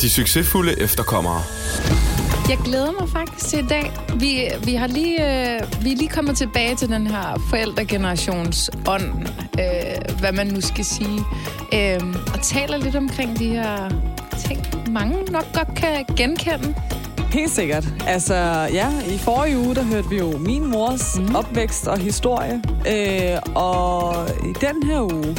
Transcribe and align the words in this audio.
De 0.00 0.10
succesfulde 0.10 0.80
efterkommere. 0.80 1.42
Jeg 2.48 2.58
glæder 2.64 2.92
mig 3.00 3.08
faktisk 3.08 3.48
til 3.48 3.58
i 3.64 3.68
dag. 3.68 3.92
Vi, 4.20 4.48
vi, 4.64 4.74
har 4.74 4.86
lige, 4.86 5.20
øh, 5.20 5.84
vi 5.84 5.92
er 5.92 5.96
lige 5.96 6.08
kommet 6.08 6.36
tilbage 6.36 6.76
til 6.76 6.88
den 6.88 7.06
her 7.06 7.40
forældregenerations 7.50 8.70
ånd, 8.88 9.28
øh, 9.58 10.18
hvad 10.20 10.32
man 10.32 10.46
nu 10.46 10.60
skal 10.60 10.84
sige, 10.84 11.20
øh, 11.74 12.00
og 12.34 12.42
taler 12.42 12.76
lidt 12.76 12.96
omkring 12.96 13.38
de 13.38 13.48
her 13.48 13.88
ting, 14.46 14.90
mange 14.90 15.24
nok 15.32 15.44
godt 15.54 15.74
kan 15.76 16.04
genkende. 16.16 16.74
Helt 17.32 17.50
sikkert. 17.50 17.88
Altså, 18.06 18.34
ja, 18.72 18.88
i 19.08 19.18
forrige 19.18 19.58
uge, 19.58 19.74
der 19.74 19.82
hørte 19.82 20.08
vi 20.08 20.18
jo 20.18 20.38
min 20.38 20.70
mors 20.70 21.18
mm. 21.18 21.34
opvækst 21.34 21.86
og 21.86 21.98
historie. 21.98 22.60
Øh, 22.88 23.38
og 23.54 24.14
i 24.44 24.52
den 24.60 24.82
her 24.90 25.00
uge, 25.00 25.36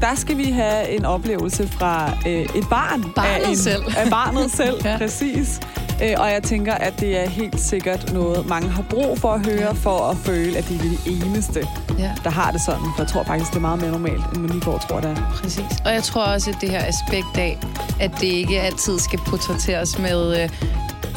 der 0.00 0.14
skal 0.14 0.38
vi 0.38 0.44
have 0.44 0.88
en 0.88 1.04
oplevelse 1.04 1.68
fra 1.68 2.10
øh, 2.26 2.32
et 2.42 2.68
barn. 2.70 3.04
Barnet 3.16 3.44
af 3.44 3.48
en, 3.50 3.56
selv. 3.56 3.82
Af 3.96 4.10
barnet 4.10 4.50
selv, 4.50 4.80
Ja. 4.86 4.96
præcis. 4.98 5.60
Øh, 6.02 6.12
og 6.18 6.30
jeg 6.30 6.42
tænker, 6.42 6.74
at 6.74 7.00
det 7.00 7.20
er 7.24 7.28
helt 7.28 7.60
sikkert 7.60 8.12
noget, 8.12 8.46
mange 8.48 8.68
har 8.68 8.82
brug 8.90 9.18
for 9.18 9.32
at 9.32 9.46
høre, 9.46 9.74
for 9.74 9.98
at 10.10 10.16
føle, 10.16 10.58
at 10.58 10.68
de 10.68 10.74
er 10.74 10.78
de 10.80 10.98
eneste, 11.26 11.66
Ja. 11.98 12.12
der 12.24 12.30
har 12.30 12.50
det 12.50 12.60
sådan. 12.60 12.80
For 12.96 13.02
jeg 13.02 13.08
tror 13.08 13.22
faktisk, 13.24 13.50
det 13.50 13.56
er 13.56 13.60
meget 13.60 13.80
mere 13.80 13.90
normalt, 13.90 14.22
end 14.32 14.36
man 14.40 14.50
lige 14.50 14.60
går 14.64 14.78
tror, 14.78 15.00
det 15.00 15.10
er. 15.10 15.38
Præcis. 15.42 15.64
Og 15.84 15.92
jeg 15.92 16.02
tror 16.02 16.22
også, 16.22 16.50
at 16.50 16.56
det 16.60 16.70
her 16.70 16.84
aspekt 16.84 17.38
af, 17.38 17.58
at 18.00 18.10
det 18.20 18.26
ikke 18.26 18.60
altid 18.60 18.98
skal 18.98 19.18
portrætteres 19.26 19.98
med 19.98 20.42
øh, 20.42 20.48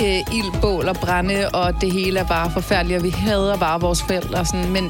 øh, 0.01 0.35
ild, 0.37 0.61
bål 0.61 0.87
og 0.87 0.95
brænde, 0.95 1.49
og 1.49 1.81
det 1.81 1.91
hele 1.91 2.19
er 2.19 2.27
bare 2.27 2.51
forfærdeligt, 2.51 2.97
og 2.97 3.03
vi 3.03 3.09
hader 3.09 3.57
bare 3.57 3.81
vores 3.81 4.03
forældre. 4.03 4.45
Sådan. 4.45 4.71
Men 4.71 4.89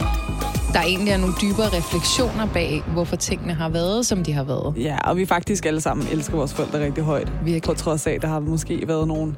der 0.74 0.82
egentlig 0.82 1.12
er 1.12 1.18
nogle 1.18 1.34
dybere 1.42 1.68
refleksioner 1.78 2.48
bag, 2.54 2.84
hvorfor 2.94 3.16
tingene 3.16 3.54
har 3.54 3.70
været, 3.70 4.06
som 4.06 4.24
de 4.24 4.34
har 4.34 4.44
været. 4.44 4.74
Ja, 4.78 4.98
og 5.04 5.18
vi 5.18 5.26
faktisk 5.26 5.66
alle 5.66 5.82
sammen 5.82 6.08
elsker 6.12 6.36
vores 6.36 6.54
forældre 6.54 6.86
rigtig 6.86 7.04
højt. 7.04 7.32
Virkelig. 7.44 7.64
På 7.64 7.74
trods 7.74 8.08
af, 8.08 8.22
der 8.22 8.28
har 8.28 8.40
måske 8.40 8.88
været 8.88 9.08
nogle, 9.08 9.36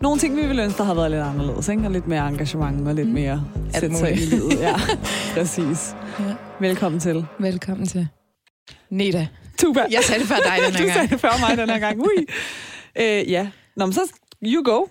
nogle 0.00 0.18
ting, 0.18 0.36
vi 0.36 0.46
ville 0.46 0.64
ønske, 0.64 0.78
der 0.78 0.84
havde 0.84 0.96
været 0.96 1.10
lidt 1.10 1.22
anderledes. 1.22 1.68
Ikke? 1.68 1.84
Og 1.84 1.90
lidt 1.90 2.06
mere 2.08 2.28
engagement 2.28 2.88
og 2.88 2.94
lidt 2.94 3.08
mere 3.08 3.44
Alt 3.66 3.80
sætte 3.80 3.96
sig 3.96 4.12
i 4.12 4.16
livet. 4.16 4.60
Ja, 4.60 4.74
præcis. 5.36 5.94
Ja. 6.20 6.24
Velkommen 6.60 7.00
til. 7.00 7.26
Velkommen 7.38 7.86
til. 7.86 8.08
Neda. 8.90 9.26
Tuba. 9.58 9.80
Jeg 9.90 10.00
sagde 10.02 10.20
det 10.20 10.28
før 10.28 10.36
dig 10.36 10.52
den 10.66 10.74
her 10.74 10.82
du 10.86 10.92
sagde 10.92 10.92
gang. 10.92 11.10
det 11.10 11.20
før 11.20 11.48
mig 11.48 11.58
den 11.58 11.70
her 11.70 11.78
gang. 11.78 12.00
Ui. 12.00 12.26
Øh, 13.00 13.30
ja. 13.30 13.46
Nå, 13.76 13.86
men 13.86 13.92
så 13.92 14.00
you 14.42 14.62
go. 14.64 14.84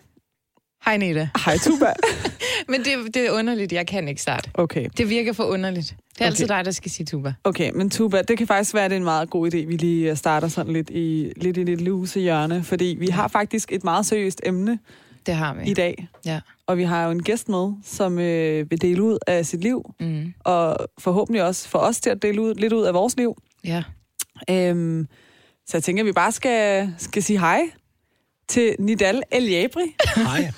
Hej 0.85 0.97
Neda. 0.97 1.29
Hej, 1.45 1.57
Tuba. 1.57 1.93
Men 2.69 2.79
det, 2.83 3.13
det 3.13 3.27
er 3.27 3.31
underligt, 3.31 3.71
jeg 3.73 3.87
kan 3.87 4.07
ikke 4.07 4.21
starte. 4.21 4.49
Okay. 4.53 4.87
Det 4.97 5.09
virker 5.09 5.33
for 5.33 5.43
underligt. 5.43 5.95
Det 6.13 6.21
er 6.21 6.25
altid 6.25 6.45
Okay. 6.45 6.57
dig, 6.57 6.65
der 6.65 6.71
skal 6.71 6.91
sige 6.91 7.05
tuba. 7.05 7.33
Okay, 7.43 7.71
men 7.73 7.89
Tuba, 7.89 8.21
det 8.21 8.37
kan 8.37 8.47
faktisk 8.47 8.73
være, 8.73 8.85
at 8.85 8.91
det 8.91 8.95
er 8.95 8.99
en 8.99 9.03
meget 9.03 9.29
god 9.29 9.53
idé, 9.53 9.57
vi 9.57 9.77
lige 9.77 10.11
øh, 10.11 10.17
starter 10.17 10.47
sådan 10.47 10.73
lidt 10.73 10.89
i 10.89 11.31
lidt 11.37 11.57
i 11.57 11.63
lidt 11.63 11.81
luse 11.81 12.19
hjørne, 12.19 12.63
fordi 12.63 12.95
vi 12.99 13.07
har 13.07 13.27
faktisk 13.27 13.71
et 13.71 13.83
meget 13.83 14.05
seriøst 14.05 14.41
emne 14.43 14.79
Det 15.25 15.35
har 15.35 15.53
vi. 15.53 15.63
i 15.69 15.73
dag. 15.73 16.07
Ja. 16.25 16.39
Og 16.67 16.77
vi 16.77 16.83
har 16.83 17.05
jo 17.05 17.11
en 17.11 17.23
gæst 17.23 17.49
med, 17.49 17.73
som 17.83 18.19
øh, 18.19 18.71
vil 18.71 18.81
dele 18.81 19.03
ud 19.03 19.17
af 19.27 19.45
sit 19.45 19.61
liv, 19.61 19.93
Mm. 19.99 20.33
og 20.39 20.77
forhåbentlig 20.99 21.43
også 21.43 21.69
for 21.69 21.79
os 21.79 21.99
til 21.99 22.09
at 22.09 22.21
dele 22.21 22.41
ud, 22.41 22.53
lidt 22.55 22.73
ud 22.73 22.83
af 22.83 22.93
vores 22.93 23.17
liv. 23.17 23.37
Ja. 23.63 23.83
Øhm, 24.49 25.07
så 25.67 25.77
jeg 25.77 25.83
tænker, 25.83 26.03
at 26.03 26.07
vi 26.07 26.11
bare 26.11 26.31
skal, 26.31 26.93
skal 26.97 27.23
sige 27.23 27.39
hej 27.39 27.61
til 28.47 28.75
Nidal 28.79 29.21
El 29.31 29.43
Jabri. 29.49 29.95
Hej. 30.15 30.51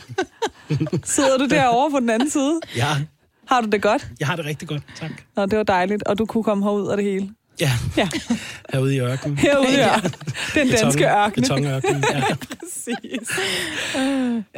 Sidder 1.03 1.38
du 1.38 1.45
derovre 1.45 1.91
på 1.91 1.99
den 1.99 2.09
anden 2.09 2.30
side? 2.30 2.59
Ja, 2.75 2.88
Har 3.47 3.61
du 3.61 3.67
det 3.67 3.81
godt? 3.81 4.07
jeg 4.19 4.27
har 4.27 4.35
det 4.35 4.45
rigtig 4.45 4.67
godt, 4.67 4.83
tak. 4.99 5.11
Nå, 5.35 5.45
det 5.45 5.57
var 5.57 5.63
dejligt, 5.63 6.03
og 6.03 6.17
du 6.17 6.25
kunne 6.25 6.43
komme 6.43 6.63
herud 6.63 6.88
af 6.89 6.97
det 6.97 7.05
hele. 7.05 7.30
Ja, 7.59 7.71
Ja, 7.97 8.09
herude 8.73 8.95
i 8.95 8.99
ørkenen. 8.99 9.38
herude, 9.38 9.67
ja. 9.77 9.95
Den 10.55 10.69
danske 10.69 11.05
ørken. 11.08 11.41
Betonørken, 11.43 12.03
ja. 12.13 12.23
Præcis. 12.59 13.30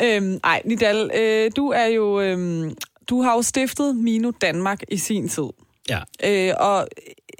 øhm, 0.03 0.39
ej, 0.43 0.61
Nidal, 0.65 1.11
øh, 1.17 1.51
du 1.55 1.67
er 1.69 1.85
jo... 1.85 2.21
Øh, 2.21 2.71
du 3.09 3.21
har 3.21 3.33
jo 3.35 3.41
stiftet 3.41 3.95
Mino 3.95 4.31
Danmark 4.41 4.79
i 4.91 4.97
sin 4.97 5.29
tid. 5.29 5.43
ja. 5.89 5.99
Øh, 6.23 6.53
og 6.59 6.87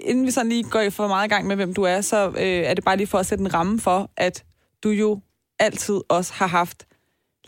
inden 0.00 0.26
vi 0.26 0.30
sådan 0.30 0.48
lige 0.48 0.62
går 0.62 0.90
for 0.90 1.08
meget 1.08 1.26
i 1.26 1.28
gang 1.28 1.46
med, 1.46 1.56
hvem 1.56 1.74
du 1.74 1.82
er, 1.82 2.00
så 2.00 2.28
øh, 2.28 2.34
er 2.44 2.74
det 2.74 2.84
bare 2.84 2.96
lige 2.96 3.06
for 3.06 3.18
at 3.18 3.26
sætte 3.26 3.42
en 3.42 3.54
ramme 3.54 3.80
for, 3.80 4.10
at 4.16 4.44
du 4.84 4.88
jo 4.90 5.20
altid 5.60 6.00
også 6.08 6.32
har 6.32 6.46
haft 6.46 6.86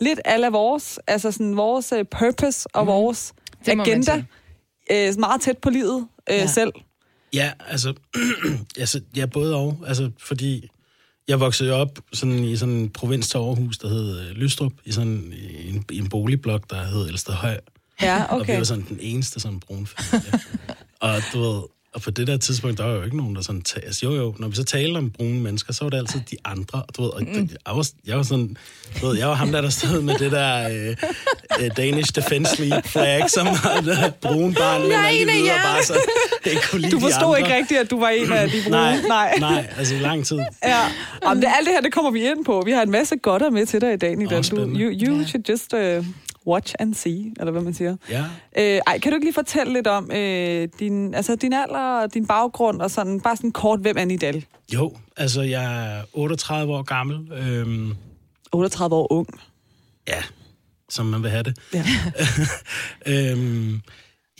lidt 0.01 0.19
alle 0.25 0.47
vores, 0.47 0.99
altså 1.07 1.31
sådan 1.31 1.57
vores 1.57 1.91
øh, 1.91 2.05
purpose 2.05 2.67
og 2.73 2.83
mm. 2.83 2.87
vores 2.87 3.33
Det 3.65 3.79
agenda 3.79 4.23
øh, 4.91 5.13
meget 5.19 5.41
tæt 5.41 5.57
på 5.57 5.69
livet 5.69 6.07
øh, 6.29 6.35
Ja. 6.35 6.47
selv. 6.47 6.71
Ja, 7.33 7.51
altså, 7.67 7.93
altså, 8.79 9.01
ja, 9.15 9.25
både 9.25 9.55
og. 9.55 9.77
Altså, 9.87 10.11
fordi 10.19 10.69
jeg 11.27 11.39
voksede 11.39 11.69
jo 11.69 11.75
op 11.75 11.99
sådan 12.13 12.43
i 12.43 12.57
sådan 12.57 12.73
en 12.73 12.89
provins 12.89 13.29
til 13.29 13.37
Aarhus, 13.37 13.77
der 13.77 13.87
hed 13.87 14.19
øh, 14.19 14.31
Lystrup, 14.31 14.73
i 14.85 14.91
sådan 14.91 15.33
i 15.37 15.69
en, 15.69 15.85
i 15.91 15.97
en 15.97 16.09
boligblok, 16.09 16.69
der 16.69 16.83
hed 16.83 17.09
Elsterhøj. 17.09 17.59
Ja, 18.01 18.23
Og 18.23 18.37
vi 18.37 18.41
okay. 18.41 18.57
var 18.57 18.63
sådan 18.63 18.85
den 18.89 18.97
eneste 19.01 19.39
sådan 19.39 19.59
brun 19.59 19.87
familie. 19.87 20.39
og 20.99 21.21
du 21.33 21.41
ved, 21.41 21.61
og 21.95 22.01
på 22.01 22.11
det 22.11 22.27
der 22.27 22.37
tidspunkt, 22.37 22.77
der 22.77 22.85
var 22.85 22.93
jo 22.93 23.03
ikke 23.03 23.17
nogen, 23.17 23.35
der 23.35 23.41
sådan... 23.41 23.61
Ta- 23.61 23.79
altså, 23.79 24.05
jo, 24.05 24.15
jo, 24.15 24.35
når 24.39 24.47
vi 24.47 24.55
så 24.55 24.63
talte 24.63 24.97
om 24.97 25.09
brune 25.11 25.39
mennesker, 25.39 25.73
så 25.73 25.83
var 25.85 25.89
det 25.89 25.97
altid 25.97 26.19
de 26.31 26.35
andre. 26.45 26.81
Og 26.87 26.95
Du 26.97 27.01
ved, 27.01 27.09
og 27.09 27.21
mm. 27.23 27.49
jeg, 27.67 27.75
var, 27.75 27.87
jeg 28.07 28.17
var 28.17 28.23
sådan... 28.23 28.57
Du 29.01 29.07
ved, 29.07 29.17
jeg 29.17 29.27
var 29.27 29.33
ham, 29.33 29.51
der, 29.51 29.61
der 29.61 29.69
stod 29.69 30.01
med 30.01 30.13
det 30.17 30.31
der 30.31 30.69
øh, 30.69 30.95
øh, 31.61 31.69
Danish 31.77 32.15
Defense 32.15 32.65
League 32.65 32.83
flag, 32.89 33.29
som 33.29 33.47
var 33.47 33.81
det 33.85 34.13
brune 34.21 34.53
barn, 34.53 34.81
men 34.81 34.91
er 34.91 34.97
alle 34.97 35.19
de 35.19 35.31
videre 35.31 35.55
bare 35.63 35.83
så... 35.83 35.93
Det 36.43 36.51
kunne 36.71 36.81
lide 36.81 36.91
Du 36.91 36.99
forstod 36.99 37.37
ikke 37.37 37.55
rigtigt, 37.55 37.79
at 37.79 37.91
du 37.91 37.99
var 37.99 38.09
en 38.09 38.31
af 38.31 38.49
de 38.49 38.55
brune. 38.63 38.71
Nej, 38.77 38.97
nej. 39.07 39.33
nej, 39.39 39.73
altså 39.77 39.95
i 39.95 39.99
lang 39.99 40.25
tid. 40.25 40.39
Ja, 40.63 40.79
Om 41.21 41.35
det, 41.41 41.47
alt 41.57 41.65
det 41.65 41.73
her, 41.73 41.81
det 41.81 41.93
kommer 41.93 42.11
vi 42.11 42.25
ind 42.29 42.45
på. 42.45 42.63
Vi 42.65 42.71
har 42.71 42.81
en 42.81 42.91
masse 42.91 43.15
godter 43.17 43.49
med 43.49 43.65
til 43.65 43.81
dig 43.81 43.93
i 43.93 43.97
dag, 43.97 44.15
Nidal. 44.15 44.37
Åh, 44.37 44.43
Du, 44.51 44.55
you 44.57 44.91
you 45.07 45.17
Ja. 45.19 45.25
should 45.27 45.49
just 45.49 45.73
uh, 45.73 46.05
watch 46.47 46.75
and 46.79 46.93
see, 46.93 47.33
eller 47.39 47.51
hvad 47.51 47.61
man 47.61 47.73
siger. 47.73 47.95
Ja. 48.09 48.25
Øh, 48.57 48.81
ej, 48.87 48.99
kan 48.99 49.11
du 49.11 49.15
ikke 49.15 49.25
lige 49.25 49.33
fortælle 49.33 49.73
lidt 49.73 49.87
om 49.87 50.11
øh, 50.11 50.67
din, 50.79 51.13
altså, 51.13 51.35
din 51.35 51.53
alder 51.53 52.01
og 52.01 52.13
din 52.13 52.27
baggrund, 52.27 52.81
og 52.81 52.91
sådan, 52.91 53.21
bare 53.21 53.35
sådan 53.35 53.51
kort, 53.51 53.79
hvem 53.79 53.97
er 53.97 54.05
Nidal? 54.05 54.45
Jo, 54.73 54.95
altså 55.17 55.41
jeg 55.41 55.97
er 55.97 56.03
38 56.13 56.73
år 56.73 56.81
gammel. 56.83 57.31
Øhm, 57.31 57.95
38 58.51 58.95
år 58.95 59.11
ung. 59.11 59.27
ja, 60.07 60.23
som 60.89 61.05
man 61.05 61.23
vil 61.23 61.31
have 61.31 61.43
det. 61.43 61.57
Ja. 61.73 61.85
øhm, 63.31 63.81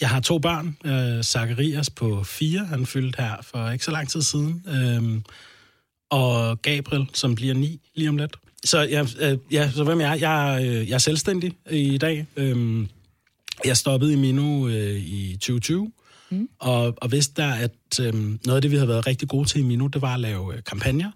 jeg 0.01 0.09
har 0.09 0.19
to 0.19 0.39
børn. 0.39 0.77
Øh, 0.85 1.23
Zacharias 1.23 1.89
på 1.89 2.23
fire, 2.23 2.65
han 2.65 2.85
fyldte 2.85 3.21
her 3.21 3.35
for 3.41 3.69
ikke 3.69 3.85
så 3.85 3.91
lang 3.91 4.09
tid 4.09 4.21
siden. 4.21 4.65
Øhm, 4.67 5.23
og 6.09 6.61
Gabriel, 6.61 7.09
som 7.13 7.35
bliver 7.35 7.53
ni 7.53 7.81
lige 7.95 8.09
om 8.09 8.17
lidt. 8.17 8.35
Så, 8.63 8.81
jeg, 8.81 9.07
øh, 9.19 9.37
ja, 9.51 9.71
så 9.71 9.83
hvem 9.83 10.01
jeg 10.01 10.11
er? 10.11 10.15
Jeg, 10.15 10.53
er, 10.53 10.59
øh, 10.59 10.89
jeg 10.89 10.93
er 10.93 10.97
selvstændig 10.97 11.53
i 11.71 11.97
dag. 11.97 12.25
Øhm, 12.35 12.87
jeg 13.65 13.77
stoppede 13.77 14.13
i 14.13 14.15
Mino 14.15 14.67
øh, 14.67 14.95
i 14.95 15.33
2020, 15.33 15.91
mm. 16.29 16.49
og, 16.59 16.93
og 16.97 17.11
vidste 17.11 17.41
der, 17.41 17.53
at 17.53 17.99
øh, 18.01 18.13
noget 18.13 18.55
af 18.55 18.61
det, 18.61 18.71
vi 18.71 18.77
har 18.77 18.85
været 18.85 19.07
rigtig 19.07 19.27
gode 19.27 19.49
til 19.49 19.61
i 19.61 19.63
Mino, 19.63 19.87
det 19.87 20.01
var 20.01 20.13
at 20.13 20.19
lave 20.19 20.55
øh, 20.55 20.63
kampagner. 20.63 21.11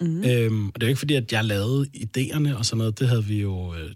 Mm. 0.00 0.24
Øhm, 0.24 0.68
og 0.68 0.74
det 0.74 0.82
er 0.82 0.86
jo 0.86 0.88
ikke 0.88 0.98
fordi, 0.98 1.14
at 1.14 1.32
jeg 1.32 1.44
lavede 1.44 1.86
idéerne 1.96 2.56
og 2.58 2.66
sådan 2.66 2.78
noget, 2.78 2.98
det 2.98 3.08
havde 3.08 3.24
vi 3.24 3.40
jo 3.40 3.74
øh, 3.74 3.90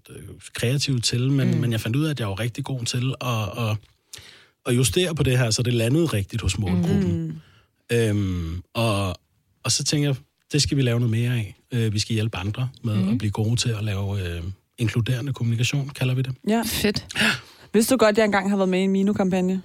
kreativt 0.54 1.04
til, 1.04 1.30
men, 1.30 1.50
mm. 1.50 1.56
men 1.56 1.72
jeg 1.72 1.80
fandt 1.80 1.96
ud 1.96 2.04
af, 2.04 2.10
at 2.10 2.20
jeg 2.20 2.28
var 2.28 2.40
rigtig 2.40 2.64
god 2.64 2.84
til 2.84 3.14
at, 3.20 3.68
at, 3.68 3.76
at 4.66 4.76
justere 4.76 5.14
på 5.14 5.22
det 5.22 5.38
her, 5.38 5.50
så 5.50 5.62
det 5.62 5.74
landede 5.74 6.06
rigtigt 6.06 6.42
hos 6.42 6.58
målgruppen. 6.58 7.26
Mm. 7.26 7.40
Øhm, 7.96 8.62
og, 8.74 9.08
og 9.64 9.72
så 9.72 9.84
tænker 9.84 10.08
jeg, 10.08 10.16
det 10.52 10.62
skal 10.62 10.76
vi 10.76 10.82
lave 10.82 11.00
noget 11.00 11.10
mere 11.10 11.32
af. 11.32 11.56
Øh, 11.72 11.92
vi 11.92 11.98
skal 11.98 12.14
hjælpe 12.14 12.36
andre 12.36 12.68
med 12.82 12.94
mm. 12.96 13.08
at 13.08 13.18
blive 13.18 13.30
gode 13.30 13.56
til 13.56 13.68
at 13.68 13.84
lave 13.84 14.36
øh, 14.36 14.42
inkluderende 14.78 15.32
kommunikation, 15.32 15.88
kalder 15.88 16.14
vi 16.14 16.22
det. 16.22 16.34
ja. 16.48 16.62
Fedt. 16.66 17.06
Vidste 17.72 17.94
du 17.94 17.98
godt, 17.98 18.10
at 18.10 18.18
jeg 18.18 18.24
engang 18.24 18.50
har 18.50 18.56
været 18.56 18.68
med 18.68 18.80
i 18.80 18.82
en 18.82 18.90
Mino-kampagne? 18.90 19.62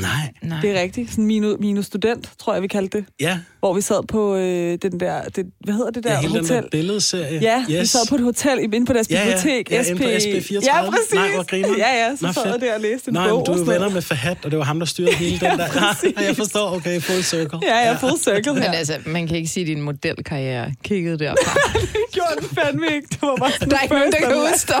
Nej. 0.00 0.10
Nej. 0.42 0.60
Det 0.60 0.70
er 0.70 0.80
rigtigt. 0.82 1.10
Sådan 1.10 1.26
Mino, 1.26 1.56
Mino 1.60 1.82
Student, 1.82 2.30
tror 2.38 2.52
jeg, 2.52 2.62
vi 2.62 2.68
kaldte 2.68 2.98
det. 2.98 3.06
Ja, 3.20 3.38
Hvor 3.58 3.74
vi 3.74 3.80
sad 3.80 4.06
på 4.06 4.36
øh, 4.36 4.78
den 4.82 5.00
der, 5.00 5.22
det, 5.22 5.46
hvad 5.64 5.74
hedder 5.74 5.90
det 5.90 6.04
der 6.04 6.12
ja 6.12 6.20
hele 6.20 6.32
hotel? 6.32 6.48
den 6.56 6.62
der 6.62 6.68
billedserie. 6.70 7.38
Ja, 7.42 7.64
yes. 7.70 7.80
vi 7.80 7.86
sad 7.86 8.08
på 8.08 8.14
et 8.14 8.20
hotel 8.20 8.58
inde 8.74 8.86
på 8.86 8.92
deres 8.92 9.10
Ja, 9.10 9.18
ja. 9.18 9.24
bibliotek. 9.24 9.70
Ja, 9.70 9.82
SP. 9.82 9.90
inde 9.90 10.02
på 10.02 10.08
SP34. 10.08 10.60
Ja, 10.64 10.90
præcis. 10.90 11.14
Nej, 11.14 11.34
hvor 11.34 11.42
griner. 11.42 11.68
Ja, 11.84 12.04
ja, 12.04 12.16
så 12.16 12.26
Nå, 12.26 12.32
sad 12.32 12.46
jeg 12.46 12.60
der 12.60 12.74
og 12.74 12.80
læste 12.80 13.08
en 13.08 13.14
Nej, 13.14 13.28
bog. 13.28 13.44
men 13.48 13.56
du 13.56 13.62
er 13.62 13.72
venner 13.72 13.88
med 13.88 14.02
Fahad, 14.02 14.36
og 14.44 14.50
det 14.50 14.58
var 14.58 14.64
ham, 14.64 14.78
der 14.78 14.86
styrede 14.86 15.12
hele 15.14 15.38
den 15.40 15.58
der. 15.58 15.68
præcis. 15.78 16.12
Ja, 16.16 16.24
jeg 16.26 16.36
forstår, 16.36 16.76
okay, 16.76 17.00
full 17.00 17.22
circle. 17.22 17.58
Ja, 17.62 17.78
ja, 17.78 17.92
full 17.94 18.18
circle 18.18 18.54
Men 18.54 18.62
altså, 18.62 18.94
man 19.06 19.26
kan 19.26 19.36
ikke 19.36 19.48
sige, 19.48 19.62
at 19.64 19.66
din 19.68 19.80
modelkarriere 19.80 20.72
kiggede 20.84 21.18
derfra. 21.18 21.58
Det 21.92 22.12
gjorde 22.12 22.34
den 22.40 22.48
fandme 22.56 22.86
ikke. 22.94 23.08
Det 23.10 23.18
var 23.22 23.36
bare 23.36 23.52
sådan 23.52 23.70
Der 23.70 23.76
er 23.76 23.82
ikke 23.82 23.94
nogen, 23.94 24.12
der 24.12 24.18
kan 24.18 24.28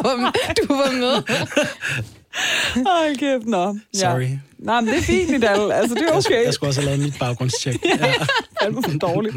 om 0.04 0.32
du 0.68 0.74
var 0.74 0.92
med. 0.92 1.14
Hold 2.74 3.16
kæft, 3.16 3.46
nå. 3.46 3.78
Ja. 3.94 3.98
Sorry. 3.98 4.28
Nej, 4.58 4.80
men 4.80 4.88
det 4.90 4.98
er 4.98 5.02
fint, 5.02 5.30
Nidal. 5.30 5.72
Altså, 5.72 5.94
det 5.94 6.02
er 6.02 6.14
Jeg, 6.14 6.22
skulle, 6.22 6.36
okay. 6.38 6.44
jeg 6.46 6.54
skulle 6.54 6.70
også 6.70 6.80
have 6.80 6.86
lavet 6.86 7.00
mit 7.00 7.18
baggrundstjek. 7.18 7.76
Ja. 7.84 8.14
fandme 8.62 8.82
for 8.82 8.98
dårligt. 8.98 9.36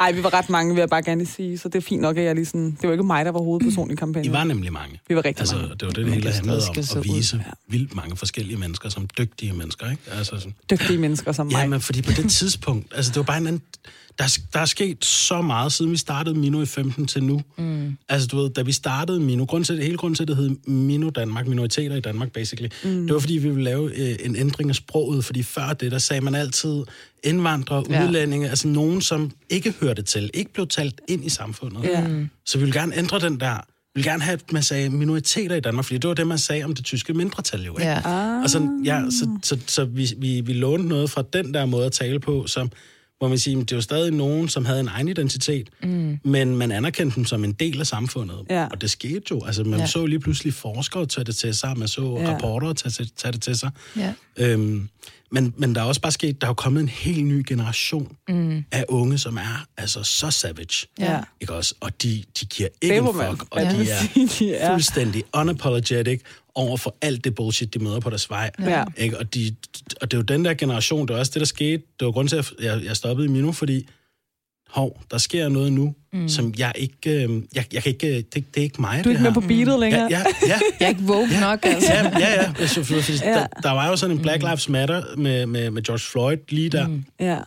Ej, 0.00 0.12
vi 0.12 0.22
var 0.22 0.34
ret 0.34 0.50
mange, 0.50 0.74
vil 0.74 0.80
jeg 0.80 0.88
bare 0.88 1.02
gerne 1.02 1.26
sige, 1.26 1.58
så 1.58 1.68
det 1.68 1.74
er 1.78 1.82
fint 1.82 2.02
nok, 2.02 2.16
at 2.16 2.24
jeg 2.24 2.34
lige 2.34 2.46
sådan... 2.46 2.70
Det 2.70 2.82
var 2.82 2.92
ikke 2.92 3.04
mig, 3.04 3.24
der 3.24 3.30
var 3.30 3.40
hovedperson 3.40 3.90
i 3.90 3.92
I 3.92 3.96
kampagnen. 3.96 4.32
var 4.32 4.44
nemlig 4.44 4.72
mange. 4.72 5.00
Vi 5.08 5.16
var 5.16 5.24
rigtig 5.24 5.40
altså, 5.42 5.56
mange. 5.56 5.68
Det 5.70 5.82
var 5.82 5.88
det, 5.88 5.96
det 5.96 6.14
hele 6.14 6.26
det 6.26 6.34
handlede 6.34 6.62
om. 6.68 6.74
At 6.78 6.96
ud. 6.96 7.02
vise 7.02 7.44
vildt 7.68 7.94
mange 7.94 8.16
forskellige 8.16 8.56
mennesker 8.58 8.88
som 8.88 9.08
dygtige 9.18 9.52
mennesker. 9.52 9.90
Ikke? 9.90 10.02
Altså, 10.12 10.36
sådan, 10.36 10.54
Dygtige 10.70 10.98
mennesker 10.98 11.32
som 11.32 11.46
mig. 11.46 11.52
Ja, 11.52 11.66
men 11.66 11.80
fordi 11.80 12.02
på 12.02 12.12
det 12.12 12.30
tidspunkt, 12.30 12.92
altså 12.96 13.10
det 13.10 13.16
var 13.16 13.22
bare 13.22 13.38
en 13.38 13.46
anden, 13.46 13.62
der, 14.18 14.24
er- 14.24 14.38
der 14.52 14.58
er 14.60 14.64
sket 14.64 15.04
så 15.04 15.42
meget, 15.42 15.72
siden 15.72 15.92
vi 15.92 15.96
startede 15.96 16.34
Mino 16.38 16.62
i 16.62 16.66
15 16.66 17.06
til 17.06 17.24
nu. 17.24 17.42
Mm. 17.58 17.96
Altså 18.08 18.28
du 18.28 18.36
ved, 18.36 18.50
da 18.50 18.62
vi 18.62 18.72
startede 18.72 19.20
Mino, 19.20 19.44
grund 19.44 19.64
til, 19.64 19.82
hele 19.82 19.96
grunden 19.96 20.14
til, 20.14 20.22
at 20.24 20.28
det 20.28 20.36
hed 20.36 20.50
Mino 20.66 21.10
Danmark, 21.10 21.46
minoriteter 21.46 21.96
i 21.96 22.00
Danmark 22.00 22.32
basically, 22.32 22.68
mm. 22.84 23.06
det 23.06 23.14
var 23.14 23.20
fordi, 23.20 23.34
vi 23.34 23.48
ville 23.48 23.64
lave 23.64 23.96
øh, 24.10 24.16
en 24.24 24.36
ændring 24.36 24.70
af 24.70 24.76
sproget, 24.76 25.24
fordi 25.24 25.42
før 25.42 25.72
det, 25.72 25.92
der 25.92 25.98
sagde 25.98 26.20
man 26.20 26.34
altid 26.34 26.82
indvandrere, 27.24 27.84
Ja. 27.90 28.00
ja. 28.00 28.06
udlændinge, 28.08 28.48
altså 28.48 28.68
nogen, 28.68 29.00
som 29.00 29.30
ikke 29.50 29.74
hørte 29.80 30.02
til, 30.02 30.30
ikke 30.34 30.52
blev 30.52 30.66
talt 30.66 31.00
ind 31.08 31.24
i 31.24 31.28
samfundet. 31.28 31.84
Ja. 31.84 32.06
Så 32.46 32.58
vi 32.58 32.64
vil 32.64 32.72
gerne 32.72 32.96
ændre 32.98 33.18
den 33.20 33.40
der, 33.40 33.54
vi 33.54 33.98
vil 34.00 34.04
gerne 34.04 34.22
have, 34.22 34.32
at 34.34 34.52
man 34.52 34.62
sagde 34.62 34.90
minoriteter 34.90 35.56
i 35.56 35.60
Danmark, 35.60 35.84
fordi 35.84 35.98
det 35.98 36.08
var 36.08 36.14
det, 36.14 36.26
man 36.26 36.38
sagde 36.38 36.64
om 36.64 36.74
det 36.74 36.84
tyske 36.84 37.14
mindretal 37.14 37.62
jo, 37.64 37.72
ikke? 37.78 37.90
Ja. 37.90 38.00
Ah. 38.04 38.42
Og 38.42 38.50
sådan, 38.50 38.80
ja, 38.84 39.02
så, 39.10 39.28
så, 39.42 39.58
så 39.66 39.84
vi, 39.84 40.08
vi, 40.18 40.40
vi 40.40 40.52
lånte 40.52 40.88
noget 40.88 41.10
fra 41.10 41.22
den 41.32 41.54
der 41.54 41.66
måde 41.66 41.86
at 41.86 41.92
tale 41.92 42.20
på, 42.20 42.46
som, 42.46 42.70
hvor 43.18 43.28
man 43.28 43.38
siger, 43.38 43.64
det 43.64 43.74
var 43.74 43.80
stadig 43.80 44.12
nogen, 44.12 44.48
som 44.48 44.64
havde 44.64 44.80
en 44.80 44.88
egen 44.88 45.08
identitet, 45.08 45.68
mm. 45.82 46.18
men 46.24 46.56
man 46.56 46.72
anerkendte 46.72 47.16
dem 47.16 47.24
som 47.24 47.44
en 47.44 47.52
del 47.52 47.80
af 47.80 47.86
samfundet. 47.86 48.36
Ja. 48.50 48.66
Og 48.70 48.80
det 48.80 48.90
skete 48.90 49.22
jo. 49.30 49.44
Altså, 49.44 49.64
man 49.64 49.80
Ja. 49.80 49.86
så 49.86 50.06
lige 50.06 50.20
pludselig 50.20 50.54
forskere 50.54 51.06
tage 51.06 51.24
det 51.24 51.36
til 51.36 51.54
sig, 51.54 51.78
man 51.78 51.88
så 51.88 52.18
Ja. 52.20 52.32
rapporter 52.32 52.72
tage, 52.72 52.92
tage, 52.92 53.08
tage 53.16 53.32
det 53.32 53.42
til 53.42 53.56
sig. 53.58 53.70
Ja. 53.96 54.12
Øhm, 54.36 54.88
men, 55.32 55.54
men 55.56 55.74
der 55.74 55.80
er 55.80 55.84
også 55.84 56.00
bare 56.00 56.12
sket, 56.12 56.40
der 56.40 56.46
er 56.46 56.50
jo 56.50 56.54
kommet 56.54 56.80
en 56.80 56.88
helt 56.88 57.26
ny 57.26 57.44
generation 57.48 58.16
mm. 58.28 58.64
af 58.72 58.84
unge, 58.88 59.18
som 59.18 59.36
er 59.36 59.66
altså 59.76 60.02
så 60.02 60.30
savage. 60.30 60.86
Ja. 60.98 61.20
Ikke 61.40 61.54
også? 61.54 61.74
Og 61.80 62.02
de, 62.02 62.24
de 62.40 62.46
giver 62.46 62.68
ikke 62.82 62.96
en 62.96 63.04
fuck, 63.06 63.46
og 63.50 63.60
fandme 63.60 63.84
de 63.84 63.90
er 63.92 64.28
de 64.38 64.54
er. 64.54 64.72
fuldstændig 64.72 65.24
unapologetic 65.34 66.20
over 66.54 66.76
for 66.76 66.96
alt 67.02 67.24
det 67.24 67.34
bullshit, 67.34 67.74
de 67.74 67.78
møder 67.78 68.00
på 68.00 68.10
deres 68.10 68.30
vej. 68.30 68.50
Ja. 68.60 68.84
Ikke? 68.96 69.18
Og, 69.18 69.34
de, 69.34 69.56
og 70.00 70.10
det 70.10 70.16
er 70.16 70.18
jo 70.18 70.22
den 70.22 70.44
der 70.44 70.54
generation, 70.54 71.08
det 71.08 71.14
var 71.14 71.20
også 71.20 71.32
det, 71.34 71.40
der 71.40 71.46
skete. 71.46 71.82
Det 72.00 72.06
var 72.06 72.12
grund 72.12 72.28
til, 72.28 72.36
at 72.36 72.52
jeg, 72.60 72.84
jeg 72.84 72.96
stoppede 72.96 73.28
i 73.28 73.30
Mino, 73.30 73.52
fordi 73.52 73.88
hov, 74.68 75.02
der 75.10 75.18
sker 75.18 75.48
noget 75.48 75.72
nu, 75.72 75.94
mm. 76.20 76.28
som 76.28 76.54
jeg 76.58 76.72
ikke... 76.76 77.10
Øh, 77.24 77.42
jeg, 77.54 77.64
jeg 77.72 77.82
kan 77.82 77.92
ikke... 77.92 78.16
Det, 78.16 78.34
det 78.34 78.44
er 78.56 78.62
ikke 78.62 78.80
mig, 78.80 79.04
Du 79.04 79.08
er 79.08 79.12
ikke 79.12 79.22
med 79.22 79.32
her. 79.32 79.40
på 79.40 79.46
beatet 79.48 79.80
længere? 79.80 80.08
Ja, 80.10 80.18
ja, 80.18 80.46
ja. 80.48 80.58
Jeg 80.80 80.86
er 80.86 80.88
ikke 80.88 81.02
woke 81.02 81.40
nok, 81.40 81.58
altså. 81.62 81.92
Ja, 81.92 82.18
ja, 82.18 82.42
ja. 82.42 82.52
Jeg 82.60 82.68
så, 82.70 82.84
fordi 82.84 83.00
Ja. 83.22 83.28
ja. 83.30 83.34
Der, 83.38 83.46
der 83.62 83.70
var 83.70 83.88
jo 83.88 83.96
sådan 83.96 84.16
en 84.16 84.22
Black 84.22 84.42
Lives 84.42 84.68
Matter 84.68 85.02
med, 85.16 85.46
med, 85.46 85.70
med 85.70 85.82
George 85.82 86.00
Floyd 86.12 86.36
lige 86.48 86.68
der. 86.68 86.88
Mm. 86.88 87.04
ja. 87.20 87.38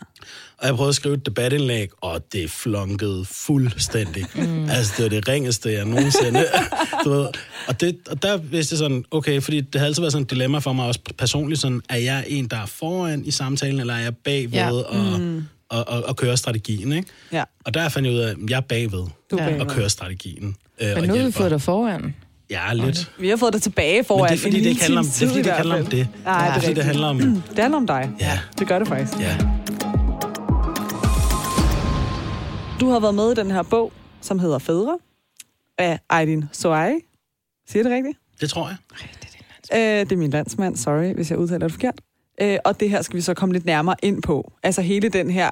Og 0.57 0.67
jeg 0.67 0.75
prøvede 0.75 0.89
at 0.89 0.95
skrive 0.95 1.15
et 1.15 1.25
debatindlæg, 1.25 1.89
og 2.01 2.33
det 2.33 2.51
flunkede 2.51 3.25
fuldstændig. 3.25 4.25
Mm. 4.35 4.69
Altså, 4.69 4.93
det 4.97 5.03
var 5.03 5.09
det 5.09 5.27
ringeste, 5.27 5.71
jeg 5.71 5.85
nogensinde... 5.85 6.45
du 7.05 7.09
ved. 7.09 7.27
Og, 7.67 7.81
det, 7.81 7.97
og 8.09 8.23
der 8.23 8.37
vidste 8.37 8.73
jeg 8.73 8.77
sådan, 8.77 9.03
okay, 9.11 9.41
fordi 9.41 9.61
det 9.61 9.81
har 9.81 9.85
altid 9.85 10.01
været 10.01 10.11
sådan 10.11 10.23
et 10.23 10.29
dilemma 10.29 10.57
for 10.59 10.73
mig 10.73 10.85
også 10.85 10.99
personligt, 11.17 11.61
sådan, 11.61 11.81
er 11.89 11.97
jeg 11.97 12.23
en, 12.27 12.47
der 12.47 12.57
er 12.57 12.65
foran 12.65 13.25
i 13.25 13.31
samtalen, 13.31 13.79
eller 13.79 13.93
er 13.93 13.99
jeg 13.99 14.15
bagved 14.15 14.53
Ja. 14.53 14.71
og, 14.71 15.19
mm. 15.19 15.43
Og, 15.69 15.87
og, 15.87 16.03
og 16.03 16.15
kører 16.17 16.35
strategien, 16.35 16.91
ikke? 16.91 17.09
Ja. 17.31 17.43
Og 17.65 17.73
der 17.73 17.89
fandt 17.89 18.07
jeg 18.07 18.15
ud 18.15 18.19
af, 18.19 18.29
at 18.31 18.37
jeg 18.49 18.57
er 18.57 18.61
bagved 18.61 18.91
Du 19.31 19.35
er 19.37 19.43
Ja. 19.43 19.49
bagved. 19.49 19.61
og 19.61 19.67
kører 19.67 19.87
strategien. 19.87 20.55
Øh, 20.81 20.87
Men 20.87 20.97
og 20.97 21.07
nu 21.07 21.15
har 21.15 21.25
vi 21.25 21.31
fået 21.31 21.51
dig 21.51 21.61
foran. 21.61 22.15
Ja, 22.49 22.73
lidt. 22.73 23.11
Vi 23.19 23.29
har 23.29 23.37
fået 23.37 23.53
det 23.53 23.61
tilbage 23.61 24.03
foran. 24.03 24.21
Men 24.21 24.29
det 24.29 24.35
er 24.37 24.41
fordi, 24.49 24.59
det 24.63 24.69
ikke 24.69 24.81
handler 24.81 24.99
om 24.99 25.05
det, 25.05 25.21
er, 25.23 25.27
fordi, 25.27 25.41
det 25.41 25.51
handler 25.53 25.75
om 25.79 25.85
det. 25.85 26.07
Nej, 26.25 26.45
det 26.47 26.51
er 26.53 26.55
er 26.55 26.61
fordi, 26.61 26.79
handler 26.81 27.07
om... 27.07 27.17
Det 27.49 27.59
handler 27.59 27.77
om 27.77 27.87
dig. 27.87 28.09
Ja. 28.19 28.39
Det 28.59 28.67
gør 28.67 28.79
det 28.79 28.87
faktisk. 28.87 29.19
Ja. 29.19 29.37
Du 32.79 32.89
har 32.89 32.99
været 32.99 33.15
med 33.15 33.31
i 33.31 33.35
den 33.35 33.51
her 33.51 33.63
bog, 33.63 33.91
som 34.21 34.39
hedder 34.39 34.59
Fædre, 34.59 34.97
af 35.77 35.99
Aydin 36.09 36.45
Soai. 36.51 36.91
Siger 37.69 37.83
det 37.83 37.91
rigtigt? 37.91 38.17
Det 38.41 38.49
tror 38.49 38.67
jeg. 38.67 38.77
Øh, 39.73 40.05
det 40.05 40.11
er 40.11 40.17
min 40.17 40.29
landsmand, 40.31 40.77
sorry, 40.77 41.13
hvis 41.13 41.29
jeg 41.31 41.39
udtaler 41.39 41.59
det 41.59 41.71
forkert. 41.71 42.01
Øh, 42.41 42.57
og 42.65 42.79
det 42.79 42.89
her 42.89 43.01
skal 43.01 43.17
vi 43.17 43.21
så 43.21 43.33
komme 43.33 43.53
lidt 43.53 43.65
nærmere 43.65 43.95
ind 44.03 44.21
på. 44.21 44.51
Altså 44.63 44.81
hele 44.81 45.09
den 45.09 45.29
her 45.29 45.49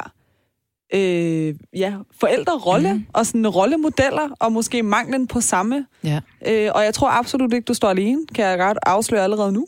øh, 0.93 1.55
ja, 1.75 1.93
forældrerolle 2.19 2.93
mm. 2.93 3.05
og 3.13 3.25
sådan 3.25 3.47
rollemodeller, 3.47 4.29
og 4.39 4.51
måske 4.51 4.83
manglen 4.83 5.27
på 5.27 5.41
samme. 5.41 5.85
Ja. 6.03 6.19
Øh, 6.47 6.71
og 6.75 6.83
jeg 6.83 6.93
tror 6.93 7.09
absolut 7.09 7.53
ikke, 7.53 7.65
du 7.65 7.73
står 7.73 7.89
alene, 7.89 8.21
kan 8.35 8.45
jeg 8.45 8.57
godt 8.57 8.77
afsløre 8.85 9.23
allerede 9.23 9.51
nu. 9.51 9.65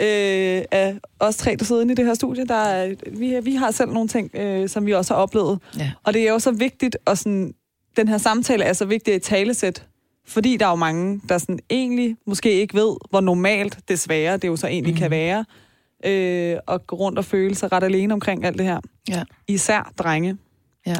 Øh, 0.00 0.62
af 0.70 0.96
os 1.20 1.36
tre, 1.36 1.56
der 1.56 1.64
sidder 1.64 1.82
inde 1.82 1.92
i 1.92 1.96
det 1.96 2.06
her 2.06 2.14
studie, 2.14 2.46
der 2.46 2.54
er, 2.54 2.94
vi, 3.12 3.40
vi 3.42 3.54
har 3.54 3.70
selv 3.70 3.92
nogle 3.92 4.08
ting, 4.08 4.30
øh, 4.34 4.68
som 4.68 4.86
vi 4.86 4.92
også 4.92 5.14
har 5.14 5.20
oplevet. 5.20 5.58
Ja. 5.78 5.90
Og 6.04 6.14
det 6.14 6.22
er 6.22 6.32
jo 6.32 6.38
så 6.38 6.50
vigtigt, 6.50 6.96
og 7.04 7.18
sådan, 7.18 7.54
den 7.96 8.08
her 8.08 8.18
samtale 8.18 8.64
er 8.64 8.72
så 8.72 8.84
vigtig 8.84 9.14
at 9.14 9.22
talesæt, 9.22 9.86
fordi 10.26 10.56
der 10.56 10.66
er 10.66 10.70
jo 10.70 10.76
mange, 10.76 11.20
der 11.28 11.38
sådan 11.38 11.58
egentlig 11.70 12.16
måske 12.26 12.52
ikke 12.52 12.74
ved, 12.74 12.96
hvor 13.10 13.20
normalt 13.20 13.78
desværre 13.88 14.36
det 14.36 14.48
jo 14.48 14.56
så 14.56 14.66
egentlig 14.66 14.94
mm. 14.94 14.98
kan 14.98 15.10
være, 15.10 15.44
øh, 16.04 16.56
at 16.68 16.86
gå 16.86 16.96
rundt 16.96 17.18
og 17.18 17.24
føle 17.24 17.54
sig 17.54 17.72
ret 17.72 17.82
alene 17.82 18.14
omkring 18.14 18.44
alt 18.44 18.58
det 18.58 18.66
her. 18.66 18.80
Ja. 19.08 19.24
Især 19.48 19.92
drenge. 19.98 20.36
Ja. 20.86 20.96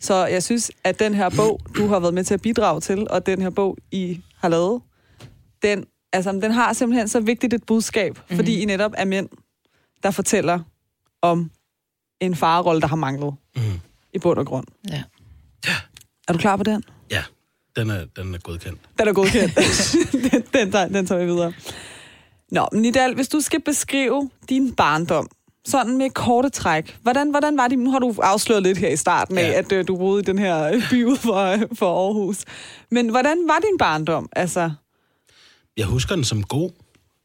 Så 0.00 0.26
jeg 0.26 0.42
synes, 0.42 0.70
at 0.84 0.98
den 0.98 1.14
her 1.14 1.30
bog, 1.36 1.60
du 1.76 1.86
har 1.86 2.00
været 2.00 2.14
med 2.14 2.24
til 2.24 2.34
at 2.34 2.42
bidrage 2.42 2.80
til, 2.80 3.10
og 3.10 3.26
den 3.26 3.42
her 3.42 3.50
bog, 3.50 3.78
I 3.90 4.20
har 4.40 4.48
lavet, 4.48 4.82
den, 5.62 5.84
altså, 6.12 6.32
den 6.32 6.50
har 6.50 6.72
simpelthen 6.72 7.08
så 7.08 7.20
vigtigt 7.20 7.54
et 7.54 7.66
budskab, 7.66 8.18
mm. 8.30 8.36
fordi 8.36 8.60
I 8.60 8.64
netop 8.64 8.92
er 8.96 9.04
mænd, 9.04 9.28
der 10.02 10.10
fortæller 10.10 10.60
om 11.22 11.50
en 12.20 12.34
farrolle, 12.34 12.80
der 12.80 12.86
har 12.86 12.96
manglet 12.96 13.34
Mm. 13.56 13.62
i 14.14 14.18
bund 14.18 14.38
og 14.38 14.46
grund. 14.46 14.66
Ja. 14.90 15.02
Er 16.28 16.32
du 16.32 16.38
klar 16.38 16.56
på 16.56 16.62
den? 16.62 16.84
Ja, 17.10 17.22
den 17.76 17.90
er, 17.90 18.04
den 18.16 18.34
er 18.34 18.38
godkendt. 18.38 18.80
Den 18.98 19.08
er 19.08 19.12
godkendt. 19.12 19.54
den, 20.32 20.42
den, 20.52 20.72
tager, 20.72 20.88
den 20.88 21.06
tager 21.06 21.20
vi 21.20 21.26
videre. 21.26 21.52
Nå, 22.52 22.68
men 22.72 22.82
Nidal, 22.82 23.14
hvis 23.14 23.28
du 23.28 23.40
skal 23.40 23.60
beskrive 23.60 24.30
din 24.48 24.74
barndom, 24.74 25.28
sådan 25.64 25.98
med 25.98 26.10
korte 26.10 26.48
træk, 26.50 26.98
hvordan, 27.02 27.30
hvordan 27.30 27.56
var 27.56 27.68
det? 27.68 27.78
Nu 27.78 27.90
har 27.90 27.98
du 27.98 28.14
afsløret 28.22 28.62
lidt 28.62 28.78
her 28.78 28.88
i 28.88 28.96
starten 28.96 29.38
af, 29.38 29.42
Ja. 29.42 29.58
at 29.58 29.72
øh, 29.72 29.88
du 29.88 29.96
boede 29.96 30.20
i 30.20 30.24
den 30.24 30.38
her 30.38 30.80
by 30.90 31.04
ude 31.04 31.16
for, 31.16 31.56
for 31.74 32.06
Aarhus. 32.06 32.44
Men 32.90 33.08
hvordan 33.08 33.48
var 33.48 33.58
din 33.58 33.78
barndom? 33.78 34.28
Altså, 34.32 34.70
Jeg 35.76 35.86
husker 35.86 36.14
den 36.14 36.24
som 36.24 36.42
god. 36.42 36.70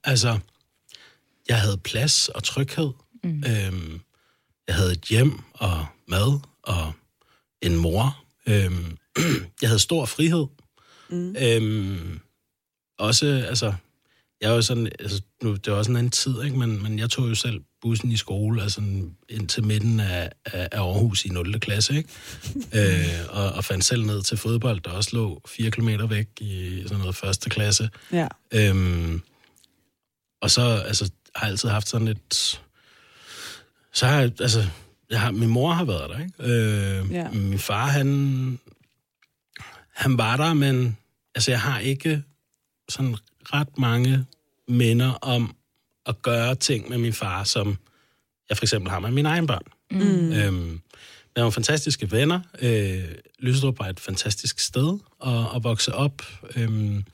Altså, 0.03 0.39
jeg 1.49 1.61
havde 1.61 1.77
plads 1.77 2.29
og 2.29 2.43
tryghed. 2.43 2.89
Mm. 3.23 3.29
Øhm, 3.47 3.99
jeg 4.67 4.75
havde 4.75 4.91
et 4.91 5.01
hjem 5.09 5.39
og 5.53 5.85
mad 6.07 6.39
og 6.63 6.91
en 7.61 7.75
mor. 7.75 8.23
Øhm, 8.47 8.97
jeg 9.61 9.69
havde 9.69 9.79
stor 9.79 10.05
frihed. 10.05 10.45
Mm. 11.09 11.35
Øhm, 11.41 12.19
også, 12.99 13.25
altså, 13.49 13.73
jeg 14.41 14.51
var 14.51 14.61
sådan, 14.61 14.87
altså, 14.99 15.21
nu, 15.43 15.55
det 15.55 15.71
var 15.71 15.77
også 15.77 15.91
en 15.91 15.97
anden 15.97 16.11
tid, 16.11 16.43
ikke? 16.43 16.57
Men, 16.57 16.83
men 16.83 16.99
jeg 16.99 17.09
tog 17.09 17.29
jo 17.29 17.35
selv 17.35 17.61
bussen 17.81 18.11
i 18.11 18.17
skole, 18.17 18.61
altså 18.61 18.81
ind 19.29 19.47
til 19.47 19.63
midten 19.65 19.99
af, 19.99 20.31
af, 20.45 20.69
af 20.71 20.79
Aarhus 20.81 21.25
i 21.25 21.29
0. 21.29 21.59
klasse, 21.59 21.97
ikke? 21.97 22.09
øh, 22.77 23.05
og, 23.29 23.49
og 23.49 23.63
fandt 23.63 23.85
selv 23.85 24.05
ned 24.05 24.23
til 24.23 24.37
fodbold, 24.37 24.81
der 24.81 24.91
også 24.91 25.09
lå 25.13 25.41
4 25.47 25.71
km 25.71 25.89
væk 26.09 26.27
i 26.39 26.83
sådan 26.83 26.97
noget 26.97 27.15
første 27.15 27.49
klasse. 27.49 27.89
ja. 28.11 28.27
Øhm, 28.53 29.21
og 30.41 30.51
så 30.51 30.61
altså, 30.61 31.11
har 31.35 31.45
jeg 31.45 31.51
altid 31.51 31.69
haft 31.69 31.89
sådan 31.89 32.07
et... 32.07 32.61
Så 33.93 34.05
har 34.05 34.19
jeg, 34.19 34.31
altså, 34.41 34.67
jeg 35.09 35.21
har, 35.21 35.31
min 35.31 35.49
mor 35.49 35.71
har 35.73 35.85
været 35.85 36.09
der, 36.09 36.19
ikke? 36.19 36.53
Øh, 36.53 37.11
Ja. 37.11 37.29
Min 37.29 37.59
far, 37.59 37.85
han, 37.85 38.59
han 39.95 40.17
var 40.17 40.37
der, 40.37 40.53
men 40.53 40.97
altså, 41.35 41.51
jeg 41.51 41.61
har 41.61 41.79
ikke 41.79 42.23
sådan 42.89 43.17
ret 43.53 43.77
mange 43.77 44.25
minder 44.67 45.11
om 45.11 45.55
at 46.05 46.21
gøre 46.21 46.55
ting 46.55 46.89
med 46.89 46.97
min 46.97 47.13
far, 47.13 47.43
som 47.43 47.77
jeg 48.49 48.57
for 48.57 48.63
eksempel 48.63 48.91
har 48.91 48.99
med 48.99 49.11
mine 49.11 49.29
egne 49.29 49.47
børn. 49.47 49.63
Mm. 49.91 50.31
Øhm, 50.31 50.81
der 51.35 51.43
var 51.43 51.49
fantastiske 51.49 52.11
venner. 52.11 52.39
Øh, 52.61 53.03
Lystrup 53.39 53.79
var 53.79 53.85
et 53.85 53.99
fantastisk 53.99 54.59
sted 54.59 54.99
at, 55.25 55.55
at 55.55 55.63
vokse 55.63 55.95
op. 55.95 56.21
Øhm, 56.55 57.05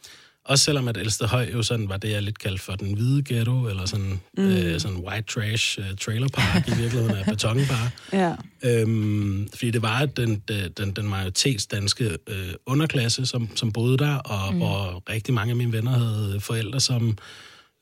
også 0.45 0.63
selvom 0.63 0.87
at 0.87 0.97
Ældste 0.97 1.25
Høj 1.25 1.49
jo 1.53 1.63
sådan 1.63 1.89
var 1.89 1.97
det, 1.97 2.11
jeg 2.11 2.23
lidt 2.23 2.39
kaldte 2.39 2.63
for 2.63 2.75
den 2.75 2.93
hvide 2.93 3.23
ghetto, 3.25 3.67
eller 3.67 3.85
sådan, 3.85 4.19
mm. 4.37 4.43
øh, 4.43 4.79
sådan 4.79 4.97
white 4.97 5.33
trash 5.33 5.79
uh, 5.79 5.85
trailer 6.01 6.27
park 6.27 6.67
i 6.67 6.71
virkeligheden 6.81 7.15
af 7.15 7.25
betonbar. 7.25 7.91
Ja. 8.13 8.35
Øhm, 8.63 9.47
fordi 9.49 9.71
det 9.71 9.81
var 9.81 10.05
den, 10.05 10.43
den, 10.77 10.91
den 10.91 11.07
majoritetsdanske 11.07 12.17
øh, 12.27 12.53
underklasse, 12.65 13.25
som, 13.25 13.49
som 13.55 13.71
boede 13.71 13.97
der, 13.97 14.15
og 14.15 14.53
mm. 14.53 14.57
hvor 14.57 15.03
rigtig 15.09 15.33
mange 15.33 15.51
af 15.51 15.55
mine 15.55 15.71
venner 15.71 15.91
havde 15.91 16.39
forældre, 16.39 16.79
som 16.79 17.17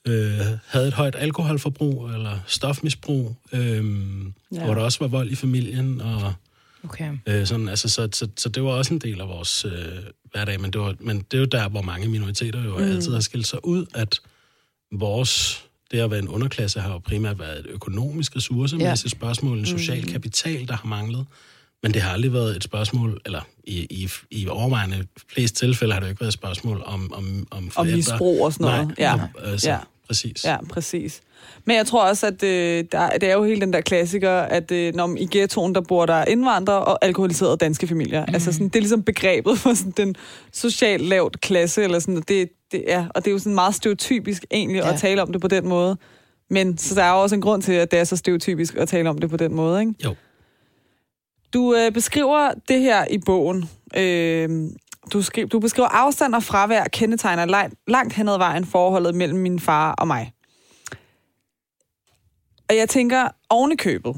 øh, 0.07 0.39
havde 0.67 0.87
et 0.87 0.93
højt 0.93 1.15
alkoholforbrug 1.19 2.09
eller 2.09 2.39
stofmisbrug, 2.47 3.35
øh, 3.53 3.85
ja. 4.51 4.65
hvor 4.65 4.73
der 4.73 4.81
også 4.81 4.99
var 4.99 5.07
vold 5.07 5.31
i 5.31 5.35
familien, 5.35 6.01
og 6.01 6.33
Okay. 6.83 7.17
øh, 7.25 7.47
sådan, 7.47 7.69
altså, 7.69 7.89
så, 7.89 8.09
så, 8.13 8.27
så 8.37 8.49
det 8.49 8.63
var 8.63 8.69
også 8.69 8.93
en 8.93 8.99
del 8.99 9.21
af 9.21 9.27
vores 9.27 9.65
øh, 9.65 9.71
hverdag, 10.31 10.61
men 10.61 10.71
det, 10.71 10.81
var, 10.81 10.95
men 10.99 11.17
det 11.17 11.37
er 11.37 11.39
jo 11.41 11.45
der, 11.45 11.69
hvor 11.69 11.81
mange 11.81 12.07
minoriteter 12.07 12.63
jo 12.63 12.77
mm. 12.77 12.83
altid 12.83 13.13
har 13.13 13.19
skilt 13.19 13.47
sig 13.47 13.65
ud, 13.65 13.85
at 13.95 14.19
vores 14.91 15.63
det 15.91 15.99
at 15.99 16.11
være 16.11 16.19
en 16.19 16.27
underklasse 16.27 16.79
har 16.79 16.91
jo 16.91 16.99
primært 16.99 17.39
været 17.39 17.59
et 17.59 17.65
økonomisk 17.65 18.35
ressourcemæssigt 18.35 19.13
ja. 19.13 19.17
spørgsmål, 19.17 19.59
en 19.59 19.65
social 19.65 20.11
kapital, 20.11 20.67
der 20.67 20.75
har 20.75 20.87
manglet. 20.87 21.25
Men 21.83 21.93
det 21.93 22.01
har 22.01 22.11
aldrig 22.11 22.33
været 22.33 22.55
et 22.55 22.63
spørgsmål, 22.63 23.21
eller 23.25 23.41
i, 23.63 23.87
i, 23.89 24.09
i 24.31 24.47
overvejende 24.47 25.07
flest 25.33 25.55
tilfælde 25.55 25.93
har 25.93 25.99
det 25.99 26.07
jo 26.07 26.09
ikke 26.09 26.21
været 26.21 26.29
et 26.29 26.33
spørgsmål 26.33 26.83
om, 26.85 27.13
om, 27.13 27.47
om 27.51 27.71
forældre. 27.71 27.95
misbrug 27.95 28.45
og 28.45 28.53
sådan 28.53 28.65
noget. 28.65 28.87
Nej, 28.87 28.95
ja. 28.99 29.49
altså, 29.51 29.69
Ja. 29.69 29.77
Præcis. 30.11 30.45
Ja, 30.45 30.57
præcis. 30.69 31.21
Men 31.65 31.75
jeg 31.75 31.85
tror 31.85 32.03
også, 32.03 32.27
at 32.27 32.43
øh, 32.43 32.85
der, 32.91 33.09
det 33.09 33.29
er 33.29 33.33
jo 33.33 33.43
helt 33.43 33.61
den 33.61 33.73
der 33.73 33.81
klassiker, 33.81 34.31
at 34.31 34.71
øh, 34.71 34.95
når 34.95 35.15
i 35.17 35.27
ghettoen, 35.31 35.75
der 35.75 35.81
bor 35.81 36.05
der 36.05 36.25
indvandrere 36.25 36.85
og 36.85 37.05
alkoholiserede 37.05 37.57
danske 37.57 37.87
familier. 37.87 38.25
Mm. 38.25 38.33
Altså 38.33 38.51
sådan, 38.53 38.67
det 38.67 38.75
er 38.75 38.79
ligesom 38.79 39.03
begrebet 39.03 39.59
for 39.59 39.73
sådan, 39.73 39.93
den 39.97 40.15
socialt 40.53 41.03
lavt 41.03 41.41
klasse, 41.41 41.83
eller 41.83 41.99
sådan, 41.99 42.23
det, 42.27 42.49
det, 42.71 42.83
ja, 42.87 43.05
og 43.15 43.25
det 43.25 43.31
er 43.31 43.33
jo 43.33 43.39
sådan 43.39 43.55
meget 43.55 43.75
stereotypisk 43.75 44.45
egentlig. 44.51 44.83
Ja. 44.83 44.93
at 44.93 44.99
tale 44.99 45.21
om 45.21 45.31
det 45.31 45.41
på 45.41 45.47
den 45.47 45.67
måde. 45.67 45.97
Men 46.49 46.77
så 46.77 46.95
der 46.95 47.03
er 47.03 47.11
jo 47.11 47.21
også 47.21 47.35
en 47.35 47.41
grund 47.41 47.61
til, 47.61 47.73
at 47.73 47.91
det 47.91 47.99
er 47.99 48.03
så 48.03 48.15
stereotypisk 48.15 48.75
at 48.75 48.87
tale 48.87 49.09
om 49.09 49.17
det 49.17 49.29
på 49.29 49.37
den 49.37 49.55
måde, 49.55 49.79
ikke? 49.79 49.93
Jo. 50.03 50.15
Du 51.53 51.75
øh, 51.75 51.91
beskriver 51.91 52.51
det 52.67 52.79
her 52.79 53.05
i 53.09 53.17
bogen. 53.17 53.69
Øh, 53.97 54.69
du, 55.13 55.19
skri- 55.21 55.45
du 55.47 55.59
beskriver 55.59 55.87
afstand 55.87 56.35
og 56.35 56.43
fravær 56.43 56.83
kendetegner 56.83 57.45
langt, 57.45 57.75
langt 57.87 58.13
hen 58.13 58.27
ad 58.29 58.37
vejen 58.37 58.65
forholdet 58.65 59.15
mellem 59.15 59.39
min 59.39 59.59
far 59.59 59.91
og 59.91 60.07
mig. 60.07 60.33
Og 62.69 62.75
jeg 62.77 62.89
tænker, 62.89 63.27
oven 63.49 63.71
i 63.71 63.75
købet, 63.75 64.15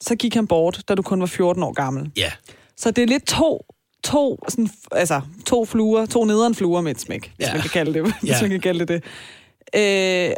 så 0.00 0.16
gik 0.16 0.34
han 0.34 0.46
bort, 0.46 0.82
da 0.88 0.94
du 0.94 1.02
kun 1.02 1.20
var 1.20 1.26
14 1.26 1.62
år 1.62 1.72
gammel. 1.72 2.10
Ja, 2.16 2.32
Så 2.76 2.90
det 2.90 3.02
er 3.02 3.06
lidt 3.06 3.26
to, 3.26 3.66
to, 4.04 4.38
sådan, 4.48 4.70
altså, 4.92 5.20
to 5.46 5.64
fluer, 5.64 6.06
to 6.06 6.24
nederen 6.24 6.54
fluer 6.54 6.80
med 6.80 6.90
et 6.90 7.00
smæk, 7.00 7.32
hvis 7.36 7.46
Ja. 7.48 7.52
man 7.52 7.60
kan 7.62 7.70
kalde 7.70 7.94
det, 7.94 8.02
hvis 8.20 8.30
Ja. 8.30 8.40
man 8.40 8.50
kan 8.50 8.60
kalde 8.60 8.86
det 8.86 9.02
det. 9.74 10.30
Øh, 10.30 10.34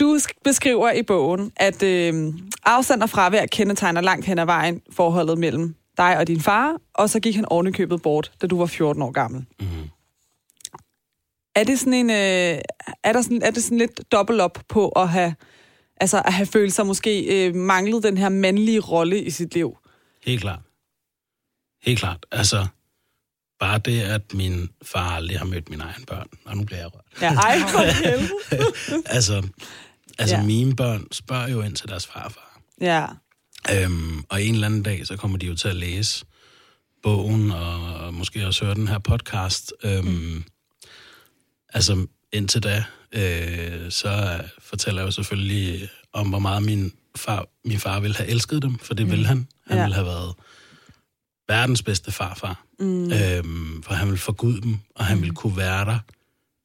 du 0.00 0.16
sk- 0.22 0.40
beskriver 0.44 0.92
i 0.92 1.02
bogen, 1.02 1.52
at 1.56 1.82
øh, 1.82 2.34
afstand 2.64 3.02
og 3.02 3.10
fravær 3.10 3.46
kendetegner 3.46 4.00
langt 4.00 4.26
hen 4.26 4.38
ad 4.38 4.44
vejen 4.44 4.82
forholdet 4.90 5.38
mellem 5.38 5.74
dig 5.96 6.18
og 6.18 6.26
din 6.26 6.40
far, 6.40 6.76
og 6.94 7.10
så 7.10 7.20
gik 7.20 7.34
han 7.34 7.44
oven 7.44 7.66
i 7.66 7.72
købet 7.72 8.02
bort, 8.02 8.32
da 8.42 8.46
du 8.46 8.58
var 8.58 8.66
14 8.66 9.02
år 9.02 9.10
gammel. 9.10 9.44
Mhm. 9.60 9.88
Er 11.54 11.64
det 11.64 11.78
sådan 11.78 11.92
en, 11.92 12.10
øh, 12.10 12.60
er, 13.04 13.12
der 13.12 13.22
sådan, 13.22 13.42
er 13.42 13.50
det 13.50 13.62
sådan 13.62 13.78
lidt 13.78 14.12
dobbelt 14.12 14.40
op 14.40 14.58
på 14.68 14.88
at 14.88 15.08
have, 15.08 15.34
altså 16.00 16.22
at 16.24 16.32
have 16.32 16.46
følt 16.46 16.72
sig 16.72 16.86
måske 16.86 17.46
øh, 17.46 17.54
manglet 17.54 18.02
den 18.02 18.18
her 18.18 18.28
mandlige 18.28 18.80
rolle 18.80 19.22
i 19.22 19.30
sit 19.30 19.54
liv? 19.54 19.76
helt 20.24 20.40
klart. 20.40 20.60
Helt 21.82 21.98
klart. 21.98 22.26
Altså, 22.32 22.66
bare 23.60 23.78
det, 23.78 24.00
at 24.00 24.34
min 24.34 24.68
far 24.82 25.10
aldrig 25.10 25.38
har 25.38 25.44
mødt 25.46 25.70
mine 25.70 25.84
egne 25.84 26.06
børn, 26.06 26.28
og 26.44 26.56
nu 26.56 26.64
bliver 26.64 26.78
jeg 26.78 26.94
rørt. 26.94 27.22
Ja, 27.22 27.34
ej, 27.34 27.58
for 27.58 27.78
helvede. 28.04 29.02
Altså, 29.06 29.48
altså 30.18 30.36
ja. 30.36 30.42
mine 30.42 30.76
børn 30.76 31.06
spørger 31.12 31.48
jo 31.48 31.62
ind 31.62 31.76
til 31.76 31.88
deres 31.88 32.06
farfar. 32.06 32.60
Ja, 32.80 33.06
Øhm, 33.70 34.24
og 34.28 34.42
en 34.42 34.54
eller 34.54 34.66
anden 34.66 34.82
dag, 34.82 35.06
så 35.06 35.16
kommer 35.16 35.38
de 35.38 35.46
jo 35.46 35.54
til 35.54 35.68
at 35.68 35.76
læse 35.76 36.24
bogen, 37.02 37.50
og, 37.50 37.94
og 37.94 38.14
måske 38.14 38.46
også 38.46 38.64
høre 38.64 38.74
den 38.74 38.88
her 38.88 38.98
podcast. 38.98 39.72
Øhm, 39.84 40.06
mm. 40.06 40.44
Altså, 41.74 42.06
indtil 42.32 42.62
da, 42.62 42.84
øh, 43.12 43.90
så 43.90 44.40
fortæller 44.58 45.00
jeg 45.02 45.06
jo 45.06 45.10
selvfølgelig 45.10 45.88
om, 46.12 46.28
hvor 46.28 46.38
meget 46.38 46.62
min 46.62 46.92
far, 47.16 47.46
min 47.64 47.78
far 47.78 48.00
ville 48.00 48.16
have 48.16 48.28
elsket 48.28 48.62
dem, 48.62 48.78
for 48.78 48.94
det 48.94 49.06
mm. 49.06 49.12
ville 49.12 49.26
han. 49.26 49.48
Han 49.66 49.76
Ja. 49.76 49.82
ville 49.82 49.94
have 49.94 50.06
været 50.06 50.34
verdens 51.48 51.82
bedste 51.82 52.12
farfar. 52.12 52.64
Mm. 52.78 53.12
Øhm, 53.12 53.82
for 53.82 53.94
han 53.94 54.06
ville 54.08 54.18
forgude 54.18 54.60
dem, 54.62 54.76
og 54.94 55.04
han 55.04 55.16
mm. 55.16 55.22
ville 55.22 55.34
kunne 55.34 55.56
være 55.56 55.84
der 55.84 55.98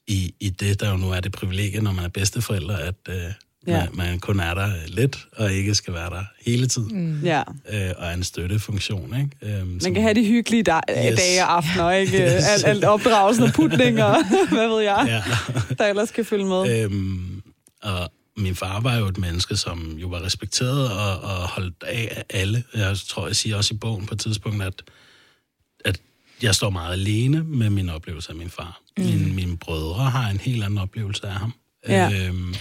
i, 0.07 0.33
i 0.39 0.49
det, 0.49 0.79
der 0.79 0.89
jo 0.89 0.97
nu 0.97 1.11
er 1.11 1.19
det 1.19 1.31
privilegie, 1.31 1.81
når 1.81 1.91
man 1.91 2.05
er 2.05 2.09
bedsteforældre, 2.09 2.81
at 2.81 2.95
øh, 3.09 3.31
Ja. 3.67 3.79
man, 3.79 3.89
man 3.93 4.19
kun 4.19 4.39
er 4.39 4.53
der 4.53 4.71
lidt, 4.87 5.27
og 5.37 5.53
ikke 5.53 5.75
skal 5.75 5.93
være 5.93 6.09
der 6.09 6.23
hele 6.45 6.67
tiden. 6.67 7.11
Mm. 7.11 7.23
ja. 7.23 7.39
Øh, 7.69 7.91
og 7.97 8.07
er 8.07 8.11
en 8.13 8.23
støttefunktion, 8.23 9.15
ikke? 9.19 9.57
Øhm, 9.59 9.79
Man 9.83 9.93
kan 9.93 10.03
have 10.03 10.13
de 10.13 10.25
hyggelige 10.25 10.63
da- 10.63 10.79
yes. 10.89 11.05
Yes. 11.11 11.19
dage 11.19 11.43
og 11.43 11.55
aftener, 11.57 11.91
ikke? 12.01 12.17
Yes. 12.17 12.43
Alt, 12.43 12.65
alt 12.65 12.83
opdragelsen 12.83 13.43
og 13.43 13.53
putning 13.53 14.03
og 14.03 14.15
hvad 14.51 14.67
ved 14.67 14.81
jeg, 14.81 15.05
Ja. 15.07 15.23
der 15.77 15.85
ellers 15.85 16.11
kan 16.11 16.25
følge 16.25 16.45
med. 16.45 16.83
Øhm, 16.83 17.41
og 17.83 18.11
min 18.37 18.55
far 18.55 18.79
var 18.79 18.95
jo 18.95 19.05
et 19.07 19.17
menneske, 19.17 19.55
som 19.55 19.97
jo 19.97 20.07
var 20.07 20.23
respekteret 20.25 20.91
og, 20.91 21.19
og 21.21 21.47
holdt 21.47 21.83
af 21.87 22.07
af 22.29 22.39
alle. 22.39 22.63
Jeg 22.73 22.97
tror, 23.07 23.27
jeg 23.27 23.35
siger 23.35 23.55
også 23.57 23.73
i 23.73 23.77
bogen 23.77 24.05
på 24.05 24.13
et 24.13 24.19
tidspunkt, 24.19 24.63
at, 24.63 24.81
at 25.85 25.99
jeg 26.41 26.55
står 26.55 26.69
meget 26.69 26.93
alene 26.93 27.43
med 27.43 27.69
min 27.69 27.89
oplevelse 27.89 28.29
af 28.29 28.35
min 28.35 28.49
far. 28.49 28.81
Mm. 28.97 29.03
Mine, 29.03 29.33
mine 29.33 29.57
brødre 29.57 30.09
har 30.09 30.29
en 30.29 30.37
helt 30.39 30.63
anden 30.63 30.79
oplevelse 30.79 31.27
af 31.27 31.33
ham. 31.33 31.53
Ja. 31.89 32.27
Øhm, 32.27 32.55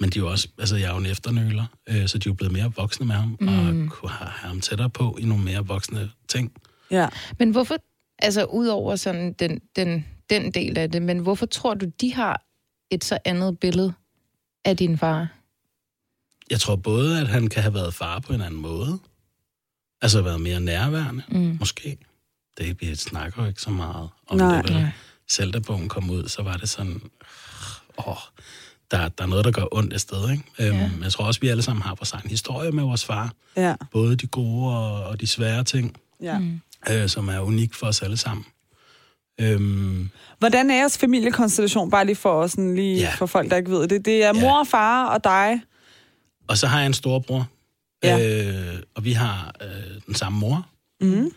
men 0.00 0.10
de 0.10 0.18
er 0.18 0.22
jo 0.22 0.30
også, 0.30 0.48
altså 0.58 0.76
jeg 0.76 0.86
er 0.86 0.92
jo 0.92 0.98
en 0.98 1.06
efternøler, 1.06 1.66
øh, 1.88 2.08
så 2.08 2.18
de 2.18 2.28
er 2.28 2.30
jo 2.30 2.34
blevet 2.34 2.52
mere 2.52 2.72
voksne 2.76 3.06
med 3.06 3.14
ham, 3.14 3.36
mm. 3.40 3.48
og 3.48 3.90
kunne 3.90 4.10
have, 4.10 4.30
have 4.30 4.48
ham 4.48 4.60
tættere 4.60 4.90
på 4.90 5.18
i 5.20 5.24
nogle 5.24 5.44
mere 5.44 5.66
voksne 5.66 6.10
ting. 6.28 6.52
Ja. 6.90 7.08
Men 7.38 7.50
hvorfor, 7.50 7.76
altså 8.18 8.44
udover 8.44 8.96
sådan 8.96 9.32
den, 9.32 9.60
den, 9.76 10.06
den 10.30 10.50
del 10.50 10.78
af 10.78 10.90
det, 10.90 11.02
men 11.02 11.18
hvorfor 11.18 11.46
tror 11.46 11.74
du, 11.74 11.86
de 12.00 12.14
har 12.14 12.44
et 12.90 13.04
så 13.04 13.18
andet 13.24 13.58
billede 13.58 13.92
af 14.64 14.76
din 14.76 14.98
far? 14.98 15.28
Jeg 16.50 16.60
tror 16.60 16.76
både, 16.76 17.20
at 17.20 17.28
han 17.28 17.48
kan 17.48 17.62
have 17.62 17.74
været 17.74 17.94
far 17.94 18.18
på 18.18 18.32
en 18.32 18.40
anden 18.40 18.60
måde. 18.60 18.98
Altså 20.02 20.22
været 20.22 20.40
mere 20.40 20.60
nærværende, 20.60 21.22
mm. 21.28 21.56
måske. 21.60 21.98
Det 22.58 22.80
vi 22.80 22.94
snakker 22.94 23.42
jo 23.42 23.48
ikke 23.48 23.62
så 23.62 23.70
meget 23.70 24.08
om 24.26 24.36
Nej. 24.36 24.62
det. 24.62 24.70
Vel? 24.70 24.80
Nej. 24.82 24.90
Selv 25.28 25.52
da 25.52 25.58
bogen 25.58 25.88
kom 25.88 26.10
ud, 26.10 26.28
så 26.28 26.42
var 26.42 26.56
det 26.56 26.68
sådan, 26.68 27.02
åh, 28.06 28.16
der, 28.90 29.08
der 29.08 29.24
er 29.24 29.28
noget, 29.28 29.44
der 29.44 29.50
gør 29.50 29.64
ondt 29.72 29.92
et 29.92 30.00
sted. 30.00 30.30
Ikke? 30.30 30.44
Øhm, 30.58 30.76
Ja. 30.78 30.90
Jeg 31.02 31.12
tror 31.12 31.24
også, 31.24 31.40
vi 31.40 31.48
alle 31.48 31.62
sammen 31.62 31.82
har 31.82 31.94
vores 31.94 32.12
egen 32.12 32.30
historie 32.30 32.70
med 32.72 32.82
vores 32.84 33.04
far. 33.04 33.32
Ja. 33.56 33.74
Både 33.92 34.16
de 34.16 34.26
gode 34.26 34.76
og, 34.76 35.02
og 35.04 35.20
de 35.20 35.26
svære 35.26 35.64
ting, 35.64 35.96
ja. 36.22 36.38
Mm. 36.38 36.60
øh, 36.90 37.08
som 37.08 37.28
er 37.28 37.40
unik 37.40 37.74
for 37.74 37.86
os 37.86 38.02
alle 38.02 38.16
sammen. 38.16 38.46
Øhm, 39.40 40.10
Hvordan 40.38 40.70
er 40.70 40.74
jeres 40.76 40.98
familiekonstellation, 40.98 41.90
bare 41.90 42.04
lige 42.06 42.16
for, 42.16 42.42
os, 42.42 42.50
sådan 42.50 42.74
lige 42.74 42.96
Ja. 42.98 43.14
for 43.14 43.26
folk, 43.26 43.50
der 43.50 43.56
ikke 43.56 43.70
ved 43.70 43.88
det? 43.88 44.04
Det 44.04 44.24
er 44.24 44.32
mor, 44.32 44.64
far 44.64 45.06
og 45.06 45.24
dig. 45.24 45.60
og 46.48 46.58
så 46.58 46.66
har 46.66 46.78
jeg 46.78 46.86
en 46.86 46.94
storbror, 46.94 47.46
Ja. 48.04 48.46
øh, 48.74 48.78
og 48.94 49.04
vi 49.04 49.12
har 49.12 49.54
øh, 49.62 50.00
den 50.06 50.14
samme 50.14 50.38
mor. 50.38 50.66
Mm. 51.00 51.30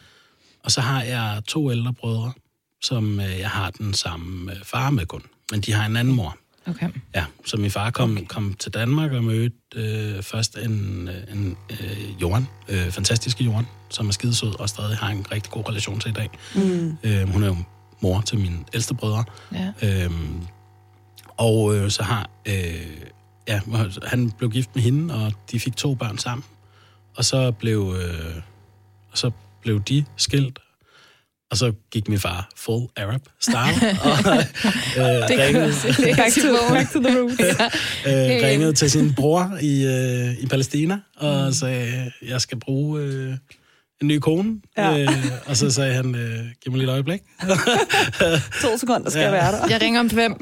Og 0.63 0.71
så 0.71 0.81
har 0.81 1.03
jeg 1.03 1.41
to 1.47 1.71
ældre 1.71 1.93
brødre, 1.93 2.33
som 2.81 3.19
øh, 3.19 3.39
jeg 3.39 3.49
har 3.49 3.69
den 3.71 3.93
samme 3.93 4.51
øh, 4.51 4.57
far 4.63 4.89
med 4.89 5.05
kun. 5.05 5.21
Men 5.51 5.61
de 5.61 5.71
har 5.73 5.85
en 5.85 5.95
anden 5.97 6.15
mor. 6.15 6.37
Okay. 6.67 6.89
Ja, 7.15 7.25
så 7.45 7.57
min 7.57 7.71
far 7.71 7.89
kom, 7.89 8.11
okay. 8.11 8.25
kom 8.25 8.53
til 8.53 8.73
Danmark 8.73 9.11
og 9.11 9.23
mødte 9.23 9.55
øh, 9.75 10.23
først 10.23 10.57
en, 10.57 11.07
øh, 11.07 11.35
en 11.35 11.57
øh, 11.69 12.21
Johan, 12.21 12.47
øh, 12.69 12.91
fantastiske 12.91 13.43
Johan, 13.43 13.65
som 13.89 14.07
er 14.07 14.11
skidesød 14.11 14.59
og 14.59 14.69
stadig 14.69 14.97
har 14.97 15.09
en 15.09 15.31
rigtig 15.31 15.51
god 15.51 15.69
relation 15.69 15.99
til 15.99 16.09
i 16.09 16.13
dag. 16.13 16.29
Mm. 16.55 16.97
Øh, 17.03 17.29
hun 17.29 17.43
er 17.43 17.47
jo 17.47 17.55
mor 18.01 18.21
til 18.21 18.39
mine 18.39 18.57
ældste 18.73 18.93
brødre. 18.93 19.23
Ja. 19.53 20.03
Øhm, 20.03 20.43
og 21.37 21.75
øh, 21.75 21.91
så 21.91 22.03
har... 22.03 22.29
Øh, 22.45 22.87
ja, 23.47 23.61
han 24.03 24.31
blev 24.31 24.49
gift 24.49 24.75
med 24.75 24.83
hende, 24.83 25.13
og 25.15 25.33
de 25.51 25.59
fik 25.59 25.75
to 25.75 25.95
børn 25.95 26.17
sammen. 26.17 26.43
Og 27.17 27.25
så 27.25 27.51
blev, 27.51 27.95
øh, 28.01 28.35
og 29.11 29.17
så 29.17 29.31
blev 29.61 29.81
de 29.81 30.05
skilt. 30.17 30.59
Og 31.51 31.58
så 31.58 31.72
gik 31.91 32.10
min 32.10 32.20
far 32.20 32.50
full 32.55 32.86
Arab 32.98 33.22
style. 33.41 34.00
og, 34.03 34.38
øh, 34.98 35.27
Det 35.27 35.39
ringede, 35.39 35.63
jeg 35.65 35.74
se. 35.74 35.88
Det 35.88 36.17
Back 36.17 36.34
to, 36.36 36.74
back 36.74 36.91
to 36.93 37.00
the 37.00 37.20
roots. 37.20 37.39
øh, 38.08 38.48
ringede 38.50 38.74
til 38.74 38.91
sin 38.91 39.13
bror 39.15 39.58
i, 39.62 39.86
øh, 39.86 40.43
i 40.43 40.46
Palæstina, 40.48 41.00
og 41.17 41.53
sagde, 41.53 42.12
jeg 42.27 42.41
skal 42.41 42.60
bruge 42.60 43.01
øh, 43.01 43.34
en 44.01 44.08
ny 44.08 44.17
kone. 44.20 44.55
Ja. 44.77 44.98
Øh, 45.00 45.08
og 45.46 45.58
så 45.58 45.70
sagde 45.72 45.93
han, 45.93 46.15
øh, 46.15 46.39
giv 46.63 46.72
mig 46.72 46.77
lige 46.77 46.84
et 46.89 46.91
øjeblik. 46.91 47.22
to 48.62 48.77
sekunder 48.77 49.10
skal 49.10 49.20
Ja. 49.20 49.25
jeg 49.25 49.34
være 49.34 49.51
der. 49.51 49.67
Jeg 49.70 49.81
ringer 49.81 50.00
om 50.00 50.10
fem. 50.10 50.36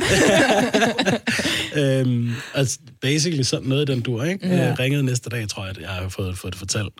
øhm, 1.76 2.34
altså, 2.54 2.80
basically 3.02 3.44
sådan 3.44 3.68
noget 3.70 3.88
den 3.88 4.02
dur, 4.02 4.24
ikke? 4.24 4.48
Ja. 4.48 4.56
Ja. 4.56 4.70
Øh, 4.72 4.80
ringede 4.80 5.04
næste 5.04 5.30
dag, 5.30 5.48
tror 5.50 5.66
jeg, 5.66 5.70
at 5.76 5.82
jeg 5.82 5.90
har 5.90 6.10
fået, 6.10 6.38
fået 6.38 6.54
det 6.54 6.60
fortalt. 6.60 6.94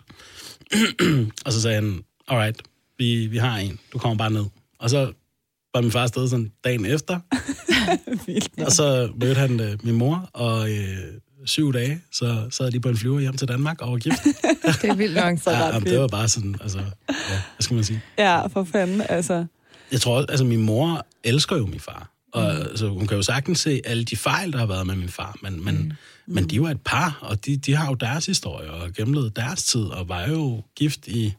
og 1.46 1.52
så 1.52 1.60
sagde 1.62 1.74
han, 1.74 2.00
alright, 2.28 2.56
vi, 3.00 3.26
vi 3.26 3.36
har 3.36 3.58
en, 3.58 3.78
du 3.92 3.98
kommer 3.98 4.16
bare 4.16 4.30
ned. 4.30 4.44
Og 4.78 4.90
så 4.90 5.12
var 5.74 5.80
min 5.80 5.90
far 5.90 6.02
afsted 6.02 6.28
sådan 6.28 6.52
dagen 6.64 6.86
efter, 6.86 7.20
Vildt. 8.26 8.62
og 8.66 8.72
så 8.72 9.10
mødte 9.20 9.40
han 9.40 9.60
øh, 9.60 9.78
min 9.82 9.94
mor, 9.94 10.30
og 10.32 10.70
øh, 10.70 10.96
syv 11.44 11.72
dage, 11.72 12.00
så 12.12 12.46
sad 12.50 12.70
de 12.70 12.80
på 12.80 12.88
en 12.88 12.96
flyver 12.96 13.20
hjem 13.20 13.36
til 13.36 13.48
Danmark 13.48 13.82
og 13.82 13.92
var 13.92 13.98
gift. 13.98 14.22
Det 14.82 14.90
er 14.90 14.94
vildt 14.94 15.14
nok. 15.14 15.38
Så 15.38 15.50
ja, 15.50 15.66
jamen, 15.66 15.88
det 15.88 16.00
var 16.00 16.08
bare 16.08 16.28
sådan, 16.28 16.56
altså, 16.60 16.78
ja, 16.78 16.84
hvad 17.08 17.60
skal 17.60 17.74
man 17.74 17.84
sige? 17.84 18.02
Ja, 18.18 18.46
for 18.46 18.64
fanden, 18.64 19.02
altså. 19.08 19.46
Jeg 19.92 20.00
tror, 20.00 20.18
altså 20.28 20.44
min 20.44 20.62
mor 20.62 21.06
elsker 21.24 21.56
jo 21.56 21.66
min 21.66 21.80
far. 21.80 22.10
Og 22.32 22.42
mm. 22.42 22.60
altså, 22.60 22.88
hun 22.88 23.06
kan 23.06 23.16
jo 23.16 23.22
sagtens 23.22 23.60
se 23.60 23.80
alle 23.84 24.04
de 24.04 24.16
fejl, 24.16 24.52
der 24.52 24.58
har 24.58 24.66
været 24.66 24.86
med 24.86 24.96
min 24.96 25.08
far. 25.08 25.36
Men, 25.42 25.64
men, 25.64 25.76
mm. 25.76 26.34
men 26.34 26.50
de 26.50 26.54
er 26.54 26.56
jo 26.56 26.66
et 26.66 26.80
par, 26.84 27.18
og 27.20 27.46
de, 27.46 27.56
de 27.56 27.74
har 27.74 27.88
jo 27.88 27.94
deres 27.94 28.26
historie 28.26 28.70
og 28.70 28.92
gennemlevet 28.92 29.36
deres 29.36 29.64
tid, 29.64 29.82
og 29.84 30.08
var 30.08 30.28
jo 30.28 30.62
gift 30.76 31.08
i 31.08 31.34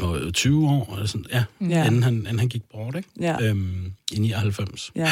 var 0.00 0.18
jo 0.18 0.30
20 0.30 0.68
år, 0.68 0.92
eller 0.94 1.06
sådan, 1.06 1.26
ja, 1.32 1.44
Ja. 1.68 1.86
Inden, 1.86 2.02
han, 2.02 2.14
inden 2.14 2.38
han 2.38 2.48
gik 2.48 2.62
bort, 2.72 2.96
ikke? 2.96 3.08
Ja. 3.20 3.36
Øhm, 3.42 3.92
I 4.12 4.18
99. 4.18 4.92
Ja. 4.96 5.08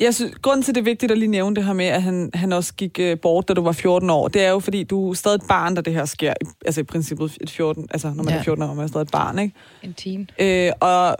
Jeg 0.00 0.14
synes, 0.14 0.32
grunden 0.42 0.62
til, 0.62 0.74
det 0.74 0.80
er 0.80 0.84
vigtigt 0.84 1.12
at 1.12 1.18
lige 1.18 1.28
nævne 1.28 1.56
det 1.56 1.64
her 1.64 1.72
med, 1.72 1.84
at 1.86 2.02
han, 2.02 2.30
han 2.34 2.52
også 2.52 2.74
gik 2.74 2.98
øh, 3.00 3.16
bort, 3.22 3.48
da 3.48 3.54
du 3.54 3.62
var 3.62 3.72
14 3.72 4.10
år, 4.10 4.28
det 4.28 4.42
er 4.44 4.50
jo, 4.50 4.58
fordi 4.60 4.84
du 4.84 5.10
er 5.10 5.14
stadig 5.14 5.34
et 5.36 5.42
barn, 5.48 5.74
da 5.74 5.80
det 5.80 5.92
her 5.92 6.04
sker. 6.04 6.34
Altså 6.66 6.80
i 6.80 6.84
princippet 6.84 7.36
et 7.40 7.50
14, 7.50 7.86
altså 7.90 8.08
når 8.14 8.24
man 8.24 8.34
Ja. 8.34 8.38
er 8.38 8.42
14 8.42 8.62
år, 8.64 8.74
man 8.74 8.84
er 8.84 8.88
stadig 8.88 9.02
et 9.04 9.10
barn, 9.12 9.38
ikke? 9.38 9.54
En 9.82 9.94
teen. 9.94 10.30
Øh, 10.40 10.72
og 10.80 11.16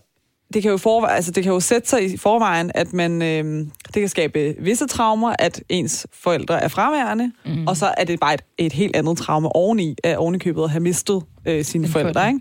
det 0.54 0.62
kan, 0.62 0.70
jo 0.70 0.76
forvejen, 0.76 1.16
altså 1.16 1.30
det 1.30 1.42
kan 1.42 1.52
jo 1.52 1.60
sætte 1.60 1.88
sig 1.88 2.04
i 2.12 2.16
forvejen, 2.16 2.70
at 2.74 2.92
man, 2.92 3.22
øh, 3.22 3.66
det 3.84 3.94
kan 3.94 4.08
skabe 4.08 4.54
visse 4.58 4.86
traumer, 4.86 5.34
at 5.38 5.62
ens 5.68 6.06
forældre 6.12 6.62
er 6.62 6.68
fraværende, 6.68 7.32
mm. 7.46 7.66
og 7.66 7.76
så 7.76 7.94
er 7.96 8.04
det 8.04 8.20
bare 8.20 8.34
et, 8.34 8.40
et 8.58 8.72
helt 8.72 8.96
andet 8.96 9.18
traume 9.18 9.56
oveni, 9.56 9.96
af 10.04 10.16
ovenikøbet 10.18 10.62
at 10.64 10.70
have 10.70 10.80
mistet 10.80 11.22
øh, 11.46 11.64
sine 11.64 11.86
En 11.86 11.90
forældre. 11.90 12.28
Ikke? 12.28 12.40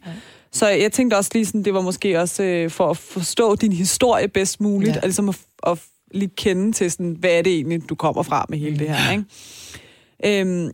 Så 0.51 0.67
jeg 0.67 0.91
tænkte 0.91 1.15
også 1.17 1.31
lige 1.33 1.45
sådan, 1.45 1.63
det 1.63 1.73
var 1.73 1.81
måske 1.81 2.19
også 2.21 2.43
øh, 2.43 2.69
for 2.69 2.89
at 2.89 2.97
forstå 2.97 3.55
din 3.55 3.71
historie 3.71 4.27
bedst 4.27 4.61
muligt, 4.61 4.89
Ja. 4.89 4.93
ja. 4.93 4.99
og 5.01 5.07
ligesom 5.07 5.29
at, 5.29 5.37
at 5.67 5.79
lige 6.11 6.31
kende 6.37 6.71
til 6.71 6.91
sådan, 6.91 7.15
hvad 7.19 7.29
er 7.29 7.41
det 7.41 7.53
egentlig, 7.53 7.89
du 7.89 7.95
kommer 7.95 8.23
fra 8.23 8.45
med 8.49 8.57
hele 8.57 8.79
det 8.79 8.89
her. 8.89 9.11
Ikke? 9.11 10.41
Øhm, 10.41 10.71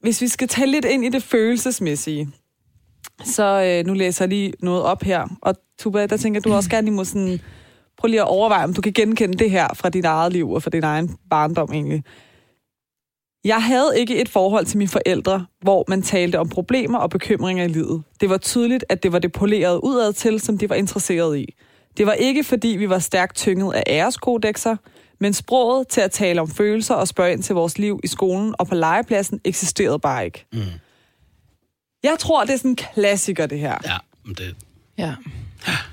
hvis 0.00 0.20
vi 0.20 0.28
skal 0.28 0.48
tale 0.48 0.70
lidt 0.70 0.84
ind 0.84 1.04
i 1.04 1.08
det 1.08 1.22
følelsesmæssige, 1.22 2.28
så 3.24 3.62
øh, 3.62 3.86
nu 3.86 3.94
læser 3.94 4.24
jeg 4.24 4.28
lige 4.28 4.52
noget 4.62 4.82
op 4.82 5.02
her. 5.02 5.28
Og 5.42 5.54
Tuba, 5.78 6.06
der 6.06 6.16
tænker 6.16 6.40
du 6.40 6.52
også 6.52 6.70
gerne 6.70 6.84
lige 6.84 6.94
må 6.94 7.04
sådan, 7.04 7.40
prøv 7.98 8.08
lige 8.08 8.20
at 8.20 8.28
overveje, 8.28 8.64
om 8.64 8.74
du 8.74 8.80
kan 8.80 8.92
genkende 8.92 9.38
det 9.38 9.50
her 9.50 9.68
fra 9.74 9.88
dit 9.88 10.04
eget 10.04 10.32
liv 10.32 10.50
og 10.50 10.62
fra 10.62 10.70
din 10.70 10.84
egen 10.84 11.16
barndom 11.30 11.72
egentlig. 11.72 12.04
Jeg 13.44 13.62
havde 13.62 13.92
ikke 13.96 14.20
et 14.20 14.28
forhold 14.28 14.66
til 14.66 14.78
mine 14.78 14.88
forældre, 14.88 15.46
hvor 15.62 15.84
man 15.88 16.02
talte 16.02 16.38
om 16.38 16.48
problemer 16.48 16.98
og 16.98 17.10
bekymringer 17.10 17.64
i 17.64 17.68
livet. 17.68 18.02
Det 18.20 18.30
var 18.30 18.36
tydeligt, 18.36 18.84
at 18.88 19.02
det 19.02 19.12
var 19.12 19.18
det 19.18 19.32
polerede 19.32 19.84
udad 19.84 20.12
til, 20.12 20.40
som 20.40 20.58
de 20.58 20.68
var 20.68 20.74
interesseret 20.74 21.38
i. 21.38 21.54
Det 21.96 22.06
var 22.06 22.12
ikke, 22.12 22.44
fordi 22.44 22.68
vi 22.68 22.88
var 22.88 22.98
stærkt 22.98 23.36
tynget 23.36 23.72
af 23.72 23.82
æreskodexer, 23.86 24.76
men 25.20 25.32
sproget 25.32 25.88
til 25.88 26.00
at 26.00 26.10
tale 26.10 26.40
om 26.40 26.48
følelser 26.48 26.94
og 26.94 27.08
spørge 27.08 27.32
ind 27.32 27.42
til 27.42 27.54
vores 27.54 27.78
liv 27.78 28.00
i 28.04 28.06
skolen 28.06 28.54
og 28.58 28.66
på 28.66 28.74
legepladsen 28.74 29.40
eksisterede 29.44 29.98
bare 29.98 30.24
ikke. 30.24 30.46
Mm. 30.52 30.60
Jeg 32.02 32.16
tror, 32.18 32.44
det 32.44 32.52
er 32.52 32.56
sådan 32.56 32.70
en 32.70 32.76
klassiker, 32.76 33.46
det 33.46 33.58
her. 33.58 33.78
Ja, 33.84 33.96
men 34.24 34.34
det, 34.34 34.56
Ja. 34.98 35.14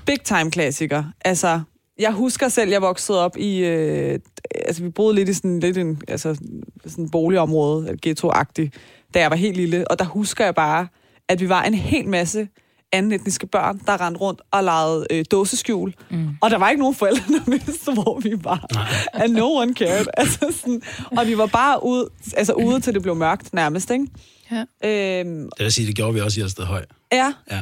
Big 0.06 0.20
time 0.24 0.50
klassiker. 0.50 1.04
Altså, 1.24 1.60
jeg 1.98 2.12
husker 2.12 2.48
selv, 2.48 2.70
jeg 2.70 2.82
voksede 2.82 3.24
op 3.24 3.36
i... 3.36 3.58
Øh, 3.58 4.18
altså, 4.54 4.82
vi 4.82 4.88
boede 4.88 5.14
lidt 5.14 5.28
i 5.28 5.34
sådan, 5.34 5.60
lidt 5.60 5.78
en, 5.78 6.02
altså, 6.08 6.34
sådan 6.86 7.04
en 7.04 7.10
boligområde, 7.10 7.96
ghetto-agtigt, 8.06 8.70
da 9.14 9.18
jeg 9.20 9.30
var 9.30 9.36
helt 9.36 9.56
lille. 9.56 9.90
Og 9.90 9.98
der 9.98 10.04
husker 10.04 10.44
jeg 10.44 10.54
bare, 10.54 10.88
at 11.28 11.40
vi 11.40 11.48
var 11.48 11.62
en 11.62 11.74
hel 11.74 12.08
masse 12.08 12.48
anden 12.92 13.12
etniske 13.12 13.46
børn, 13.46 13.80
der 13.86 14.00
rendte 14.00 14.20
rundt 14.20 14.40
og 14.50 14.64
legede 14.64 15.06
øh, 15.10 15.24
dåseskjul. 15.30 15.94
Mm. 16.10 16.28
Og 16.40 16.50
der 16.50 16.58
var 16.58 16.70
ikke 16.70 16.80
nogen 16.80 16.94
forældre, 16.94 17.34
der 17.34 17.50
vidste, 17.50 17.92
hvor 17.92 18.20
vi 18.20 18.34
var. 18.44 18.66
And 19.12 19.32
no 19.32 19.52
one 19.54 19.74
cared. 19.74 20.06
Altså, 20.16 20.54
sådan, 20.60 20.82
og 21.18 21.26
vi 21.26 21.38
var 21.38 21.46
bare 21.46 21.84
ude, 21.84 22.08
altså, 22.36 22.52
ude 22.52 22.80
til 22.80 22.94
det 22.94 23.02
blev 23.02 23.16
mørkt 23.16 23.54
nærmest, 23.54 23.90
ikke? 23.90 24.06
Ja. 24.50 24.64
Øhm, 25.20 25.42
det 25.58 25.64
vil 25.64 25.72
sige, 25.72 25.86
det 25.86 25.94
gjorde 25.96 26.14
vi 26.14 26.20
også 26.20 26.40
i 26.40 26.42
Elsted 26.42 26.64
Høj. 26.64 26.84
ja, 27.12 27.32
Ja. 27.50 27.60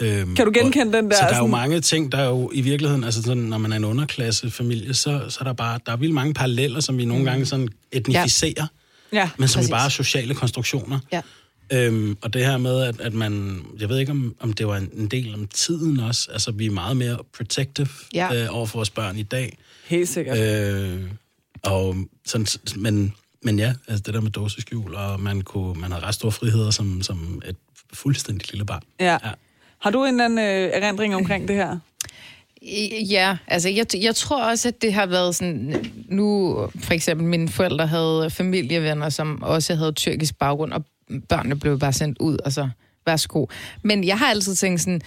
Øhm, 0.00 0.36
Kan 0.36 0.46
du 0.46 0.52
genkende 0.54 0.86
og- 0.88 0.92
den 1.02 1.10
der 1.10 1.16
Så 1.16 1.22
der 1.30 1.34
er 1.34 1.38
jo 1.38 1.46
mange 1.46 1.80
ting, 1.80 2.12
der 2.12 2.18
er 2.18 2.28
jo 2.28 2.50
i 2.54 2.60
virkeligheden, 2.60 3.04
altså 3.04 3.22
sådan, 3.22 3.42
når 3.42 3.58
man 3.58 3.72
er 3.72 3.76
en 3.76 3.84
underklassefamilie, 3.84 4.94
så, 4.94 5.24
så 5.28 5.36
er 5.40 5.44
der 5.44 5.52
bare, 5.52 5.80
der 5.86 5.92
er 5.92 5.96
vildt 5.96 6.14
mange 6.14 6.34
paralleller, 6.34 6.80
som 6.80 6.98
vi 6.98 7.04
nogle 7.04 7.24
gange 7.24 7.46
sådan 7.46 7.68
etnificerer, 7.92 8.66
ja. 9.12 9.30
men 9.38 9.48
som 9.48 9.58
præcis. 9.58 9.70
er 9.70 9.74
bare 9.74 9.90
sociale 9.90 10.34
konstruktioner. 10.34 10.98
Ja. 11.12 11.20
Øhm, 11.72 12.16
og 12.22 12.32
det 12.32 12.46
her 12.46 12.58
med, 12.58 12.82
at, 12.82 13.00
at 13.00 13.12
man, 13.14 13.62
jeg 13.80 13.88
ved 13.88 13.98
ikke, 13.98 14.12
om, 14.12 14.34
om 14.40 14.52
det 14.52 14.66
var 14.66 14.76
en, 14.76 14.90
en 14.96 15.06
del 15.08 15.34
om 15.34 15.46
tiden 15.46 16.00
også, 16.00 16.28
altså 16.32 16.52
vi 16.52 16.66
er 16.66 16.70
meget 16.70 16.96
mere 16.96 17.18
protective 17.36 17.88
Ja. 18.14 18.34
øh, 18.34 18.56
over 18.56 18.66
for 18.66 18.78
vores 18.78 18.90
børn 18.90 19.18
i 19.18 19.22
dag. 19.22 19.58
Helt 19.86 20.08
sikkert. 20.08 20.38
Øh, 20.38 21.00
og 21.62 21.96
sådan, 22.26 22.46
men, 22.76 23.14
men 23.42 23.58
ja, 23.58 23.74
altså 23.88 24.02
det 24.06 24.14
der 24.14 24.20
med 24.20 24.30
dåseskjul, 24.30 24.94
og 24.94 25.20
man, 25.20 25.42
kunne, 25.42 25.80
man 25.80 25.92
havde 25.92 26.04
ret 26.04 26.14
store 26.14 26.32
friheder 26.32 26.70
som, 26.70 27.02
som 27.02 27.42
et 27.46 27.56
fuldstændig 27.92 28.50
lille 28.50 28.64
barn. 28.64 28.82
Ja. 29.00 29.12
Ja. 29.12 29.30
Har 29.78 29.90
du 29.90 30.04
en 30.04 30.08
eller 30.08 30.24
anden 30.24 30.38
øh, 30.38 30.70
erindring 30.82 31.14
omkring 31.14 31.48
det 31.48 31.56
her? 31.56 31.78
Ja, 33.10 33.36
altså 33.46 33.68
jeg, 33.68 33.86
jeg 34.02 34.14
tror 34.16 34.44
også, 34.44 34.68
at 34.68 34.82
det 34.82 34.94
har 34.94 35.06
været 35.06 35.34
sådan... 35.34 35.84
Nu, 36.08 36.56
for 36.80 36.92
eksempel, 36.92 37.26
mine 37.26 37.48
forældre 37.48 37.86
havde 37.86 38.30
familievenner, 38.30 39.08
som 39.08 39.42
også 39.42 39.74
havde 39.74 39.92
tyrkisk 39.92 40.38
baggrund, 40.38 40.72
og 40.72 40.84
børnene 41.28 41.58
blev 41.58 41.78
bare 41.78 41.92
sendt 41.92 42.18
ud, 42.18 42.38
og 42.44 42.52
så 42.52 42.68
værsgo. 43.06 43.46
Men 43.82 44.04
jeg 44.04 44.18
har 44.18 44.26
altid 44.26 44.54
tænkt 44.54 44.80
sådan... 44.80 45.00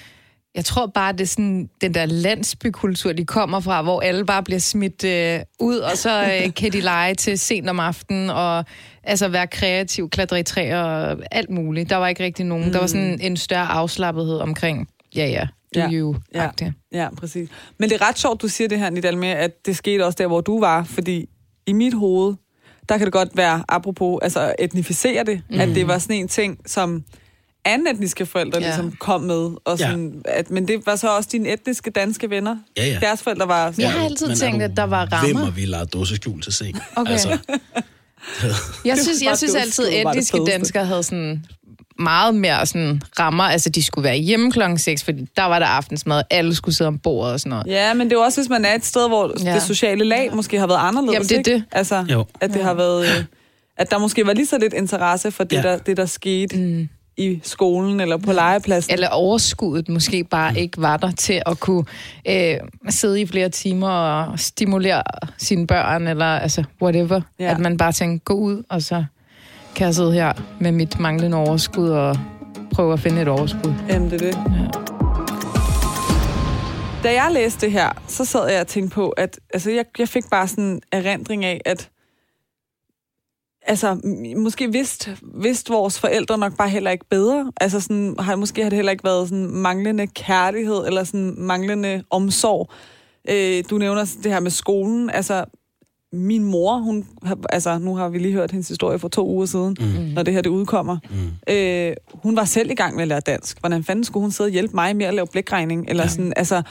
Jeg 0.56 0.66
tror 0.66 0.86
bare, 0.86 1.12
det 1.12 1.22
er 1.22 1.26
sådan 1.26 1.70
den 1.82 1.94
der 1.94 2.06
landsbykultur, 2.06 3.14
de 3.14 3.26
kommer 3.26 3.60
fra, 3.60 3.82
hvor 3.82 4.02
alle 4.02 4.26
bare 4.26 4.44
bliver 4.44 4.60
smidt 4.60 5.04
øh, 5.04 5.40
ud, 5.60 5.78
og 5.78 5.98
så 5.98 6.24
øh, 6.24 6.54
kan 6.60 6.72
de 6.72 6.82
lege 6.82 7.16
til 7.16 7.40
sent 7.40 7.70
om 7.70 7.80
aftenen, 7.80 8.30
og 8.30 8.66
altså 9.04 9.28
være 9.28 9.48
kreativ, 9.48 10.10
klatre 10.10 10.40
i 10.40 10.44
træer 10.44 10.82
og 10.84 11.18
alt 11.32 11.50
muligt. 11.50 11.90
Der 11.90 11.96
var 11.96 12.08
ikke 12.08 12.24
rigtig 12.24 12.46
nogen. 12.46 12.66
Mm. 12.66 12.72
Der 12.72 12.80
var 12.80 12.88
sådan 12.88 13.22
en 13.22 13.38
større 13.38 13.68
afslappethed 13.68 14.38
omkring, 14.38 14.90
ja 15.16 15.28
ja, 15.28 15.48
Ja. 15.76 15.90
you 15.92 16.16
Ja. 16.34 16.50
ja. 16.92 17.10
Præcis. 17.18 17.50
Men 17.80 17.90
det 17.90 18.02
er 18.02 18.10
ret 18.10 18.20
sjovt, 18.20 18.42
du 18.42 18.48
siger 18.48 18.68
det 18.68 18.80
her, 18.80 18.90
Nidal, 18.90 19.18
med, 19.18 19.30
at 19.30 19.66
det 19.66 19.78
skete 19.78 20.06
også 20.06 20.16
der, 20.20 20.28
hvor 20.28 20.42
du 20.42 20.60
var, 20.60 20.84
fordi 20.84 21.30
i 21.68 21.74
mit 21.74 21.94
hoved, 21.94 22.36
der 22.90 22.98
kan 22.98 23.06
det 23.06 23.14
godt 23.14 23.38
være, 23.38 23.64
apropos, 23.70 24.20
altså 24.22 24.56
etnificere 24.60 25.24
det, 25.24 25.42
mm. 25.50 25.60
at 25.60 25.68
det 25.68 25.88
var 25.88 25.98
sådan 25.98 26.16
en 26.16 26.28
ting, 26.28 26.60
som 26.66 27.04
anden 27.66 27.88
etniske 27.96 28.26
forældre 28.26 28.60
Ja. 28.60 28.66
ligesom 28.66 28.92
kom 29.00 29.22
med. 29.22 29.50
Og 29.66 29.80
sådan, 29.80 30.22
ja. 30.26 30.32
at, 30.40 30.52
men 30.52 30.68
det 30.68 30.86
var 30.86 30.96
så 30.96 31.16
også 31.18 31.30
dine 31.32 31.54
etniske 31.54 31.90
danske 31.92 32.30
venner. 32.30 32.56
Ja, 32.78 32.86
ja. 32.86 32.98
Deres 33.02 33.22
forældre 33.24 33.48
var... 33.48 33.74
Jeg 33.78 33.92
har 33.92 34.06
altid 34.06 34.28
Men 34.28 34.38
tænkt, 34.38 34.60
du 34.60 34.64
at 34.66 34.72
der 34.78 34.84
var 34.84 35.06
rammer. 35.14 35.34
Hvem 35.34 35.48
og 35.48 35.56
vi 35.58 35.66
lavede 35.66 35.86
dåseskjul 35.86 36.42
til 36.42 36.54
seng. 36.54 36.80
Okay. 36.96 37.12
Altså, 37.12 37.38
Jeg 38.86 38.98
synes, 38.98 39.22
jeg 39.24 39.38
synes 39.38 39.56
altid, 39.56 39.86
det 39.86 40.02
etniske 40.02 40.38
danskere 40.48 40.86
havde 40.86 41.04
sådan 41.04 41.46
meget 42.00 42.36
mere 42.36 42.66
sådan 42.66 43.02
rammer. 43.20 43.44
Altså, 43.44 43.70
de 43.70 43.84
skulle 43.84 44.04
være 44.04 44.16
hjemme 44.18 44.52
klokken 44.52 44.78
6, 44.78 45.04
fordi 45.04 45.28
der 45.36 45.44
var 45.44 45.60
der 45.60 45.66
aftensmad, 45.66 46.22
alle 46.32 46.56
skulle 46.56 46.76
sidde 46.76 46.88
om 46.88 47.00
bordet 47.00 47.34
og 47.34 47.40
sådan 47.40 47.50
noget. 47.50 47.68
Ja, 47.68 47.94
men 47.94 48.08
det 48.08 48.14
er 48.16 48.20
jo 48.20 48.24
også, 48.24 48.42
hvis 48.42 48.50
man 48.50 48.66
er 48.66 48.74
et 48.76 48.86
sted, 48.86 49.08
hvor 49.08 49.34
ja. 49.44 49.54
Det 49.54 49.62
sociale 49.62 50.04
lag 50.06 50.36
måske 50.36 50.60
har 50.60 50.68
været 50.68 50.80
anderledes. 50.88 51.14
Jamen, 51.14 51.28
det 51.28 51.32
er 51.32 51.38
ikke? 51.38 51.52
det. 51.54 51.64
Altså, 51.72 52.06
Jo. 52.12 52.26
at 52.42 52.54
det 52.54 52.64
har 52.64 52.74
været... 52.74 53.06
øh, 53.06 53.24
At 53.78 53.92
der 53.92 53.98
måske 53.98 54.26
var 54.28 54.34
lige 54.34 54.46
så 54.46 54.58
lidt 54.58 54.74
interesse 54.74 55.32
for 55.32 55.44
det, 55.44 55.56
Ja. 55.56 55.62
der, 55.62 55.78
det 55.78 55.98
der 55.98 56.06
skete 56.06 56.58
mm. 56.58 56.90
I 57.18 57.40
skolen 57.44 58.00
eller 58.00 58.18
på 58.18 58.32
legepladsen. 58.32 58.94
Eller 58.94 59.10
overskuddet 59.10 59.90
måske 59.90 60.24
bare 60.24 60.60
ikke 60.60 60.82
var 60.82 60.98
der 60.98 61.12
til 61.12 61.42
at 61.46 61.60
kunne 61.60 61.86
øh, 62.28 62.58
sidde 62.90 63.22
i 63.22 63.26
flere 63.26 63.50
timer 63.50 63.90
og 63.90 64.40
stimulere 64.40 65.04
sine 65.38 65.68
børn, 65.68 66.08
eller 66.08 66.26
altså 66.26 66.64
whatever. 66.82 67.22
Ja. 67.40 67.46
Ja. 67.46 67.52
At 67.52 67.60
man 67.60 67.78
bare 67.78 67.92
tænker, 67.92 68.24
gå 68.24 68.34
ud, 68.34 68.64
og 68.70 68.82
så 68.82 69.04
kan 69.76 69.86
jeg 69.86 69.96
sidde 69.96 70.14
her 70.14 70.34
med 70.60 70.72
mit 70.72 71.00
manglende 71.00 71.38
overskud 71.38 71.90
og 71.90 72.18
prøve 72.72 72.94
at 72.94 73.00
finde 73.00 73.22
et 73.22 73.28
overskud. 73.28 73.74
Jamen, 73.90 74.12
det 74.12 74.22
er 74.22 74.32
det. 74.32 74.36
Ja. 74.36 74.68
Da 77.04 77.14
jeg 77.14 77.30
læste 77.32 77.66
det 77.66 77.72
her, 77.72 77.90
så 78.08 78.26
sad 78.26 78.50
jeg 78.52 78.62
og 78.62 78.68
tænkte 78.68 78.96
på, 78.96 79.10
at 79.10 79.40
altså, 79.54 79.72
jeg, 79.72 79.86
jeg 80.00 80.10
fik 80.10 80.24
bare 80.32 80.48
sådan 80.48 80.64
en 80.64 80.82
erindring 80.92 81.46
af, 81.46 81.62
at 81.66 81.90
altså, 83.66 84.00
måske 84.38 84.72
vidste, 84.72 85.18
vidste 85.42 85.74
vores 85.74 86.00
forældre 86.00 86.38
nok 86.38 86.58
bare 86.58 86.70
heller 86.70 86.92
ikke 86.92 87.06
bedre. 87.10 87.52
Altså, 87.62 87.80
sådan, 87.80 88.16
har, 88.20 88.36
måske 88.36 88.64
har 88.64 88.70
det 88.70 88.76
heller 88.78 88.92
ikke 88.92 89.04
været 89.04 89.30
sådan 89.30 89.46
manglende 89.48 90.08
kærlighed, 90.08 90.88
eller 90.88 91.04
sådan 91.04 91.36
manglende 91.38 92.04
omsorg. 92.10 92.70
Øh, 93.30 93.64
du 93.70 93.78
nævner 93.78 94.16
det 94.24 94.32
her 94.32 94.40
med 94.40 94.52
skolen. 94.52 95.10
Altså, 95.10 95.46
min 96.14 96.44
mor, 96.44 96.78
hun, 96.78 97.08
har- 97.24 97.38
altså, 97.50 97.78
nu 97.78 97.96
har 97.96 98.10
vi 98.10 98.18
lige 98.18 98.34
hørt 98.34 98.52
hendes 98.52 98.68
historie 98.68 99.00
for 99.00 99.08
to 99.08 99.28
uger 99.28 99.46
siden, 99.46 99.78
mm. 99.80 99.86
når 99.86 100.24
det 100.24 100.34
her 100.34 100.42
det 100.42 100.50
udkommer. 100.50 100.98
Mm. 101.10 101.54
Øh, 101.54 101.96
hun 102.14 102.36
var 102.36 102.46
selv 102.46 102.72
i 102.72 102.76
gang 102.76 102.96
med 102.96 103.02
at 103.02 103.08
lære 103.08 103.20
dansk. 103.20 103.60
Hvordan 103.60 103.84
fanden 103.84 104.04
skulle 104.04 104.22
hun 104.22 104.32
sidde 104.32 104.48
og 104.48 104.52
hjælpe 104.52 104.76
mig 104.76 104.96
med 104.96 105.06
at 105.06 105.14
lave 105.14 105.28
blækregning? 105.28 105.86
Eller 105.90 106.04
ja. 106.04 106.10
sådan, 106.10 106.34
altså, 106.36 106.62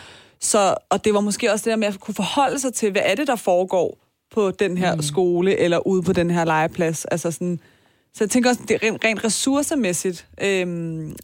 så, 0.40 0.74
og 0.90 1.04
det 1.04 1.14
var 1.14 1.20
måske 1.20 1.52
også 1.52 1.64
det 1.64 1.70
der 1.70 1.76
med 1.76 1.88
at 1.88 2.00
kunne 2.00 2.14
forholde 2.14 2.58
sig 2.58 2.74
til, 2.74 2.90
hvad 2.90 3.02
er 3.04 3.14
det, 3.14 3.26
der 3.26 3.36
foregår 3.36 3.98
på 4.34 4.50
den 4.50 4.78
her 4.78 4.94
mm. 4.94 5.02
skole, 5.02 5.58
eller 5.58 5.86
ude 5.86 6.02
på 6.02 6.12
den 6.12 6.30
her 6.30 6.44
legeplads. 6.44 7.04
Altså 7.04 7.30
sådan, 7.30 7.60
så 8.14 8.24
jeg 8.24 8.30
tænker 8.30 8.50
også, 8.50 8.62
det 8.68 8.74
er 8.74 8.86
rent, 8.86 9.04
rent 9.04 9.24
ressourcemæssigt, 9.24 10.26
øhm, 10.42 11.16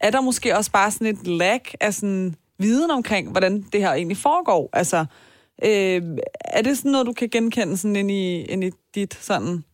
er 0.00 0.10
der 0.10 0.20
måske 0.20 0.56
også 0.56 0.70
bare 0.70 0.90
sådan 0.90 1.06
et 1.06 1.26
lag 1.26 1.62
af 1.80 1.94
sådan 1.94 2.34
viden 2.58 2.90
omkring, 2.90 3.30
hvordan 3.30 3.64
det 3.72 3.80
her 3.80 3.92
egentlig 3.92 4.16
foregår? 4.16 4.70
Altså, 4.72 5.04
øh, 5.64 6.02
er 6.44 6.62
det 6.62 6.76
sådan 6.76 6.90
noget, 6.90 7.06
du 7.06 7.12
kan 7.12 7.28
genkende 7.28 7.76
sådan 7.76 7.96
ind 7.96 8.10
i, 8.10 8.42
ind 8.42 8.64
i 8.64 8.70
dit 8.94 9.18
sådan... 9.20 9.64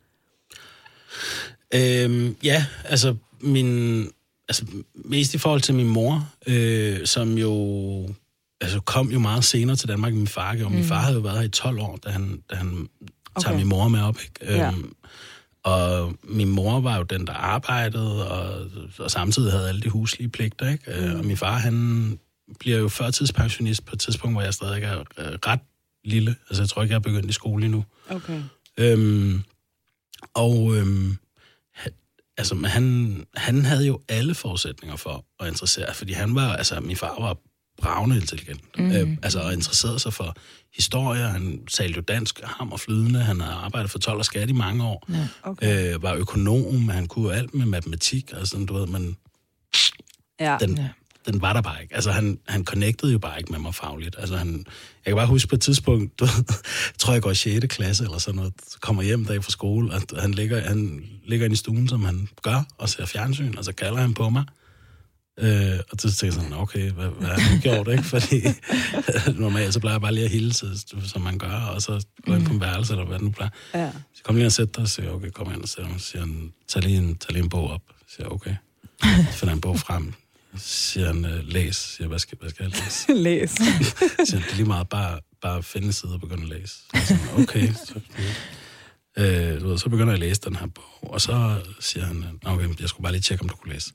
Øhm, 1.74 2.36
ja, 2.42 2.66
altså 2.84 3.16
min, 3.40 4.02
altså 4.48 4.66
mest 4.94 5.34
i 5.34 5.38
forhold 5.38 5.60
til 5.60 5.74
min 5.74 5.88
mor, 5.88 6.28
øh, 6.46 7.06
som 7.06 7.38
jo 7.38 7.52
altså 8.60 8.80
kom 8.80 9.10
jo 9.10 9.18
meget 9.18 9.44
senere 9.44 9.76
til 9.76 9.88
Danmark 9.88 10.12
end 10.12 10.18
min 10.18 10.26
far 10.26 10.54
gjorde. 10.56 10.70
Mm. 10.70 10.76
Min 10.76 10.84
far 10.84 11.00
havde 11.00 11.14
jo 11.14 11.20
været 11.20 11.38
her 11.38 11.44
i 11.44 11.48
12 11.48 11.80
år, 11.80 11.96
da 12.04 12.10
han, 12.10 12.42
da 12.50 12.56
han 12.56 12.88
tager 13.40 13.52
Okay. 13.54 13.56
min 13.58 13.68
mor 13.68 13.88
med 13.88 14.00
op. 14.00 14.16
Ikke? 14.22 14.54
Ja. 14.54 14.68
Øhm, 14.68 14.92
og 15.64 16.14
min 16.22 16.48
mor 16.48 16.80
var 16.80 16.96
jo 16.96 17.02
den, 17.02 17.26
der 17.26 17.32
arbejdede, 17.32 18.30
og, 18.30 18.70
og 18.98 19.10
samtidig 19.10 19.52
havde 19.52 19.68
alle 19.68 19.80
de 19.80 19.88
huslige 19.88 20.28
pligter. 20.28 20.68
Ikke? 20.70 21.10
Mm. 21.12 21.18
Og 21.18 21.24
min 21.24 21.36
far, 21.36 21.58
han 21.58 22.18
bliver 22.60 22.78
jo 22.78 22.88
førtidspensionist 22.88 23.84
på 23.84 23.90
et 23.92 24.00
tidspunkt, 24.00 24.34
hvor 24.34 24.42
jeg 24.42 24.54
stadig 24.54 24.82
er 24.82 24.98
øh, 24.98 25.38
ret 25.46 25.60
lille. 26.04 26.36
Altså, 26.50 26.62
jeg 26.62 26.68
tror 26.68 26.82
ikke, 26.82 26.92
jeg 26.92 26.98
er 26.98 27.02
begyndt 27.02 27.30
i 27.30 27.32
skole 27.32 27.64
endnu. 27.64 27.84
Okay. 28.08 28.42
Øhm, 28.78 29.42
og 30.34 30.76
øhm, 30.76 31.16
han, 31.74 31.92
altså, 32.36 32.54
han, 32.64 33.26
han 33.34 33.64
havde 33.64 33.86
jo 33.86 34.00
alle 34.08 34.34
forudsætninger 34.34 34.96
for 34.96 35.24
at 35.40 35.48
interessere, 35.48 35.94
fordi 35.94 36.12
han 36.12 36.34
var, 36.34 36.52
altså, 36.52 36.80
min 36.80 36.96
far 36.96 37.20
var 37.20 37.36
bravende 37.82 38.16
intelligent. 38.16 38.60
Mm. 38.78 38.90
Øh, 38.92 39.16
altså, 39.22 39.40
og 39.40 39.52
interesserede 39.52 39.98
sig 39.98 40.12
for 40.12 40.34
historie. 40.74 41.22
Han 41.28 41.66
talte 41.66 41.96
jo 41.96 42.02
dansk, 42.02 42.40
ham 42.44 42.72
og 42.72 42.80
flydende. 42.80 43.20
Han 43.22 43.40
havde 43.40 43.54
arbejdet 43.54 43.90
for 43.90 43.98
12 43.98 44.18
og 44.18 44.24
skat 44.24 44.48
i 44.48 44.52
mange 44.52 44.84
år. 44.84 45.06
Ja. 45.12 45.28
okay. 45.42 45.94
Øh, 45.94 46.02
var 46.02 46.14
økonom, 46.14 46.88
han 46.88 47.06
kunne 47.06 47.34
alt 47.34 47.54
med 47.54 47.66
matematik 47.66 48.32
og 48.32 48.46
sådan, 48.46 48.66
du 48.66 48.74
ved, 48.74 48.86
men 48.86 49.16
Ja. 50.40 50.56
den, 50.60 50.78
Ja. 50.78 50.88
den 51.26 51.40
var 51.40 51.52
der 51.52 51.60
bare 51.60 51.82
ikke. 51.82 51.94
Altså, 51.94 52.10
han, 52.10 52.38
han 52.48 52.64
connectede 52.64 53.12
jo 53.12 53.18
bare 53.18 53.38
ikke 53.38 53.52
med 53.52 53.58
mig 53.60 53.74
fagligt. 53.74 54.16
Altså, 54.18 54.36
han, 54.36 54.56
jeg 55.04 55.10
kan 55.10 55.16
bare 55.16 55.26
huske 55.26 55.48
på 55.48 55.54
et 55.54 55.60
tidspunkt, 55.60 56.18
du 56.20 56.24
ved, 56.24 56.32
jeg 56.92 56.98
tror, 56.98 57.12
jeg 57.12 57.22
går 57.22 57.30
i 57.30 57.34
6. 57.34 57.66
klasse 57.76 58.04
eller 58.04 58.18
sådan 58.18 58.36
noget, 58.36 58.52
kommer 58.80 59.02
hjem 59.02 59.24
dag 59.24 59.44
fra 59.44 59.50
skole, 59.50 59.92
og 59.92 60.02
han 60.22 60.32
ligger, 60.34 60.60
han 60.68 61.04
ligger 61.26 61.44
inde 61.46 61.54
i 61.54 61.56
stuen, 61.56 61.88
som 61.88 62.04
han 62.04 62.28
gør, 62.42 62.62
og 62.78 62.88
ser 62.88 63.06
fjernsyn, 63.06 63.56
og 63.58 63.64
så 63.64 63.72
kalder 63.72 63.98
han 63.98 64.14
på 64.14 64.28
mig. 64.30 64.44
Øh, 65.40 65.78
og 65.90 65.98
så 65.98 66.12
tænker 66.12 66.26
jeg 66.26 66.32
sådan, 66.32 66.52
okay, 66.52 66.90
hvad, 66.90 67.06
hvad 67.08 67.28
har 67.28 67.40
han 67.40 67.60
gjort, 67.60 67.88
ikke? 67.88 68.02
Fordi 68.02 68.40
normalt 69.42 69.74
så 69.74 69.80
plejer 69.80 69.94
jeg 69.94 70.00
bare 70.00 70.14
lige 70.14 70.24
at 70.24 70.30
hilse, 70.30 70.66
som 71.08 71.22
man 71.22 71.38
gør, 71.38 71.60
og 71.74 71.82
så 71.82 72.06
gå 72.26 72.34
ind 72.34 72.46
på 72.46 72.52
en 72.52 72.60
værelse, 72.60 72.92
eller 72.92 73.04
hvad 73.06 73.18
det 73.18 73.24
nu 73.24 73.30
plejer. 73.30 73.50
ja. 73.74 73.90
Så 74.14 74.22
kom 74.22 74.34
lige 74.36 74.46
og 74.46 74.52
sæt 74.52 74.74
dig, 74.76 74.82
og 74.82 74.88
siger, 74.88 75.10
okay, 75.10 75.30
kom 75.30 75.52
ind 75.52 75.62
og 75.62 75.68
sæt 75.68 75.84
dig. 75.84 75.94
Så 76.00 76.06
siger 76.06 76.20
han, 76.20 76.52
tag 76.68 76.82
lige 76.82 76.98
en, 76.98 77.16
tag 77.16 77.32
lige 77.32 77.42
en 77.42 77.48
bog 77.48 77.70
op. 77.70 77.82
Så 78.08 78.14
siger 78.16 78.28
okay. 78.28 78.54
Så 79.02 79.08
finder 79.32 79.46
han 79.46 79.56
en 79.56 79.60
bog 79.60 79.78
frem. 79.80 80.12
Så 80.56 80.68
siger 80.68 81.06
han, 81.06 81.24
øh, 81.24 81.44
læs. 81.48 81.76
Så 81.76 81.88
siger 81.90 82.04
jeg, 82.04 82.08
hvad 82.08 82.18
skal, 82.18 82.38
hvad 82.40 82.50
skal 82.50 82.62
jeg 82.64 82.72
læse? 82.84 83.12
Læs. 83.28 83.50
Så 83.50 84.24
siger 84.24 84.38
han, 84.38 84.42
det 84.42 84.52
er 84.52 84.56
lige 84.56 84.66
meget, 84.66 84.88
bare, 84.88 85.20
bare 85.42 85.62
finde 85.62 85.86
en 85.86 85.92
side 85.92 86.12
og 86.12 86.20
begynde 86.20 86.42
at 86.42 86.48
læse. 86.48 86.74
Så 86.94 87.06
siger 87.06 87.18
han, 87.18 87.42
okay. 87.42 87.72
Så, 87.72 87.94
øh, 89.18 89.60
du 89.60 89.68
ved, 89.68 89.78
så 89.78 89.88
begynder 89.88 90.06
jeg 90.12 90.22
at 90.22 90.28
læse 90.28 90.40
den 90.40 90.56
her 90.56 90.66
bog, 90.66 91.12
og 91.12 91.20
så 91.20 91.60
siger 91.80 92.06
han, 92.06 92.24
"Nå, 92.42 92.50
okay, 92.50 92.68
jeg 92.80 92.88
skulle 92.88 93.02
bare 93.02 93.12
lige 93.12 93.22
tjekke, 93.22 93.42
om 93.42 93.48
du 93.48 93.56
kunne 93.56 93.72
læse. 93.72 93.90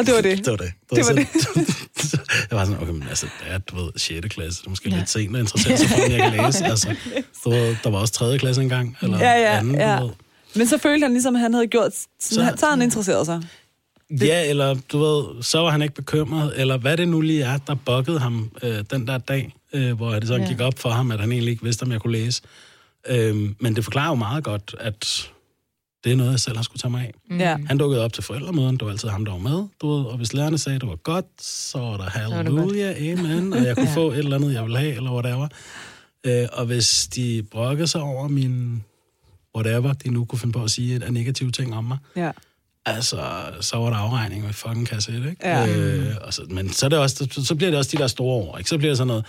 Og 0.00 0.06
det 0.06 0.14
var 0.14 0.20
det. 0.20 0.38
Det 0.46 0.50
var 0.50 0.56
det. 0.56 0.72
Det 0.90 0.98
var 0.98 1.02
så, 1.04 2.18
jeg 2.50 2.58
var 2.58 2.64
sådan, 2.64 2.82
okay, 2.82 2.92
men 2.92 3.04
altså, 3.08 3.26
det 3.26 3.52
er, 3.52 3.58
du 3.58 3.76
ved, 3.76 3.90
6. 3.96 4.28
klasse, 4.34 4.60
det 4.60 4.66
er 4.66 4.70
måske 4.70 4.90
ja. 4.90 4.96
lidt 4.96 5.10
sent 5.10 5.36
at 5.36 5.40
interessere 5.40 5.76
sig 5.76 5.88
for, 5.88 5.96
om 6.04 6.10
jeg 6.10 6.32
kan 6.32 6.44
læse. 6.46 6.64
Altså, 6.70 6.88
ved, 7.46 7.76
der 7.84 7.90
var 7.90 7.98
også 7.98 8.14
3. 8.14 8.38
klasse 8.38 8.62
engang, 8.62 8.96
eller 9.02 9.18
Ja, 9.18 9.30
ja, 9.30 9.58
anden, 9.58 9.74
ja. 9.74 9.98
Men 10.54 10.66
så 10.66 10.78
følte 10.78 11.04
han 11.04 11.12
ligesom, 11.12 11.34
at 11.34 11.40
han 11.40 11.54
havde 11.54 11.66
gjort... 11.66 11.92
Så, 11.94 12.06
Så- 12.20 12.42
han, 12.42 12.58
så 12.58 12.66
han 12.66 12.82
interesseret 12.82 13.26
sig. 13.26 13.42
Ja, 14.20 14.48
eller 14.48 14.76
du 14.92 14.98
ved, 14.98 15.42
så 15.42 15.58
var 15.58 15.70
han 15.70 15.82
ikke 15.82 15.94
bekymret, 15.94 16.52
eller 16.60 16.76
hvad 16.78 16.96
det 16.96 17.08
nu 17.08 17.20
lige 17.20 17.42
er, 17.42 17.58
der 17.58 17.74
bukkede 17.74 18.18
ham 18.18 18.50
øh, 18.62 18.84
den 18.90 19.06
der 19.06 19.18
dag, 19.18 19.54
øh, 19.72 19.92
hvor 19.92 20.10
det 20.10 20.28
sådan 20.28 20.42
ja. 20.42 20.48
gik 20.52 20.60
op 20.60 20.78
for 20.78 20.90
ham, 20.90 21.10
at 21.10 21.20
han 21.20 21.32
egentlig 21.32 21.50
ikke 21.52 21.64
vidste, 21.64 21.82
om 21.82 21.92
jeg 21.92 22.00
kunne 22.00 22.12
læse. 22.12 22.42
Øh, 23.08 23.36
men 23.60 23.76
det 23.76 23.84
forklarer 23.84 24.08
jo 24.08 24.14
meget 24.14 24.44
godt, 24.44 24.74
at 24.80 25.30
det 26.04 26.12
er 26.12 26.16
noget, 26.16 26.30
jeg 26.30 26.40
selv 26.40 26.56
har 26.56 26.62
skulle 26.62 26.80
tage 26.80 26.90
mig 26.90 27.00
af. 27.02 27.12
Mm. 27.30 27.38
Ja. 27.38 27.56
Han 27.66 27.78
dukkede 27.78 28.04
op 28.04 28.12
til 28.12 28.22
forældremøden, 28.22 28.76
det 28.76 28.84
var 28.84 28.90
altid 28.90 29.08
ham, 29.08 29.24
der 29.24 29.32
var 29.32 29.38
med, 29.38 29.68
du 29.80 29.96
ved, 29.96 30.04
og 30.04 30.16
hvis 30.16 30.32
lærerne 30.34 30.58
sagde, 30.58 30.76
at 30.76 30.80
det 30.80 30.88
var 30.88 30.96
godt, 30.96 31.26
så 31.42 31.78
var 31.78 31.96
der 31.96 32.04
halleluja, 32.10 33.12
amen, 33.12 33.52
og 33.52 33.64
jeg 33.64 33.76
kunne 33.76 33.90
få 34.00 34.10
et 34.10 34.18
eller 34.18 34.36
andet, 34.36 34.54
jeg 34.54 34.62
ville 34.62 34.78
have, 34.78 34.94
eller 34.96 35.12
whatever. 35.12 35.48
Øh, 36.26 36.48
og 36.52 36.66
hvis 36.66 37.08
de 37.14 37.42
brokkede 37.50 37.86
sig 37.86 38.00
over 38.02 38.28
min 38.28 38.84
whatever, 39.56 39.92
de 39.92 40.10
nu 40.10 40.24
kunne 40.24 40.38
finde 40.38 40.52
på 40.52 40.64
at 40.64 40.70
sige 40.70 41.04
af 41.04 41.12
negative 41.12 41.50
ting 41.50 41.74
om 41.74 41.84
mig, 41.84 41.98
Ja. 42.16 42.30
Altså, 42.86 43.22
så 43.60 43.76
var 43.76 43.90
der 43.90 43.96
afregning 43.96 44.44
med 44.44 44.52
fucking 44.52 44.88
kasse 44.88 45.12
1, 45.12 45.16
ikke? 45.16 45.36
Ja. 45.48 45.76
Øh, 45.78 46.16
og 46.20 46.34
så, 46.34 46.42
men 46.50 46.72
så, 46.72 46.86
er 46.86 46.90
det 46.90 46.98
også, 46.98 47.28
så, 47.30 47.44
så 47.44 47.54
bliver 47.54 47.70
det 47.70 47.78
også 47.78 47.90
de 47.96 48.02
der 48.02 48.06
store 48.06 48.34
ord, 48.46 48.58
ikke? 48.58 48.70
Så 48.70 48.78
bliver 48.78 48.90
det 48.90 48.96
sådan 48.96 49.06
noget, 49.06 49.24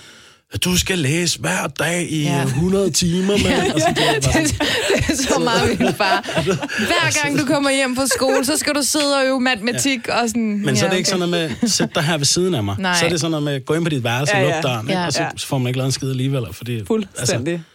du 0.65 0.77
skal 0.77 0.99
læse 0.99 1.39
hver 1.39 1.67
dag 1.67 2.11
i 2.11 2.23
Ja. 2.23 2.37
ja. 2.37 2.43
100 2.43 2.91
timer, 2.91 3.27
mand. 3.27 3.71
Og 3.73 3.79
så 3.81 3.87
bliver 3.93 4.13
det 4.13 4.23
bare 4.23 4.43
det, 4.43 4.59
det 5.07 5.09
er 5.09 5.15
så 5.33 5.39
meget 5.39 5.79
min 5.79 5.93
far. 5.93 6.41
Hver 6.85 7.23
gang 7.23 7.39
du 7.39 7.45
kommer 7.45 7.71
hjem 7.71 7.95
fra 7.95 8.05
skole, 8.07 8.45
så 8.45 8.57
skal 8.57 8.73
du 8.75 8.81
sidde 8.83 9.17
og 9.17 9.25
øve 9.25 9.39
matematik 9.39 10.07
og 10.07 10.27
sådan... 10.29 10.65
men 10.65 10.75
så 10.77 10.85
er 10.85 10.89
det 10.89 10.93
ja, 10.95 10.97
ikke 10.97 11.09
sådan 11.09 11.29
noget 11.29 11.51
med, 11.61 11.69
sæt 11.69 11.95
dig 11.95 12.03
her 12.03 12.17
ved 12.17 12.25
siden 12.25 12.55
af 12.55 12.63
mig. 12.63 12.75
Nej. 12.79 12.95
Så 12.99 13.05
er 13.05 13.09
det 13.09 13.19
sådan 13.19 13.31
noget 13.31 13.43
med, 13.43 13.65
gå 13.65 13.73
ind 13.73 13.83
på 13.83 13.89
dit 13.89 14.03
værelse 14.03 14.37
Ja, 14.37 14.43
og 14.43 14.49
ja. 14.49 14.55
luk 14.55 14.63
døren, 14.63 14.87
ikke? 14.89 14.99
Ja. 14.99 15.05
og 15.05 15.13
så, 15.13 15.21
Ja. 15.23 15.29
så 15.37 15.47
får 15.47 15.57
man 15.57 15.67
ikke 15.67 15.77
lavet 15.77 15.87
en 15.87 15.91
skid 15.91 16.09
alligevel. 16.09 16.43
Fordi, 16.51 16.85
Fuldstændig. 16.85 17.53
Altså, 17.53 17.65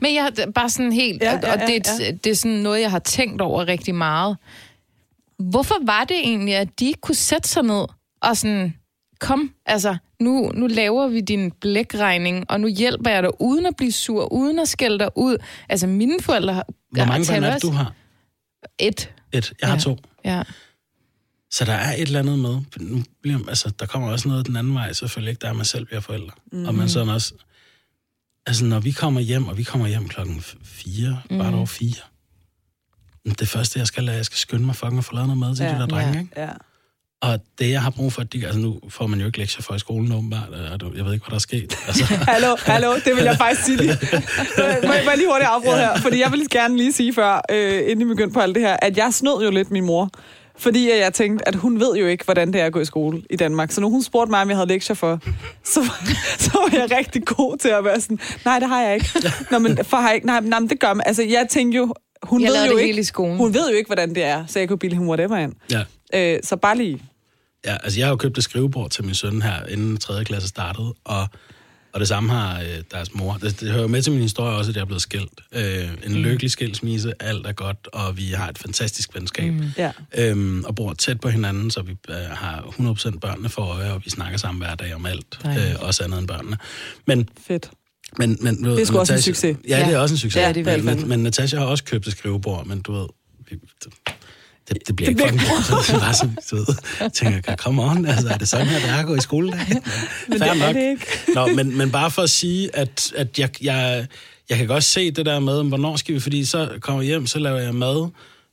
Men 0.00 0.14
jeg 0.14 0.22
har 0.22 0.32
bare 0.54 0.70
sådan 0.70 0.92
helt... 0.92 1.22
Ja, 1.22 1.30
Ja, 1.32 1.38
ja, 1.42 1.52
og 1.52 1.58
det, 1.60 1.86
ja, 2.00 2.04
er- 2.08 2.12
det 2.24 2.30
er 2.30 2.34
sådan 2.34 2.56
noget, 2.56 2.80
jeg 2.80 2.90
har 2.90 2.98
tænkt 2.98 3.40
over 3.42 3.68
rigtig 3.68 3.94
meget. 3.94 4.36
Hvorfor 5.50 5.74
var 5.86 6.04
det 6.04 6.16
egentlig, 6.16 6.54
at 6.54 6.68
de 6.80 6.86
ikke 6.86 7.00
kunne 7.00 7.14
sætte 7.14 7.48
sig 7.48 7.62
ned 7.62 7.84
og 8.22 8.36
sådan... 8.36 8.74
Kom, 9.20 9.50
altså, 9.66 9.96
nu, 10.20 10.52
nu 10.54 10.66
laver 10.66 11.08
vi 11.08 11.20
din 11.20 11.50
blækregning, 11.50 12.50
og 12.50 12.60
nu 12.60 12.68
hjælper 12.68 13.10
jeg 13.10 13.22
dig 13.22 13.40
uden 13.40 13.66
at 13.66 13.76
blive 13.76 13.92
sur, 13.92 14.32
uden 14.32 14.58
at 14.58 14.68
skælde 14.68 14.98
dig 14.98 15.10
ud. 15.16 15.36
Altså, 15.68 15.86
mine 15.86 16.20
forældre 16.20 16.54
har... 16.54 16.66
hvor 16.92 17.04
mange 17.04 17.26
børn 17.32 17.44
er 17.44 17.52
det, 17.52 17.62
du 17.62 17.70
har? 17.70 17.92
Et. 18.78 19.10
Et. 19.32 19.52
Jeg 19.60 19.68
har 19.68 19.76
Ja. 19.76 19.80
to. 19.80 19.98
Ja. 20.24 20.42
Så 21.50 21.64
der 21.64 21.72
er 21.72 21.92
et 21.94 22.02
eller 22.02 22.18
andet 22.18 22.38
med. 22.38 22.58
Nu 22.80 23.02
bliver, 23.22 23.38
altså, 23.48 23.70
der 23.78 23.86
kommer 23.86 24.10
også 24.10 24.28
noget 24.28 24.46
den 24.46 24.56
anden 24.56 24.74
vej, 24.74 24.92
selvfølgelig 24.92 25.30
ikke, 25.30 25.40
der 25.40 25.48
er 25.48 25.52
man 25.52 25.64
selv 25.64 25.84
bliver 25.86 26.00
forældre. 26.00 26.32
Mm. 26.52 26.64
Og 26.64 26.74
man 26.74 26.88
sådan 26.88 27.08
også... 27.08 27.34
Altså, 28.46 28.64
når 28.64 28.80
vi 28.80 28.90
kommer 28.90 29.20
hjem, 29.20 29.46
og 29.48 29.58
vi 29.58 29.62
kommer 29.62 29.86
hjem 29.86 30.08
klokken 30.08 30.42
4, 30.64 31.22
mm. 31.30 31.38
bare 31.38 31.54
over 31.54 31.66
4, 31.66 31.90
det 33.38 33.48
første, 33.48 33.78
jeg 33.78 33.86
skal 33.86 34.04
lade, 34.04 34.16
jeg 34.16 34.24
skal 34.24 34.38
skynde 34.38 34.64
mig 34.66 34.76
fucking 34.76 34.98
at 34.98 35.04
få 35.04 35.14
lavet 35.14 35.26
noget 35.28 35.38
mad 35.38 35.56
til 35.56 35.64
ja. 35.64 35.74
de 35.74 35.78
der 35.80 35.86
drenge, 35.86 36.12
Ja. 36.12 36.20
ikke? 36.20 36.40
Ja. 36.40 36.50
Og 37.20 37.38
det, 37.58 37.70
jeg 37.70 37.82
har 37.82 37.90
brug 37.90 38.12
for, 38.12 38.20
at 38.22 38.32
de, 38.32 38.44
altså 38.46 38.60
nu 38.60 38.80
får 38.88 39.06
man 39.06 39.20
jo 39.20 39.26
ikke 39.26 39.38
lektier 39.38 39.62
for 39.62 39.74
i 39.74 39.78
skolen 39.78 40.12
åbenbart, 40.12 40.48
og 40.72 40.80
du- 40.80 40.92
jeg 40.96 41.04
ved 41.04 41.12
ikke, 41.12 41.24
hvad 41.24 41.30
der 41.30 41.34
er 41.34 41.38
sket. 41.38 41.78
Altså, 41.88 42.04
Hallo, 42.04 42.56
hallo, 42.58 42.94
det 43.04 43.16
vil 43.16 43.24
jeg 43.24 43.36
faktisk 43.36 43.64
sige 43.64 43.76
lige. 43.76 43.98
Må 44.58 44.62
jeg, 44.64 44.80
må 44.84 44.92
jeg 44.92 45.16
lige 45.16 45.28
hurtigt 45.28 45.48
afbryde 45.48 45.76
her? 45.76 45.96
Fordi 46.00 46.20
jeg 46.20 46.32
vil 46.32 46.50
gerne 46.50 46.76
lige 46.76 46.92
sige 46.92 47.14
før, 47.14 47.40
øh, 47.50 47.82
inden 47.90 47.98
vi 47.98 48.04
begyndte 48.14 48.34
på 48.34 48.40
alt 48.40 48.54
det 48.54 48.62
her, 48.62 48.76
at 48.82 48.96
jeg 48.96 49.14
snød 49.14 49.44
jo 49.44 49.50
lidt 49.50 49.70
min 49.70 49.84
mor. 49.84 50.10
Fordi 50.58 50.90
jeg 50.90 51.14
tænkte, 51.14 51.48
at 51.48 51.54
hun 51.54 51.80
ved 51.80 51.96
jo 51.96 52.06
ikke, 52.06 52.24
hvordan 52.24 52.52
det 52.52 52.60
er 52.60 52.64
at 52.66 52.72
gå 52.72 52.80
i 52.80 52.84
skole 52.84 53.22
i 53.30 53.36
Danmark. 53.36 53.70
Så 53.72 53.80
når 53.80 53.88
hun 53.88 54.02
spurgte 54.02 54.30
mig, 54.30 54.42
om 54.42 54.48
jeg 54.48 54.56
havde 54.56 54.68
lektier 54.68 54.94
for, 54.96 55.20
så, 55.64 55.80
så 56.44 56.50
var 56.54 56.78
jeg 56.78 56.98
rigtig 56.98 57.24
god 57.26 57.56
til 57.58 57.68
at 57.68 57.84
være 57.84 58.00
sådan, 58.00 58.18
nej, 58.44 58.58
det 58.58 58.68
har 58.68 58.82
jeg 58.82 58.94
ikke. 58.94 59.08
Nå, 59.50 59.58
men 59.58 59.78
for 59.84 59.96
har 59.96 60.08
jeg 60.08 60.14
ikke. 60.14 60.26
Nej, 60.26 60.40
nej, 60.40 60.60
men 60.60 60.68
det 60.70 60.80
gør 60.80 60.94
man. 60.94 61.06
Altså, 61.06 61.22
jeg 61.22 61.46
tænkte 61.50 61.76
jo, 61.76 61.94
hun 62.22 62.42
Jeg 62.42 62.50
ved 62.50 62.66
jo 62.70 62.76
det 62.78 62.82
ikke, 62.82 63.12
hun 63.36 63.54
ved 63.54 63.70
jo 63.70 63.76
ikke, 63.76 63.88
hvordan 63.88 64.14
det 64.14 64.24
er, 64.24 64.44
så 64.46 64.58
jeg 64.58 64.68
kunne 64.68 64.78
bilde 64.78 64.94
hende 64.96 65.08
whatever 65.08 65.36
ind. 65.36 65.52
ja. 65.72 65.82
Øh, 66.14 66.38
så 66.44 66.56
bare 66.56 66.76
lige. 66.76 67.02
Ja, 67.66 67.76
altså 67.82 67.98
jeg 68.00 68.06
har 68.06 68.12
jo 68.12 68.16
købt 68.16 68.38
et 68.38 68.44
skrivebord 68.44 68.90
til 68.90 69.04
min 69.04 69.14
søn 69.14 69.42
her, 69.42 69.66
inden 69.66 69.96
3. 69.96 70.24
klasse 70.24 70.48
startede, 70.48 70.94
og, 71.04 71.26
og 71.92 72.00
det 72.00 72.08
samme 72.08 72.30
har 72.30 72.60
øh, 72.60 72.66
deres 72.92 73.14
mor. 73.14 73.32
Det, 73.42 73.60
det 73.60 73.68
hører 73.70 73.82
jo 73.82 73.88
med 73.88 74.02
til 74.02 74.12
min 74.12 74.22
historie 74.22 74.56
også, 74.56 74.70
at 74.70 74.74
jeg 74.76 74.80
er 74.82 74.86
blevet 74.86 75.02
skilt. 75.02 75.40
Øh, 75.52 75.88
en 76.06 76.12
mm. 76.12 76.14
lykkelig 76.14 76.50
skilsmisse, 76.50 77.12
alt 77.20 77.46
er 77.46 77.52
godt, 77.52 77.88
og 77.92 78.16
vi 78.16 78.26
har 78.30 78.48
et 78.48 78.58
fantastisk 78.58 79.14
venskab. 79.14 79.52
Mm. 79.52 79.64
Ja. 79.78 79.92
Øhm, 80.18 80.64
og 80.64 80.74
bor 80.74 80.92
tæt 80.92 81.20
på 81.20 81.28
hinanden, 81.28 81.70
så 81.70 81.82
vi 81.82 81.96
øh, 82.08 82.14
har 82.16 82.60
100% 83.14 83.18
børnene 83.18 83.48
for 83.48 83.62
øje, 83.62 83.92
og 83.92 84.02
vi 84.04 84.10
snakker 84.10 84.38
sammen 84.38 84.62
hver 84.62 84.74
dag 84.74 84.94
om 84.94 85.06
alt, 85.06 85.38
Dejligt. 85.42 85.66
øh, 85.70 85.76
også 85.80 86.04
andet 86.04 86.18
end 86.18 86.28
børnene. 86.28 86.56
Men 87.06 87.28
Fedt. 87.46 87.70
men, 88.18 88.38
men, 88.40 88.64
du 88.64 88.70
Det 88.70 88.80
er 88.80 88.84
sgu 88.86 88.98
også 88.98 89.14
en 89.14 89.22
succes. 89.22 89.56
Ja, 89.68 89.76
det 89.80 89.86
Ja. 89.86 89.90
er 89.90 89.98
også 89.98 90.12
en 90.14 90.18
succes. 90.18 90.42
Ja, 90.42 90.48
det 90.52 90.60
er 90.60 90.64
virkelig. 90.76 90.96
men, 90.96 91.08
men 91.08 91.22
Natasha 91.22 91.58
har 91.58 91.66
også 91.66 91.84
købt 91.84 92.06
et 92.06 92.12
skrivebord, 92.12 92.66
men 92.66 92.80
du 92.80 92.92
ved, 92.92 93.06
det, 93.50 93.92
det, 94.68 94.78
det 94.86 94.96
bliver 94.96 95.12
Det 95.14 95.24
ikke 95.24 95.38
fucking. 95.38 95.78
Det 95.86 95.94
er 95.94 96.00
bare 96.00 96.14
sådan, 96.14 96.38
du 96.50 96.56
ved, 96.56 96.66
jeg 97.00 97.12
tænker, 97.12 97.56
come 97.56 97.82
on, 97.82 98.06
altså, 98.06 98.28
er 98.28 98.36
det 98.36 98.48
sådan 98.48 98.66
her, 98.66 98.78
det 98.80 98.88
er 98.90 98.96
at 98.96 99.06
gå 99.06 99.14
i 99.14 99.20
skole? 99.20 99.50
Men, 99.50 99.82
Men 100.28 100.40
det 100.40 100.62
er 100.62 100.72
det 100.72 100.90
ikke. 100.90 101.06
Nå, 101.34 101.46
men, 101.46 101.76
men 101.78 101.90
bare 101.90 102.10
for 102.10 102.22
at 102.22 102.30
sige, 102.30 102.76
at, 102.76 103.12
at 103.16 103.38
jeg, 103.38 103.50
jeg, 103.62 104.06
jeg 104.50 104.58
kan 104.58 104.66
godt 104.66 104.84
se 104.84 105.10
det 105.10 105.26
der 105.26 105.38
med, 105.38 105.64
hvornår 105.64 105.96
skal 105.96 106.14
vi, 106.14 106.20
fordi 106.20 106.44
så 106.44 106.68
kommer 106.80 107.02
jeg 107.02 107.06
hjem, 107.06 107.26
så 107.26 107.38
laver 107.38 107.58
jeg 107.58 107.74
mad. 107.74 108.10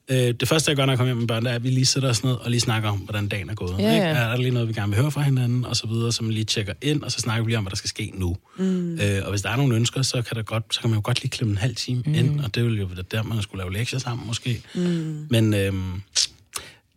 Øh, 0.09 0.33
det 0.39 0.47
første, 0.47 0.69
jeg 0.69 0.75
gør, 0.75 0.85
når 0.85 0.93
jeg 0.93 0.97
kommer 0.97 1.09
hjem 1.09 1.17
med 1.17 1.27
børn, 1.27 1.43
det 1.45 1.51
er, 1.51 1.55
at 1.55 1.63
vi 1.63 1.69
lige 1.69 1.85
sætter 1.85 2.09
os 2.09 2.23
ned 2.23 2.31
og 2.33 2.51
lige 2.51 2.59
snakker 2.59 2.89
om, 2.89 2.97
hvordan 2.97 3.27
dagen 3.27 3.49
er 3.49 3.53
gået. 3.53 3.75
Ja, 3.79 3.93
ikke? 3.93 4.05
ja. 4.05 4.13
Er 4.13 4.27
der 4.27 4.37
lige 4.37 4.51
noget, 4.51 4.67
vi 4.67 4.73
gerne 4.73 4.91
vil 4.91 5.01
høre 5.01 5.11
fra 5.11 5.21
hinanden, 5.21 5.65
og 5.65 5.75
så 5.75 5.87
videre, 5.87 6.11
så 6.11 6.23
man 6.23 6.31
lige 6.31 6.43
tjekker 6.43 6.73
ind, 6.81 7.03
og 7.03 7.11
så 7.11 7.19
snakker 7.19 7.43
vi 7.43 7.49
lige 7.49 7.57
om, 7.57 7.63
hvad 7.63 7.69
der 7.69 7.77
skal 7.77 7.89
ske 7.89 8.11
nu. 8.15 8.37
Mm. 8.57 8.99
Øh, 8.99 9.21
og 9.23 9.29
hvis 9.29 9.41
der 9.41 9.49
er 9.49 9.55
nogle 9.55 9.75
ønsker, 9.75 10.01
så 10.01 10.21
kan, 10.21 10.35
der 10.37 10.43
godt, 10.43 10.63
så 10.71 10.81
kan 10.81 10.89
man 10.89 10.97
jo 10.97 11.01
godt 11.03 11.21
lige 11.21 11.29
klemme 11.29 11.51
en 11.51 11.57
halv 11.57 11.75
time 11.75 12.03
mm. 12.05 12.13
ind, 12.13 12.39
og 12.39 12.55
det 12.55 12.65
vil 12.65 12.79
jo 12.79 12.85
være 12.85 13.03
der, 13.11 13.23
man 13.23 13.41
skulle 13.41 13.61
lave 13.61 13.73
lektier 13.73 13.99
sammen 13.99 14.27
måske. 14.27 14.61
Mm. 14.75 15.27
Men 15.29 15.53
øhm, 15.53 16.01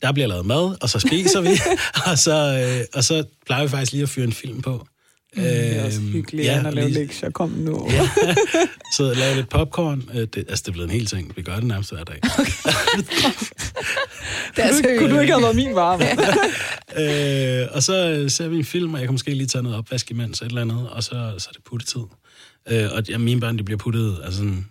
der 0.02 0.12
bliver 0.12 0.26
lavet 0.26 0.46
mad, 0.46 0.76
og 0.82 0.88
så 0.88 0.98
spiser 0.98 1.40
vi, 1.40 1.48
og, 2.10 2.18
så, 2.18 2.64
øh, 2.80 2.84
og 2.94 3.04
så 3.04 3.24
plejer 3.46 3.62
vi 3.62 3.68
faktisk 3.68 3.92
lige 3.92 4.02
at 4.02 4.08
fyre 4.08 4.24
en 4.24 4.32
film 4.32 4.62
på. 4.62 4.86
Mm, 5.36 5.42
det 5.42 5.76
er 5.76 5.84
også 5.84 6.00
Øhm, 6.00 6.08
hyggeligt, 6.12 6.46
ja, 6.46 6.62
at 6.66 6.74
lave 6.74 6.88
lige- 6.88 7.00
lektier. 7.00 7.30
Kom 7.30 7.50
nu. 7.50 7.88
Ja. 7.90 8.08
så 8.96 9.14
lave 9.14 9.36
lidt 9.36 9.48
popcorn. 9.48 10.10
Øh, 10.14 10.20
det, 10.20 10.36
altså, 10.36 10.62
det 10.62 10.68
er 10.68 10.72
blevet 10.72 10.84
en 10.88 10.94
hel 10.94 11.06
ting. 11.06 11.32
Vi 11.36 11.42
gør 11.42 11.54
det 11.54 11.64
nærmest 11.64 11.92
hver 11.92 12.04
dag. 12.04 12.20
Det 14.56 14.64
er 14.64 14.70
Kunne, 14.72 14.94
du- 14.94 14.98
kunne 14.98 15.14
du 15.14 15.20
ikke 15.20 15.32
have 15.32 15.42
været 15.42 15.56
min 15.56 15.74
varme? 15.74 16.04
øh, 17.62 17.66
og 17.72 17.82
så 17.82 18.10
øh, 18.10 18.30
ser 18.30 18.48
vi 18.48 18.56
en 18.56 18.64
film, 18.64 18.94
og 18.94 19.00
jeg 19.00 19.06
kan 19.08 19.14
måske 19.14 19.34
lige 19.34 19.46
tage 19.46 19.62
noget 19.62 19.78
opvask 19.78 20.10
imens, 20.10 20.40
et 20.42 20.46
eller 20.46 20.60
andet, 20.62 20.88
og 20.90 21.02
så, 21.02 21.10
så 21.38 21.46
er 21.48 21.52
det 21.52 21.64
puttetid. 21.64 22.00
Øh, 22.70 22.88
og 22.92 23.02
ja, 23.08 23.18
mine 23.18 23.40
børn, 23.40 23.58
de 23.58 23.62
bliver 23.64 23.78
puttet 23.78 24.18
altså 24.24 24.38
sådan 24.38 24.66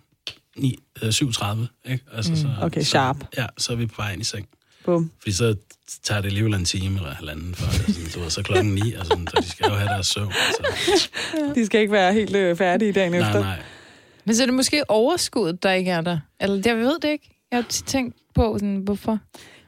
9, 0.56 0.78
øh, 1.02 1.08
7.30, 1.08 1.90
ikke? 1.90 2.04
Altså, 2.12 2.36
så, 2.36 2.46
Mm, 2.46 2.52
okay, 2.62 2.80
så, 2.82 2.86
sharp. 2.90 3.16
Ja, 3.36 3.46
så 3.58 3.72
er 3.72 3.76
vi 3.76 3.86
på 3.86 3.94
vej 3.96 4.12
ind 4.12 4.20
i 4.22 4.24
seng. 4.24 4.48
Bum. 4.84 5.10
Fordi 5.22 5.32
så 5.32 5.54
tager 6.02 6.20
det 6.20 6.28
alligevel 6.28 6.54
en 6.54 6.64
time 6.64 6.96
eller 6.98 7.14
halvanden, 7.14 7.54
for 7.54 7.66
det, 7.70 7.94
sådan, 7.96 8.10
du 8.14 8.20
ved, 8.20 8.30
så 8.30 8.42
klokken 8.42 8.74
ni, 8.74 8.92
og 8.94 9.06
sådan, 9.06 9.26
så 9.26 9.40
de 9.42 9.50
skal 9.50 9.66
jo 9.68 9.74
have 9.74 9.88
deres 9.88 10.06
søvn. 10.06 10.32
Altså. 10.46 11.08
De 11.54 11.66
skal 11.66 11.80
ikke 11.80 11.92
være 11.92 12.12
helt 12.12 12.36
øh, 12.36 12.56
færdige 12.56 12.92
dagen 12.92 13.12
Nej, 13.12 13.20
efter. 13.20 13.40
nej. 13.40 13.56
Men 14.24 14.36
så 14.36 14.42
er 14.42 14.46
det 14.46 14.54
måske 14.54 14.90
overskuddet, 14.90 15.62
der 15.62 15.72
ikke 15.72 15.90
er 15.90 16.00
der. 16.00 16.18
Eller 16.40 16.62
jeg 16.64 16.76
ved 16.76 16.94
det 17.02 17.08
ikke. 17.08 17.30
Jeg 17.50 17.56
har 17.56 17.62
tit 17.68 17.84
tænkt 17.84 18.16
på, 18.34 18.56
sådan, 18.58 18.76
hvorfor. 18.76 19.18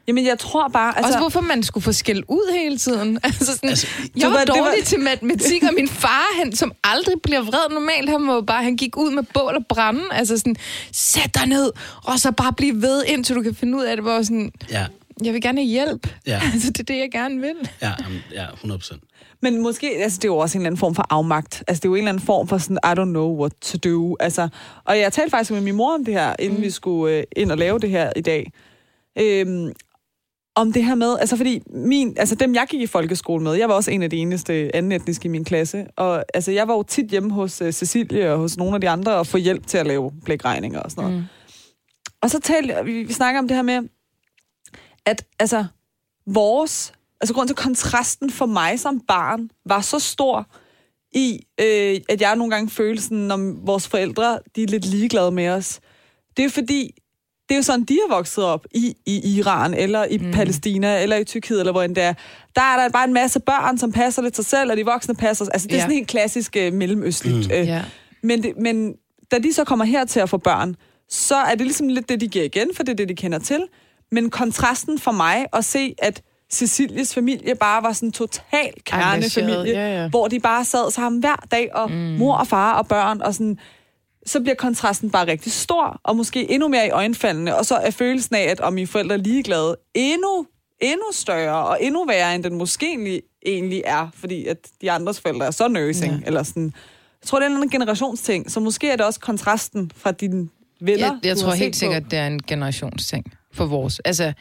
Jamen, 0.08 0.26
jeg 0.26 0.38
tror 0.38 0.68
bare... 0.68 0.96
Altså, 0.96 1.06
Også 1.08 1.18
hvorfor 1.18 1.40
man 1.40 1.62
skulle 1.62 1.84
få 1.84 1.92
skæld 1.92 2.22
ud 2.28 2.52
hele 2.58 2.78
tiden. 2.78 3.18
Altså, 3.24 3.44
sådan, 3.52 3.68
Altså, 3.70 3.86
jeg 4.16 4.28
var 4.28 4.32
var- 4.32 4.38
det 4.44 4.48
dårlig 4.48 4.64
var- 4.78 4.84
til 4.84 5.00
matematik, 5.00 5.62
og 5.62 5.70
min 5.74 5.88
far, 5.88 6.26
han, 6.38 6.52
som 6.56 6.72
aldrig 6.84 7.14
bliver 7.22 7.40
vred 7.42 7.70
normalt, 7.74 8.10
han, 8.10 8.20
må 8.22 8.40
bare, 8.40 8.62
han 8.64 8.76
gik 8.76 8.96
ud 8.96 9.10
med 9.10 9.22
bål 9.34 9.54
og 9.56 9.66
brænde. 9.68 10.02
Altså 10.12 10.38
sådan, 10.38 10.56
sæt 10.92 11.34
dig 11.34 11.46
ned, 11.46 11.72
og 12.04 12.18
så 12.18 12.32
bare 12.32 12.52
blive 12.52 12.82
ved, 12.82 13.04
indtil 13.06 13.36
du 13.36 13.42
kan 13.42 13.54
finde 13.54 13.78
ud 13.78 13.82
af 13.82 13.96
det. 13.96 14.04
Hvor 14.04 14.22
sådan, 14.22 14.52
Ja, 14.70 14.86
jeg 15.26 15.34
vil 15.34 15.42
gerne 15.42 15.60
have 15.60 15.68
hjælp. 15.68 16.06
Ja. 16.26 16.40
Altså, 16.52 16.70
det 16.70 16.80
er 16.80 16.84
det, 16.84 16.98
jeg 16.98 17.10
gerne 17.12 17.40
vil. 17.40 17.70
ja, 17.82 17.92
ja, 18.32 18.52
100 18.52 18.78
procent. 18.78 19.02
Men 19.42 19.62
måske, 19.62 19.90
altså 20.02 20.16
det 20.16 20.24
er 20.24 20.28
jo 20.28 20.36
også 20.36 20.58
en 20.58 20.60
eller 20.60 20.66
anden 20.66 20.78
form 20.78 20.94
for 20.94 21.06
afmagt. 21.10 21.64
Altså 21.68 21.80
det 21.80 21.84
er 21.84 21.90
jo 21.90 21.94
en 21.94 21.98
eller 21.98 22.08
anden 22.08 22.26
form 22.26 22.48
for 22.48 22.58
sådan, 22.58 22.78
I 22.84 23.00
don't 23.00 23.04
know 23.04 23.40
what 23.40 23.52
to 23.60 23.78
do. 23.78 24.16
Altså, 24.20 24.48
og 24.84 24.98
jeg 24.98 25.12
talte 25.12 25.30
faktisk 25.30 25.50
med 25.50 25.60
min 25.60 25.74
mor 25.74 25.94
om 25.94 26.04
det 26.04 26.14
her, 26.14 26.34
inden 26.38 26.58
mm. 26.58 26.64
vi 26.64 26.70
skulle 26.70 27.16
øh, 27.16 27.24
ind 27.36 27.52
og 27.52 27.58
lave 27.58 27.78
det 27.78 27.90
her 27.90 28.12
i 28.16 28.20
dag. 28.20 28.52
Øhm, 29.18 29.72
om 30.54 30.72
det 30.72 30.84
her 30.84 30.94
med, 30.94 31.16
altså 31.20 31.36
fordi 31.36 31.62
min, 31.74 32.14
altså 32.16 32.34
dem 32.34 32.54
jeg 32.54 32.66
gik 32.70 32.80
i 32.80 32.86
folkeskole 32.86 33.42
med, 33.42 33.54
jeg 33.54 33.68
var 33.68 33.74
også 33.74 33.90
en 33.90 34.02
af 34.02 34.10
de 34.10 34.16
eneste 34.16 34.76
anden 34.76 34.92
etniske 34.92 35.26
i 35.26 35.28
min 35.28 35.44
klasse, 35.44 35.86
og 35.96 36.24
altså 36.34 36.52
jeg 36.52 36.68
var 36.68 36.74
jo 36.74 36.82
tit 36.82 37.10
hjemme 37.10 37.32
hos 37.32 37.62
uh, 37.62 37.70
Cecilie 37.70 38.32
og 38.32 38.38
hos 38.38 38.56
nogle 38.56 38.74
af 38.74 38.80
de 38.80 38.88
andre 38.88 39.16
og 39.16 39.26
få 39.26 39.36
hjælp 39.36 39.66
til 39.66 39.78
at 39.78 39.86
lave 39.86 40.12
blækregninger 40.24 40.80
og 40.80 40.90
sådan 40.90 41.04
noget. 41.04 41.18
Mm. 41.18 41.24
Og 42.22 42.30
så 42.30 42.40
talte 42.40 42.74
vi, 42.84 43.02
vi 43.02 43.12
snakker 43.12 43.38
om 43.38 43.48
det 43.48 43.56
her 43.56 43.62
med, 43.62 43.82
at 45.10 45.24
altså 45.38 45.64
vores, 46.26 46.92
altså 47.20 47.34
grund 47.34 47.48
til 47.48 47.56
kontrasten 47.56 48.30
for 48.30 48.46
mig 48.46 48.80
som 48.80 49.00
barn 49.08 49.50
var 49.66 49.80
så 49.80 49.98
stor 49.98 50.46
i, 51.14 51.40
øh, 51.60 52.00
at 52.08 52.20
jeg 52.20 52.36
nogle 52.36 52.50
gange 52.54 52.70
følte 52.70 53.02
sådan, 53.02 53.18
når 53.18 53.66
vores 53.66 53.88
forældre, 53.88 54.38
de 54.56 54.62
er 54.62 54.66
lidt 54.66 54.84
ligeglade 54.86 55.30
med 55.30 55.48
os. 55.48 55.80
Det 56.36 56.44
er 56.44 56.48
fordi, 56.48 56.94
det 57.48 57.54
er 57.54 57.58
jo 57.58 57.62
sådan, 57.62 57.84
de 57.84 57.94
er 57.94 58.08
vokset 58.14 58.44
op 58.44 58.66
i, 58.74 58.94
i 59.06 59.36
Iran, 59.38 59.74
eller 59.74 60.04
i 60.04 60.18
mm. 60.18 60.32
Palæstina, 60.32 61.02
eller 61.02 61.16
i 61.16 61.24
Tyrkiet, 61.24 61.60
eller 61.60 61.72
hvor 61.72 61.82
end 61.82 61.94
det 61.94 62.02
er. 62.04 62.14
Der 62.56 62.62
er 62.62 62.76
der 62.82 62.88
bare 62.88 63.04
en 63.04 63.12
masse 63.12 63.40
børn, 63.40 63.78
som 63.78 63.92
passer 63.92 64.22
lidt 64.22 64.36
sig 64.36 64.44
selv, 64.44 64.70
og 64.70 64.76
de 64.76 64.84
voksne 64.84 65.14
passer 65.14 65.46
Altså, 65.52 65.66
det 65.68 65.74
er 65.74 65.76
Ja. 65.76 65.82
sådan 65.82 65.94
helt 65.96 66.08
klassisk 66.08 66.56
øh, 66.56 66.72
mellemøstligt. 66.72 67.48
Mm. 67.48 67.54
Øh, 67.54 67.66
Ja. 67.66 67.84
men, 68.22 68.42
det, 68.42 68.52
men 68.56 68.94
da 69.30 69.38
de 69.38 69.52
så 69.52 69.64
kommer 69.64 69.84
her 69.84 70.04
til 70.04 70.20
at 70.20 70.30
få 70.30 70.36
børn, 70.36 70.76
så 71.08 71.36
er 71.36 71.50
det 71.54 71.60
ligesom 71.60 71.88
lidt 71.88 72.08
det, 72.08 72.20
de 72.20 72.28
giver 72.28 72.44
igen, 72.44 72.68
for 72.74 72.82
det 72.82 72.92
er 72.92 72.96
det, 72.96 73.08
de 73.08 73.14
kender 73.14 73.38
til. 73.38 73.62
Men 74.12 74.30
kontrasten 74.30 74.98
for 74.98 75.12
mig 75.12 75.46
at 75.52 75.64
se, 75.64 75.94
at 75.98 76.22
Cecilies 76.52 77.14
familie 77.14 77.54
bare 77.54 77.82
var 77.82 77.92
sådan 77.92 78.08
en 78.08 78.12
total 78.12 78.72
kernefamilie, 78.84 79.72
ja, 79.72 80.02
ja. 80.02 80.08
hvor 80.08 80.28
de 80.28 80.40
bare 80.40 80.64
sad 80.64 80.90
sammen 80.90 81.20
hver 81.20 81.46
dag, 81.50 81.74
og 81.74 81.90
mm. 81.90 81.96
mor 81.96 82.34
og 82.34 82.46
far 82.46 82.74
og 82.78 82.88
børn, 82.88 83.20
og 83.20 83.34
sådan, 83.34 83.58
så 84.26 84.40
bliver 84.40 84.54
kontrasten 84.54 85.10
bare 85.10 85.26
rigtig 85.26 85.52
stor, 85.52 86.00
og 86.02 86.16
måske 86.16 86.50
endnu 86.50 86.68
mere 86.68 86.86
i 86.86 86.90
øjenfaldene, 86.90 87.56
og 87.56 87.66
så 87.66 87.74
er 87.74 87.90
følelsen 87.90 88.34
af, 88.36 88.42
at 88.42 88.60
om 88.60 88.72
mine 88.72 88.86
forældre 88.86 89.14
er 89.14 89.18
ligeglade, 89.18 89.76
endnu, 89.94 90.46
endnu 90.80 91.04
større, 91.12 91.66
og 91.66 91.78
endnu 91.80 92.04
værre, 92.04 92.34
end 92.34 92.44
den 92.44 92.54
måske 92.54 92.86
egentlig, 92.86 93.22
egentlig 93.46 93.82
er, 93.86 94.08
fordi 94.14 94.46
at 94.46 94.56
de 94.80 94.90
andres 94.90 95.20
forældre 95.20 95.46
er 95.46 95.50
så 95.50 95.68
nursing, 95.68 96.12
ja. 96.12 96.26
eller 96.26 96.42
sådan. 96.42 96.72
Jeg 97.22 97.26
tror, 97.26 97.38
det 97.38 97.46
er 97.46 97.50
en 97.50 97.56
anden 97.56 97.70
generationsting, 97.70 98.50
så 98.50 98.60
måske 98.60 98.90
er 98.90 98.96
det 98.96 99.06
også 99.06 99.20
kontrasten 99.20 99.90
fra 99.96 100.12
dine 100.12 100.48
venner, 100.80 101.06
Jeg, 101.06 101.18
jeg 101.24 101.36
tror 101.36 101.52
helt 101.52 101.76
set 101.76 101.80
sikkert, 101.80 102.02
på. 102.02 102.08
det 102.08 102.18
er 102.18 102.26
en 102.26 102.42
generationsting 102.42 103.24
for 103.52 103.66
vores. 103.66 103.98
Altså, 103.98 104.32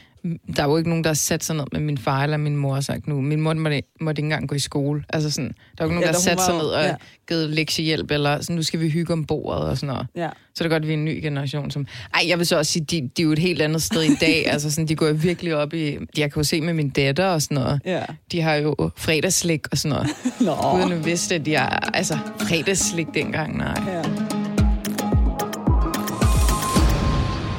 der 0.55 0.63
er 0.63 0.67
jo 0.67 0.77
ikke 0.77 0.89
nogen, 0.89 1.03
der 1.03 1.09
har 1.09 1.15
sat 1.15 1.43
sig 1.43 1.55
ned 1.55 1.65
med 1.71 1.79
min 1.79 1.97
far 1.97 2.23
eller 2.23 2.37
min 2.37 2.55
mor 2.55 2.75
og 2.75 2.83
sagt 2.83 3.07
nu. 3.07 3.21
Min 3.21 3.41
mor 3.41 3.53
måtte, 3.53 3.81
måtte 4.01 4.19
ikke 4.19 4.25
engang 4.25 4.49
gå 4.49 4.55
i 4.55 4.59
skole. 4.59 5.03
Altså 5.09 5.31
sådan, 5.31 5.47
der 5.47 5.83
er 5.83 5.85
jo 5.85 5.85
ikke 5.85 5.95
nogen, 5.95 6.03
Ja, 6.03 6.07
der 6.07 6.13
har 6.13 6.21
sat 6.21 6.41
sig 6.41 6.53
ned 6.53 6.65
og 6.65 6.83
ja. 6.83 6.95
givet 7.27 7.49
lektiehjælp, 7.49 8.11
eller 8.11 8.41
sådan, 8.41 8.55
nu 8.55 8.63
skal 8.63 8.79
vi 8.79 8.89
hygge 8.89 9.13
om 9.13 9.25
bordet 9.25 9.63
og 9.63 9.77
sådan 9.77 9.93
noget. 9.93 10.07
Ja. 10.15 10.29
Så 10.55 10.63
er 10.63 10.67
det 10.67 10.71
godt, 10.71 10.83
at 10.83 10.87
vi 10.87 10.93
er 10.93 10.97
en 10.97 11.05
ny 11.05 11.19
generation. 11.21 11.71
Som... 11.71 11.87
Ej, 12.13 12.23
jeg 12.27 12.37
vil 12.37 12.45
så 12.45 12.57
også 12.57 12.71
sige, 12.71 12.85
de, 12.85 13.09
de 13.17 13.21
er 13.21 13.23
jo 13.25 13.31
et 13.31 13.39
helt 13.39 13.61
andet 13.61 13.81
sted 13.81 14.03
i 14.03 14.15
dag. 14.15 14.47
altså 14.53 14.71
sådan, 14.71 14.87
de 14.87 14.95
går 14.95 15.11
virkelig 15.11 15.55
op 15.55 15.73
i... 15.73 15.97
Jeg 16.17 16.31
kan 16.31 16.39
jo 16.39 16.43
se 16.43 16.61
med 16.61 16.73
min 16.73 16.89
datter 16.89 17.25
og 17.25 17.41
sådan 17.41 17.55
noget. 17.55 17.81
Ja. 17.85 18.03
De 18.31 18.41
har 18.41 18.55
jo 18.55 18.75
fredagsslik 18.97 19.67
og 19.71 19.77
sådan 19.77 19.95
noget. 19.95 20.09
Nå. 20.71 20.77
Uden 20.77 20.91
at 20.91 21.05
vidste, 21.05 21.35
at 21.35 21.45
de 21.45 21.55
har... 21.55 21.89
Altså, 21.93 22.17
fredagsslik 22.39 23.07
dengang, 23.13 23.57
nej. 23.57 23.83
Ja. 23.87 24.01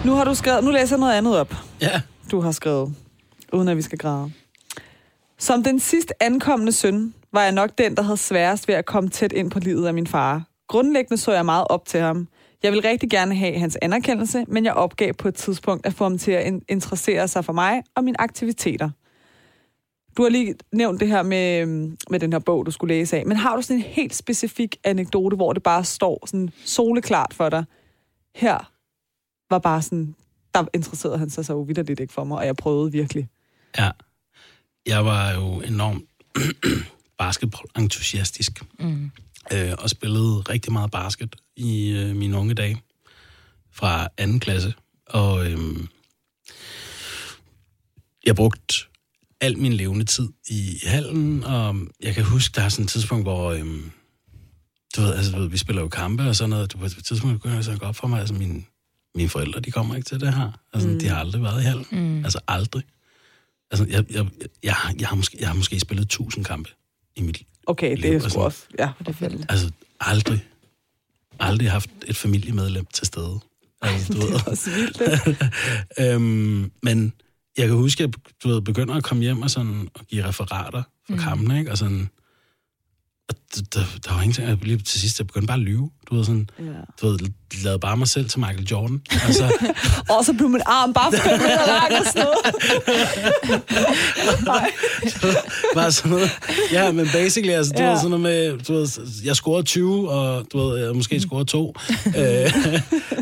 Nu 0.04 0.12
har 0.12 0.24
du 0.24 0.34
skrevet, 0.34 0.64
nu 0.64 0.70
læser 0.70 0.96
jeg 0.96 1.00
noget 1.00 1.14
andet 1.14 1.38
op. 1.38 1.54
Ja, 1.80 2.00
du 2.30 2.40
har 2.40 2.52
skrevet, 2.52 2.94
uden 3.52 3.68
at 3.68 3.76
vi 3.76 3.82
skal 3.82 3.98
græde. 3.98 4.32
Som 5.38 5.62
den 5.62 5.80
sidst 5.80 6.12
ankommende 6.20 6.72
søn, 6.72 7.14
var 7.32 7.42
jeg 7.42 7.52
nok 7.52 7.70
den, 7.78 7.94
der 7.96 8.02
havde 8.02 8.16
sværest 8.16 8.68
ved 8.68 8.74
at 8.74 8.86
komme 8.86 9.10
tæt 9.10 9.32
ind 9.32 9.50
på 9.50 9.58
livet 9.58 9.86
af 9.86 9.94
min 9.94 10.06
far. 10.06 10.42
Grundlæggende 10.68 11.16
så 11.16 11.32
jeg 11.32 11.44
meget 11.44 11.66
op 11.70 11.86
til 11.86 12.00
ham. 12.00 12.28
Jeg 12.62 12.72
ville 12.72 12.88
rigtig 12.88 13.10
gerne 13.10 13.34
have 13.34 13.58
hans 13.58 13.78
anerkendelse, 13.82 14.44
men 14.48 14.64
jeg 14.64 14.74
opgav 14.74 15.12
på 15.12 15.28
et 15.28 15.34
tidspunkt 15.34 15.86
at 15.86 15.94
få 15.94 16.04
ham 16.04 16.18
til 16.18 16.30
at 16.32 16.46
in- 16.46 16.62
interessere 16.68 17.28
sig 17.28 17.44
for 17.44 17.52
mig 17.52 17.82
og 17.96 18.04
mine 18.04 18.20
aktiviteter. 18.20 18.90
Du 20.16 20.22
har 20.22 20.30
lige 20.30 20.54
nævnt 20.72 21.00
det 21.00 21.08
her 21.08 21.22
med, 21.22 21.66
med 22.10 22.20
den 22.20 22.32
her 22.32 22.40
bog, 22.40 22.66
du 22.66 22.70
skulle 22.70 22.94
læse 22.94 23.16
af, 23.16 23.26
men 23.26 23.36
har 23.36 23.56
du 23.56 23.62
sådan 23.62 23.76
en 23.76 23.82
helt 23.82 24.14
specifik 24.14 24.76
anekdote, 24.84 25.36
hvor 25.36 25.52
det 25.52 25.62
bare 25.62 25.84
står 25.84 26.26
sådan 26.26 26.50
soleklart 26.64 27.34
for 27.34 27.48
dig? 27.48 27.64
Her 28.34 28.70
var 29.50 29.58
bare 29.58 29.82
sådan, 29.82 30.14
der 30.54 30.64
interesserede 30.74 31.18
han 31.18 31.30
sig 31.30 31.46
så 31.46 31.54
uvidderligt 31.54 32.00
ikke 32.00 32.12
for 32.12 32.24
mig, 32.24 32.38
og 32.38 32.46
jeg 32.46 32.56
prøvede 32.56 32.92
virkelig. 32.92 33.28
ja. 33.78 33.90
Jeg 34.86 35.04
var 35.04 35.30
jo 35.32 35.60
enormt 35.60 36.04
basketballentusiastisk. 37.18 38.62
Mm. 38.78 39.10
Øh, 39.52 39.72
og 39.78 39.90
spillede 39.90 40.40
rigtig 40.40 40.72
meget 40.72 40.90
basket 40.90 41.36
i 41.56 41.90
øh, 41.90 42.16
mine 42.16 42.36
unge 42.36 42.54
dage. 42.54 42.82
Fra 43.72 44.08
anden 44.18 44.40
klasse. 44.40 44.74
Og 45.06 45.46
øh, 45.50 45.58
jeg 48.26 48.36
brugte 48.36 48.74
al 49.40 49.58
min 49.58 49.72
levende 49.72 50.04
tid 50.04 50.28
i 50.48 50.78
hallen, 50.86 51.44
og 51.44 51.76
jeg 52.02 52.14
kan 52.14 52.24
huske, 52.24 52.52
der 52.56 52.62
er 52.62 52.68
sådan 52.68 52.84
et 52.84 52.90
tidspunkt, 52.90 53.24
hvor... 53.24 53.50
Øh, 53.50 53.66
du 54.96 55.00
ved, 55.00 55.14
altså, 55.14 55.32
du 55.32 55.38
ved, 55.38 55.48
vi 55.48 55.58
spiller 55.58 55.82
jo 55.82 55.88
kampe 55.88 56.22
og 56.22 56.36
sådan 56.36 56.50
noget. 56.50 56.74
På 56.78 56.84
et 56.84 57.04
tidspunkt 57.04 57.36
begynder 57.36 57.56
jeg 57.56 57.64
så 57.64 57.72
at 57.72 57.80
gå 57.80 57.86
op 57.86 57.96
for 57.96 58.08
mig, 58.08 58.20
altså 58.20 58.34
mine, 58.34 58.64
mine 59.14 59.28
forældre, 59.28 59.60
de 59.60 59.70
kommer 59.70 59.94
ikke 59.96 60.06
til 60.06 60.20
det 60.20 60.34
her. 60.34 60.52
Altså, 60.72 60.88
mm. 60.88 60.98
de 60.98 61.08
har 61.08 61.16
aldrig 61.16 61.42
været 61.42 61.60
i 61.60 61.64
hallen. 61.64 61.86
Mm. 61.90 62.24
Altså, 62.24 62.40
aldrig. 62.48 62.82
Altså, 63.70 63.86
jeg, 63.88 64.04
jeg, 64.12 64.26
jeg, 64.62 64.74
jeg, 64.98 65.08
har 65.08 65.16
måske, 65.16 65.36
jeg 65.40 65.48
har 65.48 65.54
måske 65.54 65.80
spillet 65.80 66.02
1000 66.02 66.44
kampe 66.44 66.70
i 67.16 67.22
mit 67.22 67.38
liv. 67.38 67.46
Okay, 67.66 67.90
det 67.90 67.98
Liv 67.98 68.10
er 68.10 68.24
og 68.24 68.30
sgu 68.30 68.40
også... 68.40 68.62
Ja, 68.78 68.90
det 68.98 69.08
er 69.08 69.12
fedt. 69.12 69.46
Altså, 69.48 69.70
aldrig. 70.00 70.44
Aldrig 71.40 71.70
haft 71.70 71.90
et 72.06 72.16
familiemedlem 72.16 72.86
til 72.92 73.06
stede. 73.06 73.40
Altså, 73.82 74.12
du 74.12 74.18
ved. 74.18 74.28
Det 74.28 74.40
er 74.40 74.50
også 74.50 74.70
vildt. 74.70 74.98
det. 74.98 75.38
øhm, 76.14 76.72
men 76.82 77.12
jeg 77.58 77.68
kan 77.68 77.76
huske, 77.76 78.04
at 78.04 78.10
jeg 78.10 78.32
du 78.44 78.48
ved, 78.48 78.62
begynder 78.62 78.94
at 78.94 79.04
komme 79.04 79.22
hjem 79.22 79.42
og, 79.42 79.50
sådan, 79.50 79.88
og 79.94 80.06
give 80.06 80.24
referater 80.24 80.82
for 81.06 81.12
mm. 81.12 81.18
kampene, 81.18 81.58
ikke? 81.58 81.70
Og 81.70 81.78
sådan, 81.78 82.10
og 83.30 83.64
der, 83.74 83.80
der, 84.06 84.14
var 84.14 84.20
ingenting, 84.22 84.48
jeg 84.48 84.58
lige 84.62 84.78
til 84.78 85.00
sidst, 85.00 85.18
jeg 85.18 85.26
begyndte 85.26 85.46
bare 85.46 85.56
at 85.58 85.62
lyve. 85.64 85.90
Du 86.10 86.16
ved, 86.16 86.24
sådan, 86.24 86.48
Ja. 86.58 86.64
du 87.00 87.08
ved, 87.08 87.18
lavede 87.64 87.78
bare 87.78 87.96
mig 87.96 88.08
selv 88.08 88.28
til 88.28 88.38
Michael 88.40 88.66
Jordan. 88.70 89.00
Altså, 89.26 89.52
Og 90.18 90.24
så 90.24 90.32
blev 90.32 90.48
min 90.48 90.60
arm 90.66 90.92
bare 90.92 91.12
fem 91.12 91.38
meter 91.40 91.66
lang 91.66 92.00
og 92.00 92.06
sådan 92.06 92.26
noget. 92.26 93.60
Bare 95.74 95.92
sådan 95.92 96.10
noget. 96.10 96.30
Ja, 96.72 96.92
men 96.92 97.06
basically, 97.12 97.52
altså, 97.52 97.72
du 97.78 97.82
Ja. 97.82 97.90
ved, 97.90 97.96
sådan 97.96 98.10
noget 98.10 98.22
med, 98.22 98.58
du 98.58 98.72
ved, 98.74 98.88
jeg 99.24 99.36
scorede 99.36 99.62
20, 99.66 100.10
og 100.10 100.44
du 100.52 100.58
ved, 100.58 100.84
jeg 100.84 100.94
måske 100.96 101.20
scorede 101.20 101.44
2. 101.44 101.74
øh, 102.06 102.52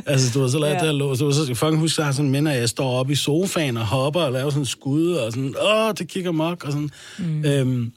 altså, 0.07 0.31
du 0.35 0.41
ved, 0.41 0.51
så 0.51 0.59
lavede 0.59 0.75
Ja. 0.75 0.81
det 0.81 0.87
her 0.89 0.93
lå, 0.93 1.15
så, 1.15 1.33
så 1.33 1.55
fucking 1.55 1.79
huske, 1.79 1.95
at 1.95 1.99
jeg 1.99 2.07
har 2.07 2.13
sådan 2.13 2.31
minder, 2.31 2.53
at 2.53 2.61
jeg 2.61 2.69
står 2.69 2.91
oppe 2.99 3.13
i 3.13 3.17
sofaen 3.17 3.77
og 3.77 3.87
hopper 3.87 4.21
og 4.21 4.33
laver 4.33 4.51
sådan 4.51 4.63
en 4.63 4.67
skud, 4.67 5.13
og 5.13 5.33
sådan, 5.33 5.55
åh, 5.63 5.93
det 5.99 6.09
kigger 6.09 6.33
mok, 6.33 6.65
og 6.65 6.73
sådan. 6.73 6.91
Mm. 7.19 7.45
Øhm, 7.45 7.93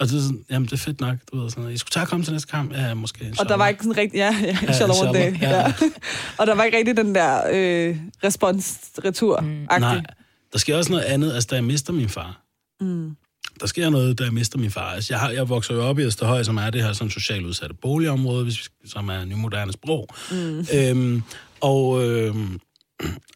og 0.00 0.06
det 0.08 0.16
er 0.16 0.20
sådan, 0.20 0.44
jamen, 0.50 0.66
det 0.66 0.72
er 0.72 0.76
fedt 0.76 1.00
nok, 1.00 1.16
du 1.32 1.40
ved, 1.42 1.50
sådan 1.50 1.62
noget. 1.62 1.74
I 1.74 1.78
skulle 1.78 1.90
tage 1.90 2.02
at 2.02 2.08
komme 2.08 2.24
til 2.24 2.32
næste 2.32 2.48
kamp? 2.48 2.72
Ja, 2.72 2.94
måske. 2.94 3.34
Og 3.38 3.48
der 3.48 3.56
var 3.56 3.68
ikke 3.68 3.82
sådan 3.84 3.96
rigtig... 3.96 4.18
Ja, 4.18 4.36
ja, 4.42 4.58
inshallah 4.68 4.96
day. 5.14 5.32
inshallah, 5.32 5.42
Ja. 5.42 5.58
ja. 5.58 5.72
Og 6.38 6.46
der 6.46 6.54
var 6.54 6.64
ikke 6.64 6.78
rigtig 6.78 6.96
den 6.96 7.14
der 7.14 7.42
øh, 7.52 7.96
respons-retur 8.24 9.40
mm. 9.40 9.66
Nej, 9.80 10.02
der 10.52 10.58
sker 10.58 10.76
også 10.76 10.92
noget 10.92 11.04
andet, 11.04 11.32
altså 11.32 11.46
da 11.50 11.54
jeg 11.54 11.64
mister 11.64 11.92
min 11.92 12.08
far. 12.08 12.42
Mm. 12.80 13.16
Der 13.60 13.66
sker 13.66 13.90
noget, 13.90 14.18
da 14.18 14.24
jeg 14.24 14.32
mister 14.32 14.58
min 14.58 14.70
far. 14.70 14.90
Altså, 14.92 15.12
jeg, 15.14 15.20
har, 15.20 15.30
jeg 15.30 15.48
vokser 15.48 15.74
jo 15.74 15.82
op 15.84 15.98
i 15.98 16.02
Østerhøj, 16.02 16.42
som 16.42 16.56
er 16.56 16.70
det 16.70 16.82
her 16.82 16.92
sådan 16.92 17.10
socialt 17.10 17.46
udsatte 17.46 17.74
boligområde, 17.74 18.44
hvis, 18.44 18.58
vi- 18.82 18.88
som 18.88 19.08
er 19.08 19.24
nymoderne 19.24 19.72
sprog. 19.72 20.08
Mm. 20.30 20.66
Øhm, 20.74 21.22
og, 21.60 22.08
øhm, 22.08 22.60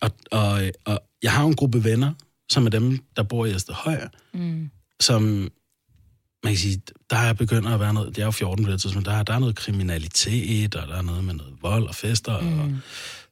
og, 0.01 0.11
og, 0.31 0.61
og 0.85 1.01
jeg 1.23 1.33
har 1.33 1.45
en 1.45 1.57
gruppe 1.57 1.85
venner, 1.85 2.13
som 2.51 2.67
er 2.67 2.71
dem, 2.71 2.99
der 3.17 3.23
bor 3.23 3.47
i 3.47 3.55
Østerhøj, 3.55 4.01
mm. 4.35 4.71
som 5.01 5.49
man 6.45 6.53
kan 6.53 6.59
sige, 6.59 6.83
der 7.11 7.17
er 7.17 7.33
begynder 7.33 7.71
at 7.75 7.81
være 7.81 7.95
noget, 7.95 8.17
det 8.17 8.23
er 8.23 8.27
jo 8.27 8.31
14 8.31 8.65
på 8.65 8.71
det 8.71 8.81
tidspunkt, 8.81 9.07
der 9.07 9.15
er, 9.15 9.23
der 9.23 9.35
er 9.35 9.39
noget 9.39 9.57
kriminalitet, 9.57 10.75
og 10.75 10.89
der 10.89 10.97
er 10.97 11.03
noget 11.03 11.25
med 11.25 11.35
noget 11.35 11.55
vold 11.63 11.89
og 11.89 11.95
fester, 11.95 12.41
mm. 12.41 12.61
og, 12.61 12.71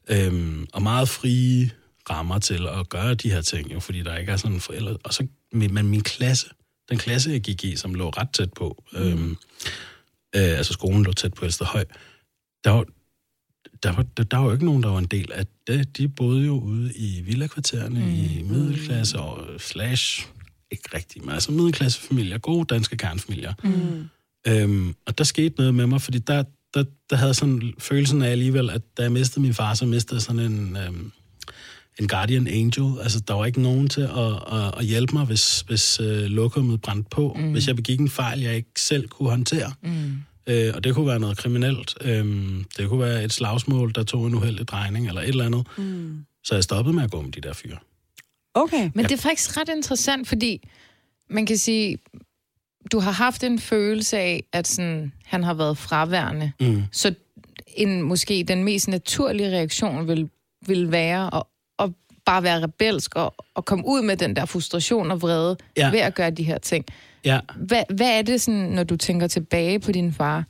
øhm, 0.09 0.67
og 0.73 0.83
meget 0.83 1.09
frie 1.09 1.71
rammer 2.11 2.39
til 2.39 2.67
at 2.67 2.89
gøre 2.89 3.15
de 3.15 3.31
her 3.31 3.41
ting, 3.41 3.73
jo, 3.73 3.81
fordi 3.81 4.03
der 4.03 4.17
ikke 4.17 4.33
er 4.33 4.37
sådan 4.37 4.55
en 4.55 4.61
forældre. 4.61 4.97
Og 5.05 5.15
så, 5.15 5.27
men 5.53 5.89
min 5.89 6.03
klasse, 6.03 6.47
den 6.89 6.99
klasse, 6.99 7.31
jeg 7.31 7.41
gik 7.41 7.65
i, 7.65 7.77
som 7.77 7.95
lå 7.95 8.09
ret 8.11 8.31
tæt 8.31 8.53
på, 8.53 8.85
mm. 8.93 8.99
øhm, 8.99 9.31
øh, 10.37 10.59
altså 10.59 10.73
skolen 10.73 11.03
lå 11.03 11.13
tæt 11.13 11.35
på 11.35 11.45
Østerhøj, 11.45 11.85
der 12.65 12.71
var, 12.71 12.85
der 13.83 13.93
var, 13.93 14.03
der, 14.03 14.25
der 14.25 14.37
var 14.37 14.45
jo 14.45 14.53
ikke 14.53 14.65
nogen, 14.65 14.83
der 14.83 14.89
var 14.89 14.99
en 14.99 15.05
del 15.05 15.33
af 15.33 15.47
det. 15.67 15.97
De 15.97 16.09
boede 16.09 16.47
jo 16.47 16.59
ude 16.59 16.93
i 16.95 17.21
villakvartererne, 17.21 18.01
mm. 18.01 18.15
i 18.15 18.43
middelklasse 18.43 19.19
og 19.19 19.61
slash, 19.61 20.29
ikke 20.71 20.89
rigtigt, 20.95 21.25
men 21.25 21.35
altså 21.35 21.53
middelklassefamilier, 21.53 22.39
gode 22.39 22.75
danske 22.75 22.97
kernfamilier. 22.97 23.55
Mm. 23.65 24.09
Øhm, 24.47 24.95
og 25.07 25.19
der 25.19 25.25
skete 25.25 25.55
noget 25.59 25.75
med 25.75 25.87
mig, 25.87 26.03
fordi 26.03 26.19
der, 26.19 26.45
der, 26.75 26.85
der 27.11 27.17
havde 27.17 27.35
sådan 27.35 27.73
følelsen 27.79 28.23
af 28.23 28.31
alligevel, 28.31 28.71
at 28.71 28.83
da 28.97 29.03
jeg 29.03 29.13
mistede 29.13 29.41
min 29.41 29.55
far, 29.55 29.75
så 29.75 29.87
mistede 29.87 30.15
jeg 30.15 30.23
sådan 30.23 30.41
en, 30.41 30.77
øhm, 30.77 31.13
en 32.01 32.09
guardian 32.09 32.47
angel. 32.47 33.01
Altså, 33.03 33.21
der 33.21 33.35
var 33.35 33.47
ikke 33.47 33.63
nogen 33.63 33.89
til 33.89 34.01
at, 34.01 34.53
at, 34.53 34.79
at 34.79 34.85
hjælpe 34.85 35.13
mig, 35.13 35.25
hvis, 35.25 35.61
hvis 35.61 36.01
øh, 36.01 36.23
lokummet 36.23 36.81
brændte 36.81 37.09
på. 37.11 37.37
Mm. 37.39 37.53
Hvis 37.53 37.67
jeg 37.67 37.77
begik 37.77 38.01
en 38.01 38.09
fejl, 38.09 38.41
jeg 38.41 38.57
ikke 38.57 38.81
selv 38.81 39.09
kunne 39.09 39.31
håndtere. 39.31 39.73
Mm. 39.83 40.13
Øh, 40.47 40.73
og 40.75 40.85
det 40.85 40.95
kunne 40.95 41.07
være 41.07 41.21
noget 41.21 41.39
kriminelt. 41.39 41.95
Øh, 42.01 42.27
det 42.77 42.89
kunne 42.89 43.01
være 43.01 43.25
et 43.25 43.33
slagsmål, 43.33 43.93
der 43.95 44.03
tog 44.03 44.27
en 44.27 44.35
uheldig 44.35 44.69
drejning, 44.69 45.09
eller 45.09 45.21
et 45.21 45.29
eller 45.29 45.47
andet. 45.47 45.67
Mm. 45.79 46.25
Så 46.45 46.55
jeg 46.55 46.65
stoppede 46.65 46.97
med 46.97 47.05
at 47.05 47.11
gå 47.11 47.23
med 47.23 47.33
de 47.33 47.41
der 47.41 47.53
fyre. 47.53 47.79
Okay. 48.59 48.91
Men 48.95 49.05
det 49.05 49.13
er 49.13 49.17
faktisk 49.17 49.57
ret 49.57 49.69
interessant, 49.69 50.29
fordi 50.29 50.69
man 51.31 51.47
kan 51.47 51.59
sige, 51.59 51.99
du 52.93 52.99
har 52.99 53.11
haft 53.11 53.45
en 53.45 53.59
følelse 53.59 54.19
af, 54.19 54.45
at 54.53 54.67
sådan, 54.67 55.13
han 55.25 55.45
har 55.45 55.55
været 55.55 55.79
fraværende. 55.79 56.53
Mm. 56.61 56.83
Så 56.93 57.15
en, 57.67 58.03
måske 58.03 58.45
den 58.49 58.65
mest 58.65 58.89
naturlige 58.89 59.51
reaktion 59.51 60.09
vil, 60.09 60.31
vil 60.67 60.93
være 60.93 61.35
at, 61.35 61.43
at 61.79 61.91
bare 62.25 62.43
være 62.43 62.63
rebelsk 62.63 63.15
og, 63.15 63.35
og 63.55 63.65
komme 63.65 63.85
ud 63.87 64.03
med 64.03 64.17
den 64.17 64.37
der 64.37 64.45
frustration 64.45 65.11
og 65.11 65.23
vrede 65.23 65.57
ja. 65.77 65.91
ved 65.91 65.99
at 65.99 66.15
gøre 66.15 66.31
de 66.31 66.43
her 66.43 66.59
ting. 66.59 66.85
Ja. 67.25 67.41
Hvad, 67.57 67.83
hvad 67.97 68.19
er 68.19 68.23
det, 68.23 68.41
sådan, 68.41 68.61
når 68.61 68.85
du 68.85 68.97
tænker 68.97 69.27
tilbage 69.27 69.81
på 69.81 69.93
din 69.93 70.13
far? 70.13 70.45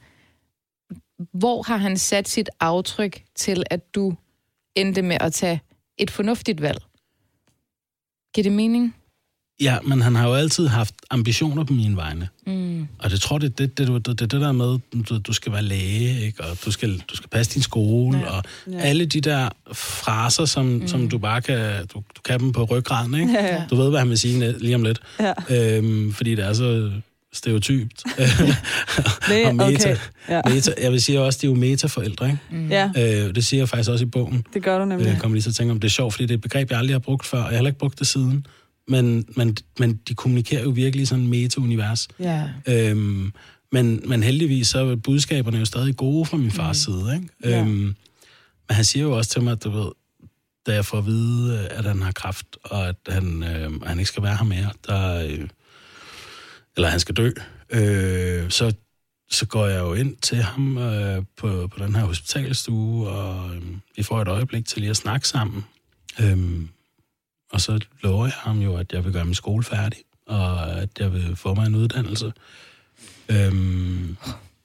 Hvor 1.32 1.62
har 1.62 1.76
han 1.76 1.96
sat 1.96 2.28
sit 2.28 2.50
aftryk 2.60 3.22
til, 3.34 3.64
at 3.70 3.94
du 3.94 4.14
endte 4.74 5.02
med 5.02 5.16
at 5.20 5.32
tage 5.32 5.60
et 5.98 6.10
fornuftigt 6.10 6.62
valg? 6.62 6.82
Giver 8.34 8.42
det 8.42 8.52
mening? 8.52 8.94
Ja, 9.60 9.78
men 9.84 10.00
han 10.00 10.14
har 10.14 10.28
jo 10.28 10.34
altid 10.34 10.66
haft 10.66 10.94
ambitioner 11.10 11.64
på 11.64 11.72
mine 11.72 11.96
vegne. 11.96 12.28
Mm. 12.46 12.88
Og 12.98 13.10
det 13.10 13.20
tror 13.20 13.38
det, 13.38 13.58
det, 13.58 13.78
det, 13.78 13.88
det, 13.88 14.06
det, 14.06 14.20
det 14.20 14.40
der 14.40 14.52
med, 14.52 14.78
du, 15.08 15.18
du 15.18 15.32
skal 15.32 15.52
være 15.52 15.62
læge, 15.62 16.20
ikke? 16.26 16.44
og 16.44 16.56
du 16.64 16.70
skal, 16.70 17.02
du 17.10 17.16
skal 17.16 17.28
passe 17.28 17.54
din 17.54 17.62
skole, 17.62 18.18
ja. 18.18 18.30
og 18.30 18.42
ja. 18.72 18.78
alle 18.78 19.06
de 19.06 19.20
der 19.20 19.48
fraser, 19.72 20.44
som, 20.44 20.66
mm. 20.66 20.88
som 20.88 21.08
du 21.08 21.18
bare 21.18 21.42
kan, 21.42 21.86
du, 21.86 22.02
du 22.16 22.20
kan 22.24 22.40
dem 22.40 22.52
på 22.52 22.64
ryggraden. 22.64 23.14
Ikke? 23.14 23.32
Ja, 23.32 23.46
ja. 23.46 23.62
Du 23.70 23.76
ved, 23.76 23.90
hvad 23.90 23.98
han 23.98 24.08
vil 24.08 24.18
sige 24.18 24.58
lige 24.58 24.74
om 24.74 24.82
lidt. 24.82 25.00
Ja. 25.20 25.32
Øhm, 25.50 26.12
fordi 26.12 26.34
det 26.34 26.44
er 26.44 26.52
så 26.52 26.92
stereotypt. 27.32 28.02
og 29.46 29.54
meta. 29.54 29.90
Okay. 29.90 29.96
Ja. 30.28 30.40
meta. 30.46 30.74
Jeg 30.82 30.92
vil 30.92 31.02
sige 31.02 31.20
også, 31.20 31.38
de 31.42 31.46
er 31.46 31.50
jo 31.50 31.56
metaforældre, 31.56 32.26
ikke? 32.26 32.38
Mm. 32.50 32.68
Ja. 32.68 32.90
Øh, 32.96 33.34
det 33.34 33.44
siger 33.44 33.60
jeg 33.60 33.68
faktisk 33.68 33.90
også 33.90 34.04
i 34.04 34.08
bogen. 34.08 34.46
Det 34.54 34.62
gør 34.62 34.78
du 34.78 34.84
nemlig. 34.84 35.06
Jeg 35.06 35.18
kommer 35.20 35.34
lige 35.34 35.42
til 35.42 35.50
at 35.50 35.54
tænke 35.54 35.70
om, 35.70 35.80
det 35.80 35.88
er 35.88 35.92
sjovt, 35.92 36.14
fordi 36.14 36.24
det 36.24 36.30
er 36.30 36.38
et 36.38 36.42
begreb, 36.42 36.70
jeg 36.70 36.78
aldrig 36.78 36.94
har 36.94 36.98
brugt 36.98 37.26
før, 37.26 37.38
og 37.38 37.44
jeg 37.44 37.50
har 37.50 37.56
heller 37.56 37.70
ikke 37.70 37.78
brugt 37.78 37.98
det 37.98 38.06
siden 38.06 38.46
men, 38.88 39.24
men, 39.36 39.56
men 39.78 40.00
de 40.08 40.14
kommunikerer 40.14 40.62
jo 40.62 40.70
virkelig 40.70 41.08
sådan 41.08 41.26
meta-univers. 41.26 42.08
Ja. 42.20 42.48
Øhm, 42.66 43.32
men, 43.72 44.02
men 44.06 44.22
heldigvis 44.22 44.68
så 44.68 44.78
er 44.78 44.96
budskaberne 44.96 45.58
jo 45.58 45.64
stadig 45.64 45.96
gode 45.96 46.26
fra 46.26 46.36
min 46.36 46.50
fars 46.50 46.88
mm. 46.88 46.94
side. 46.94 47.14
Ikke? 47.14 47.28
Ja. 47.44 47.60
Øhm, 47.60 47.68
men 47.68 47.96
han 48.70 48.84
siger 48.84 49.02
jo 49.02 49.16
også 49.16 49.30
til 49.30 49.42
mig, 49.42 49.52
at 49.52 49.64
du 49.64 49.70
ved, 49.70 49.90
da 50.66 50.74
jeg 50.74 50.84
får 50.84 50.98
at 50.98 51.06
vide, 51.06 51.68
at 51.68 51.84
han 51.84 52.02
har 52.02 52.12
kraft, 52.12 52.46
og 52.64 52.88
at 52.88 52.96
han, 53.08 53.42
øh, 53.42 53.82
han 53.82 53.98
ikke 53.98 54.08
skal 54.08 54.22
være 54.22 54.36
her 54.36 54.44
mere, 54.44 54.70
der, 54.86 55.26
øh, 55.26 55.48
eller 56.78 56.88
han 56.88 57.00
skal 57.00 57.14
dø, 57.14 57.30
øh, 57.70 58.50
så, 58.50 58.74
så 59.30 59.46
går 59.46 59.66
jeg 59.66 59.80
jo 59.80 59.94
ind 59.94 60.16
til 60.16 60.42
ham 60.42 60.78
øh, 60.78 61.22
på, 61.36 61.66
på 61.66 61.84
den 61.84 61.94
her 61.94 62.04
hospitalstue, 62.04 63.08
og 63.08 63.54
øh, 63.54 63.62
vi 63.96 64.02
får 64.02 64.22
et 64.22 64.28
øjeblik 64.28 64.66
til 64.66 64.80
lige 64.80 64.90
at 64.90 64.96
snakke 64.96 65.28
sammen. 65.28 65.64
Øh, 66.20 66.60
og 67.52 67.60
så 67.60 67.80
lover 68.02 68.26
jeg 68.26 68.34
ham 68.34 68.58
jo, 68.58 68.76
at 68.76 68.92
jeg 68.92 69.04
vil 69.04 69.12
gøre 69.12 69.24
min 69.24 69.34
skole 69.34 69.64
færdig, 69.64 69.98
og 70.26 70.80
at 70.80 70.88
jeg 70.98 71.12
vil 71.12 71.36
få 71.36 71.54
mig 71.54 71.66
en 71.66 71.74
uddannelse. 71.74 72.32
Øhm, 73.28 74.16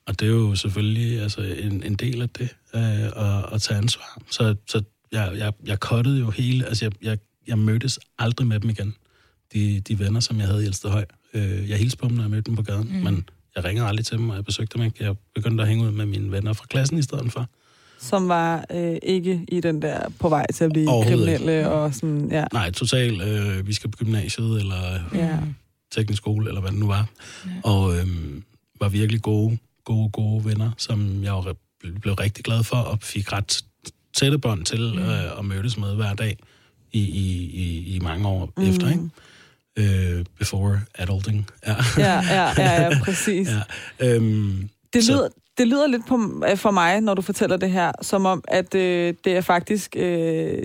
og 0.06 0.20
det 0.20 0.26
er 0.26 0.32
jo 0.32 0.56
selvfølgelig 0.56 1.22
altså, 1.22 1.42
en, 1.42 1.84
en 1.84 1.96
del 1.96 2.22
af 2.22 2.30
det, 2.30 2.56
øh, 2.76 3.06
at, 3.06 3.54
at 3.54 3.62
tage 3.62 3.78
ansvar. 3.78 4.22
Så, 4.32 4.56
så 4.68 4.84
jeg, 5.12 5.34
jeg, 5.38 5.54
jeg 5.66 5.80
kottede 5.80 6.20
jo 6.20 6.30
hele... 6.30 6.66
Altså, 6.66 6.86
jeg, 6.86 6.92
jeg, 7.02 7.18
jeg 7.48 7.58
mødtes 7.58 8.00
aldrig 8.20 8.48
med 8.48 8.60
dem 8.60 8.70
igen. 8.70 8.96
De, 9.54 9.80
de 9.80 10.00
venner, 10.00 10.20
som 10.20 10.40
jeg 10.40 10.48
havde 10.48 10.64
i 10.64 10.68
Elstehøj. 10.68 11.06
Øh, 11.34 11.70
jeg 11.70 11.78
hilste 11.78 11.98
på 11.98 12.08
dem, 12.08 12.16
når 12.16 12.24
jeg 12.24 12.32
mødte 12.32 12.46
dem 12.46 12.56
på 12.56 12.64
gaden, 12.64 12.92
mm. 12.94 13.04
men 13.04 13.30
jeg 13.56 13.64
ringede 13.64 13.88
aldrig 13.88 14.06
til 14.06 14.18
dem, 14.18 14.30
og 14.30 14.36
jeg 14.36 14.46
besøgte 14.46 14.78
dem 14.78 14.86
ikke. 14.86 15.04
Jeg 15.04 15.16
begyndte 15.36 15.62
at 15.62 15.68
hænge 15.70 15.86
ud 15.86 15.92
med 15.92 16.06
mine 16.06 16.32
venner 16.32 16.54
fra 16.54 16.66
klassen 16.70 16.98
i 16.98 17.02
stedet 17.02 17.32
for 17.32 17.50
som 18.04 18.28
var 18.28 18.66
øh, 18.72 18.96
ikke 19.04 19.46
i 19.48 19.62
den 19.62 19.82
der 19.82 20.10
på 20.20 20.30
vej 20.30 20.46
til 20.54 20.64
at 20.64 20.72
blive 20.72 21.04
kriminelle 21.04 21.58
ikke. 21.58 21.70
og 21.70 21.94
sådan, 21.94 22.30
ja. 22.32 22.46
Nej, 22.54 22.72
totalt. 22.72 23.22
Øh, 23.22 23.68
vi 23.68 23.74
skal 23.74 23.90
på 23.90 23.98
gymnasiet, 23.98 24.60
eller 24.60 25.00
ja. 25.14 25.38
teknisk 25.92 26.18
skole, 26.18 26.48
eller 26.48 26.62
hvad 26.62 26.72
det 26.72 26.80
nu 26.80 26.88
var. 26.88 27.10
Ja. 27.46 27.52
Og 27.64 27.96
øh, 27.96 28.08
var 28.80 28.90
virkelig 28.90 29.22
gode, 29.22 29.58
gode, 29.86 30.10
gode 30.10 30.46
venner, 30.46 30.72
som 30.78 31.24
jeg 31.24 31.34
blev 32.02 32.14
rigtig 32.14 32.44
glad 32.44 32.64
for, 32.64 32.78
og 32.78 33.00
fik 33.02 33.34
ret 33.34 33.64
tætte 34.14 34.38
bånd 34.38 34.66
til 34.66 34.94
mm. 34.96 35.00
øh, 35.00 35.40
at 35.40 35.46
mødes 35.46 35.78
med 35.78 35.96
hver 35.96 36.14
dag 36.14 36.38
i, 36.92 37.00
i, 37.00 37.50
i, 37.54 37.96
i 37.96 38.00
mange 38.00 38.28
år 38.28 38.54
mm. 38.58 38.64
efter, 38.64 38.90
ikke? 38.90 39.10
Uh, 39.80 40.24
before 40.40 40.82
adulting. 40.96 41.50
Ja, 41.68 41.76
ja, 41.98 42.22
ja, 42.30 42.52
ja, 42.58 42.82
ja 42.82 42.90
præcis. 43.06 43.50
ja. 44.00 44.18
Um, 44.18 44.70
det, 44.94 45.08
lyder, 45.08 45.28
det 45.58 45.68
lyder 45.68 45.88
lidt 45.88 46.08
på, 46.08 46.44
øh, 46.50 46.58
for 46.58 46.72
mig, 46.72 47.02
når 47.02 47.14
du 47.14 47.22
fortæller 47.22 47.58
det 47.58 47.72
her, 47.72 47.92
som 48.02 48.26
om, 48.26 48.44
at 48.48 48.76
øh, 48.76 49.14
det 49.24 49.38
er 49.38 49.42
faktisk 49.42 49.96
øh, 49.98 50.64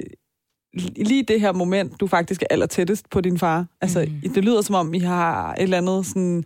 lige 0.97 1.23
det 1.23 1.41
her 1.41 1.53
moment, 1.53 2.01
du 2.01 2.07
faktisk 2.07 2.43
er 2.43 2.47
aller 2.51 2.67
tættest 2.67 3.11
på 3.11 3.21
din 3.21 3.39
far. 3.39 3.67
Altså, 3.81 4.07
mm. 4.23 4.33
det 4.33 4.45
lyder 4.45 4.63
som 4.63 4.75
om, 4.75 4.95
I 4.95 4.99
har 4.99 5.53
et 5.55 5.63
eller 5.63 5.79
andet 5.79 6.07
sådan... 6.07 6.45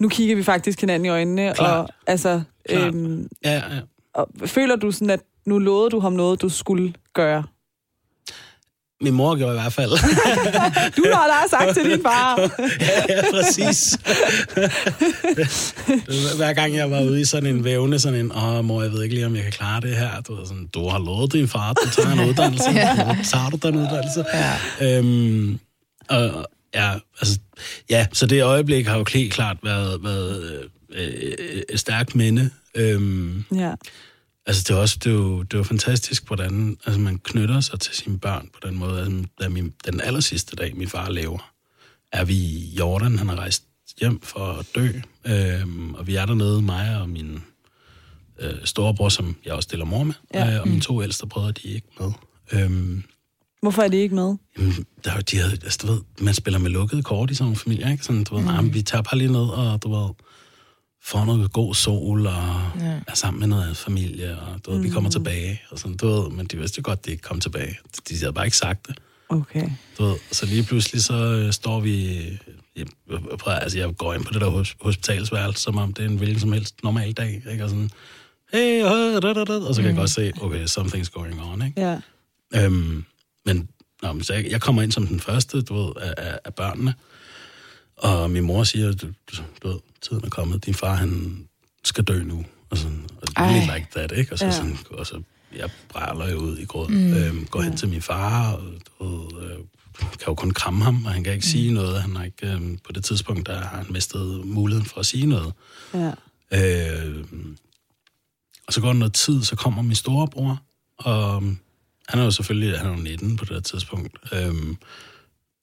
Nu 0.00 0.08
kigger 0.08 0.36
vi 0.36 0.42
faktisk 0.42 0.80
hinanden 0.80 1.06
i 1.06 1.08
øjnene, 1.08 1.52
Klart. 1.54 1.88
og 1.88 1.94
altså... 2.06 2.42
Klart. 2.68 2.94
Øhm, 2.94 3.28
ja, 3.44 3.54
ja. 3.54 3.80
Og 4.14 4.28
føler 4.46 4.76
du 4.76 4.90
sådan, 4.90 5.10
at 5.10 5.20
nu 5.46 5.58
lovede 5.58 5.90
du 5.90 6.00
ham 6.00 6.12
noget, 6.12 6.42
du 6.42 6.48
skulle 6.48 6.94
gøre? 7.14 7.44
Min 9.00 9.14
mor 9.14 9.36
gjorde 9.36 9.52
i 9.52 9.60
hvert 9.60 9.72
fald. 9.72 9.90
du 10.96 11.04
har 11.12 11.26
da 11.26 11.48
sagt 11.50 11.74
til 11.74 11.90
din 11.90 12.02
far. 12.02 12.40
ja, 12.40 13.14
ja, 13.16 13.22
præcis. 13.32 13.98
Hver 16.36 16.52
gang 16.52 16.74
jeg 16.76 16.90
var 16.90 17.00
ude 17.00 17.20
i 17.20 17.24
sådan 17.24 17.56
en 17.56 17.64
vævne, 17.64 17.98
sådan 17.98 18.20
en, 18.20 18.32
åh 18.32 18.64
mor, 18.64 18.82
jeg 18.82 18.92
ved 18.92 19.02
ikke 19.02 19.14
lige, 19.14 19.26
om 19.26 19.34
jeg 19.34 19.42
kan 19.42 19.52
klare 19.52 19.80
det 19.80 19.96
her. 19.96 20.20
Du, 20.20 20.34
ved, 20.34 20.46
sådan, 20.46 20.66
du 20.74 20.88
har 20.88 20.98
lovet 20.98 21.32
din 21.32 21.48
far, 21.48 21.72
du 21.72 21.90
tager 21.90 22.12
en 22.12 22.28
uddannelse. 22.28 22.70
Ja. 22.70 23.16
Tager 23.24 23.50
du 23.50 23.56
den 23.68 23.76
uddannelse? 23.76 24.24
Ja. 24.34 24.98
Øhm, 24.98 25.58
og, 26.08 26.46
ja, 26.74 26.92
altså, 27.20 27.38
ja, 27.90 28.06
så 28.12 28.26
det 28.26 28.42
øjeblik 28.42 28.86
har 28.86 28.98
jo 28.98 29.04
helt 29.12 29.32
klart 29.32 29.56
været, 29.62 30.04
været 30.04 30.68
øh, 30.92 31.04
øh, 31.04 31.62
et 31.68 31.80
stærkt 31.80 32.14
minde. 32.14 32.50
Øhm, 32.74 33.44
ja. 33.54 33.72
Altså, 34.46 34.64
det 34.68 34.70
er 34.76 34.80
også 34.80 34.98
det 35.04 35.10
jo, 35.12 35.42
det 35.42 35.58
jo 35.58 35.62
fantastisk, 35.62 36.26
hvordan 36.26 36.76
altså, 36.84 37.00
man 37.00 37.18
knytter 37.18 37.60
sig 37.60 37.80
til 37.80 37.94
sine 37.94 38.18
børn 38.18 38.48
på 38.52 38.68
den 38.68 38.78
måde. 38.78 39.00
Altså, 39.00 39.24
da 39.40 39.48
min, 39.48 39.72
den 39.86 40.00
aller 40.00 40.20
sidste 40.20 40.56
dag, 40.56 40.76
min 40.76 40.88
far 40.88 41.10
lever, 41.10 41.52
er 42.12 42.24
vi 42.24 42.34
i 42.34 42.74
Jordan. 42.78 43.18
Han 43.18 43.28
har 43.28 43.36
rejst 43.36 43.64
hjem 44.00 44.20
for 44.20 44.52
at 44.52 44.66
dø. 44.74 44.88
Øhm, 45.26 45.94
og 45.94 46.06
vi 46.06 46.16
er 46.16 46.26
dernede, 46.26 46.62
mig 46.62 47.00
og 47.00 47.08
min 47.08 47.42
øh, 48.38 48.54
storebror, 48.64 49.08
som 49.08 49.36
jeg 49.44 49.52
også 49.54 49.68
deler 49.72 49.84
mor 49.84 50.04
med. 50.04 50.14
Ja. 50.34 50.54
Øh, 50.54 50.60
og 50.60 50.68
mine 50.68 50.80
to 50.80 51.02
ældste 51.02 51.26
brødre, 51.26 51.52
de 51.52 51.70
er 51.70 51.74
ikke 51.74 51.88
med. 52.00 52.12
Øhm, 52.52 53.02
Hvorfor 53.62 53.82
er 53.82 53.88
de 53.88 53.96
ikke 53.96 54.14
med? 54.14 54.36
Jamen, 54.58 54.86
der 55.04 55.10
er 55.10 55.14
jo, 55.14 55.20
de 55.20 55.36
havde, 55.36 55.52
altså, 55.52 55.78
du 55.82 55.92
ved, 55.92 56.00
man 56.20 56.34
spiller 56.34 56.58
med 56.58 56.70
lukkede 56.70 57.02
kort 57.02 57.30
i 57.30 57.34
sådan 57.34 57.44
nogle 57.44 57.56
familier, 57.56 57.90
ikke? 57.90 58.04
Sådan, 58.04 58.24
du 58.24 58.34
ved, 58.34 58.42
mm. 58.42 58.48
nah, 58.48 58.74
vi 58.74 58.82
tager 58.82 59.02
bare 59.02 59.18
lige 59.18 59.32
ned, 59.32 59.48
og 59.48 59.82
du 59.82 59.94
ved, 59.94 60.08
får 61.06 61.24
noget 61.24 61.52
god 61.52 61.74
sol, 61.74 62.26
og 62.26 62.70
ja. 62.80 63.00
er 63.06 63.14
sammen 63.14 63.40
med 63.40 63.48
noget 63.48 63.76
familie, 63.76 64.40
og 64.40 64.64
du 64.66 64.70
ved, 64.70 64.78
mm. 64.78 64.84
vi 64.84 64.90
kommer 64.90 65.08
mm. 65.08 65.12
tilbage, 65.12 65.62
og 65.70 65.78
sådan, 65.78 65.96
du 65.96 66.06
ved, 66.06 66.30
men 66.30 66.46
de 66.46 66.56
vidste 66.56 66.78
jo 66.78 66.82
godt, 66.84 66.98
at 66.98 67.06
de 67.06 67.10
ikke 67.10 67.22
kom 67.22 67.40
tilbage. 67.40 67.78
De 68.08 68.18
havde 68.18 68.32
bare 68.32 68.44
ikke 68.44 68.56
sagt 68.56 68.86
det. 68.86 68.98
Okay. 69.28 69.70
Du 69.98 70.04
ved, 70.04 70.16
så 70.32 70.46
lige 70.46 70.62
pludselig 70.62 71.02
så 71.02 71.14
øh, 71.14 71.52
står 71.52 71.80
vi... 71.80 72.22
Jeg, 72.76 72.86
prøver, 73.38 73.58
altså, 73.58 73.78
jeg 73.78 73.96
går 73.96 74.14
ind 74.14 74.24
på 74.24 74.32
det 74.32 74.40
der 74.40 74.64
hospitalsværelse, 74.80 75.62
som 75.62 75.78
om 75.78 75.92
det 75.92 76.04
er 76.04 76.08
en 76.08 76.16
hvilken 76.16 76.40
som 76.40 76.52
helst 76.52 76.74
normal 76.82 77.12
dag, 77.12 77.42
ikke? 77.50 77.64
Og 77.64 77.70
sådan, 77.70 77.90
hey, 78.52 78.82
uh, 78.84 79.22
da, 79.22 79.32
da, 79.32 79.44
da, 79.44 79.52
og 79.52 79.74
så 79.74 79.82
kan 79.82 79.90
mm. 79.90 79.96
jeg 79.96 79.96
godt 79.96 80.10
se, 80.10 80.32
okay, 80.40 80.66
something's 80.66 81.10
going 81.10 81.42
on, 81.42 81.66
ikke? 81.66 81.80
Ja. 81.80 82.00
Øhm, 82.54 83.04
men 83.44 83.68
nå, 84.02 84.22
så 84.22 84.34
jeg, 84.34 84.50
jeg 84.50 84.60
kommer 84.60 84.82
ind 84.82 84.92
som 84.92 85.06
den 85.06 85.20
første, 85.20 85.62
du 85.62 85.74
ved, 85.74 85.92
af, 86.00 86.14
af, 86.16 86.38
af 86.44 86.54
børnene, 86.54 86.94
og 87.96 88.30
min 88.30 88.44
mor 88.44 88.64
siger, 88.64 88.92
du, 88.92 89.06
du 89.62 89.68
ved, 89.68 89.78
tiden 90.08 90.24
er 90.24 90.28
kommet, 90.28 90.66
din 90.66 90.74
far, 90.74 90.94
han 90.94 91.44
skal 91.84 92.04
dø 92.04 92.22
nu. 92.22 92.44
Og 92.70 92.78
sådan, 92.78 93.04
og 93.22 93.28
really 93.36 93.76
like 93.76 93.88
that, 93.96 94.12
ikke? 94.12 94.32
Og 94.32 94.38
så, 94.38 94.44
ja. 94.44 94.50
sådan, 94.50 94.78
og 94.90 95.06
så 95.06 95.22
jeg 95.56 95.70
bræller 95.88 96.30
jo 96.30 96.36
ud 96.36 96.58
i 96.58 96.64
gråden. 96.64 97.08
Mm. 97.08 97.14
Øhm, 97.14 97.46
går 97.46 97.60
hen 97.60 97.76
til 97.76 97.88
min 97.88 98.02
far, 98.02 98.52
og 98.52 98.62
du 98.86 99.04
ved, 99.04 99.42
øh, 99.42 99.58
kan 99.98 100.26
jo 100.28 100.34
kun 100.34 100.50
kramme 100.50 100.84
ham, 100.84 101.04
og 101.04 101.12
han 101.12 101.24
kan 101.24 101.32
ikke 101.32 101.46
mm. 101.46 101.50
sige 101.50 101.74
noget. 101.74 102.02
Han 102.02 102.16
har 102.16 102.24
ikke, 102.24 102.46
øhm, 102.46 102.78
på 102.84 102.92
det 102.92 103.04
tidspunkt, 103.04 103.46
der 103.46 103.60
har 103.60 103.76
han 103.76 103.86
mistet 103.90 104.46
muligheden 104.46 104.88
for 104.88 105.00
at 105.00 105.06
sige 105.06 105.26
noget. 105.26 105.52
Ja. 105.94 106.12
Øh, 106.52 107.24
og 108.66 108.72
så 108.72 108.80
går 108.80 108.88
der 108.88 108.94
noget 108.94 109.14
tid, 109.14 109.44
så 109.44 109.56
kommer 109.56 109.82
min 109.82 109.94
storebror, 109.94 110.62
og 110.98 111.36
øhm, 111.36 111.58
han 112.08 112.20
er 112.20 112.24
jo 112.24 112.30
selvfølgelig, 112.30 112.78
han 112.78 112.86
er 112.86 112.96
jo 112.96 113.02
19 113.02 113.36
på 113.36 113.44
det 113.44 113.64
tidspunkt, 113.64 114.18
øhm, 114.32 114.76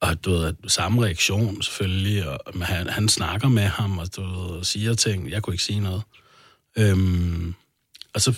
og 0.04 0.26
du 0.26 0.32
ved, 0.32 0.54
samme 0.68 1.04
reaktion 1.04 1.62
selvfølgelig, 1.62 2.30
og 2.30 2.66
han, 2.66 2.90
han 2.90 3.10
snakker 3.10 3.50
med 3.50 3.64
ham, 3.64 3.98
og 3.98 4.16
du 4.16 4.22
ved, 4.22 4.50
og 4.50 4.66
siger 4.66 4.94
ting, 4.94 5.30
jeg 5.30 5.44
kunne 5.44 5.54
ikke 5.54 5.64
sige 5.64 5.80
noget. 5.80 6.02
Øhm, 6.78 7.54
og 8.14 8.22
så 8.22 8.34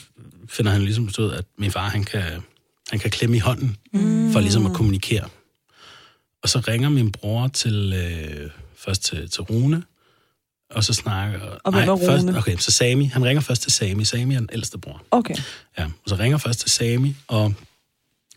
finder 0.50 0.72
han 0.72 0.82
ligesom 0.82 1.10
ud 1.20 1.32
at 1.32 1.46
min 1.58 1.72
far, 1.72 1.90
han 1.90 2.04
kan, 2.04 2.24
han 2.90 3.00
kan 3.00 3.12
klemme 3.12 3.36
i 3.36 3.40
hånden, 3.40 3.78
mm. 3.94 4.32
for 4.32 4.40
ligesom 4.40 4.66
at 4.66 4.74
kommunikere. 4.74 5.30
Og 6.44 6.50
så 6.50 6.60
ringer 6.60 6.90
min 6.90 7.12
bror 7.12 7.48
til, 7.48 7.94
øh, 7.94 8.50
først 8.78 9.04
til, 9.04 9.30
til 9.30 9.44
Rune, 9.44 9.84
og 10.70 10.84
så 10.84 10.94
snakker... 10.94 11.40
Og 11.40 11.72
hvem 11.72 11.90
Rune? 11.90 12.06
Først, 12.06 12.38
okay, 12.38 12.58
så 12.58 12.72
Sami, 12.72 13.06
han 13.06 13.26
ringer 13.26 13.42
først 13.42 13.62
til 13.62 13.72
Sami. 13.72 14.06
Sami 14.06 14.36
er 14.36 14.40
den 14.40 14.50
ældste 14.54 14.78
bror. 14.78 15.04
Okay. 15.12 15.36
Ja, 15.78 15.86
og 15.86 16.10
så 16.10 16.16
ringer 16.16 16.38
først 16.38 16.60
til 16.60 16.72
Sami, 16.72 17.16
og, 17.28 17.54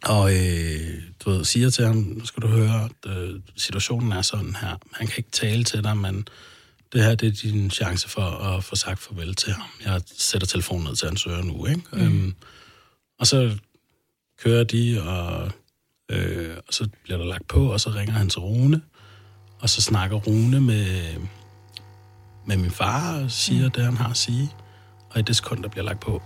og 0.04 0.32
øh, 0.34 1.02
du 1.24 1.30
ved, 1.30 1.44
siger 1.44 1.70
til 1.70 1.86
ham, 1.86 1.96
nu 1.96 2.26
skal 2.26 2.42
du 2.42 2.48
høre, 2.48 2.84
at 2.84 3.16
øh, 3.16 3.40
situationen 3.56 4.12
er 4.12 4.22
sådan 4.22 4.56
her. 4.60 4.76
Han 4.92 5.06
kan 5.06 5.14
ikke 5.18 5.30
tale 5.30 5.64
til 5.64 5.84
dig, 5.84 5.96
men 5.96 6.28
det 6.92 7.04
her 7.04 7.14
det 7.14 7.28
er 7.28 7.50
din 7.50 7.70
chance 7.70 8.08
for 8.08 8.22
at 8.22 8.64
få 8.64 8.76
sagt 8.76 9.00
farvel 9.00 9.34
til 9.34 9.52
ham. 9.52 9.66
Jeg 9.84 10.00
sætter 10.16 10.46
telefonen 10.46 10.84
ned 10.84 10.96
til 10.96 11.08
hans 11.08 11.26
øre 11.26 11.44
nu, 11.44 11.66
ikke? 11.66 11.82
Mm. 11.92 12.00
Øhm, 12.00 12.34
og 13.18 13.26
så 13.26 13.58
kører 14.42 14.64
de, 14.64 15.02
og, 15.02 15.52
øh, 16.10 16.56
og 16.68 16.74
så 16.74 16.88
bliver 17.04 17.18
der 17.18 17.24
lagt 17.24 17.48
på, 17.48 17.72
og 17.72 17.80
så 17.80 17.90
ringer 17.90 18.14
han 18.14 18.28
til 18.28 18.40
Rune, 18.40 18.82
og 19.60 19.68
så 19.70 19.80
snakker 19.80 20.16
Rune 20.16 20.60
med, 20.60 21.14
med 22.46 22.56
min 22.56 22.70
far 22.70 23.22
og 23.22 23.30
siger 23.30 23.64
mm. 23.64 23.70
det, 23.70 23.84
han 23.84 23.96
har 23.96 24.10
at 24.10 24.16
sige. 24.16 24.50
Og 25.10 25.18
i 25.18 25.22
det 25.22 25.36
sekund, 25.36 25.62
der 25.62 25.68
bliver 25.68 25.84
lagt 25.84 26.00
på, 26.00 26.22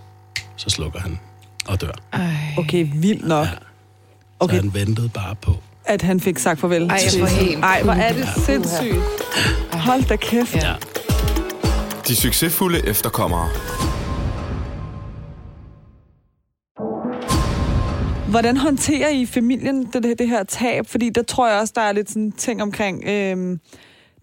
så 0.57 0.69
slukker 0.69 0.99
han 0.99 1.19
og 1.67 1.81
dør. 1.81 1.91
Ej. 2.13 2.21
Okay, 2.57 2.87
vildt 2.95 3.27
nok. 3.27 3.45
Ja. 3.45 3.51
Så 3.51 3.57
Okay. 4.39 4.55
han 4.55 4.73
ventede 4.73 5.09
bare 5.09 5.35
på. 5.35 5.51
At 5.85 6.01
han 6.01 6.19
fik 6.19 6.37
sagt 6.39 6.59
farvel 6.59 6.81
Ej, 6.89 6.99
jeg 7.19 7.27
helt 7.27 7.63
Ej, 7.63 7.83
hvor 7.83 7.93
er 7.93 8.13
det 8.13 8.25
kugle. 8.35 8.45
sindssygt. 8.45 9.03
Hold 9.73 10.03
da 10.03 10.15
kæft. 10.15 10.55
Ja. 10.55 10.73
De 12.07 12.15
succesfulde 12.15 12.87
efterkommere. 12.87 13.49
Hvordan 18.29 18.57
håndterer 18.57 19.09
I 19.09 19.25
familien 19.25 19.85
det, 19.93 20.03
det, 20.03 20.19
det 20.19 20.27
her 20.29 20.43
tab? 20.43 20.87
Fordi 20.87 21.09
der 21.09 21.23
tror 21.23 21.49
jeg 21.49 21.59
også, 21.59 21.73
der 21.75 21.81
er 21.81 21.91
lidt 21.91 22.09
sådan 22.09 22.31
ting 22.31 22.61
omkring 22.61 23.03
øhm, 23.09 23.59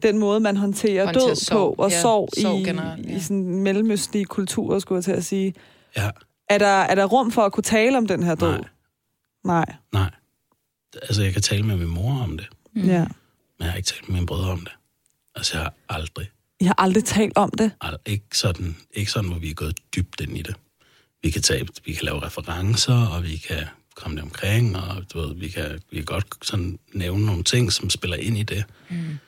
den 0.02 0.18
måde, 0.18 0.40
man 0.40 0.56
håndterer, 0.56 1.04
Håndterer 1.04 1.26
død 1.28 1.34
sorg. 1.36 1.76
på, 1.76 1.82
og 1.82 1.90
Ja, 1.90 2.00
sorg, 2.00 2.28
sorg 2.42 2.60
i, 2.60 2.64
generelt, 2.64 3.06
ja. 3.10 3.16
i 3.16 3.20
sådan 3.20 3.44
mellemøstlige 3.44 4.24
kulturer, 4.24 4.78
skulle 4.78 4.96
jeg 4.96 5.04
til 5.04 5.12
at 5.12 5.24
sige. 5.24 5.54
Ja, 5.96 6.08
Er 6.50 6.58
der, 6.58 6.66
er 6.66 6.94
der 6.94 7.04
rum 7.04 7.32
for 7.32 7.42
at 7.42 7.52
kunne 7.52 7.62
tale 7.64 7.98
om 7.98 8.06
den 8.06 8.22
her 8.22 8.34
død? 8.34 8.52
nej, 8.52 8.64
Nej. 9.44 9.74
nej. 9.92 10.10
Altså, 11.02 11.22
jeg 11.22 11.32
kan 11.32 11.42
tale 11.42 11.62
med 11.62 11.76
min 11.76 11.88
mor 11.88 12.22
om 12.22 12.38
det, 12.38 12.48
Mm. 12.74 12.82
Ja. 12.82 12.98
men 12.98 13.08
jeg 13.60 13.70
har 13.70 13.76
ikke 13.76 13.86
talt 13.86 14.08
med 14.08 14.14
mine 14.14 14.26
brødre 14.26 14.50
om 14.50 14.60
det. 14.60 14.72
Altså, 15.34 15.56
jeg 15.58 15.62
har 15.64 15.74
aldrig, 15.88 16.30
Jeg 16.60 16.68
har 16.68 16.74
aldrig 16.78 17.04
talt 17.04 17.36
om 17.36 17.50
det. 17.50 17.72
aldrig 17.80 18.00
ikke, 18.06 18.38
sådan, 18.38 18.76
ikke 18.94 19.10
sådan, 19.10 19.30
hvor 19.30 19.38
vi 19.38 19.50
er 19.50 19.54
gået 19.54 19.78
dybt 19.96 20.20
ind 20.20 20.38
i 20.38 20.42
det. 20.42 20.54
Vi 21.22 21.30
kan, 21.30 21.42
tage, 21.42 21.68
vi 21.84 21.92
kan 21.92 22.04
lave 22.04 22.22
referencer, 22.26 23.06
og 23.06 23.22
vi 23.22 23.36
kan 23.36 23.64
komme 23.94 24.16
det 24.16 24.22
omkring, 24.24 24.76
og 24.76 25.04
du 25.12 25.20
ved, 25.20 25.34
vi, 25.34 25.48
kan, 25.48 25.80
vi 25.90 25.96
kan 25.96 26.04
godt 26.04 26.26
sådan 26.42 26.78
nævne 26.92 27.26
nogle 27.26 27.44
ting, 27.44 27.72
som 27.72 27.90
spiller 27.90 28.16
ind 28.16 28.38
i 28.38 28.42
det. 28.42 28.64
Mm. 28.90 29.18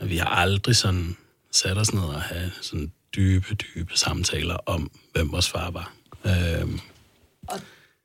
Men 0.00 0.08
vi 0.08 0.16
har 0.16 0.26
aldrig 0.26 0.76
sådan 0.76 1.16
sat 1.50 1.78
os 1.78 1.94
ned 1.94 2.02
og 2.02 2.22
have 2.22 2.50
sådan 2.62 2.92
dybe, 3.16 3.54
dybe 3.54 3.96
samtaler 3.98 4.54
om, 4.54 4.90
hvem 5.12 5.32
vores 5.32 5.50
far 5.50 5.70
var. 5.70 5.92
Øhm, 6.26 6.80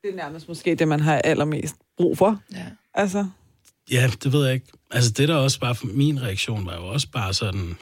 Det 0.02 0.10
er 0.10 0.16
nærmest 0.16 0.48
måske 0.48 0.74
det, 0.74 0.88
man 0.88 1.00
har 1.00 1.18
allermest 1.24 1.76
brug 1.96 2.18
for. 2.18 2.40
Ja. 2.52 2.66
Altså, 2.94 3.26
Ja, 3.90 4.10
det 4.22 4.32
ved 4.32 4.44
jeg 4.44 4.54
ikke. 4.54 4.66
Altså, 4.90 5.10
det 5.10 5.28
der 5.28 5.34
også 5.34 5.60
bare 5.60 5.74
for 5.74 5.86
min 5.86 6.22
reaktion 6.22 6.66
var 6.66 6.74
jo 6.76 6.86
også 6.86 7.08
bare 7.10 7.34
sådan... 7.34 7.76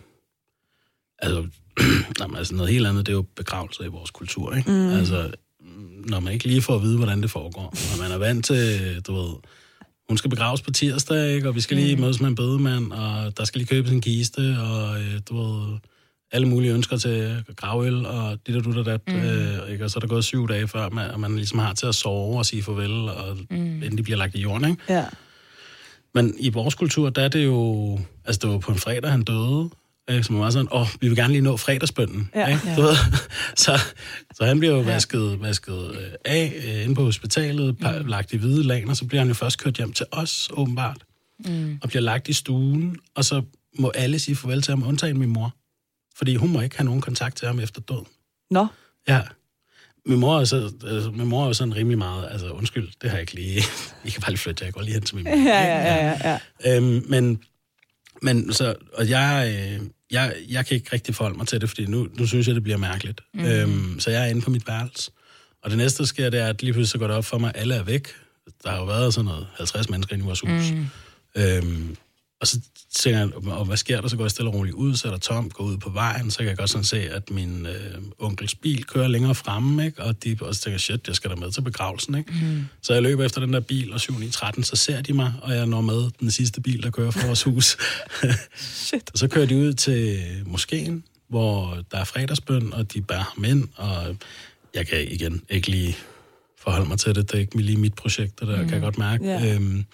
Altså, 1.18 1.47
jamen, 2.20 2.37
altså 2.37 2.55
noget 2.55 2.72
helt 2.72 2.87
andet, 2.87 3.07
det 3.07 3.12
er 3.12 3.16
jo 3.16 3.24
begravelser 3.37 3.84
i 3.84 3.89
vores 3.89 4.11
kultur, 4.11 4.55
ikke? 4.55 4.70
Mm. 4.70 4.89
Altså, 4.89 5.32
når 6.07 6.20
man 6.20 6.32
ikke 6.32 6.47
lige 6.47 6.62
får 6.62 6.74
at 6.74 6.82
vide, 6.82 6.97
hvordan 6.97 7.22
det 7.22 7.30
foregår. 7.30 7.62
Når 7.97 8.03
man 8.03 8.12
er 8.12 8.18
vant 8.18 8.45
til, 8.45 9.01
du 9.07 9.14
ved... 9.14 9.34
Hun 10.09 10.18
skal 10.18 10.30
begraves 10.30 10.62
på 10.62 10.70
tirsdag, 10.70 11.34
ikke? 11.34 11.49
Og 11.49 11.55
vi 11.55 11.61
skal 11.61 11.76
lige 11.76 11.97
mødes 11.97 12.20
med 12.20 12.28
en 12.28 12.34
bedemand, 12.34 12.93
og 12.93 13.37
der 13.37 13.45
skal 13.45 13.59
lige 13.59 13.68
købes 13.68 13.93
en 13.93 14.01
kiste, 14.01 14.57
og 14.61 15.01
øh, 15.01 15.20
du 15.28 15.37
ved... 15.43 15.78
Alle 16.33 16.49
mulige 16.49 16.72
ønsker 16.72 16.97
til 16.97 17.45
gravøl, 17.57 18.07
og 18.07 18.39
dit 18.47 18.57
og 18.57 18.64
dut 18.64 18.77
og 18.77 18.85
dat, 18.85 19.01
mm. 19.09 19.14
øh, 19.14 19.70
ikke? 19.70 19.85
Og 19.85 19.91
så 19.91 19.99
er 19.99 20.01
der 20.01 20.07
gået 20.07 20.24
syv 20.24 20.49
dage 20.49 20.68
før, 20.68 20.89
man, 20.89 21.11
og 21.11 21.20
man 21.20 21.37
ligesom 21.37 21.59
har 21.59 21.74
til 21.74 21.87
at 21.87 21.95
sove 21.95 22.39
og 22.39 22.47
sige 22.47 22.62
farvel, 22.62 23.09
og 23.09 23.37
mm. 23.51 23.97
de 23.97 24.03
bliver 24.03 24.18
lagt 24.18 24.35
i 24.35 24.41
jorden, 24.41 24.70
ikke? 24.70 24.83
ja. 24.89 25.05
Men 26.14 26.35
i 26.39 26.51
vores 26.51 26.74
kultur, 26.74 27.11
der 27.11 27.22
er 27.22 27.29
det 27.29 27.45
jo... 27.45 27.99
Altså, 28.24 28.41
det 28.43 28.51
var 28.51 28.59
på 28.59 28.72
en 28.72 28.79
fredag, 28.79 29.11
han 29.11 29.22
døde. 29.22 29.70
Ikke? 30.11 30.24
Som 30.24 30.39
var 30.39 30.51
sådan, 30.51 30.68
åh, 30.72 30.81
oh, 30.81 30.89
vi 31.01 31.09
vil 31.09 31.16
gerne 31.16 31.33
lige 31.33 31.43
nå 31.43 31.57
fredagsbønden. 31.57 32.31
Ja. 32.35 32.47
Ikke? 32.47 32.61
Du 32.77 32.83
ved? 32.83 32.97
Så, 33.64 33.81
så 34.35 34.45
han 34.45 34.59
bliver 34.59 34.74
jo 34.74 34.81
vasket, 34.81 35.43
vasket 35.43 35.91
øh, 35.91 36.12
af 36.24 36.53
øh, 36.66 36.85
inde 36.85 36.95
på 36.95 37.03
hospitalet, 37.03 37.81
mm. 37.81 38.07
lagt 38.07 38.33
i 38.33 38.37
hvide 38.37 38.85
og 38.89 38.97
så 38.97 39.05
bliver 39.05 39.20
han 39.20 39.29
jo 39.29 39.35
først 39.35 39.59
kørt 39.59 39.77
hjem 39.77 39.93
til 39.93 40.07
os, 40.12 40.49
åbenbart. 40.53 40.97
Mm. 41.45 41.79
Og 41.83 41.89
bliver 41.89 42.03
lagt 42.03 42.29
i 42.29 42.33
stuen, 42.33 42.97
og 43.14 43.24
så 43.24 43.43
må 43.79 43.93
alle 43.95 44.18
sige 44.18 44.37
farvel 44.37 44.62
til 44.62 44.72
ham, 44.72 44.83
undtagen 44.83 45.18
min 45.18 45.29
mor. 45.29 45.55
Fordi 46.19 46.37
hun 46.37 46.53
må 46.53 46.61
ikke 46.61 46.77
have 46.77 46.85
nogen 46.85 47.01
kontakt 47.01 47.37
til 47.37 47.47
ham 47.47 47.61
efter 47.61 47.81
døden. 47.81 48.07
Nå, 48.51 48.67
Ja. 49.09 49.21
Min 50.07 50.19
mor 50.19 50.41
er, 50.41 50.45
så, 50.45 50.73
altså, 50.87 51.11
min 51.11 51.27
mor 51.27 51.49
er 51.49 51.53
sådan 51.53 51.77
rimelig 51.77 51.99
meget, 51.99 52.29
altså 52.31 52.51
undskyld, 52.51 52.89
det 53.03 53.11
har 53.11 53.17
jeg 53.17 53.21
ikke 53.21 53.35
lige, 53.35 53.62
I 54.05 54.11
kan 54.11 54.21
bare 54.21 54.31
lige 54.31 54.39
flytte, 54.39 54.64
jeg 54.64 54.73
går 54.73 54.83
lige 54.83 54.95
hen 54.95 55.03
til 55.03 55.17
min 55.17 55.25
mor. 55.25 55.31
ja, 55.31 55.62
ja, 55.62 55.95
ja, 55.95 56.19
ja. 56.25 56.39
ja. 56.64 56.77
Øhm, 56.77 57.05
men, 57.09 57.43
men 58.23 58.53
så, 58.53 58.75
og 58.93 59.09
jeg, 59.09 59.55
øh, 59.59 59.87
jeg, 60.11 60.35
jeg 60.49 60.67
kan 60.67 60.75
ikke 60.75 60.89
rigtig 60.93 61.14
forholde 61.14 61.37
mig 61.39 61.47
til 61.47 61.61
det, 61.61 61.69
fordi 61.69 61.87
nu, 61.87 62.09
nu 62.19 62.27
synes 62.27 62.47
jeg, 62.47 62.55
det 62.55 62.62
bliver 62.62 62.79
mærkeligt. 62.79 63.21
Mm. 63.35 63.45
Øhm, 63.45 64.01
så 64.01 64.11
jeg 64.11 64.23
er 64.23 64.27
inde 64.27 64.41
på 64.41 64.51
mit 64.51 64.67
værelse. 64.69 65.11
Og 65.62 65.71
det 65.71 65.79
næste, 65.79 65.99
der 65.99 66.07
sker, 66.07 66.31
det 66.31 66.41
er, 66.41 66.47
at 66.47 66.62
lige 66.62 66.73
pludselig 66.73 66.91
så 66.91 66.99
går 66.99 67.07
det 67.07 67.17
op 67.17 67.25
for 67.25 67.39
mig, 67.39 67.53
alle 67.55 67.75
er 67.75 67.83
væk. 67.83 68.09
Der 68.64 68.71
har 68.71 68.77
jo 68.79 68.85
været 68.85 69.14
sådan 69.14 69.25
noget 69.25 69.47
50 69.57 69.89
mennesker 69.91 70.12
inde 70.14 70.23
i 70.23 70.27
vores 70.27 70.41
hus. 70.41 70.71
Mm. 70.73 70.87
Øhm, 71.43 71.97
og 72.41 72.47
så 72.47 72.61
tænker 72.97 73.18
jeg, 73.20 73.53
og 73.53 73.64
hvad 73.64 73.76
sker 73.76 74.01
der? 74.01 74.09
Så 74.09 74.16
går 74.16 74.24
jeg 74.24 74.30
stille 74.30 74.51
og 74.51 74.55
roligt 74.55 74.74
ud, 74.74 74.97
så 74.97 75.09
er 75.09 75.12
der 75.12 75.18
tomt, 75.18 75.55
går 75.55 75.64
ud 75.64 75.76
på 75.76 75.91
vejen, 75.91 76.30
så 76.30 76.39
kan 76.39 76.47
jeg 76.47 76.57
godt 76.57 76.70
sådan 76.70 76.84
se, 76.84 77.11
at 77.11 77.30
min 77.30 77.66
øh, 77.66 78.03
onkels 78.18 78.55
bil 78.55 78.84
kører 78.84 79.09
længere 79.09 79.34
fremme, 79.34 79.87
ikke? 79.87 80.03
og 80.03 80.24
de 80.24 80.37
også 80.41 80.61
tænker, 80.61 80.78
shit, 80.78 81.07
jeg 81.07 81.16
skal 81.16 81.30
da 81.30 81.37
med 81.37 81.53
til 81.53 81.61
begravelsen. 81.61 82.14
Ikke? 82.14 82.32
Mm. 82.43 82.66
Så 82.82 82.93
jeg 82.93 83.03
løber 83.03 83.24
efter 83.24 83.41
den 83.41 83.53
der 83.53 83.61
bil, 83.61 83.93
og 83.93 84.01
7 84.01 84.18
9, 84.18 84.30
13, 84.30 84.64
så 84.64 84.76
ser 84.76 85.03
de 85.03 85.12
mig, 85.12 85.32
og 85.43 85.55
jeg 85.55 85.66
når 85.66 85.80
med 85.80 86.11
den 86.20 86.30
sidste 86.30 86.61
bil, 86.61 86.82
der 86.82 86.91
kører 86.91 87.11
fra 87.11 87.26
vores 87.26 87.43
hus. 87.43 87.76
Shit. 88.87 89.11
og 89.12 89.18
så 89.18 89.28
kører 89.28 89.47
de 89.47 89.57
ud 89.57 89.72
til 89.72 90.22
moskeen, 90.47 91.05
hvor 91.28 91.84
der 91.91 91.99
er 91.99 92.05
fredagsbøn, 92.05 92.72
og 92.72 92.93
de 92.95 93.03
bærer 93.03 93.32
ham 93.34 93.45
ind, 93.45 93.68
og 93.76 94.16
jeg 94.74 94.87
kan 94.87 95.12
igen 95.12 95.43
ikke 95.49 95.68
lige 95.68 95.97
forholde 96.59 96.89
mig 96.89 96.99
til 96.99 97.14
det. 97.14 97.30
Det 97.30 97.37
er 97.37 97.41
ikke 97.41 97.57
lige 97.57 97.78
mit 97.78 97.95
projekt, 97.95 98.41
det 98.41 98.49
der 98.49 98.57
mm. 98.57 98.64
kan 98.64 98.72
jeg 98.72 98.80
godt 98.80 98.99
mærke. 98.99 99.24
Ja. 99.24 99.55
Øhm, 99.55 99.84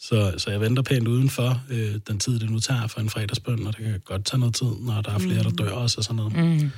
så, 0.00 0.34
så 0.38 0.50
jeg 0.50 0.60
venter 0.60 0.82
pænt 0.82 1.08
udenfor 1.08 1.62
øh, 1.70 1.94
den 2.08 2.18
tid, 2.18 2.38
det 2.40 2.50
nu 2.50 2.58
tager 2.60 2.86
for 2.86 3.00
en 3.00 3.10
fredagsbøn, 3.10 3.66
og 3.66 3.76
det 3.76 3.84
kan 3.84 4.00
godt 4.04 4.24
tage 4.24 4.40
noget 4.40 4.54
tid, 4.54 4.66
når 4.80 5.00
der 5.02 5.14
er 5.14 5.18
flere, 5.18 5.42
der 5.42 5.50
dør 5.50 5.70
også 5.70 5.98
og 5.98 6.04
sådan 6.04 6.16
noget. 6.16 6.32
Mm. 6.36 6.70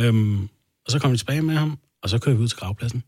Øhm, 0.00 0.42
og 0.86 0.90
så 0.92 0.98
kommer 0.98 1.12
vi 1.12 1.18
tilbage 1.18 1.42
med 1.42 1.54
ham, 1.56 1.78
og 2.02 2.10
så 2.10 2.18
kører 2.18 2.36
vi 2.36 2.42
ud 2.42 2.48
til 2.48 2.58
gravpladsen. 2.58 3.02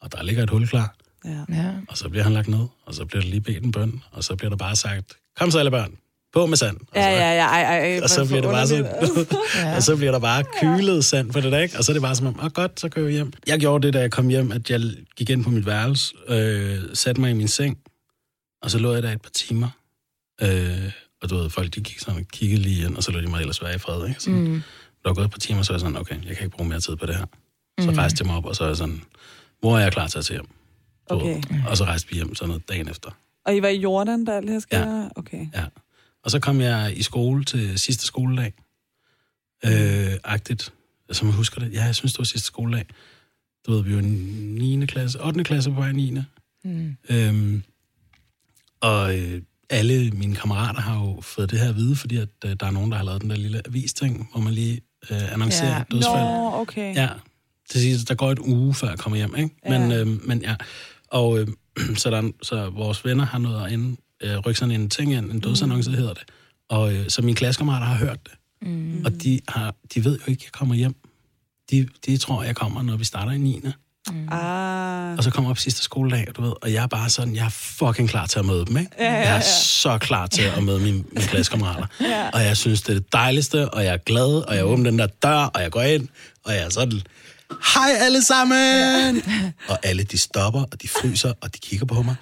Og 0.00 0.12
der 0.12 0.22
ligger 0.22 0.42
et 0.42 0.50
hul 0.50 0.66
klar, 0.68 0.94
Ja. 1.24 1.30
Ja. 1.54 1.72
og 1.88 1.98
så 1.98 2.08
bliver 2.08 2.22
han 2.24 2.32
lagt 2.32 2.48
ned, 2.48 2.66
og 2.86 2.94
så 2.94 3.04
bliver 3.04 3.22
der 3.22 3.28
lige 3.30 3.40
bedt 3.40 3.64
en 3.64 3.72
bøn, 3.72 4.02
og 4.12 4.24
så 4.24 4.36
bliver 4.36 4.50
der 4.50 4.56
bare 4.56 4.76
sagt, 4.76 5.12
kom 5.38 5.50
så 5.50 5.58
alle 5.58 5.70
børn, 5.70 5.92
på 6.32 6.46
med 6.46 6.56
sand. 6.56 6.76
Og 6.76 6.86
Ja, 6.94 7.02
så, 7.02 7.08
ja, 7.08 7.34
ja, 7.34 7.46
ej, 7.46 7.62
ej, 7.94 8.00
Og 8.02 8.10
så 8.10 8.24
bliver 8.26 8.40
det 8.40 8.50
bare 8.50 8.66
sådan, 8.66 8.84
Ja. 9.56 9.76
og 9.76 9.82
så 9.82 9.96
bliver 9.96 10.12
der 10.12 10.18
bare 10.18 10.44
kylet 10.60 11.04
sand 11.04 11.32
for 11.32 11.40
det 11.40 11.52
der, 11.52 11.58
ikke? 11.58 11.78
Og 11.78 11.84
så 11.84 11.92
er 11.92 11.94
det 11.94 12.02
bare 12.02 12.14
som 12.14 12.26
om, 12.26 12.40
åh 12.44 12.50
godt, 12.50 12.80
så 12.80 12.88
kører 12.88 13.06
vi 13.06 13.12
hjem. 13.12 13.32
Jeg 13.46 13.60
gjorde 13.60 13.86
det, 13.86 13.94
da 13.94 14.00
jeg 14.00 14.10
kom 14.10 14.28
hjem, 14.28 14.52
at 14.52 14.70
jeg 14.70 14.80
gik 15.16 15.30
ind 15.30 15.44
på 15.44 15.50
mit 15.50 15.66
værelse, 15.66 16.14
øh, 16.28 16.78
satte 16.94 17.20
mig 17.20 17.30
i 17.30 17.34
min 17.34 17.48
seng, 17.48 17.78
og 18.62 18.70
så 18.70 18.78
lå 18.78 18.92
jeg 18.94 19.02
der 19.02 19.12
et 19.12 19.22
par 19.22 19.30
timer. 19.30 19.68
Øh, 20.42 20.92
og 21.22 21.30
du 21.30 21.36
ved, 21.36 21.50
folk 21.50 21.74
de 21.74 21.80
gik 21.80 21.98
sådan 21.98 22.20
og 22.20 22.26
kiggede 22.28 22.62
lige 22.62 22.86
ind, 22.86 22.96
og 22.96 23.02
så 23.02 23.12
lå 23.12 23.20
de 23.20 23.26
mig 23.26 23.40
ellers 23.40 23.62
være 23.62 23.74
i 23.74 23.78
fred, 23.78 24.08
ikke? 24.08 24.22
Så, 24.22 24.30
mm. 24.30 24.62
Der 25.02 25.08
var 25.08 25.14
gået 25.14 25.24
et 25.24 25.30
par 25.30 25.38
timer, 25.38 25.62
så 25.62 25.72
var 25.72 25.74
jeg 25.74 25.80
sådan, 25.80 25.96
okay, 25.96 26.14
jeg 26.14 26.36
kan 26.36 26.44
ikke 26.44 26.56
bruge 26.56 26.68
mere 26.68 26.80
tid 26.80 26.96
på 26.96 27.06
det 27.06 27.16
her. 27.16 27.26
Så 27.80 27.90
mm. 27.90 27.96
rejste 27.96 28.22
jeg 28.22 28.26
mig 28.26 28.36
op, 28.36 28.44
og 28.44 28.56
så 28.56 28.64
er 28.64 28.68
jeg 28.68 28.76
sådan, 28.76 29.02
hvor 29.60 29.78
er 29.78 29.82
jeg 29.82 29.92
klar 29.92 30.06
til 30.06 30.18
at 30.18 30.24
tage 30.24 30.36
hjem? 30.38 30.48
Du 31.10 31.18
ved. 31.18 31.36
Okay. 31.36 31.64
Og 31.68 31.76
så 31.76 31.84
rejste 31.84 32.08
vi 32.08 32.14
hjem 32.14 32.34
sådan 32.34 32.48
noget 32.48 32.68
dagen 32.68 32.88
efter. 32.88 33.10
Og 33.46 33.56
I 33.56 33.62
var 33.62 33.68
i 33.68 33.76
Jordan, 33.76 34.24
da 34.24 34.32
alt 34.32 34.46
det 34.46 34.52
her 34.52 34.60
skete? 34.60 34.80
Ja. 34.80 35.08
Okay. 35.16 35.46
Ja. 35.54 35.64
Og 36.24 36.30
så 36.30 36.40
kom 36.40 36.60
jeg 36.60 36.92
i 36.96 37.02
skole 37.02 37.44
til 37.44 37.78
sidste 37.78 38.06
skoledag. 38.06 38.52
Øh, 39.64 40.12
agtigt. 40.24 40.72
Som 41.10 41.28
jeg 41.28 41.36
husker 41.36 41.60
det. 41.60 41.72
Ja, 41.72 41.84
jeg 41.84 41.94
synes, 41.94 42.12
det 42.12 42.18
var 42.18 42.24
sidste 42.24 42.46
skoledag. 42.46 42.86
du 43.66 43.72
ved, 43.72 43.82
vi 43.82 43.94
var 43.94 44.00
i 44.00 44.04
9. 44.04 44.86
klasse, 44.86 45.24
8. 45.24 45.44
klasse 45.44 45.70
på 45.70 45.76
vej 45.76 45.88
i 45.88 45.92
9. 45.92 46.18
Mm. 46.64 46.96
Øhm, 47.10 47.62
og 48.80 49.18
øh, 49.18 49.42
alle 49.70 50.10
mine 50.10 50.34
kammerater 50.36 50.80
har 50.80 51.04
jo 51.04 51.20
fået 51.20 51.50
det 51.50 51.58
her 51.60 51.68
at 51.68 51.76
vide, 51.76 51.96
fordi 51.96 52.16
at, 52.16 52.28
øh, 52.44 52.56
der 52.60 52.66
er 52.66 52.70
nogen, 52.70 52.90
der 52.90 52.96
har 52.96 53.04
lavet 53.04 53.22
den 53.22 53.30
der 53.30 53.36
lille 53.36 53.62
avis-ting, 53.66 54.28
hvor 54.32 54.40
man 54.40 54.52
lige 54.54 54.80
øh, 55.10 55.32
annoncerer 55.32 55.68
Ja. 55.70 55.76
ja. 55.78 55.84
dødsfald. 55.90 56.14
Nå, 56.24 56.50
okay. 56.54 56.94
Ja, 56.94 57.08
det 57.72 57.80
siger, 57.82 57.98
der 58.08 58.14
går 58.14 58.30
et 58.32 58.38
uge, 58.38 58.74
før 58.74 58.88
jeg 58.88 58.98
kommer 58.98 59.16
hjem, 59.16 59.36
ikke? 59.36 59.50
Ja. 59.64 59.78
Men, 59.78 59.92
øh, 59.92 60.26
men 60.28 60.42
ja, 60.42 60.54
og 61.08 61.38
øh, 61.38 61.46
så, 61.96 62.10
der, 62.10 62.16
er- 62.22 62.30
så 62.42 62.70
vores 62.70 63.04
venner 63.04 63.24
har 63.26 63.38
noget 63.38 63.66
at 63.66 63.72
ind, 63.72 63.96
øh, 64.22 64.38
rykke 64.38 64.58
sådan 64.60 64.80
en 64.80 64.88
ting 64.90 65.12
ind, 65.14 65.30
en 65.30 65.40
dødsannonce 65.40 65.90
hedder 65.90 66.14
det. 66.14 66.22
Og 66.68 66.94
øh, 66.94 67.08
så 67.08 67.22
mine 67.22 67.36
klassekammerater 67.36 67.86
har 67.86 67.96
hørt 67.96 68.18
det. 68.24 68.32
Mm. 68.68 69.02
Og 69.04 69.22
de, 69.22 69.40
har, 69.48 69.74
de 69.94 70.04
ved 70.04 70.18
jo 70.18 70.30
ikke, 70.30 70.40
at 70.40 70.44
jeg 70.44 70.52
kommer 70.52 70.74
hjem. 70.74 70.94
De, 71.70 71.88
de 72.06 72.16
tror, 72.16 72.42
jeg 72.42 72.56
kommer, 72.56 72.82
når 72.82 72.96
vi 72.96 73.04
starter 73.04 73.32
i 73.32 73.38
9. 73.38 73.60
Ah. 74.30 75.16
Og 75.18 75.24
så 75.24 75.30
kommer 75.30 75.50
jeg 75.50 75.56
på 75.56 75.60
sidste 75.62 75.82
skoledag, 75.82 76.26
du 76.36 76.42
ved, 76.42 76.52
og 76.62 76.72
jeg 76.72 76.82
er 76.82 76.86
bare 76.86 77.10
sådan, 77.10 77.34
jeg 77.34 77.44
er 77.44 77.50
fucking 77.50 78.08
klar 78.08 78.26
til 78.26 78.38
at 78.38 78.44
møde 78.44 78.66
dem, 78.66 78.76
ikke? 78.76 78.90
Ja, 78.98 79.04
ja, 79.04 79.12
Jeg 79.18 79.28
er 79.28 79.34
ja. 79.34 79.40
så 79.52 79.98
klar 79.98 80.26
til 80.26 80.42
at 80.42 80.62
møde 80.62 80.80
mine, 80.80 81.04
mine 81.12 81.26
klassekammerater. 81.26 81.86
Ja. 82.00 82.28
Og 82.32 82.42
jeg 82.44 82.56
synes, 82.56 82.82
det 82.82 82.96
er 82.96 83.00
det 83.00 83.12
dejligste, 83.12 83.70
og 83.70 83.84
jeg 83.84 83.92
er 83.92 83.96
glad, 83.98 84.48
og 84.48 84.56
jeg 84.56 84.64
åbner 84.64 84.90
den 84.90 84.98
der 84.98 85.06
dør, 85.06 85.36
og 85.38 85.62
jeg 85.62 85.70
går 85.70 85.82
ind, 85.82 86.08
og 86.44 86.52
jeg 86.54 86.62
er 86.62 86.68
sådan, 86.70 87.02
hej 87.74 87.90
alle 88.00 88.24
sammen! 88.24 89.22
Og 89.68 89.78
alle 89.82 90.02
de 90.02 90.18
stopper, 90.18 90.60
og 90.72 90.82
de 90.82 90.88
fryser, 90.88 91.32
og 91.40 91.54
de 91.54 91.58
kigger 91.58 91.86
på 91.86 92.02
mig. 92.02 92.14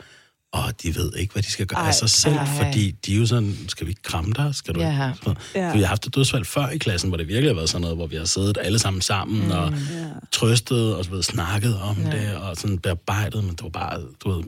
Og 0.64 0.82
de 0.82 0.94
ved 0.96 1.12
ikke, 1.16 1.32
hvad 1.32 1.42
de 1.42 1.50
skal 1.50 1.66
gøre 1.66 1.80
Ej, 1.80 1.88
af 1.88 1.94
sig 1.94 2.10
selv, 2.10 2.36
ej. 2.36 2.46
fordi 2.46 2.90
de 2.90 3.14
er 3.14 3.18
jo 3.18 3.26
sådan, 3.26 3.56
skal 3.68 3.86
vi 3.86 3.90
ikke 3.90 4.02
kramme 4.02 4.32
dig? 4.36 4.54
Skal 4.54 4.74
du 4.74 4.80
Ja. 4.80 4.90
ikke? 4.90 5.34
Ja. 5.54 5.68
For 5.70 5.74
vi 5.74 5.80
har 5.80 5.86
haft 5.86 6.06
et 6.06 6.14
dødsfald 6.14 6.44
før 6.44 6.68
i 6.68 6.78
klassen, 6.78 7.10
hvor 7.10 7.16
det 7.16 7.28
virkelig 7.28 7.48
har 7.50 7.54
været 7.54 7.68
sådan 7.68 7.80
noget, 7.80 7.96
hvor 7.96 8.06
vi 8.06 8.16
har 8.16 8.24
siddet 8.24 8.58
alle 8.60 8.78
sammen 8.78 9.02
sammen 9.02 9.44
mm, 9.44 9.50
og 9.50 9.72
trøstet 10.32 10.94
og 10.96 11.04
så 11.04 11.10
ved, 11.10 11.22
snakket 11.22 11.78
om 11.80 11.96
ja. 12.02 12.10
det 12.10 12.36
og 12.36 12.56
sådan 12.56 12.78
bearbejdet, 12.78 13.44
men 13.44 13.52
det 13.54 13.62
var 13.62 13.68
bare, 13.68 14.00
du 14.24 14.32
ved, 14.32 14.44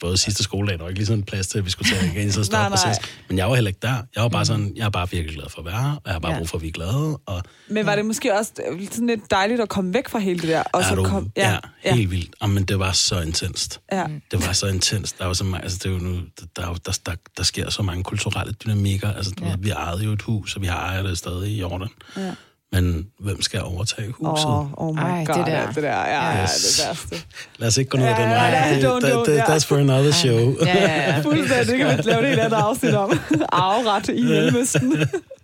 både 0.00 0.16
sidste 0.16 0.42
skoledag, 0.42 0.76
der 0.78 0.82
var 0.82 0.88
ikke 0.88 0.98
lige 0.98 1.06
sådan 1.06 1.22
plads 1.22 1.46
til, 1.46 1.58
at 1.58 1.64
vi 1.64 1.70
skulle 1.70 1.90
tage 1.90 2.12
igen, 2.12 2.32
så 2.32 2.48
nej. 2.52 2.68
præcis. 2.68 2.96
Men 3.28 3.38
jeg 3.38 3.48
var 3.48 3.54
heller 3.54 3.68
ikke 3.68 3.80
der. 3.82 3.94
Jeg 4.14 4.22
var 4.22 4.28
bare 4.28 4.44
sådan, 4.46 4.72
jeg 4.76 4.84
er 4.84 4.90
bare 4.90 5.10
virkelig 5.10 5.34
glad 5.36 5.48
for 5.50 5.58
at 5.58 5.64
være 5.64 5.82
her, 5.82 5.90
og 5.92 6.02
jeg 6.06 6.12
har 6.12 6.18
bare 6.20 6.32
Ja. 6.32 6.38
brug 6.38 6.48
for, 6.48 6.56
at 6.56 6.62
vi 6.62 6.68
er 6.68 6.72
glade. 6.72 7.18
Og 7.26 7.42
Men 7.68 7.86
var 7.86 7.96
det 7.96 8.06
måske 8.06 8.34
også 8.38 8.52
sådan 8.90 9.06
lidt 9.06 9.30
dejligt 9.30 9.60
at 9.60 9.68
komme 9.68 9.94
væk 9.94 10.08
fra 10.08 10.18
hele 10.18 10.40
det 10.40 10.48
der? 10.48 10.62
Og 10.72 10.84
så 10.84 10.94
du, 10.94 11.04
kom, 11.04 11.30
ja, 11.36 11.58
ja, 11.84 11.94
helt 11.94 12.10
vildt. 12.10 12.34
Og, 12.40 12.50
men 12.50 12.64
det 12.64 12.78
var 12.78 12.92
så 12.92 13.20
intenst. 13.20 13.80
Ja. 13.92 14.06
Det 14.30 14.46
var 14.46 14.52
så 14.52 14.66
intenst. 14.66 15.18
Der 15.18 15.26
var 15.26 15.32
så 15.32 15.44
mange, 15.44 15.62
altså 15.64 15.78
det 15.78 15.86
er 15.86 15.90
jo 15.90 15.98
nu, 15.98 16.14
der, 16.40 16.46
der, 16.56 16.74
der, 16.74 16.98
der, 17.06 17.12
der 17.36 17.42
sker 17.42 17.70
så 17.70 17.82
mange 17.82 18.04
kulturelle 18.04 18.52
dynamikker. 18.52 19.12
Altså, 19.12 19.32
Ja. 19.42 19.54
vi 19.58 19.70
ejede 19.70 20.04
jo 20.04 20.12
et 20.12 20.22
hus, 20.22 20.56
og 20.56 20.62
vi 20.62 20.66
ejer 20.66 21.02
det 21.02 21.18
stadig 21.18 21.50
i 21.52 21.60
Jordan. 21.60 21.88
Ja. 22.16 22.34
Men 22.72 23.06
hvem 23.20 23.42
skal 23.42 23.62
overtage 23.62 24.12
huset? 24.20 24.46
Oh, 24.46 24.66
oh 24.82 24.94
my 24.94 25.00
Ej, 25.00 25.24
god, 25.24 25.34
det 25.34 25.46
der. 25.46 25.66
det 25.72 25.82
der. 25.82 25.88
Ja, 25.90 26.32
ja, 26.36 26.42
Yes. 26.42 26.50
det 26.50 26.86
værste. 26.88 27.26
Lad 27.58 27.68
os 27.68 27.76
ikke 27.76 27.90
gå 27.90 27.98
ned 27.98 28.06
ad 28.06 28.10
Ja, 28.10 28.22
den 28.22 28.30
ja, 28.30 28.36
vej. 28.36 28.48
ja, 28.48 28.74
Det- 28.74 28.84
don't, 28.84 29.04
don't, 29.04 29.28
that- 29.28 29.32
ja. 29.32 29.44
That's 29.56 29.66
for 29.66 29.76
another 29.76 30.12
show. 30.12 30.54
Ja, 30.66 30.76
ja, 30.76 31.12
ja. 31.14 31.20
Fuldstændig. 31.28 31.66
Det 31.66 31.78
kan 31.78 31.98
vi 31.98 32.02
lave 32.10 32.22
det 32.22 32.28
i 32.28 32.32
et 32.32 32.38
andet 32.38 32.56
afsnit 32.56 32.94
om. 32.94 33.10
Arveret 33.52 34.08
i 34.08 34.22
Mellemøsten. 34.22 34.96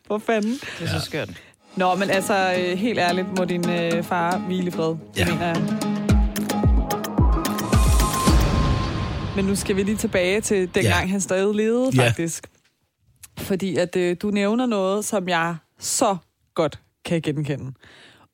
For 0.07 0.19
fanden. 0.27 0.53
Det 0.81 0.89
er 0.89 0.99
så 1.01 1.05
skønt. 1.05 1.31
Nå, 1.77 1.95
men 1.95 2.11
altså, 2.11 2.55
øh, 2.59 2.79
helt 2.79 2.99
ærligt, 2.99 3.27
må 3.39 3.45
din 3.45 3.71
øh, 3.71 4.03
far 4.03 4.39
hvile 4.39 4.67
i 4.69 4.71
fred. 4.71 4.89
Det 4.89 4.99
Ja. 5.17 5.25
mener 5.33 5.47
jeg. 5.47 5.63
Men 9.37 9.45
nu 9.45 9.55
skal 9.57 9.77
vi 9.77 9.83
lige 9.83 9.97
tilbage 9.97 10.41
til 10.41 10.59
dengang, 10.75 11.05
Ja. 11.05 11.11
han 11.11 11.21
stadig 11.21 11.55
levede, 11.55 11.91
Ja. 11.97 12.07
faktisk. 12.09 12.47
Fordi 13.39 13.77
at 13.77 13.97
øh, 13.97 14.17
du 14.23 14.31
nævner 14.31 14.67
noget, 14.67 15.05
som 15.05 15.29
jeg 15.29 15.57
så 15.81 16.17
godt 16.55 16.79
kan 17.05 17.23
genkende. 17.23 17.73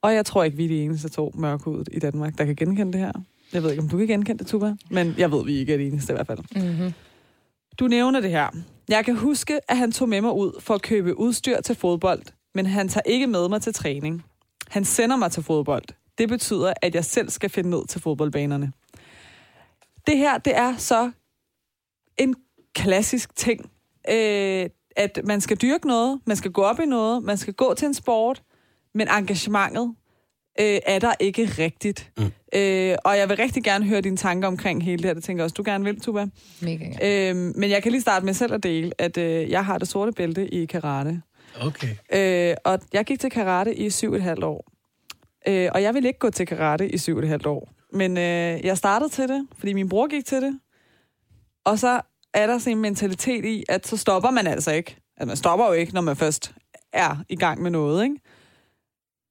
Og 0.03 0.15
jeg 0.15 0.27
tror 0.27 0.45
ikke, 0.45 0.57
vi 0.57 0.65
er 0.65 0.69
de 0.69 0.83
eneste 0.83 1.09
to 1.09 1.33
mørkhudet 1.35 1.89
i 1.93 1.99
Danmark, 1.99 2.39
der 2.39 2.45
kan 2.45 2.57
genkende 2.57 2.93
det 2.93 3.01
her. 3.01 3.13
Jeg 3.53 3.63
ved 3.63 3.71
ikke, 3.71 3.83
om 3.83 3.89
du 3.89 3.99
kan 3.99 4.07
genkende 4.07 4.39
det, 4.39 4.47
Tuba, 4.47 4.75
men 4.91 5.15
jeg 5.19 5.33
ved, 5.33 5.45
vi 5.45 5.59
ikke 5.59 5.73
er 5.73 5.77
de 5.77 5.87
eneste 5.87 6.13
i 6.13 6.15
hvert 6.15 6.27
fald. 6.27 6.39
Mm-hmm. 6.57 6.93
Du 7.79 7.87
nævner 7.87 8.21
det 8.21 8.31
her. 8.31 8.49
Jeg 8.89 9.05
kan 9.05 9.17
huske, 9.17 9.61
at 9.71 9.77
han 9.77 9.93
tog 9.93 10.09
med 10.09 10.21
mig 10.21 10.33
ud 10.33 10.61
for 10.61 10.75
at 10.75 10.83
købe 10.83 11.19
udstyr 11.19 11.61
til 11.61 11.75
fodbold, 11.75 12.23
men 12.55 12.67
han 12.67 12.89
tager 12.89 13.03
ikke 13.07 13.27
med 13.27 13.49
mig 13.49 13.63
til 13.63 13.75
træning. 13.75 14.25
Han 14.69 14.85
sender 14.85 15.17
mig 15.17 15.33
til 15.33 15.43
fodbold. 15.43 15.85
Det 16.19 16.29
betyder, 16.29 16.73
at 16.83 16.95
jeg 16.95 17.05
selv 17.05 17.31
skal 17.31 17.51
finde 17.51 17.71
ned 17.71 17.87
til 17.87 18.01
fodboldbanerne. 18.01 18.73
Det 20.07 20.19
her, 20.19 20.39
det 20.39 20.57
er 20.57 20.77
så 20.77 21.11
en 22.19 22.35
klassisk 22.75 23.37
ting. 23.37 23.71
Øh, 24.11 24.69
at 24.97 25.21
man 25.25 25.41
skal 25.41 25.57
dyrke 25.57 25.87
noget, 25.87 26.21
man 26.27 26.37
skal 26.37 26.53
gå 26.53 26.63
op 26.63 26.81
i 26.81 26.87
noget, 26.87 27.23
man 27.23 27.37
skal 27.37 27.55
gå 27.55 27.75
til 27.75 27.87
en 27.87 27.95
sport, 27.95 28.43
men 28.95 29.09
engagementet 29.09 29.95
øh, 30.61 30.79
er 30.87 30.99
der 30.99 31.15
ikke 31.21 31.45
rigtigt. 31.45 32.13
Mm. 32.19 32.33
Øh, 32.55 32.97
og 33.05 33.19
jeg 33.19 33.29
vil 33.29 33.37
rigtig 33.37 33.65
gerne 33.65 33.85
høre 33.85 34.01
dine 34.01 34.17
tanker 34.17 34.49
omkring 34.49 34.85
hele 34.85 34.97
det 34.97 35.05
her. 35.05 35.15
Det 35.15 35.25
tænker 35.25 35.43
jeg 35.43 35.45
også, 35.45 35.55
du 35.55 35.63
gerne 35.67 35.85
vil, 35.85 36.01
Tuba. 36.01 36.27
Mega 36.61 36.85
gerne. 36.85 37.29
Øhm, 37.29 37.53
men 37.57 37.71
jeg 37.71 37.83
kan 37.83 37.93
lige 37.93 38.03
starte 38.03 38.27
med 38.27 38.35
selv 38.35 38.55
at 38.55 38.63
dele, 38.63 38.93
at 38.99 39.17
øh, 39.17 39.51
jeg 39.51 39.65
har 39.65 39.79
det 39.79 39.89
sorte 39.89 40.13
bælte 40.13 40.49
i 40.49 40.67
karate. 40.67 41.23
Okay. 41.61 41.97
Øh, 42.13 42.57
og 42.65 42.79
jeg 42.93 43.05
gik 43.05 43.21
til 43.21 43.31
karate 43.31 43.75
i 43.75 43.91
syv 43.91 44.11
og 44.11 44.17
et 44.17 44.23
halvt 44.23 44.45
år. 44.45 44.73
Øh, 45.49 45.71
og 45.75 45.83
jeg 45.83 45.95
ville 45.95 46.09
ikke 46.09 46.19
gå 46.19 46.31
til 46.31 46.47
karate 46.47 46.89
i 46.89 46.99
syv 46.99 47.17
og 47.17 47.23
et 47.23 47.29
halvt 47.29 47.47
år. 47.47 47.69
Men 47.93 48.17
øh, 48.17 48.65
jeg 48.65 48.79
startede 48.79 49.11
til 49.11 49.29
det, 49.29 49.49
fordi 49.59 49.73
min 49.73 49.89
bror 49.89 50.07
gik 50.07 50.25
til 50.25 50.43
det. 50.43 50.61
Og 51.65 51.79
så 51.79 52.01
er 52.35 52.47
der 52.47 52.59
sådan 52.59 52.77
en 52.77 52.83
mentalitet 52.83 53.45
i, 53.45 53.65
at 53.69 53.87
så 53.87 53.97
stopper 53.97 54.31
man 54.31 54.47
altså 54.47 54.73
ikke. 54.73 54.97
Altså, 55.17 55.27
man 55.27 55.37
stopper 55.37 55.67
jo 55.67 55.73
ikke, 55.73 55.95
når 55.95 56.01
man 56.01 56.17
først 56.17 56.53
er 56.93 57.17
i 57.29 57.37
gang 57.37 57.63
med 57.63 57.71
noget, 57.71 58.05
ikke? 58.05 58.17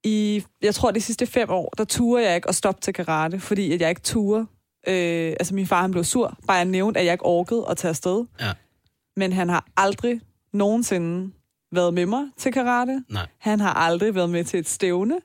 I, 0.03 0.43
jeg 0.61 0.75
tror, 0.75 0.91
de 0.91 1.01
sidste 1.01 1.25
fem 1.25 1.49
år, 1.49 1.73
der 1.77 1.83
turer 1.83 2.21
jeg 2.21 2.35
ikke 2.35 2.49
at 2.49 2.55
stoppe 2.55 2.81
til 2.81 2.93
karate, 2.93 3.39
fordi 3.39 3.73
at 3.73 3.81
jeg 3.81 3.89
ikke 3.89 4.01
turer. 4.01 4.45
Øh, 4.87 5.35
altså, 5.39 5.55
min 5.55 5.67
far 5.67 5.81
han 5.81 5.91
blev 5.91 6.03
sur, 6.03 6.37
bare 6.47 6.57
jeg 6.57 6.65
nævnte, 6.65 6.99
at 6.99 7.05
jeg 7.05 7.13
ikke 7.13 7.25
orkede 7.25 7.65
at 7.69 7.77
tage 7.77 7.89
afsted. 7.89 8.25
Ja. 8.39 8.51
Men 9.17 9.33
han 9.33 9.49
har 9.49 9.65
aldrig 9.77 10.21
nogensinde 10.53 11.31
været 11.71 11.93
med 11.93 12.05
mig 12.05 12.23
til 12.37 12.51
karate. 12.53 13.03
Nej. 13.09 13.27
Han 13.37 13.59
har 13.59 13.73
aldrig 13.73 14.15
været 14.15 14.29
med 14.29 14.43
til 14.43 14.59
et 14.59 14.69
stævne. 14.69 15.17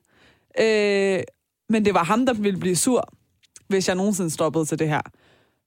Øh, 0.60 1.20
men 1.68 1.84
det 1.84 1.94
var 1.94 2.04
ham, 2.04 2.26
der 2.26 2.32
ville 2.32 2.60
blive 2.60 2.76
sur, 2.76 3.08
hvis 3.68 3.88
jeg 3.88 3.96
nogensinde 3.96 4.30
stoppede 4.30 4.64
til 4.64 4.78
det 4.78 4.88
her. 4.88 5.00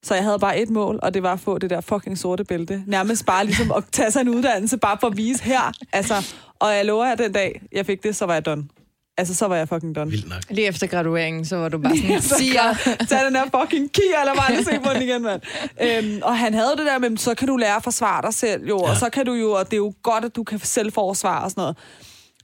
Så 0.04 0.16
jeg 0.16 0.24
havde 0.24 0.40
bare 0.40 0.60
et 0.60 0.70
mål, 0.70 1.00
og 1.04 1.14
det 1.14 1.24
var 1.24 1.34
at 1.34 1.40
få 1.40 1.58
det 1.58 1.70
der 1.70 1.82
fucking 1.82 2.18
sorte 2.18 2.44
bælte. 2.44 2.84
Nærmest 2.88 3.26
bare 3.26 3.46
ligesom 3.46 3.72
at 3.72 3.84
tage 3.92 4.12
sig 4.12 4.22
en 4.22 4.30
uddannelse, 4.30 4.78
bare 4.78 4.98
for 5.00 5.08
at 5.08 5.18
vise 5.18 5.44
her. 5.44 5.72
Altså, 5.94 6.36
og 6.60 6.76
jeg 6.76 6.86
lover 6.86 7.06
jer, 7.06 7.16
den 7.16 7.32
dag, 7.32 7.62
jeg 7.72 7.86
fik 7.86 8.04
det, 8.04 8.16
så 8.16 8.26
var 8.26 8.34
jeg 8.34 8.46
done. 8.46 8.68
Altså, 9.20 9.36
så 9.36 9.48
var 9.48 9.56
jeg 9.56 9.70
fucking 9.70 9.96
done. 9.96 10.12
Vildt 10.12 10.30
nok. 10.30 10.42
Lige 10.50 10.68
efter 10.68 10.88
gradueringen, 10.88 11.46
så 11.46 11.56
var 11.56 11.70
du 11.70 11.78
bare 11.78 11.98
sådan, 12.02 12.22
Så 12.22 12.36
siger, 12.38 12.62
Tag 13.10 13.26
den 13.26 13.36
der 13.36 13.44
fucking 13.62 13.92
kia, 13.94 14.20
eller 14.22 14.34
bare 14.36 14.64
se 14.64 14.80
på 14.84 14.94
den 14.94 15.02
igen, 15.02 15.22
mand. 15.22 15.42
Øhm, 15.82 16.22
og 16.24 16.38
han 16.38 16.54
havde 16.54 16.72
det 16.78 16.86
der 16.86 17.00
med, 17.00 17.18
så 17.18 17.36
kan 17.36 17.48
du 17.48 17.56
lære 17.58 17.76
at 17.76 17.84
forsvare 17.84 18.22
dig 18.22 18.34
selv, 18.34 18.68
jo, 18.68 18.78
ja. 18.78 18.84
og 18.84 18.90
Ja. 18.90 19.00
så 19.00 19.10
kan 19.10 19.26
du 19.26 19.34
jo, 19.34 19.52
og 19.52 19.66
det 19.66 19.74
er 19.74 19.78
jo 19.78 19.94
godt, 20.04 20.26
at 20.26 20.36
du 20.36 20.44
kan 20.44 20.60
selv 20.60 20.92
forsvare 20.92 21.44
og 21.44 21.52
sådan 21.52 21.62
noget. 21.62 21.78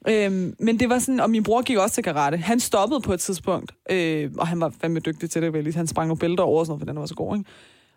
Øhm, 0.07 0.55
men 0.59 0.80
det 0.80 0.89
var 0.89 0.99
sådan, 0.99 1.19
og 1.19 1.30
min 1.30 1.43
bror 1.43 1.61
gik 1.61 1.78
også 1.78 1.95
til 1.95 2.03
karate. 2.03 2.38
Han 2.38 2.59
stoppede 2.59 3.01
på 3.01 3.13
et 3.13 3.19
tidspunkt, 3.19 3.71
øh, 3.91 4.32
og 4.38 4.47
han 4.47 4.59
var 4.61 4.71
fandme 4.82 4.99
dygtig 4.99 5.30
til 5.30 5.41
det, 5.41 5.53
vel? 5.53 5.76
Han 5.76 5.88
sprang 5.88 6.07
nogle 6.07 6.19
bælter 6.19 6.43
over 6.43 6.59
og 6.59 6.65
sådan 6.65 6.71
noget, 6.71 6.82
for 6.82 6.86
den 6.93 6.99
var 6.99 7.05
så 7.05 7.15
god, 7.15 7.38
ikke? 7.38 7.49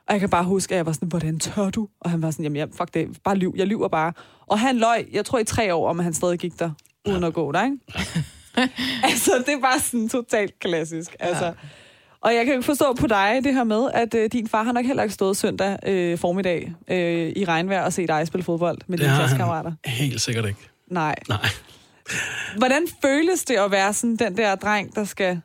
Og 0.09 0.13
jeg 0.13 0.21
kan 0.21 0.29
bare 0.31 0.45
huske, 0.45 0.73
at 0.75 0.77
jeg 0.77 0.87
var 0.87 0.93
sådan, 0.93 1.09
hvordan 1.09 1.39
tør 1.39 1.71
du? 1.71 1.89
Og 2.01 2.11
han 2.11 2.23
var 2.23 2.31
sådan, 2.31 2.43
jamen, 2.43 2.57
jeg, 2.57 2.69
fuck 2.79 2.95
det, 2.95 3.09
bare 3.25 3.37
lyv, 3.37 3.55
jeg 3.57 3.67
lyver 3.67 3.89
bare. 3.89 4.13
Og 4.47 4.59
han 4.59 4.77
løg, 4.77 5.07
jeg 5.13 5.25
tror 5.25 5.39
i 5.39 5.45
tre 5.45 5.75
år, 5.75 5.89
om 5.91 5.99
at 6.01 6.05
han 6.05 6.15
stadig 6.15 6.39
gik 6.39 6.59
der, 6.59 6.71
uden 7.09 7.25
at 7.25 7.35
gå 7.35 7.53
der, 7.53 7.65
ikke? 7.65 7.77
altså, 9.11 9.43
det 9.47 9.55
er 9.55 9.61
bare 9.61 9.81
sådan 9.81 10.09
totalt 10.09 10.59
klassisk. 10.59 11.17
Altså. 11.21 11.53
Og 12.21 12.35
jeg 12.35 12.47
kan 12.47 12.55
jo 12.55 12.63
forstå 12.63 12.95
på 13.01 13.07
dig 13.07 13.41
det 13.45 13.55
her 13.55 13.65
med, 13.65 13.91
at 13.95 14.15
øh, 14.15 14.31
din 14.33 14.49
far 14.49 14.63
har 14.63 14.73
nok 14.73 14.85
heller 14.85 15.03
ikke 15.03 15.15
stået 15.15 15.37
søndag 15.37 15.79
øh, 15.87 16.19
formiddag 16.19 16.73
øh, 16.89 17.33
i 17.37 17.45
regnvejr 17.45 17.85
og 17.85 17.93
set 17.93 18.09
dig 18.09 18.27
spille 18.27 18.45
fodbold 18.45 18.79
med 18.87 18.99
dine 18.99 19.15
klassekammerater. 19.17 19.73
Helt 19.85 20.21
sikkert 20.21 20.47
ikke. 20.47 20.61
Nej. 20.91 21.15
Nej. 21.29 21.49
Hvordan 22.57 22.83
føles 23.03 23.45
det 23.45 23.55
at 23.55 23.71
være 23.71 23.93
sådan 23.93 24.17
den 24.17 24.37
der 24.37 24.55
dreng, 24.55 24.95
der, 24.95 25.05
skal, 25.05 25.41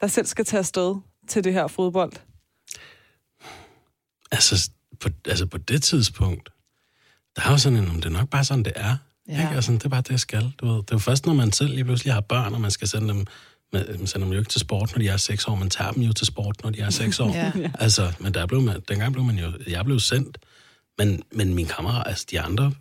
der 0.00 0.06
selv 0.06 0.26
skal 0.26 0.44
tage 0.44 0.58
afsted 0.58 0.94
til 1.28 1.44
det 1.44 1.52
her 1.52 1.66
fodbold? 1.66 2.12
Altså 4.32 4.70
på, 5.00 5.08
altså, 5.28 5.46
på 5.46 5.58
det 5.58 5.82
tidspunkt, 5.82 6.48
der 7.36 7.42
er 7.46 7.50
jo 7.50 7.58
sådan 7.58 7.78
en, 7.78 7.88
om 7.88 7.94
det 7.94 8.04
er 8.04 8.18
nok 8.18 8.28
bare 8.28 8.44
sådan, 8.44 8.64
det 8.64 8.72
er. 8.76 8.96
Ja. 9.28 9.42
Ikke? 9.42 9.54
Altså, 9.54 9.72
det 9.72 9.84
er 9.84 9.88
bare 9.88 10.00
det, 10.02 10.10
jeg 10.10 10.20
skal. 10.20 10.52
Du 10.60 10.66
ved. 10.66 10.74
Det 10.76 10.80
er 10.90 10.94
jo 10.94 10.98
først, 10.98 11.26
når 11.26 11.34
man 11.34 11.52
selv 11.52 11.70
lige 11.74 11.84
pludselig 11.84 12.12
har 12.14 12.20
børn, 12.20 12.54
og 12.54 12.60
man 12.60 12.70
skal 12.70 12.88
sende 12.88 13.08
dem, 13.08 13.26
man 13.72 14.06
sender 14.06 14.26
dem 14.26 14.32
jo 14.32 14.38
ikke 14.38 14.50
til 14.50 14.60
sport, 14.60 14.92
når 14.92 14.98
de 14.98 15.08
er 15.08 15.16
6 15.16 15.44
år. 15.48 15.54
Man 15.54 15.70
tager 15.70 15.92
dem 15.92 16.02
jo 16.02 16.12
til 16.12 16.26
sport, 16.26 16.56
når 16.64 16.70
de 16.70 16.80
er 16.80 16.90
6 16.90 17.20
år. 17.20 17.34
Ja. 17.36 17.52
Altså, 17.78 18.12
men 18.20 18.34
der 18.34 18.46
blev 18.46 18.60
man, 18.62 18.80
dengang 18.88 19.12
blev 19.12 19.24
man 19.24 19.38
jo, 19.38 19.52
jeg 19.68 19.84
blev 19.84 20.00
sendt, 20.00 20.38
men, 20.98 21.22
men 21.32 21.54
min 21.54 21.66
kammerat, 21.66 22.02
altså 22.06 22.26
de 22.30 22.40
andre 22.40 22.72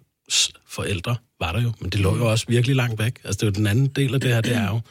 forældre 0.67 1.15
var 1.39 1.51
der 1.51 1.61
jo, 1.61 1.71
men 1.79 1.89
det 1.89 1.99
lå 1.99 2.17
jo 2.17 2.31
også 2.31 2.45
virkelig 2.47 2.75
langt 2.75 2.99
væk. 2.99 3.19
Altså, 3.23 3.37
det 3.37 3.43
er 3.43 3.47
jo 3.47 3.51
den 3.51 3.67
anden 3.67 3.87
del 3.87 4.13
af 4.13 4.21
det 4.21 4.33
her, 4.33 4.41
det 4.41 4.55
er 4.55 4.67
jo, 4.69 4.81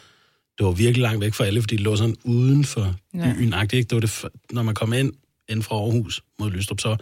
det 0.58 0.66
var 0.66 0.72
virkelig 0.72 1.02
langt 1.02 1.20
væk 1.20 1.34
fra 1.34 1.44
alle, 1.44 1.62
fordi 1.62 1.76
det 1.76 1.84
lå 1.84 1.96
sådan 1.96 2.16
uden 2.24 2.64
for 2.64 2.94
Ja. 3.14 3.32
byen. 3.34 3.48
Ja. 3.52 3.62
Ikke? 3.62 3.76
Det 3.76 3.92
var 3.92 4.00
det, 4.00 4.24
når 4.52 4.62
man 4.62 4.74
kom 4.74 4.92
ind, 4.92 5.12
ind 5.48 5.62
fra 5.62 5.76
Aarhus 5.76 6.22
mod 6.38 6.50
Lystrup, 6.50 6.80
så 6.80 6.96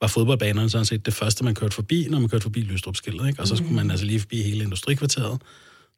var 0.00 0.08
fodboldbanerne 0.08 0.70
sådan 0.70 0.84
set 0.84 1.06
det 1.06 1.14
første, 1.14 1.44
man 1.44 1.54
kørte 1.54 1.74
forbi, 1.74 2.06
når 2.10 2.18
man 2.18 2.28
kørte 2.28 2.42
forbi 2.42 2.60
Lystrup-skiltet. 2.60 3.28
Ikke? 3.28 3.42
Og 3.42 3.48
så 3.48 3.56
skulle 3.56 3.74
man 3.74 3.90
altså 3.90 4.06
lige 4.06 4.20
forbi 4.20 4.42
hele 4.42 4.64
industrikvarteret 4.64 5.42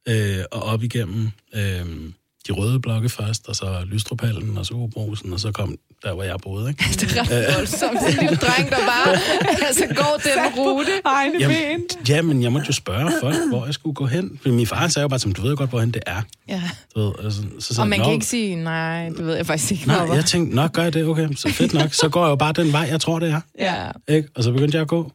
øh, 0.09 0.45
og 0.53 0.63
op 0.63 0.83
igennem 0.83 1.31
øh, 1.55 2.13
de 2.49 2.53
røde 2.53 2.81
blokke 2.81 3.09
først, 3.09 3.49
og 3.49 3.57
så 3.57 3.85
Lystruphallen, 3.87 4.59
og 4.59 4.67
så 4.67 4.75
Ubrosen, 4.75 5.33
og 5.33 5.41
så 5.41 5.53
kom 5.53 5.79
der, 6.03 6.15
hvor 6.15 6.23
jeg 6.23 6.37
boede, 6.43 6.69
ikke? 6.69 6.85
Det 7.01 7.17
er 7.17 7.21
ret 7.23 7.55
voldsomt. 7.57 7.99
Sådan 8.01 8.15
en 8.15 8.21
lille 8.21 8.37
dreng, 8.37 8.71
der 8.71 8.77
bare 8.77 9.17
altså, 9.67 9.87
går 9.87 10.21
den 10.25 10.55
rute. 10.57 10.91
Egne 11.05 11.39
Jamen, 11.41 11.57
ben. 11.57 12.07
jamen, 12.09 12.43
jeg 12.43 12.53
måtte 12.53 12.67
jo 12.67 12.73
spørge 12.73 13.13
folk, 13.21 13.37
hvor 13.49 13.65
jeg 13.65 13.75
skulle 13.75 13.95
gå 13.95 14.07
hen. 14.07 14.39
For 14.43 14.49
min 14.49 14.67
far 14.67 14.89
sagde 14.89 15.03
jo 15.03 15.09
bare, 15.09 15.19
som 15.19 15.33
du 15.33 15.43
ved 15.43 15.57
godt, 15.57 15.71
hvorhen 15.71 15.91
det 15.91 16.03
er. 16.07 16.23
Ja. 16.49 16.63
Du 16.95 17.01
ved, 17.01 17.13
altså, 17.25 17.43
så 17.61 17.75
sagde 17.75 17.85
Og 17.85 17.89
man 17.89 17.99
kan 17.99 18.07
"Nå, 18.09 18.13
ikke 18.13 18.27
sige, 18.27 18.57
nej, 18.57 19.09
det 19.09 19.27
ved 19.27 19.35
jeg 19.37 19.47
faktisk 19.47 19.73
ikke. 19.73 19.87
Nej, 19.87 19.97
jeg 20.15 20.25
tænkte, 20.25 20.57
nok 20.57 20.73
gør 20.73 20.83
jeg 20.83 20.93
det, 20.95 21.05
okay, 21.07 21.29
så 21.37 21.53
fedt 21.53 21.75
nok. 21.75 21.93
Så 21.95 22.09
går 22.09 22.25
jeg 22.25 22.31
jo 22.31 22.37
bare 22.37 22.53
den 22.53 22.73
vej, 22.73 22.87
jeg 22.91 23.01
tror, 23.01 23.19
det 23.19 23.31
er. 23.31 23.41
Ja. 23.59 23.91
Ikke? 24.15 24.29
Og 24.35 24.43
så 24.45 24.53
begyndte 24.53 24.77
jeg 24.77 24.83
at 24.83 24.89
gå. 24.89 25.13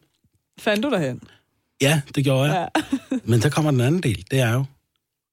Fandt 0.60 0.82
du 0.82 0.90
derhen? 0.90 1.20
Ja, 1.82 2.00
det 2.14 2.24
gjorde 2.24 2.52
jeg. 2.52 2.68
Ja. 2.76 3.16
Men 3.30 3.42
der 3.42 3.48
kommer 3.48 3.70
den 3.70 3.80
anden 3.80 4.02
del, 4.02 4.24
det 4.30 4.40
er 4.40 4.52
jo, 4.52 4.64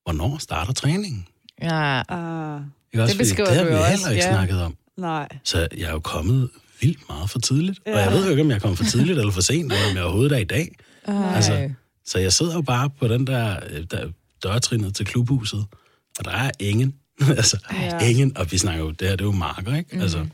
hvornår 0.04 0.38
starter 0.40 0.74
træningen? 0.74 1.26
ja. 1.62 2.02
Ah, 2.10 2.62
Ikke 2.94 3.04
også? 3.04 3.14
Det 3.14 3.18
beskriver 3.20 3.48
Fordi 3.50 3.60
det 3.60 3.64
har 3.64 3.64
du 3.64 3.70
vi 3.72 3.78
jo 3.78 3.84
heller 3.90 4.06
også, 4.06 4.12
ikke 4.12 4.24
ja. 4.26 4.32
snakket 4.34 4.62
om. 4.64 4.76
Nej. 4.98 5.28
Så 5.44 5.68
jeg 5.78 5.88
er 5.88 5.92
jo 5.92 6.00
kommet 6.00 6.50
vildt 6.82 7.00
meget 7.10 7.30
for 7.30 7.40
tidligt. 7.40 7.80
Ja. 7.86 7.92
Og 7.92 7.98
Ja. 7.98 8.04
jeg 8.04 8.14
ved 8.14 8.24
jo 8.24 8.30
ikke, 8.30 8.42
om 8.42 8.50
jeg 8.50 8.56
er 8.56 8.60
kommet 8.60 8.78
for 8.78 8.86
tidligt 8.86 9.20
eller 9.20 9.32
for 9.32 9.42
sent, 9.42 9.74
eller 9.74 9.90
om 9.90 9.96
jeg 9.96 10.04
overhovedet 10.04 10.32
er 10.32 10.38
i 10.38 10.44
dag. 10.44 10.76
Ej. 11.08 11.36
Altså, 11.36 11.70
Så 12.06 12.20
jeg 12.20 12.34
sidder 12.34 12.54
jo 12.54 12.62
bare 12.62 12.90
på 12.90 13.08
den 13.08 13.28
der, 13.28 13.60
øh, 13.70 13.86
der 13.92 14.08
dørtrinnet 14.44 14.96
til 14.96 15.06
klubhuset, 15.06 15.66
og 16.20 16.26
der 16.26 16.32
er 16.32 16.52
ingen. 16.60 16.96
altså, 17.38 17.58
Ja. 17.74 18.00
ingen. 18.00 18.38
Og 18.38 18.52
vi 18.52 18.58
snakker 18.58 18.84
jo, 18.84 18.92
det 18.92 19.08
her 19.08 19.16
det 19.16 19.22
er 19.22 19.26
jo 19.26 19.32
marker, 19.32 19.76
ikke? 19.76 19.96
Mm. 19.96 20.02
Altså, 20.02 20.28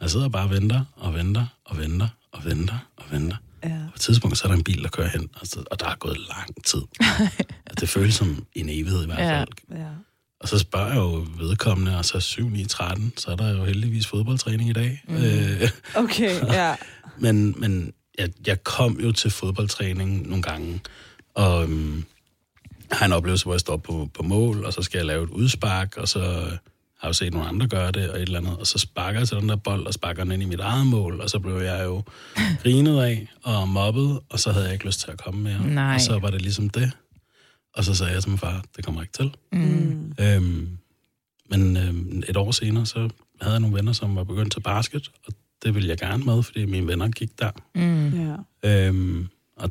jeg 0.00 0.10
sidder 0.10 0.28
bare 0.28 0.44
og 0.44 0.50
venter, 0.50 0.84
og 0.96 1.14
venter, 1.14 1.46
og 1.64 1.78
venter, 1.78 2.08
og 2.32 2.44
venter, 2.44 2.78
og 2.96 3.04
venter. 3.10 3.36
Ja. 3.64 3.68
Og 3.74 3.88
på 3.88 3.92
et 3.96 4.00
tidspunkt, 4.00 4.38
så 4.38 4.44
er 4.44 4.48
der 4.48 4.56
en 4.58 4.64
bil, 4.64 4.82
der 4.82 4.88
kører 4.88 5.08
hen, 5.08 5.28
og, 5.34 5.46
så, 5.46 5.64
og 5.70 5.80
der 5.80 5.86
er 5.86 5.94
gået 5.98 6.18
lang 6.18 6.64
tid. 6.66 6.80
og 7.70 7.76
det 7.80 7.88
føles 7.88 8.14
som 8.14 8.44
en 8.54 8.68
evighed 8.68 9.02
i 9.02 9.06
hvert 9.06 9.18
Ja. 9.18 9.40
fald. 9.40 9.48
Ja. 9.70 9.76
Og 10.40 10.48
så 10.48 10.58
spørger 10.58 10.86
jeg 10.86 10.96
jo 10.96 11.26
vedkommende, 11.38 11.98
og 11.98 12.04
så 12.04 12.20
7 12.20 12.48
9 12.48 12.64
13 12.64 13.12
så 13.16 13.30
er 13.30 13.36
der 13.36 13.56
jo 13.58 13.64
heldigvis 13.64 14.06
fodboldtræning 14.06 14.70
i 14.70 14.72
dag. 14.72 15.02
Mm. 15.08 15.16
Øh, 15.16 15.70
Okay, 15.94 16.34
ja. 16.58 16.74
men 17.18 17.54
men 17.58 17.92
jeg, 18.18 18.28
jeg 18.46 18.64
kom 18.64 19.00
jo 19.00 19.12
til 19.12 19.30
fodboldtræning 19.30 20.28
nogle 20.28 20.42
gange, 20.42 20.80
og 21.34 21.62
øhm, 21.64 22.04
har 22.92 23.06
en 23.06 23.12
oplevelse, 23.12 23.44
hvor 23.44 23.54
jeg 23.54 23.60
står 23.60 23.76
på, 23.76 24.10
på 24.14 24.22
mål, 24.22 24.64
og 24.64 24.72
så 24.72 24.82
skal 24.82 24.98
jeg 24.98 25.06
lave 25.06 25.24
et 25.24 25.30
udspark, 25.30 25.96
og 25.96 26.08
så 26.08 26.20
har 26.20 27.06
jeg 27.06 27.08
jo 27.08 27.12
set 27.12 27.32
nogle 27.32 27.48
andre 27.48 27.66
gøre 27.68 27.92
det, 27.92 28.10
og 28.10 28.16
et 28.16 28.22
eller 28.22 28.38
andet, 28.38 28.56
og 28.56 28.66
så 28.66 28.78
sparker 28.78 29.20
jeg 29.20 29.28
til 29.28 29.36
den 29.36 29.48
der 29.48 29.56
bold, 29.56 29.86
og 29.86 29.94
sparker 29.94 30.24
den 30.24 30.32
ind 30.32 30.42
i 30.42 30.46
mit 30.46 30.60
eget 30.60 30.86
mål, 30.86 31.20
og 31.20 31.30
så 31.30 31.38
blev 31.38 31.56
jeg 31.56 31.84
jo 31.84 32.02
grinet 32.62 33.02
af 33.02 33.28
og 33.42 33.68
mobbet, 33.68 34.20
og 34.30 34.40
så 34.40 34.52
havde 34.52 34.64
jeg 34.64 34.72
ikke 34.72 34.86
lyst 34.86 35.00
til 35.00 35.10
at 35.10 35.18
komme 35.18 35.40
mere. 35.42 35.66
Nej. 35.66 35.94
Og 35.94 36.00
så 36.00 36.18
var 36.18 36.30
det 36.30 36.42
ligesom 36.42 36.68
det. 36.68 36.92
Og 37.74 37.84
så 37.84 37.94
sagde 37.94 38.12
jeg 38.12 38.22
til 38.22 38.30
min 38.30 38.38
far, 38.38 38.64
det 38.76 38.84
kommer 38.84 39.02
ikke 39.02 39.12
til. 39.12 39.34
Mm. 39.52 40.12
Øhm, 40.20 40.68
men 41.50 41.76
øhm, 41.76 42.22
et 42.28 42.36
år 42.36 42.50
senere, 42.50 42.86
så 42.86 43.08
havde 43.40 43.52
jeg 43.52 43.60
nogle 43.60 43.76
venner, 43.76 43.92
som 43.92 44.16
var 44.16 44.24
begyndt 44.24 44.52
til 44.52 44.60
basket, 44.60 45.10
og 45.26 45.32
det 45.64 45.74
ville 45.74 45.88
jeg 45.88 45.98
gerne 45.98 46.24
med, 46.24 46.42
fordi 46.42 46.64
mine 46.64 46.86
venner 46.86 47.08
gik 47.08 47.30
der. 47.38 47.50
Mm. 47.74 48.28
ja. 48.62 48.86
Øhm, 48.86 49.28
og 49.56 49.70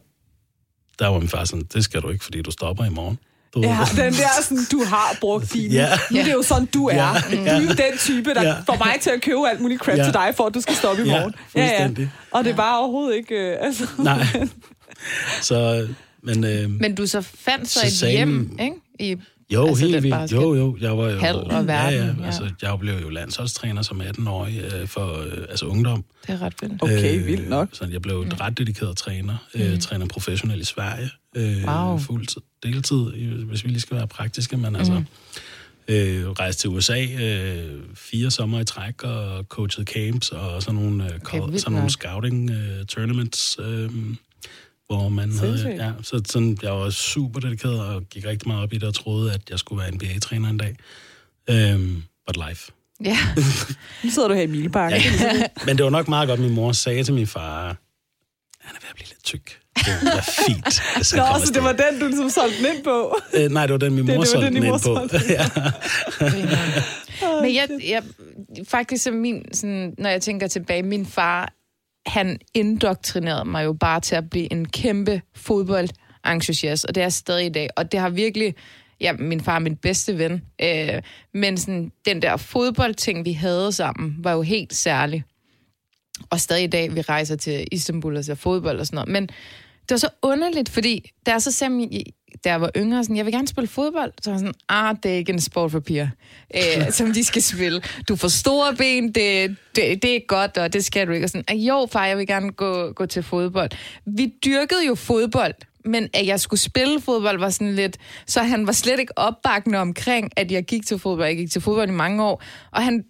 der 0.99 1.07
var 1.07 1.19
min 1.19 1.27
far 1.29 1.43
sådan, 1.45 1.65
det 1.73 1.83
skal 1.83 2.01
du 2.01 2.09
ikke, 2.09 2.23
fordi 2.23 2.41
du 2.41 2.51
stopper 2.51 2.85
i 2.85 2.89
morgen. 2.89 3.19
Du, 3.53 3.61
Ja, 3.61 3.77
den 3.95 4.13
der 4.13 4.27
sådan, 4.43 4.63
du 4.71 4.83
har 4.83 5.17
brugt 5.21 5.51
din. 5.53 5.71
Ja. 5.71 5.89
Nu 6.11 6.19
er 6.19 6.23
det 6.23 6.33
jo 6.33 6.41
sådan, 6.41 6.65
du 6.65 6.87
er. 6.87 6.95
Ja. 6.95 7.13
Du 7.31 7.69
er 7.69 7.73
den 7.73 7.97
type, 7.99 8.33
der 8.33 8.41
Ja. 8.43 8.59
får 8.59 8.77
mig 8.85 8.95
til 9.01 9.09
at 9.09 9.21
købe 9.21 9.47
alt 9.49 9.61
muligt 9.61 9.81
crap 9.81 9.97
Ja. 9.97 10.03
til 10.03 10.13
dig, 10.13 10.33
for 10.37 10.45
at 10.45 10.53
du 10.53 10.61
skal 10.61 10.75
stoppe 10.75 11.03
i 11.03 11.05
Ja, 11.05 11.19
morgen. 11.19 11.33
fuldstændig. 11.49 12.11
Og 12.31 12.43
det 12.43 12.51
er 12.51 12.55
bare 12.55 12.79
overhovedet 12.79 13.15
ikke... 13.17 13.35
Øh, 13.35 13.57
altså. 13.61 13.87
Nej. 13.97 14.25
Så, 15.41 15.87
men, 16.23 16.43
øhm, 16.43 16.71
Men 16.71 16.95
du 16.95 17.05
så 17.07 17.21
fandt 17.21 17.69
så, 17.69 17.79
Så 17.89 18.05
et 18.05 18.11
hjem, 18.11 18.57
ikke? 18.61 18.75
I, 18.99 19.15
jo, 19.53 19.67
altså, 19.67 19.85
helt 19.85 20.03
vildt. 20.03 20.15
basket- 20.15 20.35
Jo, 20.37 20.53
jo, 20.55 20.77
jeg 20.81 20.97
var 20.97 21.09
jo... 21.09 21.19
Hal 21.19 21.35
og 21.35 21.51
ja, 21.51 21.61
verden, 21.61 21.99
ja, 21.99 22.05
ja. 22.05 22.25
altså, 22.25 22.49
jeg 22.61 22.79
blev 22.79 22.93
jo 23.01 23.09
landsholdstræner 23.09 23.81
som 23.81 24.01
18-årig 24.01 24.61
øh, 24.73 24.87
for 24.87 25.21
øh, 25.21 25.37
altså 25.49 25.65
ungdom. 25.65 26.03
det 26.27 26.33
er 26.33 26.41
ret 26.41 26.53
vildt. 26.61 26.83
Okay, 26.83 27.23
vildt 27.25 27.49
nok. 27.49 27.69
Så 27.73 27.87
jeg 27.91 28.01
blev 28.01 28.21
et 28.21 28.41
ret 28.41 28.57
dedikeret 28.57 28.97
træner. 28.97 29.37
Øh, 29.55 29.79
træner 29.79 30.05
professionelt 30.05 30.61
i 30.61 30.65
Sverige. 30.65 31.09
Øh, 31.35 31.63
Wow. 31.67 31.97
Fuldtid, 31.97 32.41
deltid, 32.63 33.03
hvis 33.45 33.63
vi 33.63 33.69
lige 33.69 33.79
skal 33.81 33.97
være 33.97 34.07
praktiske, 34.07 34.57
men 34.57 34.75
altså... 34.75 35.03
Øh, 35.87 36.29
rejste 36.29 36.61
til 36.61 36.69
USA 36.69 37.05
øh, 37.05 37.79
fire 37.95 38.31
sommer 38.31 38.59
i 38.59 38.65
træk 38.65 39.03
og 39.03 39.43
coachede 39.43 39.85
camps 39.85 40.29
og 40.29 40.63
sådan 40.63 40.79
nogle, 40.81 41.03
øh, 41.03 41.09
okay, 41.15 41.57
sådan 41.57 41.73
nogle 41.73 41.89
scouting 41.89 42.51
øh, 42.51 42.85
tournaments, 42.85 43.57
øh, 43.61 43.89
hvor 44.89 45.09
man 45.09 45.31
havde... 45.31 45.39
Sindssygt. 45.59 45.81
Ja, 45.83 45.91
så 46.01 46.21
sådan, 46.25 46.57
jeg 46.61 46.71
var 46.71 46.89
super 46.89 47.39
dedikeret 47.39 47.79
og 47.81 48.03
gik 48.09 48.25
rigtig 48.25 48.47
meget 48.47 48.63
op 48.63 48.73
i 48.73 48.75
det 48.77 48.83
og 48.87 48.93
troede, 48.93 49.33
at 49.33 49.41
jeg 49.49 49.59
skulle 49.59 49.81
være 49.81 49.91
NBA-træner 49.91 50.49
en 50.49 50.57
dag. 50.57 50.75
Øh, 51.49 51.79
but 52.27 52.47
life. 52.49 52.71
Ja. 53.03 53.17
Nu 54.03 54.09
sidder 54.09 54.27
du 54.27 54.33
her 54.33 54.41
i 54.41 54.47
Milebakke. 54.47 54.95
Ja. 54.97 55.43
Men 55.65 55.77
det 55.77 55.83
var 55.83 55.89
nok 55.91 56.07
meget 56.07 56.27
godt, 56.27 56.39
min 56.39 56.51
mor 56.53 56.71
sagde 56.71 57.03
til 57.03 57.13
min 57.13 57.27
far, 57.27 57.65
han 58.61 58.75
er 58.75 58.79
ved 58.81 58.89
at 58.89 58.95
blive 58.95 59.07
lidt 59.07 59.23
tyk. 59.23 59.59
Det 59.75 59.87
er 59.87 60.21
fint. 60.47 60.81
hvis 60.95 61.13
Nå, 61.15 61.23
så 61.45 61.51
det 61.53 61.63
var 61.63 61.69
afsted." 61.69 61.91
den, 61.91 61.99
du 62.01 62.05
ligesom 62.07 62.29
solgte 62.29 62.57
den 62.57 62.75
ind 62.75 62.83
på. 62.83 63.15
Øh, 63.33 63.49
nej, 63.51 63.65
det 63.65 63.71
var 63.73 63.77
den, 63.79 63.93
min 63.95 64.07
Det- 64.07 64.15
mor 64.15 64.23
det 64.23 64.33
var 64.33 64.41
solgte 64.41 64.45
den, 64.47 64.55
den 64.55 64.63
ind 64.73 64.81
på. 64.81 65.07
ja. 67.21 67.41
Men 67.41 67.55
jeg, 67.55 67.67
jeg, 67.89 68.03
faktisk 68.67 69.03
så 69.03 69.11
min, 69.11 69.45
sådan, 69.53 69.95
når 69.97 70.09
jeg 70.09 70.21
tænker 70.21 70.47
tilbage, 70.47 70.83
min 70.83 71.05
far, 71.05 71.53
han 72.09 72.39
indoktrinerede 72.53 73.45
mig 73.45 73.65
jo 73.65 73.73
bare 73.73 73.99
til 73.99 74.15
at 74.15 74.29
blive 74.29 74.51
en 74.51 74.67
kæmpe 74.67 75.21
fodboldentusiast, 75.35 76.85
og 76.85 76.95
det 76.95 77.01
er 77.01 77.05
jeg 77.05 77.13
stadig 77.13 77.45
i 77.45 77.49
dag. 77.49 77.69
Og 77.75 77.91
det 77.91 77.99
har 77.99 78.09
virkelig, 78.09 78.55
ja, 79.01 79.13
min 79.13 79.41
far 79.41 79.55
er 79.55 79.59
min 79.59 79.75
bedste 79.75 80.17
ven, 80.17 80.41
øh, 80.61 81.01
men 81.33 81.57
sådan, 81.57 81.91
den 82.05 82.21
der 82.21 82.37
fodboldting, 82.37 83.25
vi 83.25 83.33
havde 83.33 83.71
sammen, 83.71 84.15
var 84.19 84.33
jo 84.33 84.41
helt 84.41 84.73
særlig. 84.73 85.23
Og 86.29 86.39
stadig 86.39 86.63
i 86.63 86.67
dag, 86.67 86.95
vi 86.95 87.01
rejser 87.01 87.35
til 87.35 87.67
Istanbul 87.71 88.17
og 88.17 88.25
ser 88.25 88.35
fodbold 88.35 88.79
og 88.79 88.85
sådan 88.85 88.95
noget. 88.95 89.09
Men 89.09 89.23
det 89.81 89.91
var 89.91 89.97
så 89.97 90.09
underligt, 90.21 90.69
fordi 90.69 91.11
der 91.25 91.39
så 91.39 91.51
sagde 91.51 91.73
min, 91.73 92.03
da 92.43 92.49
jeg 92.49 92.61
var 92.61 92.71
yngre, 92.75 93.03
sådan, 93.03 93.17
jeg 93.17 93.25
vil 93.25 93.33
gerne 93.33 93.47
spille 93.47 93.67
fodbold. 93.67 94.13
Så 94.21 94.31
var 94.31 94.37
sådan, 94.37 94.53
ah, 94.69 94.95
det 95.03 95.11
er 95.11 95.15
ikke 95.15 95.33
en 95.33 95.41
sport 95.41 95.71
for 95.71 95.79
piger, 95.79 96.07
øh, 96.55 96.91
som 96.97 97.13
de 97.13 97.23
skal 97.23 97.41
spille. 97.41 97.81
Du 98.09 98.15
får 98.15 98.27
store 98.27 98.75
ben, 98.75 99.11
det, 99.11 99.55
det, 99.75 100.03
det 100.03 100.15
er 100.15 100.19
godt, 100.27 100.57
og 100.57 100.73
det 100.73 100.85
skal 100.85 101.07
du 101.07 101.11
ikke. 101.11 101.25
Og 101.25 101.29
sådan, 101.29 101.45
ah, 101.47 101.57
jo, 101.57 101.87
far, 101.91 102.05
jeg 102.05 102.17
vil 102.17 102.27
gerne 102.27 102.51
gå, 102.51 102.91
gå 102.91 103.05
til 103.05 103.23
fodbold. 103.23 103.69
Vi 104.05 104.33
dyrkede 104.45 104.85
jo 104.87 104.95
fodbold, 104.95 105.53
men 105.85 106.09
at 106.13 106.27
jeg 106.27 106.39
skulle 106.39 106.59
spille 106.59 107.01
fodbold 107.01 107.39
var 107.39 107.49
sådan 107.49 107.75
lidt... 107.75 107.97
Så 108.25 108.41
han 108.41 108.67
var 108.67 108.73
slet 108.73 108.99
ikke 108.99 109.17
opbakkende 109.17 109.77
omkring, 109.77 110.31
at 110.35 110.51
jeg 110.51 110.63
gik 110.63 110.85
til 110.85 110.99
fodbold. 110.99 111.27
Jeg 111.27 111.37
gik 111.37 111.51
til 111.51 111.61
fodbold 111.61 111.89
i 111.89 111.91
mange 111.91 112.23
år, 112.23 112.43
og 112.71 112.83
han 112.83 113.03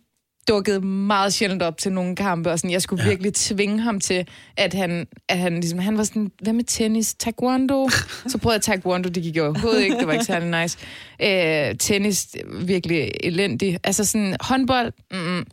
dukkede 0.49 0.81
meget 0.81 1.33
sjældent 1.33 1.63
op 1.63 1.77
til 1.77 1.91
nogle 1.91 2.15
kampe, 2.15 2.51
og 2.51 2.59
sådan, 2.59 2.71
jeg 2.71 2.81
skulle 2.81 3.03
ja. 3.03 3.09
virkelig 3.09 3.33
tvinge 3.33 3.79
ham 3.81 3.99
til, 3.99 4.27
at 4.57 4.73
han, 4.73 5.07
at 5.29 5.37
han, 5.37 5.53
ligesom, 5.59 5.79
han 5.79 5.97
var 5.97 6.03
sådan, 6.03 6.31
hvad 6.41 6.53
med 6.53 6.63
tennis? 6.63 7.13
Taekwondo? 7.13 7.89
Så 8.27 8.37
prøvede 8.37 8.55
jeg 8.55 8.61
taekwondo, 8.61 9.09
det 9.09 9.23
gik 9.23 9.37
jo 9.37 9.45
overhovedet 9.45 9.83
ikke, 9.83 9.97
det 9.97 10.07
var 10.07 10.13
ikke 10.13 10.25
særlig 10.25 10.61
nice. 10.61 10.77
Øh, 11.21 11.75
tennis, 11.79 12.27
virkelig 12.61 13.11
elendig. 13.23 13.79
Altså 13.83 14.05
sådan, 14.05 14.35
håndbold, 14.41 14.93
mm, 15.11 15.45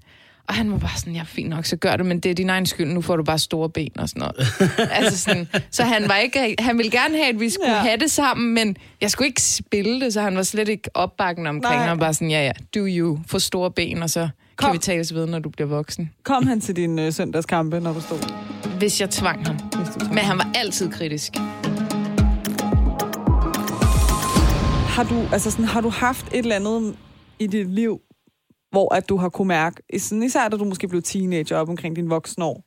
og 0.48 0.54
han 0.54 0.72
var 0.72 0.78
bare 0.78 0.98
sådan, 0.98 1.14
ja, 1.14 1.22
fint 1.26 1.48
nok, 1.48 1.64
så 1.66 1.76
gør 1.76 1.96
det, 1.96 2.06
men 2.06 2.20
det 2.20 2.30
er 2.30 2.34
din 2.34 2.50
egen 2.50 2.66
skyld, 2.66 2.86
nu 2.86 3.00
får 3.00 3.16
du 3.16 3.22
bare 3.22 3.38
store 3.38 3.70
ben 3.70 3.90
og 3.98 4.08
sådan 4.08 4.20
noget. 4.20 4.46
altså 4.98 5.18
sådan, 5.18 5.48
så 5.70 5.82
han 5.84 6.08
var 6.08 6.16
ikke, 6.16 6.56
han 6.58 6.78
ville 6.78 6.90
gerne 6.90 7.16
have, 7.16 7.28
at 7.28 7.40
vi 7.40 7.50
skulle 7.50 7.72
Ja. 7.72 7.78
have 7.78 7.96
det 7.96 8.10
sammen, 8.10 8.54
men 8.54 8.76
jeg 9.00 9.10
skulle 9.10 9.28
ikke 9.28 9.42
spille 9.42 10.00
det, 10.00 10.12
så 10.12 10.20
han 10.20 10.36
var 10.36 10.42
slet 10.42 10.68
ikke 10.68 10.90
opbakkende 10.94 11.48
omkring, 11.48 11.80
Nej. 11.80 11.90
og 11.90 11.98
bare 11.98 12.14
sådan, 12.14 12.30
ja, 12.30 12.44
ja, 12.44 12.52
do 12.74 12.86
you, 12.88 13.18
få 13.26 13.38
store 13.38 13.70
ben, 13.70 14.02
og 14.02 14.10
så 14.10 14.28
Kom. 14.56 14.66
kan 14.66 14.72
vi 14.72 14.78
tales 14.78 15.14
ved, 15.14 15.26
når 15.26 15.38
du 15.38 15.48
bliver 15.48 15.68
voksen. 15.68 16.10
Kom 16.22 16.46
han 16.46 16.60
til 16.60 16.76
din 16.76 16.98
øh, 16.98 17.12
søndagskampe, 17.12 17.80
når 17.80 17.92
du 17.92 18.00
stod? 18.00 18.18
Hvis 18.78 19.00
jeg 19.00 19.10
tvang 19.10 19.46
ham. 19.46 19.56
Hvis 19.56 19.94
du 19.94 20.06
Men 20.08 20.18
han 20.18 20.38
var 20.38 20.50
altid 20.54 20.90
kritisk. 20.90 21.32
har 24.96 25.04
du, 25.04 25.22
altså 25.32 25.50
sådan, 25.50 25.64
har 25.64 25.80
du 25.80 25.88
haft 25.88 26.26
et 26.26 26.38
eller 26.38 26.56
andet 26.56 26.96
i 27.38 27.46
dit 27.46 27.70
liv, 27.70 28.00
hvor 28.70 28.94
at 28.94 29.08
du 29.08 29.16
har 29.16 29.28
kunne 29.28 29.48
mærke, 29.48 29.82
sådan, 29.98 30.22
især 30.22 30.48
da 30.48 30.56
du 30.56 30.64
måske 30.64 30.88
blev 30.88 31.02
teenager 31.02 31.56
op 31.56 31.68
omkring 31.68 31.96
din 31.96 32.10
voksne 32.10 32.44
år, 32.44 32.64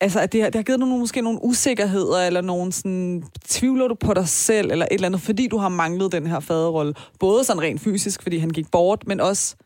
altså 0.00 0.20
at 0.20 0.32
det, 0.32 0.42
har, 0.42 0.50
det 0.50 0.58
har 0.58 0.62
givet 0.62 0.78
dig 0.78 0.88
nogle, 0.88 1.00
måske 1.00 1.20
nogle 1.20 1.38
usikkerheder, 1.42 2.26
eller 2.26 2.40
nogle 2.40 2.72
sådan, 2.72 3.24
tvivler 3.48 3.88
du 3.88 3.94
på 3.94 4.14
dig 4.14 4.28
selv, 4.28 4.70
eller 4.70 4.86
et 4.90 4.94
eller 4.94 5.06
andet, 5.06 5.20
fordi 5.20 5.48
du 5.48 5.56
har 5.56 5.68
manglet 5.68 6.12
den 6.12 6.26
her 6.26 6.40
faderrolle. 6.40 6.94
Både 7.20 7.44
sådan 7.44 7.62
rent 7.62 7.80
fysisk, 7.80 8.22
fordi 8.22 8.38
han 8.38 8.50
gik 8.50 8.70
bort, 8.70 9.06
men 9.06 9.20
også 9.20 9.56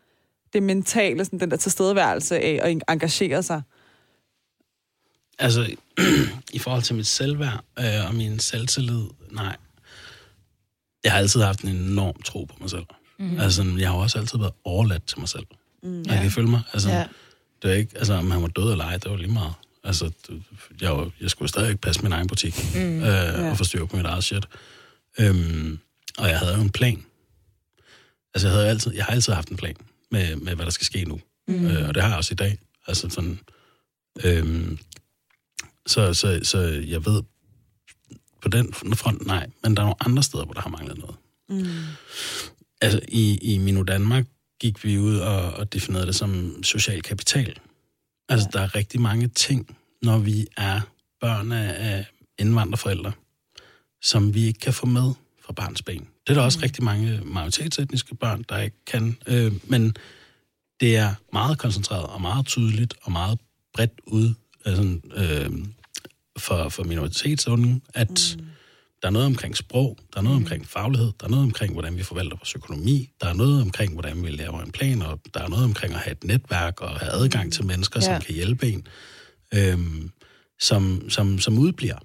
det 0.52 0.62
mentale, 0.62 1.24
sådan 1.24 1.40
den 1.40 1.50
der 1.50 1.56
tilstedeværelse 1.56 2.38
af 2.38 2.60
at 2.62 2.78
engagere 2.88 3.42
sig. 3.42 3.62
Altså, 5.38 5.74
i 6.52 6.58
forhold 6.58 6.82
til 6.82 6.94
mit 6.94 7.06
selvværd 7.06 7.64
øh, 7.78 8.06
og 8.08 8.14
min 8.14 8.38
selvtillid, 8.38 9.02
nej. 9.30 9.56
Jeg 11.04 11.12
har 11.12 11.18
altid 11.18 11.40
haft 11.42 11.60
en 11.60 11.68
enorm 11.76 12.22
tro 12.22 12.44
på 12.44 12.54
mig 12.60 12.70
selv. 12.70 12.84
Mm. 13.18 13.40
Altså, 13.40 13.74
jeg 13.78 13.88
har 13.88 13.96
også 13.96 14.18
altid 14.18 14.38
været 14.38 14.52
overladt 14.64 15.06
til 15.06 15.18
mig 15.18 15.28
selv. 15.28 15.46
Mm. 15.82 16.02
Jeg 16.06 16.22
kan 16.22 16.30
følge 16.30 16.48
mig. 16.50 16.62
Altså, 16.72 16.88
Ja. 16.90 16.98
ja. 16.98 17.06
det 17.62 17.70
er 17.70 17.74
ikke, 17.74 17.92
altså, 17.98 18.14
om 18.14 18.30
han 18.30 18.42
var 18.42 18.48
død 18.48 18.72
eller 18.72 18.84
ej, 18.84 18.96
det 18.96 19.10
var 19.10 19.16
lige 19.16 19.32
meget. 19.32 19.52
Altså, 19.84 20.10
jeg, 20.80 20.90
var, 20.96 21.10
jeg 21.20 21.30
skulle 21.30 21.48
stadig 21.48 21.68
ikke 21.68 21.80
passe 21.80 22.02
min 22.02 22.12
egen 22.12 22.26
butik 22.26 22.54
mm. 22.74 22.80
øh, 22.80 23.02
Ja. 23.02 23.50
og 23.50 23.56
få 23.58 23.64
styr 23.64 23.84
på 23.86 23.96
mit 23.96 24.06
eget 24.06 24.24
shit. 24.24 24.46
Øhm, 25.20 25.78
og 26.18 26.28
jeg 26.28 26.38
havde 26.38 26.54
jo 26.54 26.60
en 26.60 26.70
plan. 26.70 27.04
Altså, 28.34 28.48
jeg, 28.48 28.54
havde 28.56 28.68
altid, 28.68 28.94
jeg 28.94 29.04
har 29.04 29.12
altid 29.12 29.32
haft 29.32 29.48
en 29.48 29.56
plan 29.56 29.76
med, 30.10 30.36
med 30.36 30.54
hvad 30.54 30.64
der 30.64 30.70
skal 30.70 30.84
ske 30.84 31.04
nu. 31.04 31.20
Mm. 31.48 31.66
Øh, 31.66 31.88
og 31.88 31.94
det 31.94 32.02
har 32.02 32.08
jeg 32.08 32.18
også 32.18 32.34
i 32.34 32.36
dag. 32.36 32.58
Altså 32.86 33.08
sådan... 33.08 33.40
Øhm, 34.24 34.78
så, 35.86 36.14
så, 36.14 36.40
så 36.42 36.58
jeg 36.86 37.06
ved 37.06 37.22
på 38.42 38.48
den 38.48 38.72
front, 38.72 39.26
nej. 39.26 39.50
Men 39.62 39.76
der 39.76 39.82
er 39.82 39.86
nogle 39.86 40.02
andre 40.06 40.22
steder, 40.22 40.44
hvor 40.44 40.54
der 40.54 40.60
har 40.60 40.70
manglet 40.70 40.98
noget. 40.98 41.16
Mm. 41.48 41.66
Altså, 42.80 43.00
i, 43.08 43.38
i 43.54 43.58
Minu 43.58 43.82
Danmark 43.82 44.26
gik 44.60 44.84
vi 44.84 44.98
ud 44.98 45.18
og, 45.18 45.52
og 45.52 45.72
definerede 45.72 46.06
det 46.06 46.14
som 46.14 46.62
social 46.62 47.02
kapital. 47.02 47.58
Altså, 48.28 48.48
ja. 48.54 48.58
der 48.58 48.64
er 48.64 48.74
rigtig 48.74 49.00
mange 49.00 49.28
ting, 49.28 49.76
når 50.02 50.18
vi 50.18 50.46
er 50.56 50.80
børn 51.20 51.52
af, 51.52 51.90
af 51.90 52.06
indvandrerforældre, 52.38 53.12
som 54.02 54.34
vi 54.34 54.46
ikke 54.46 54.60
kan 54.60 54.74
få 54.74 54.86
med 54.86 55.12
fra 55.44 55.52
barns 55.52 55.82
ben. 55.82 56.08
Det 56.30 56.36
er 56.36 56.40
der 56.40 56.44
også 56.44 56.58
mm. 56.58 56.62
rigtig 56.62 56.84
mange 56.84 57.20
majoritetsetniske 57.24 58.14
børn, 58.14 58.44
der 58.48 58.58
ikke 58.58 58.76
kan. 58.86 59.16
Øh, 59.26 59.52
men 59.64 59.96
det 60.80 60.96
er 60.96 61.14
meget 61.32 61.58
koncentreret 61.58 62.06
og 62.06 62.20
meget 62.20 62.46
tydeligt 62.46 62.94
og 63.02 63.12
meget 63.12 63.38
bredt 63.74 64.00
ud 64.06 64.34
altså, 64.64 64.98
øh, 65.14 65.50
for, 66.38 66.68
for 66.68 66.84
minoritetsunge, 66.84 67.80
at 67.94 68.36
mm. 68.38 68.44
der 69.02 69.08
er 69.08 69.10
noget 69.10 69.26
omkring 69.26 69.56
sprog, 69.56 69.98
der 70.12 70.18
er 70.18 70.22
noget 70.22 70.38
mm. 70.38 70.44
omkring 70.44 70.68
faglighed, 70.68 71.12
der 71.20 71.26
er 71.26 71.30
noget 71.30 71.44
omkring, 71.44 71.72
hvordan 71.72 71.96
vi 71.96 72.02
forvalter 72.02 72.36
vores 72.36 72.54
økonomi, 72.54 73.10
der 73.20 73.28
er 73.28 73.34
noget 73.34 73.62
omkring, 73.62 73.92
hvordan 73.92 74.22
vi 74.22 74.30
laver 74.30 74.62
en 74.62 74.72
plan, 74.72 75.02
og 75.02 75.20
der 75.34 75.42
er 75.42 75.48
noget 75.48 75.64
omkring 75.64 75.94
at 75.94 76.00
have 76.00 76.12
et 76.12 76.24
netværk 76.24 76.80
og 76.80 77.00
have 77.00 77.12
adgang 77.12 77.44
mm. 77.44 77.50
til 77.50 77.64
mennesker, 77.64 78.00
ja. 78.00 78.06
som 78.06 78.20
kan 78.22 78.34
hjælpe 78.34 78.68
en, 78.68 78.86
øh, 79.54 79.78
som, 80.60 81.10
som, 81.10 81.38
som 81.38 81.58
udbliver. 81.58 81.98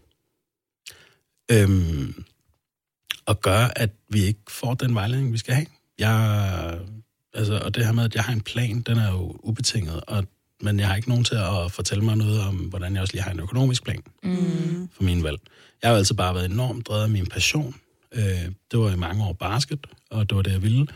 Øh, 1.52 2.10
og 3.26 3.42
gør, 3.42 3.68
at 3.76 3.90
vi 4.10 4.24
ikke 4.24 4.40
får 4.50 4.74
den 4.74 4.96
vejledning, 4.96 5.34
vi 5.34 5.38
skal 5.38 5.54
have. 5.54 5.68
Jeg, 6.00 6.80
altså, 7.34 7.58
og 7.58 7.76
det 7.76 7.86
her 7.86 7.92
med, 7.92 8.04
at 8.04 8.16
jeg 8.16 8.24
har 8.24 8.34
en 8.34 8.42
plan, 8.42 8.82
den 8.82 8.98
er 8.98 9.12
jo 9.12 9.36
ubetinget, 9.44 10.02
og, 10.08 10.26
men 10.62 10.80
jeg 10.80 10.88
har 10.88 10.96
ikke 10.96 11.10
nogen 11.10 11.24
til 11.24 11.36
at 11.36 11.72
fortælle 11.72 12.04
mig 12.04 12.18
noget 12.18 12.42
om, 12.42 12.56
hvordan 12.56 12.94
jeg 12.94 13.02
også 13.02 13.14
lige 13.14 13.24
har 13.24 13.32
en 13.32 13.40
økonomisk 13.40 13.84
plan 13.84 14.04
mm. 14.24 14.90
for 14.96 15.04
min 15.04 15.24
valg. 15.24 15.40
Jeg 15.82 15.90
har 15.90 15.94
jo 15.94 15.98
altid 15.98 16.16
bare 16.16 16.36
været 16.36 16.52
enormt 16.52 16.88
drevet 16.88 17.04
af 17.04 17.10
min 17.10 17.26
passion. 17.26 17.76
Øh, 18.12 18.52
det 18.72 18.80
var 18.80 18.92
i 18.92 18.96
mange 18.96 19.24
år 19.24 19.34
basket, 19.34 19.88
og 20.10 20.30
det 20.30 20.36
var 20.36 20.42
det, 20.42 20.52
jeg 20.52 20.62
ville. 20.62 20.88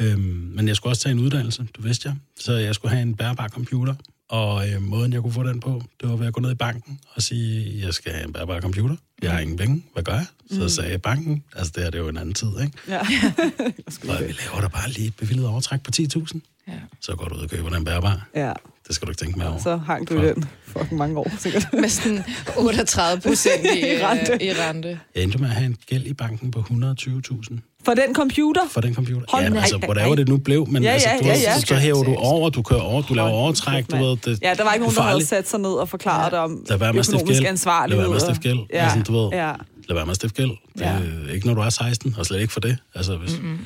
Øh, 0.00 0.18
men 0.18 0.68
jeg 0.68 0.76
skulle 0.76 0.90
også 0.90 1.02
tage 1.02 1.12
en 1.12 1.18
uddannelse, 1.18 1.66
du 1.76 1.82
vidste 1.82 2.08
jeg. 2.08 2.16
Så 2.40 2.52
jeg 2.52 2.74
skulle 2.74 2.92
have 2.92 3.02
en 3.02 3.14
bærbar 3.14 3.48
computer, 3.48 3.94
og 4.30 4.68
øh, 4.68 4.82
måden, 4.82 5.12
jeg 5.12 5.22
kunne 5.22 5.32
få 5.32 5.42
den 5.42 5.60
på, 5.60 5.82
det 6.00 6.08
var 6.08 6.16
ved 6.16 6.26
at 6.26 6.32
gå 6.32 6.40
ned 6.40 6.50
i 6.50 6.54
banken 6.54 7.00
og 7.14 7.22
sige, 7.22 7.80
jeg 7.86 7.94
skal 7.94 8.12
have 8.12 8.26
en 8.26 8.32
bærbar 8.32 8.60
computer. 8.60 8.96
Jeg 9.22 9.32
har 9.32 9.38
ingen 9.38 9.56
penge. 9.56 9.84
Hvad 9.92 10.02
gør 10.02 10.12
jeg? 10.12 10.26
Så 10.50 10.62
mm. 10.62 10.68
sagde 10.68 10.90
jeg 10.90 11.02
banken. 11.02 11.44
Altså, 11.56 11.72
det 11.76 11.86
er 11.86 11.90
det 11.90 11.98
jo 11.98 12.08
en 12.08 12.16
anden 12.16 12.34
tid, 12.34 12.48
ikke? 12.62 12.72
Ja. 12.88 12.98
og 14.08 14.20
vi 14.20 14.34
laver 14.42 14.60
da 14.60 14.68
bare 14.68 14.90
lige 14.90 15.06
et 15.06 15.16
bevillet 15.16 15.46
overtræk 15.46 15.82
på 15.82 15.90
10.000. 15.96 16.40
Ja. 16.68 16.72
Så 17.00 17.16
går 17.16 17.28
du 17.28 17.34
ud 17.34 17.40
og 17.40 17.50
køber 17.50 17.70
den 17.70 17.84
bærbar. 17.84 18.28
Ja. 18.34 18.52
Det 18.88 18.94
skal 18.94 19.06
du 19.06 19.10
ikke 19.10 19.24
tænke 19.24 19.38
med 19.38 19.46
over. 19.46 19.58
Så 19.58 19.76
hang 19.76 20.08
du 20.08 20.26
den 20.26 20.44
fucking 20.64 20.98
mange 20.98 21.18
år, 21.18 21.32
sikkert. 21.38 21.68
med 21.80 21.88
sådan 21.88 22.24
38 22.56 23.20
procent 23.20 23.64
i, 23.64 23.78
I, 23.94 24.04
rente. 24.04 24.44
i 24.44 24.52
rente. 24.52 25.00
Jeg 25.14 25.22
endte 25.22 25.38
med 25.38 25.48
at 25.48 25.54
have 25.54 25.66
en 25.66 25.76
gæld 25.86 26.06
i 26.06 26.12
banken 26.12 26.50
på 26.50 26.60
120.000. 26.60 27.58
For 27.84 27.94
den 27.94 28.14
computer? 28.14 28.60
For 28.70 28.80
den 28.80 28.94
computer. 28.94 29.26
Hold 29.28 29.44
ja, 29.44 29.60
altså, 29.60 29.76
whatever 29.76 30.14
det 30.14 30.28
nu 30.28 30.36
blev, 30.36 30.68
men 30.68 30.82
ja, 30.82 30.90
altså, 30.90 31.08
du, 31.20 31.26
ja, 31.26 31.34
ja. 31.34 31.60
Så, 31.60 31.66
så 31.66 31.74
hæver 31.74 32.02
du 32.02 32.14
over, 32.14 32.50
du 32.50 32.62
kører 32.62 32.80
over, 32.80 33.02
du 33.02 33.14
laver 33.14 33.28
overtræk, 33.28 33.90
du 33.90 33.96
ved, 33.96 34.16
det, 34.16 34.38
Ja, 34.42 34.54
der 34.54 34.64
var 34.64 34.72
ikke 34.72 34.84
nogen, 34.84 34.96
der 34.96 35.02
havde 35.02 35.26
sat 35.26 35.48
sig 35.48 35.60
ned 35.60 35.70
og 35.70 35.88
forklaret 35.88 36.32
ja. 36.32 36.38
om 36.38 36.64
økonomisk 36.70 37.42
ansvarlighed. 37.44 38.02
Lad 38.02 38.08
være 38.08 38.08
med 38.08 38.16
at 38.16 38.22
stifte 38.22 38.48
gæld. 38.48 38.58
Ja. 38.72 38.82
Altså, 38.82 39.02
du 39.02 39.12
ved, 39.12 39.30
ja. 39.32 39.52
lad 39.88 39.94
være 39.94 40.06
med 40.06 40.10
at 40.10 40.16
stifte 40.16 40.42
gæld. 40.42 40.50
Det 40.78 40.80
ja. 40.80 41.32
ikke, 41.34 41.46
når 41.46 41.54
du 41.54 41.60
er 41.60 41.68
16, 41.68 42.14
og 42.18 42.26
slet 42.26 42.40
ikke 42.40 42.52
for 42.52 42.60
det. 42.60 42.78
Altså, 42.94 43.16
hvis, 43.16 43.38
mm-hmm. 43.38 43.58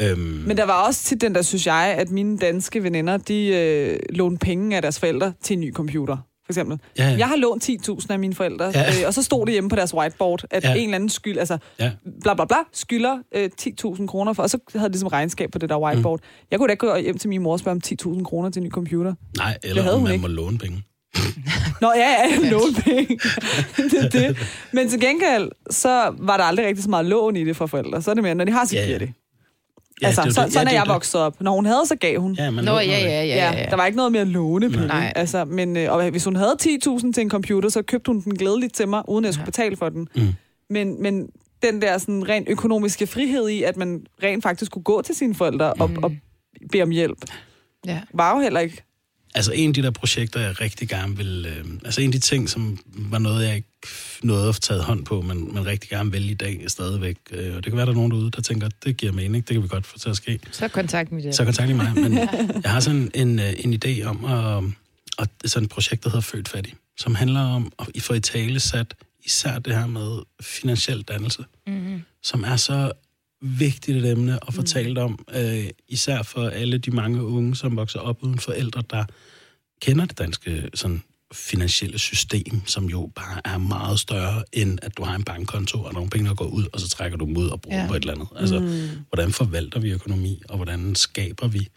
Øhm. 0.00 0.18
Men 0.46 0.56
der 0.56 0.64
var 0.64 0.86
også 0.86 1.04
til 1.04 1.20
den 1.20 1.34
der, 1.34 1.42
synes 1.42 1.66
jeg, 1.66 1.94
at 1.98 2.10
mine 2.10 2.38
danske 2.38 2.82
veninder, 2.82 3.16
de 3.16 3.46
øh, 3.46 3.98
lånte 4.10 4.38
penge 4.38 4.76
af 4.76 4.82
deres 4.82 4.98
forældre 4.98 5.32
til 5.42 5.54
en 5.54 5.60
ny 5.60 5.74
computer 5.74 6.16
for 6.48 6.52
eksempel. 6.52 6.78
Ja, 6.98 7.08
ja. 7.08 7.16
Jeg 7.18 7.28
har 7.28 7.36
lånt 7.36 7.68
10.000 7.68 8.12
af 8.12 8.18
mine 8.18 8.34
forældre, 8.34 8.64
ja. 8.74 8.86
øh, 8.88 9.06
og 9.06 9.14
så 9.14 9.22
stod 9.22 9.46
det 9.46 9.52
hjemme 9.52 9.70
på 9.70 9.76
deres 9.76 9.94
whiteboard, 9.94 10.44
at 10.50 10.64
ja. 10.64 10.74
en 10.74 10.84
eller 10.84 10.94
anden 10.94 11.08
skyld, 11.08 11.38
altså 11.38 11.58
ja. 11.78 11.90
bla 12.22 12.34
bla 12.34 12.44
bla, 12.44 12.56
skylder 12.72 13.18
øh, 13.34 13.50
10.000 13.60 14.06
kroner 14.06 14.32
for, 14.32 14.42
og 14.42 14.50
så 14.50 14.58
havde 14.74 14.88
de 14.88 14.92
ligesom 14.92 15.08
regnskab 15.08 15.50
på 15.50 15.58
det 15.58 15.68
der 15.68 15.78
whiteboard. 15.78 16.20
Mm. 16.20 16.46
Jeg 16.50 16.58
kunne 16.58 16.68
da 16.68 16.72
ikke 16.72 16.86
gå 16.86 16.96
hjem 16.96 17.18
til 17.18 17.28
min 17.28 17.42
mor 17.42 17.52
og 17.52 17.58
spørge 17.58 17.80
om 18.06 18.14
10.000 18.16 18.24
kroner 18.24 18.50
til 18.50 18.60
en 18.60 18.66
ny 18.66 18.70
computer. 18.70 19.14
Nej, 19.36 19.58
eller 19.62 19.82
det 19.82 19.92
om 19.92 20.02
man 20.02 20.12
ikke. 20.12 20.22
må 20.22 20.28
låne 20.28 20.58
penge. 20.58 20.82
Nå 21.82 21.92
ja, 21.96 22.10
ja, 22.10 22.50
låne 22.50 22.74
penge. 22.74 23.18
det, 23.90 24.12
det. 24.12 24.38
Men 24.72 24.88
til 24.88 25.00
gengæld, 25.00 25.50
så 25.70 26.14
var 26.18 26.36
der 26.36 26.44
aldrig 26.44 26.66
rigtig 26.66 26.84
så 26.84 26.90
meget 26.90 27.06
lån 27.06 27.36
i 27.36 27.44
det 27.44 27.56
for 27.56 27.66
forældre. 27.66 28.02
Så 28.02 28.10
er 28.10 28.14
det 28.14 28.22
mere, 28.22 28.34
når 28.34 28.44
de 28.44 28.52
har, 28.52 28.64
så 28.64 28.70
giver 28.70 28.84
ja, 28.84 28.92
ja. 28.92 28.98
det. 28.98 29.12
Ja, 30.02 30.06
altså, 30.06 30.22
det, 30.22 30.34
så, 30.34 30.44
det, 30.44 30.52
sådan 30.52 30.68
ja, 30.68 30.72
er 30.72 30.80
jeg 30.80 30.88
vokset 30.88 31.20
op. 31.20 31.40
Når 31.40 31.52
hun 31.52 31.66
havde, 31.66 31.82
så 31.86 31.96
gav 31.96 32.20
hun. 32.20 32.34
Ja, 32.34 32.50
Nå, 32.50 32.72
ja, 32.72 32.82
ja, 32.82 32.98
ja, 32.98 33.24
ja, 33.24 33.52
ja. 33.58 33.66
Der 33.70 33.76
var 33.76 33.86
ikke 33.86 33.96
noget 33.96 34.12
med 34.12 34.20
at 34.20 34.26
låne 34.26 34.70
penge. 34.70 34.86
Nej. 34.86 35.12
Altså, 35.16 35.44
men 35.44 35.76
øh, 35.76 35.92
og 35.92 36.10
hvis 36.10 36.24
hun 36.24 36.36
havde 36.36 36.56
10.000 36.62 37.12
til 37.12 37.20
en 37.20 37.30
computer, 37.30 37.68
så 37.68 37.82
købte 37.82 38.08
hun 38.08 38.20
den 38.20 38.34
glædeligt 38.34 38.74
til 38.74 38.88
mig, 38.88 39.08
uden 39.08 39.24
at 39.24 39.26
jeg 39.26 39.34
skulle 39.34 39.46
betale 39.46 39.76
for 39.76 39.88
den. 39.88 40.08
Mm. 40.14 40.34
Men, 40.70 41.02
men 41.02 41.28
den 41.62 41.82
der 41.82 41.98
sådan 41.98 42.28
rent 42.28 42.48
økonomiske 42.48 43.06
frihed 43.06 43.48
i, 43.48 43.62
at 43.62 43.76
man 43.76 44.06
rent 44.22 44.42
faktisk 44.42 44.72
kunne 44.72 44.82
gå 44.82 45.02
til 45.02 45.14
sine 45.14 45.34
forældre 45.34 45.72
og, 45.72 45.90
mm. 45.90 45.96
og 46.02 46.12
bede 46.72 46.82
om 46.82 46.90
hjælp, 46.90 47.18
ja. 47.86 48.00
var 48.14 48.36
jo 48.36 48.42
heller 48.42 48.60
ikke 48.60 48.82
Altså 49.34 49.52
en 49.52 49.70
af 49.70 49.74
de 49.74 49.82
der 49.82 49.90
projekter, 49.90 50.40
jeg 50.40 50.60
rigtig 50.60 50.88
gerne 50.88 51.16
vil... 51.16 51.46
Øh, 51.46 51.64
altså 51.84 52.00
en 52.00 52.08
af 52.08 52.12
de 52.12 52.18
ting, 52.18 52.48
som 52.48 52.78
var 52.86 53.18
noget, 53.18 53.48
jeg 53.48 53.62
nåede 54.22 54.48
at 54.48 54.54
få 54.54 54.60
taget 54.60 54.84
hånd 54.84 55.04
på, 55.04 55.20
men, 55.20 55.54
men 55.54 55.66
rigtig 55.66 55.90
gerne 55.90 56.12
vil 56.12 56.30
i 56.30 56.34
dag 56.34 56.64
stadigvæk. 56.66 57.16
Øh, 57.30 57.56
og 57.56 57.64
det 57.64 57.72
kan 57.72 57.76
være, 57.76 57.86
der 57.86 57.92
er 57.92 57.96
nogen 57.96 58.10
derude, 58.10 58.30
der 58.30 58.42
tænker, 58.42 58.68
det 58.84 58.96
giver 58.96 59.12
mening, 59.12 59.48
det 59.48 59.54
kan 59.54 59.62
vi 59.62 59.68
godt 59.68 59.86
få 59.86 59.98
til 59.98 60.10
at 60.10 60.16
ske. 60.16 60.40
Så 60.52 60.68
kontakt 60.68 61.12
mig. 61.12 61.34
Så 61.34 61.44
kontakt 61.44 61.76
mig. 61.76 61.92
Men 61.94 62.18
jeg 62.64 62.70
har 62.70 62.80
sådan 62.80 63.10
en, 63.14 63.38
øh, 63.38 63.52
en 63.58 63.80
idé 63.84 64.04
om 64.04 64.24
at, 64.24 64.64
at 65.18 65.50
sådan 65.50 65.64
et 65.64 65.70
projekt, 65.70 66.04
der 66.04 66.10
hedder 66.10 66.20
Født 66.20 66.48
Fattig, 66.48 66.74
som 66.98 67.14
handler 67.14 67.40
om 67.40 67.72
at 67.78 68.02
få 68.02 68.14
i 68.14 68.20
tale 68.20 68.60
sat 68.60 68.94
især 69.24 69.58
det 69.58 69.74
her 69.74 69.86
med 69.86 70.18
finansiel 70.40 71.02
dannelse, 71.02 71.44
mm-hmm. 71.66 72.02
som 72.22 72.44
er 72.44 72.56
så 72.56 72.92
vigtigt 73.42 73.96
et 73.96 74.10
emne 74.10 74.38
at 74.48 74.54
få 74.54 74.60
mm. 74.60 74.66
talt 74.66 74.98
om, 74.98 75.24
øh, 75.34 75.64
især 75.88 76.22
for 76.22 76.48
alle 76.48 76.78
de 76.78 76.90
mange 76.90 77.24
unge, 77.24 77.56
som 77.56 77.76
vokser 77.76 78.00
op 78.00 78.22
uden 78.22 78.38
forældre, 78.38 78.82
der 78.90 79.04
kender 79.80 80.04
det 80.04 80.18
danske 80.18 80.70
sådan, 80.74 81.02
finansielle 81.32 81.98
system, 81.98 82.62
som 82.66 82.84
jo 82.84 83.10
bare 83.14 83.40
er 83.44 83.58
meget 83.58 84.00
større, 84.00 84.44
end 84.52 84.78
at 84.82 84.96
du 84.96 85.04
har 85.04 85.14
en 85.14 85.24
bankkonto, 85.24 85.82
og 85.82 85.94
nogle 85.94 86.10
penge, 86.10 86.28
der 86.28 86.34
går 86.34 86.44
ud, 86.44 86.64
og 86.72 86.80
så 86.80 86.88
trækker 86.88 87.18
du 87.18 87.24
dem 87.24 87.36
ud 87.36 87.48
og 87.48 87.60
bruger 87.60 87.80
ja. 87.80 87.86
på 87.88 87.94
et 87.94 88.00
eller 88.00 88.14
andet. 88.14 88.28
Altså, 88.36 88.58
mm. 88.58 88.88
hvordan 89.08 89.32
forvalter 89.32 89.80
vi 89.80 89.90
økonomi, 89.90 90.42
og 90.48 90.56
hvordan 90.56 90.94
skaber 90.94 91.48
vi 91.48 91.68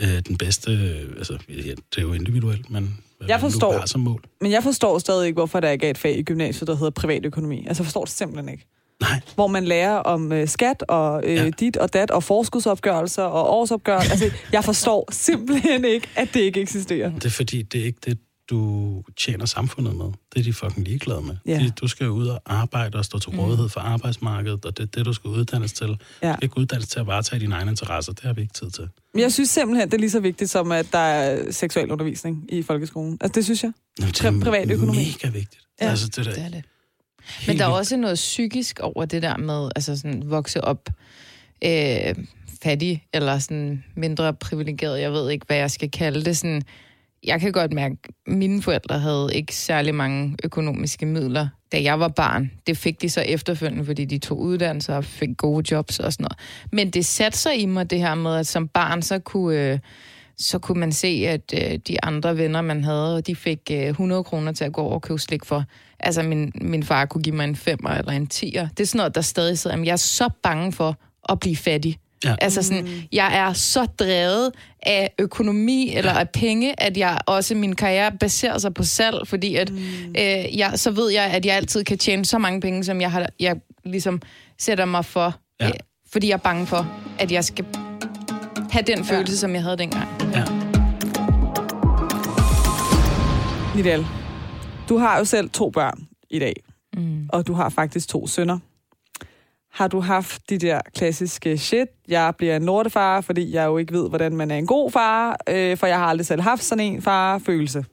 øh, 0.00 0.22
den 0.28 0.38
bedste... 0.38 0.70
Øh, 0.70 1.16
altså, 1.16 1.38
ja, 1.48 1.54
det 1.70 1.98
er 1.98 2.02
jo 2.02 2.12
individuelt, 2.12 2.70
men 2.70 2.98
jeg 3.28 3.40
forstår, 3.40 3.80
du 3.80 3.86
som 3.86 4.00
mål. 4.00 4.24
Men 4.40 4.52
jeg 4.52 4.62
forstår 4.62 4.98
stadig 4.98 5.26
ikke, 5.26 5.36
hvorfor 5.36 5.60
der 5.60 5.70
ikke 5.70 5.86
er 5.86 5.90
et 5.90 5.98
fag 5.98 6.18
i 6.18 6.22
gymnasiet, 6.22 6.68
der 6.68 6.76
hedder 6.76 6.90
privatøkonomi. 6.90 7.66
Altså, 7.66 7.82
jeg 7.82 7.86
forstår 7.86 8.04
det 8.04 8.12
simpelthen 8.12 8.48
ikke. 8.48 8.66
Nej. 9.00 9.20
Hvor 9.34 9.46
man 9.46 9.64
lærer 9.64 9.96
om 9.96 10.32
øh, 10.32 10.48
skat 10.48 10.84
og 10.88 11.22
øh, 11.24 11.34
ja. 11.34 11.50
dit 11.50 11.76
og 11.76 11.92
dat 11.92 12.10
og 12.10 12.22
forskudsopgørelser 12.22 13.22
og 13.22 13.50
årsopgørelser. 13.50 14.10
altså, 14.14 14.30
jeg 14.52 14.64
forstår 14.64 15.08
simpelthen 15.12 15.84
ikke, 15.84 16.08
at 16.16 16.28
det 16.34 16.40
ikke 16.40 16.60
eksisterer. 16.60 17.12
Det 17.14 17.24
er 17.24 17.30
fordi, 17.30 17.62
det 17.62 17.80
er 17.80 17.84
ikke 17.84 17.98
det, 18.04 18.18
du 18.50 19.02
tjener 19.16 19.46
samfundet 19.46 19.96
med. 19.96 20.04
Det 20.04 20.40
er 20.40 20.42
de 20.42 20.52
fucking 20.52 20.86
ligeglade 20.86 21.20
med. 21.20 21.36
Ja. 21.46 21.58
De, 21.58 21.70
du 21.70 21.88
skal 21.88 22.10
ud 22.10 22.26
og 22.26 22.40
arbejde 22.46 22.98
og 22.98 23.04
stå 23.04 23.18
til 23.18 23.32
mm. 23.32 23.38
rådighed 23.38 23.68
for 23.68 23.80
arbejdsmarkedet, 23.80 24.64
og 24.64 24.76
det 24.76 24.82
er 24.82 24.86
det, 24.86 25.06
du 25.06 25.12
skal 25.12 25.28
uddannes 25.28 25.72
til. 25.72 25.86
Ja. 25.86 25.92
Du 26.28 26.32
skal 26.32 26.38
ikke 26.42 26.58
uddannes 26.58 26.88
til 26.88 27.00
at 27.00 27.06
varetage 27.06 27.40
dine 27.40 27.54
egne 27.54 27.70
interesser. 27.70 28.12
Det 28.12 28.24
har 28.24 28.32
vi 28.32 28.40
ikke 28.40 28.54
tid 28.54 28.70
til. 28.70 28.88
Jeg 29.18 29.32
synes 29.32 29.50
simpelthen, 29.50 29.88
det 29.88 29.94
er 29.94 29.98
lige 30.00 30.10
så 30.10 30.20
vigtigt 30.20 30.50
som, 30.50 30.72
at 30.72 30.86
der 30.92 30.98
er 30.98 31.52
seksuel 31.52 31.90
undervisning 31.90 32.44
i 32.48 32.62
folkeskolen. 32.62 33.18
Altså, 33.20 33.34
det 33.34 33.44
synes 33.44 33.62
jeg. 33.62 33.72
Jamen, 34.00 34.12
det 34.12 34.24
er 34.24 34.30
Pri- 34.30 34.44
privat 34.44 34.70
økonomi. 34.70 34.98
mega 34.98 35.28
vigtigt. 35.32 35.62
Ja, 35.80 35.90
altså, 35.90 36.06
det, 36.06 36.16
der, 36.16 36.34
det 36.34 36.44
er 36.44 36.48
det. 36.48 36.64
Men 37.46 37.58
der 37.58 37.64
er 37.64 37.68
også 37.68 37.96
noget 37.96 38.14
psykisk 38.14 38.80
over 38.80 39.04
det 39.04 39.22
der 39.22 39.36
med 39.36 39.70
altså 39.76 39.96
sådan 39.96 40.22
vokse 40.30 40.64
op 40.64 40.88
øh, 41.64 42.14
fattig 42.62 43.04
eller 43.14 43.38
sådan 43.38 43.84
mindre 43.96 44.34
privilegeret. 44.34 45.00
Jeg 45.00 45.12
ved 45.12 45.30
ikke, 45.30 45.46
hvad 45.46 45.56
jeg 45.56 45.70
skal 45.70 45.90
kalde 45.90 46.24
det. 46.24 46.36
Sådan, 46.36 46.62
jeg 47.26 47.40
kan 47.40 47.52
godt 47.52 47.72
mærke, 47.72 47.96
at 48.26 48.32
mine 48.32 48.62
forældre 48.62 48.98
havde 48.98 49.30
ikke 49.34 49.54
særlig 49.54 49.94
mange 49.94 50.36
økonomiske 50.44 51.06
midler, 51.06 51.48
da 51.72 51.82
jeg 51.82 52.00
var 52.00 52.08
barn. 52.08 52.50
Det 52.66 52.76
fik 52.76 53.02
de 53.02 53.10
så 53.10 53.20
efterfølgende, 53.20 53.84
fordi 53.84 54.04
de 54.04 54.18
tog 54.18 54.38
uddannelser 54.40 54.96
og 54.96 55.04
fik 55.04 55.28
gode 55.36 55.74
jobs 55.74 56.00
og 56.00 56.12
sådan 56.12 56.24
noget. 56.24 56.38
Men 56.72 56.90
det 56.90 57.06
satte 57.06 57.38
sig 57.38 57.58
i 57.60 57.66
mig 57.66 57.90
det 57.90 57.98
her 57.98 58.14
med, 58.14 58.36
at 58.36 58.46
som 58.46 58.68
barn 58.68 59.02
så 59.02 59.18
kunne... 59.18 59.72
Øh, 59.72 59.78
så 60.38 60.58
kunne 60.58 60.80
man 60.80 60.92
se, 60.92 61.24
at 61.28 61.54
øh, 61.54 61.78
de 61.88 62.04
andre 62.04 62.36
venner, 62.36 62.62
man 62.62 62.84
havde, 62.84 63.22
de 63.22 63.36
fik 63.36 63.58
øh, 63.70 63.86
100 63.86 64.24
kroner 64.24 64.52
til 64.52 64.64
at 64.64 64.72
gå 64.72 64.80
over 64.80 64.94
og 64.94 65.02
købe 65.02 65.18
slik 65.18 65.44
for. 65.44 65.64
Altså, 66.00 66.22
min, 66.22 66.52
min 66.60 66.82
far 66.82 67.04
kunne 67.04 67.22
give 67.22 67.36
mig 67.36 67.44
en 67.44 67.56
femmer 67.56 67.90
eller 67.90 68.12
en 68.12 68.26
tier. 68.26 68.68
Det 68.68 68.80
er 68.80 68.86
sådan 68.86 68.98
noget, 68.98 69.14
der 69.14 69.20
stadig 69.20 69.58
sidder. 69.58 69.76
Jamen, 69.76 69.86
jeg 69.86 69.92
er 69.92 69.96
så 69.96 70.28
bange 70.42 70.72
for 70.72 70.96
at 71.28 71.40
blive 71.40 71.56
fattig. 71.56 71.98
Ja. 72.24 72.34
Altså 72.40 72.62
sådan, 72.62 72.88
jeg 73.12 73.36
er 73.38 73.52
så 73.52 73.84
drevet 73.84 74.52
af 74.82 75.10
økonomi 75.18 75.94
eller 75.96 76.12
af 76.12 76.30
penge, 76.30 76.82
at 76.82 76.96
jeg 76.96 77.18
også 77.26 77.54
min 77.54 77.74
karriere 77.76 78.12
baserer 78.20 78.58
sig 78.58 78.74
på 78.74 78.82
salg, 78.82 79.28
fordi 79.28 79.56
at 79.56 79.70
mm. 79.70 79.78
øh, 80.18 80.58
jeg, 80.58 80.72
så 80.76 80.90
ved 80.90 81.10
jeg, 81.10 81.24
at 81.24 81.46
jeg 81.46 81.56
altid 81.56 81.84
kan 81.84 81.98
tjene 81.98 82.24
så 82.24 82.38
mange 82.38 82.60
penge, 82.60 82.84
som 82.84 83.00
jeg 83.00 83.12
har, 83.12 83.26
jeg 83.40 83.56
ligesom 83.84 84.22
sætter 84.58 84.84
mig 84.84 85.04
for, 85.04 85.34
ja. 85.60 85.66
øh, 85.66 85.72
fordi 86.12 86.28
jeg 86.28 86.34
er 86.34 86.38
bange 86.38 86.66
for, 86.66 86.86
at 87.18 87.32
jeg 87.32 87.44
skal 87.44 87.64
have 88.70 88.84
den 88.86 89.04
følelse, 89.04 89.38
som 89.38 89.54
jeg 89.54 89.62
havde 89.62 89.78
dengang. 89.78 90.08
Ja. 90.34 90.44
Nidal, 93.76 94.06
du 94.88 94.98
har 94.98 95.18
jo 95.18 95.24
selv 95.24 95.50
to 95.50 95.70
børn 95.70 96.08
i 96.30 96.38
dag, 96.38 96.54
mm. 96.96 97.28
og 97.32 97.46
du 97.46 97.54
har 97.54 97.68
faktisk 97.68 98.08
to 98.08 98.26
sønner. 98.26 98.58
Har 99.74 99.88
du 99.88 100.00
haft 100.00 100.50
de 100.50 100.58
der 100.58 100.80
klassiske 100.96 101.58
shit, 101.58 101.88
jeg 102.08 102.34
bliver 102.38 102.56
en 102.56 102.64
lortefar, 102.64 103.20
fordi 103.20 103.52
jeg 103.52 103.66
jo 103.66 103.78
ikke 103.78 103.92
ved, 103.92 104.08
hvordan 104.08 104.36
man 104.36 104.50
er 104.50 104.56
en 104.56 104.66
god 104.66 104.90
far, 104.90 105.36
øh, 105.48 105.76
for 105.76 105.86
jeg 105.86 105.98
har 105.98 106.06
aldrig 106.06 106.26
selv 106.26 106.40
haft 106.40 106.64
sådan 106.64 106.84
en 106.84 107.02
far-følelse 107.02 107.84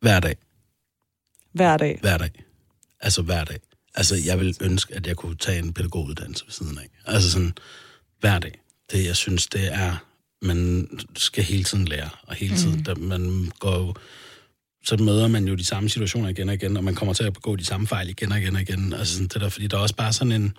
Hver 0.00 0.20
dag. 0.20 0.36
hver 1.52 1.76
dag? 1.76 1.98
Hver 2.00 2.18
dag. 2.18 2.30
Altså 3.00 3.22
hver 3.22 3.44
dag. 3.44 3.58
Altså, 3.94 4.16
jeg 4.26 4.40
vil 4.40 4.56
ønske, 4.60 4.94
at 4.94 5.06
jeg 5.06 5.16
kunne 5.16 5.36
tage 5.36 5.58
en 5.58 5.72
pædagoguddannelse 5.72 6.44
ved 6.46 6.52
siden 6.52 6.78
af. 6.78 6.88
Altså 7.06 7.30
sådan, 7.30 7.52
hver 8.20 8.38
dag. 8.38 8.60
Det, 8.92 9.06
jeg 9.06 9.16
synes, 9.16 9.46
det 9.46 9.72
er, 9.72 9.96
man 10.42 10.88
skal 11.16 11.44
hele 11.44 11.64
tiden 11.64 11.84
lære, 11.84 12.08
og 12.22 12.34
hele 12.34 12.56
tiden, 12.56 12.76
mm. 12.76 12.84
der, 12.84 12.94
man 12.94 13.50
går 13.58 13.76
jo, 13.76 13.94
så 14.86 14.96
møder 14.96 15.28
man 15.28 15.48
jo 15.48 15.54
de 15.54 15.64
samme 15.64 15.88
situationer 15.88 16.28
igen 16.28 16.48
og 16.48 16.54
igen, 16.54 16.76
og 16.76 16.84
man 16.84 16.94
kommer 16.94 17.14
til 17.14 17.24
at 17.24 17.32
begå 17.32 17.56
de 17.56 17.64
samme 17.64 17.86
fejl 17.86 18.08
igen 18.08 18.32
og 18.32 18.38
igen 18.38 18.56
og 18.56 18.62
igen. 18.62 18.92
Altså 18.92 19.12
sådan, 19.14 19.28
det 19.28 19.40
der, 19.40 19.48
fordi 19.48 19.66
der 19.66 19.76
er 19.76 19.80
også 19.80 19.96
bare 19.96 20.12
sådan 20.12 20.32
en, 20.32 20.52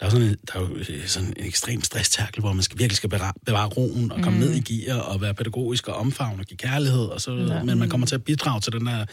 der 0.00 0.06
er, 0.06 0.10
sådan 0.10 0.26
en, 0.26 0.36
der 0.52 0.58
er 0.58 0.60
jo 0.60 0.68
sådan 1.06 1.28
en 1.28 1.46
ekstrem 1.46 1.84
stresstærkel, 1.84 2.40
hvor 2.40 2.52
man 2.52 2.62
skal, 2.62 2.78
virkelig 2.78 2.96
skal 2.96 3.10
bevare, 3.10 3.32
bevare 3.46 3.68
roen 3.68 4.12
og 4.12 4.22
komme 4.22 4.38
mm. 4.38 4.44
ned 4.44 4.54
i 4.54 4.60
gear 4.60 4.98
og 4.98 5.20
være 5.20 5.34
pædagogisk 5.34 5.88
og 5.88 5.94
omfavne 5.94 6.42
og 6.42 6.46
give 6.46 6.58
kærlighed, 6.58 7.04
og 7.04 7.20
så, 7.20 7.32
ja. 7.34 7.62
men 7.62 7.78
man 7.78 7.88
kommer 7.88 8.06
til 8.06 8.14
at 8.14 8.24
bidrage 8.24 8.60
til 8.60 8.72
den 8.72 8.86
der 8.86 9.04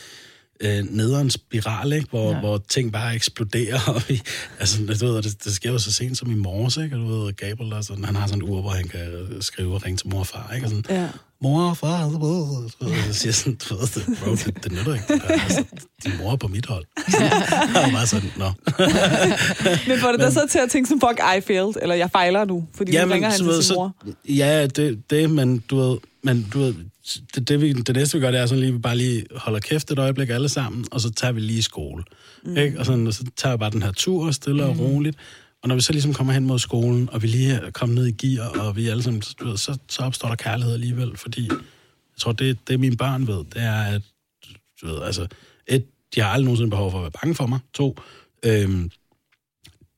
øh, 0.61 0.95
nederen 0.95 1.29
spiral, 1.29 1.93
ikke? 1.93 2.07
Hvor, 2.09 2.31
ja. 2.31 2.39
hvor 2.39 2.61
ting 2.69 2.91
bare 2.93 3.15
eksploderer. 3.15 3.79
Og 3.95 4.01
vi, 4.07 4.21
altså, 4.59 4.77
du 5.01 5.05
ved, 5.05 5.21
det, 5.21 5.43
det 5.43 5.53
sker 5.53 5.71
jo 5.71 5.77
så 5.79 5.93
sent 5.93 6.17
som 6.17 6.31
i 6.31 6.35
morges, 6.35 6.77
ikke? 6.77 6.95
Og 6.95 7.01
du 7.01 7.07
ved, 7.23 7.33
Gabriel, 7.33 7.71
der, 7.71 7.81
sådan, 7.81 8.03
han 8.05 8.15
har 8.15 8.27
sådan 8.27 8.43
en 8.43 8.49
ur, 8.49 8.61
hvor 8.61 8.69
han 8.71 8.87
kan 8.87 9.27
skrive 9.41 9.73
og 9.73 9.85
ringe 9.85 9.97
til 9.97 10.09
mor 10.09 10.19
og 10.19 10.27
far, 10.27 10.51
ikke? 10.55 10.65
Og 10.67 10.69
sådan, 10.69 10.85
Ja. 10.89 11.07
mor 11.41 11.69
og 11.69 11.77
far, 11.77 12.09
du 12.09 12.25
ved, 12.25 12.69
du 12.81 13.13
så 13.13 13.13
siger 13.13 13.27
jeg 13.29 13.35
sådan, 13.35 13.57
du 13.69 13.75
ved, 13.75 13.87
det, 13.87 14.19
bro, 14.23 14.31
det, 14.31 14.63
det 14.63 14.71
nytter 14.71 14.93
ikke. 14.93 15.05
Det 15.13 15.21
der. 15.21 15.33
Altså, 15.33 15.63
din 16.03 16.11
mor 16.21 16.31
er 16.31 16.35
på 16.35 16.47
mit 16.47 16.65
hold. 16.65 16.85
og 17.85 17.91
bare 17.91 18.07
sådan, 18.07 18.31
nå. 18.37 18.45
Men 19.87 19.99
får 19.99 20.11
det 20.11 20.19
dig 20.19 20.33
så 20.33 20.47
til 20.49 20.59
at 20.59 20.69
tænke 20.69 20.89
som, 20.89 21.01
fuck, 21.01 21.19
I 21.37 21.41
failed, 21.41 21.73
eller 21.81 21.95
jeg 21.95 22.11
fejler 22.11 22.45
nu, 22.45 22.67
fordi 22.75 22.91
ja, 22.91 23.05
nu 23.05 23.11
ringer 23.13 23.29
han 23.29 23.37
så 23.37 23.53
til 23.55 23.63
sin 23.63 23.75
mor? 23.75 23.95
Ja, 24.29 24.67
det, 24.67 25.09
det, 25.09 25.29
men 25.29 25.59
du 25.59 25.75
ved, 25.89 25.97
men 26.27 26.49
du 26.53 26.59
ved, 26.59 26.75
det, 27.35 27.49
det, 27.49 27.61
vi, 27.61 27.73
det 27.73 27.95
næste 27.95 28.17
vi 28.17 28.21
gør, 28.21 28.31
det 28.31 28.39
er 28.39 28.45
sådan 28.45 28.59
lige, 28.59 28.73
vi 28.73 28.79
bare 28.79 28.97
lige 28.97 29.25
holder 29.35 29.59
kæft 29.59 29.91
et 29.91 29.99
øjeblik 29.99 30.29
alle 30.29 30.49
sammen, 30.49 30.85
og 30.91 31.01
så 31.01 31.11
tager 31.11 31.31
vi 31.31 31.39
lige 31.39 31.63
skole. 31.63 32.03
Mm. 32.43 32.57
Ikke? 32.57 32.79
Og, 32.79 32.85
sådan, 32.85 33.07
og 33.07 33.13
så 33.13 33.23
tager 33.35 33.55
vi 33.55 33.59
bare 33.59 33.71
den 33.71 33.83
her 33.83 33.91
tur 33.91 34.31
stille 34.31 34.65
og 34.65 34.79
roligt. 34.79 35.17
Og 35.61 35.67
når 35.67 35.75
vi 35.75 35.81
så 35.81 35.91
ligesom 35.93 36.13
kommer 36.13 36.33
hen 36.33 36.45
mod 36.45 36.59
skolen, 36.59 37.09
og 37.11 37.21
vi 37.21 37.27
lige 37.27 37.53
er 37.53 37.71
kommet 37.71 37.95
ned 37.95 38.07
i 38.07 38.11
gear, 38.11 38.47
og 38.47 38.75
vi 38.75 38.87
alle 38.87 39.03
sammen, 39.03 39.23
du 39.39 39.45
ved, 39.47 39.57
så, 39.57 39.77
så 39.89 40.01
opstår 40.01 40.27
der 40.27 40.35
kærlighed 40.35 40.73
alligevel, 40.73 41.17
fordi 41.17 41.49
jeg 41.51 42.19
tror, 42.19 42.31
det, 42.31 42.57
det 42.67 42.79
mine 42.79 42.97
børn 42.97 43.27
ved, 43.27 43.37
det 43.53 43.61
er, 43.61 43.81
at 43.81 44.01
du 44.81 44.87
ved, 44.87 45.01
altså, 45.01 45.27
et, 45.67 45.85
de 46.15 46.21
har 46.21 46.27
aldrig 46.29 46.45
nogensinde 46.45 46.69
behov 46.69 46.91
for 46.91 46.97
at 46.97 47.01
være 47.01 47.11
bange 47.21 47.35
for 47.35 47.47
mig. 47.47 47.59
To, 47.73 47.97
øhm, 48.45 48.91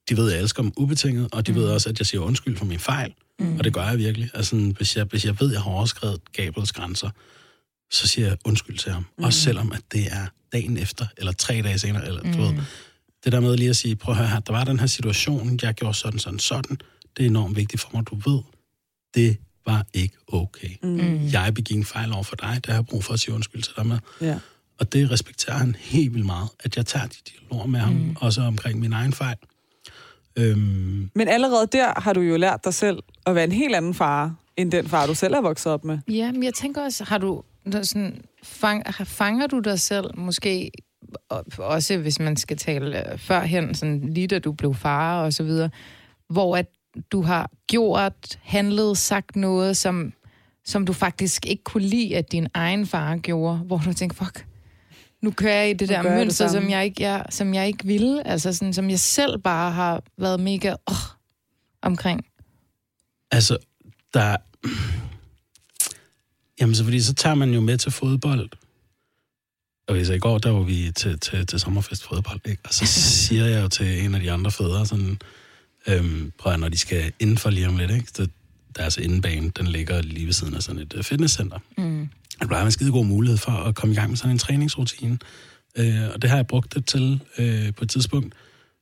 de 0.10 0.18
ved, 0.18 0.28
at 0.28 0.34
jeg 0.34 0.42
elsker 0.42 0.64
dem 0.64 0.72
ubetinget, 0.78 1.28
og 1.32 1.48
de 1.48 1.52
mm. 1.52 1.58
ved 1.58 1.68
også, 1.68 1.90
at 1.90 2.00
jeg 2.00 2.06
siger 2.06 2.22
undskyld 2.22 2.58
for 2.58 2.66
min 2.66 2.80
fejl. 2.80 3.14
Mm. 3.40 3.58
Og 3.58 3.64
det 3.64 3.74
gør 3.74 3.88
jeg 3.88 3.98
virkelig. 3.98 4.30
Altså, 4.34 4.50
sådan, 4.50 4.72
hvis, 4.78 4.98
jeg, 4.98 5.06
hvis 5.06 5.26
jeg 5.26 5.40
ved, 5.40 5.48
at 5.48 5.54
jeg 5.54 5.62
har 5.62 5.72
overskrevet 5.72 6.22
Gabriels 6.34 6.72
grænser, 6.72 7.10
så 7.92 8.08
siger 8.08 8.28
jeg 8.28 8.38
undskyld 8.46 8.78
til 8.78 8.92
ham. 8.92 9.06
Mm. 9.18 9.24
Også 9.24 9.40
selvom, 9.40 9.72
at 9.72 9.82
det 9.92 10.08
er 10.12 10.28
dagen 10.52 10.78
efter, 10.78 11.06
eller 11.18 11.32
tre 11.32 11.62
dage 11.62 11.80
senere, 11.80 12.08
eller 12.08 12.24
mm. 12.24 12.34
du 12.34 12.42
ved. 12.42 12.54
Det 13.24 13.32
der 13.32 13.40
med 13.40 13.58
lige 13.58 13.70
at 13.70 13.76
sige, 13.76 13.96
prøv 13.96 14.12
at 14.14 14.18
høre 14.18 14.28
her, 14.28 14.40
der 14.40 14.54
var 14.54 14.64
den 14.64 14.80
her 14.80 14.88
situation, 14.88 15.60
jeg 15.62 15.74
gjorde 15.74 15.94
sådan, 15.94 16.20
sådan, 16.20 16.40
sådan. 16.40 16.78
Det 17.18 17.26
er 17.26 17.30
enormt 17.30 17.56
vigtigt 17.56 17.82
for 17.82 17.90
mig, 17.94 18.08
du 18.08 18.16
ved. 18.16 18.42
Det 19.16 19.38
var 19.66 19.86
ikke 19.94 20.16
okay. 20.28 20.70
Mm. 20.84 21.28
Jeg 21.28 21.54
begik 21.54 21.78
en 21.78 21.86
fejl 21.86 22.14
over 22.14 22.24
for 22.24 22.36
dig, 22.36 22.56
det 22.56 22.66
har 22.66 22.74
jeg 22.74 22.86
brug 22.86 23.04
for 23.04 23.14
at 23.14 23.20
sige 23.20 23.36
undskyld 23.36 23.64
til 23.64 23.74
dig 23.78 23.86
med. 23.88 23.98
Ja. 24.22 24.40
Og 24.80 24.94
det 24.94 25.12
respekterer 25.12 25.58
han 25.58 25.76
helt 25.80 26.14
vildt 26.14 26.26
meget, 26.26 26.50
at 26.60 26.78
jeg 26.78 26.86
tager 26.86 27.08
de 27.08 27.16
dialoger 27.32 27.68
med 27.68 27.80
ham, 27.80 27.94
mm. 27.94 28.16
også 28.20 28.42
omkring 28.42 28.80
min 28.80 28.94
egen 28.94 29.14
fejl. 29.14 29.38
Øhm, 30.36 31.12
Men 31.16 31.28
allerede 31.28 31.68
der 31.72 32.02
har 32.02 32.14
du 32.14 32.22
jo 32.22 32.38
lært 32.38 32.64
dig 32.64 32.74
selv 32.74 33.00
at 33.30 33.36
være 33.36 33.44
en 33.44 33.52
helt 33.52 33.76
anden 33.76 33.94
far, 33.94 34.36
end 34.58 34.72
den 34.72 34.88
far, 34.88 35.06
du 35.08 35.14
selv 35.16 35.34
er 35.34 35.42
vokset 35.42 35.72
op 35.72 35.86
med. 35.86 36.00
Ja, 36.08 36.32
men 36.32 36.44
jeg 36.44 36.54
tænker 36.54 36.84
også, 36.84 37.04
har 37.04 37.18
du 37.18 37.44
sådan, 37.84 38.22
fang, 38.44 38.84
fanger 39.06 39.48
du 39.48 39.60
dig 39.60 39.80
selv 39.80 40.18
måske, 40.18 40.72
og- 41.30 41.46
også 41.58 41.98
hvis 41.98 42.20
man 42.20 42.38
skal 42.38 42.58
tale 42.58 43.12
øh, 43.12 43.18
førhen, 43.20 43.76
sådan 43.76 44.14
lige 44.14 44.28
da 44.28 44.40
du 44.40 44.52
blev 44.52 44.76
far 44.76 45.22
og 45.24 45.34
så 45.34 45.44
videre, 45.44 45.70
hvor 46.30 46.58
at 46.58 46.66
du 47.12 47.22
har 47.22 47.50
gjort, 47.68 48.40
handlet, 48.44 48.98
sagt 48.98 49.36
noget, 49.36 49.78
som, 49.78 50.14
som 50.66 50.86
du 50.86 50.94
faktisk 50.94 51.46
ikke 51.46 51.64
kunne 51.64 51.84
lide, 51.84 52.18
at 52.18 52.32
din 52.32 52.48
egen 52.54 52.86
far 52.86 53.16
gjorde, 53.18 53.58
hvor 53.58 53.82
du 53.86 53.94
tænker, 53.94 54.16
fuck, 54.26 54.46
nu 55.22 55.32
kører 55.32 55.56
jeg 55.56 55.70
i 55.70 55.74
det 55.74 55.90
Nu 55.90 55.96
der 55.96 56.02
det 56.02 56.12
mønster, 56.12 56.48
samme. 56.48 56.62
som 56.62 56.72
jeg, 56.72 56.86
ikke, 56.86 57.04
jeg, 57.04 57.26
som 57.30 57.54
jeg 57.54 57.68
ikke 57.68 57.86
ville, 57.86 58.28
altså 58.28 58.54
sådan, 58.54 58.74
som 58.74 58.90
jeg 58.90 59.00
selv 59.00 59.38
bare 59.38 59.72
har 59.72 60.02
været 60.18 60.40
mega 60.40 60.74
oh, 60.86 60.96
omkring. 61.82 62.26
Altså, 63.32 63.58
der... 64.14 64.38
Jamen, 66.62 66.76
så 66.76 66.84
fordi 66.84 67.02
så 67.02 67.14
tager 67.14 67.36
man 67.36 67.54
jo 67.54 67.62
med 67.62 67.78
til 67.78 67.92
fodbold. 67.92 68.50
Okay, 69.88 70.04
så 70.04 70.14
i 70.14 70.20
går, 70.20 70.38
der 70.38 70.50
var 70.50 70.64
vi 70.64 70.92
til, 70.96 71.20
til, 71.20 71.48
til 71.48 71.60
sommerfest 71.60 72.04
fodbold, 72.04 72.40
ikke? 72.46 72.62
Og 72.66 72.74
så 72.74 72.86
siger 73.26 73.46
jeg 73.46 73.64
jo 73.64 73.68
til 73.68 74.06
en 74.06 74.16
af 74.16 74.22
de 74.22 74.32
andre 74.32 74.52
fædre, 74.52 74.86
sådan, 74.86 75.20
øhm, 75.88 76.32
prøv 76.40 76.54
at, 76.54 76.60
når 76.60 76.70
de 76.70 76.78
skal 76.78 77.12
indenfor 77.20 77.50
lige 77.50 77.68
om 77.68 77.78
lidt, 77.78 77.92
ikke? 77.92 78.08
Så 78.14 78.28
deres 78.76 78.98
indebane, 78.98 79.50
den 79.50 79.68
ligger 79.68 80.02
lige 80.02 80.26
ved 80.26 80.34
siden 80.34 80.56
af 80.56 80.64
sådan 80.64 80.82
et 80.82 80.94
øh, 80.98 81.04
fitnesscenter. 81.04 81.60
Mm. 81.78 82.10
Det 82.40 82.48
plejer 82.48 82.66
en 82.66 82.72
skide 82.72 82.92
god 82.92 83.06
mulighed 83.06 83.38
for 83.38 83.52
at 83.52 83.76
komme 83.76 83.94
i 83.94 83.96
gang 83.96 84.10
med 84.10 84.18
sådan 84.18 84.32
en 84.32 84.40
træningsrutine. 84.40 85.18
Øh, 85.76 86.10
og 86.14 86.22
det 86.22 86.30
har 86.30 86.38
jeg 86.38 86.48
brugt 86.48 86.74
det 86.74 86.86
til 86.86 87.20
øh, 87.38 87.74
på 87.74 87.84
et 87.84 87.90
tidspunkt. 87.90 88.36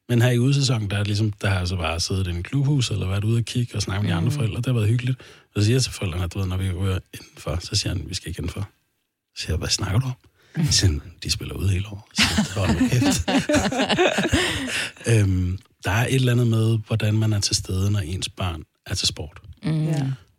Men 0.10 0.22
her 0.22 0.30
i 0.30 0.40
udesæsonen, 0.40 0.90
der, 0.90 0.98
er 0.98 1.04
ligesom, 1.04 1.32
der 1.32 1.50
har 1.50 1.58
jeg 1.58 1.68
så 1.68 1.76
bare 1.76 2.00
siddet 2.00 2.28
i 2.28 2.30
en 2.30 2.44
klubhus, 2.44 2.92
eller 2.92 3.08
været 3.08 3.24
ude 3.24 3.38
og 3.38 3.46
kigge 3.46 3.76
og 3.76 3.82
snakke 3.82 4.04
med 4.04 4.12
de 4.12 4.16
andre 4.18 4.32
forældre. 4.32 4.58
Det 4.58 4.66
har 4.66 4.74
været 4.74 4.88
hyggeligt. 4.90 5.20
Og 5.56 5.62
så 5.62 5.66
siger 5.66 5.76
jeg 5.76 5.84
til 5.84 5.94
forældrene, 5.94 6.24
at 6.24 6.34
du 6.34 6.40
ved, 6.40 6.48
når 6.48 6.58
vi 6.58 6.68
er 6.68 7.00
indenfor, 7.14 7.58
så 7.62 7.76
siger 7.76 7.94
han, 7.94 8.10
vi 8.10 8.14
skal 8.16 8.30
ikke 8.30 8.40
indenfor. 8.40 8.70
Så 9.36 9.42
siger 9.42 9.54
jeg, 9.54 9.58
hvad 9.58 9.70
snakker 9.70 10.00
du 10.00 10.06
om? 10.06 10.14
Så 10.66 10.72
siger 10.72 11.00
de 11.24 11.32
spiller 11.32 11.56
ude 11.56 11.70
hele 11.70 11.86
året. 11.88 12.02
Så 12.14 12.24
jeg, 12.38 12.66
hold 12.66 12.82
nu 12.82 12.88
kæft. 12.88 13.30
øhm, 15.12 15.60
der 15.84 15.92
er 15.92 16.08
et 16.08 16.16
eller 16.16 16.32
andet 16.32 16.48
med, 16.48 16.80
hvordan 16.88 17.18
man 17.18 17.34
er 17.34 17.40
til 17.40 17.56
stede, 17.56 17.92
når 17.92 18.00
ens 18.00 18.30
barn 18.30 18.64
er 18.86 18.96
til 18.96 19.08
sport. 19.08 19.42
Mm. 19.64 19.88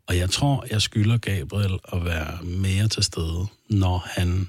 Og 0.07 0.17
jeg 0.17 0.31
tror, 0.31 0.67
jeg 0.71 0.83
skylder 0.83 1.17
Gabriel 1.17 1.79
at 1.93 2.05
være 2.05 2.43
mere 2.43 2.89
til 2.89 3.03
stede, 3.03 3.47
når 3.71 4.07
han 4.07 4.49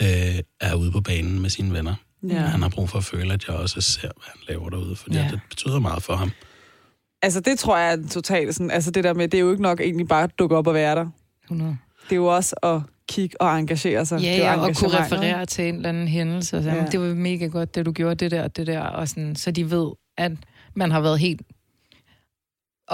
øh, 0.00 0.38
er 0.60 0.74
ude 0.74 0.92
på 0.92 1.00
banen 1.00 1.40
med 1.40 1.50
sine 1.50 1.72
venner. 1.72 1.94
Ja. 2.28 2.34
Han 2.34 2.62
har 2.62 2.68
brug 2.68 2.88
for 2.88 2.98
at 2.98 3.04
føle, 3.04 3.32
at 3.34 3.48
jeg 3.48 3.56
også 3.56 3.80
ser, 3.80 4.00
hvad 4.00 4.24
han 4.26 4.36
laver 4.48 4.68
derude, 4.70 4.96
fordi 4.96 5.16
Ja. 5.16 5.28
det 5.30 5.40
betyder 5.48 5.78
meget 5.78 6.02
for 6.02 6.16
ham. 6.16 6.30
Altså, 7.22 7.40
det 7.40 7.58
tror 7.58 7.78
jeg 7.78 7.92
er 7.92 8.08
totalt 8.08 8.54
sådan, 8.54 8.70
altså 8.70 8.90
det 8.90 9.04
der 9.04 9.14
med, 9.14 9.28
det 9.28 9.38
er 9.38 9.42
jo 9.42 9.50
ikke 9.50 9.62
nok 9.62 9.80
egentlig 9.80 10.08
bare 10.08 10.22
at 10.24 10.30
dukke 10.38 10.56
op 10.56 10.66
og 10.66 10.74
være 10.74 10.94
der. 10.94 11.06
100. 11.44 11.76
Det 12.04 12.12
er 12.12 12.16
jo 12.16 12.26
også 12.26 12.54
at 12.62 12.80
kigge 13.08 13.40
og 13.40 13.58
engagere 13.58 14.06
sig. 14.06 14.20
Ja, 14.20 14.36
ja, 14.36 14.60
og 14.60 14.76
kunne 14.76 14.98
referere 14.98 15.46
til 15.46 15.68
en 15.68 15.74
eller 15.76 15.88
anden 15.88 16.08
hændelse. 16.08 16.56
Og 16.56 16.62
så, 16.62 16.68
Ja. 16.70 16.76
ja. 16.76 16.84
Det 16.86 17.00
var 17.00 17.14
mega 17.14 17.46
godt, 17.46 17.74
det 17.74 17.86
du 17.86 17.92
gjorde, 17.92 18.14
det 18.14 18.30
der, 18.30 18.48
det 18.48 18.66
der. 18.66 18.80
Og 18.80 19.08
sådan, 19.08 19.36
så 19.36 19.50
de 19.50 19.70
ved, 19.70 19.90
at 20.18 20.32
man 20.74 20.90
har 20.90 21.00
været 21.00 21.18
helt 21.18 21.42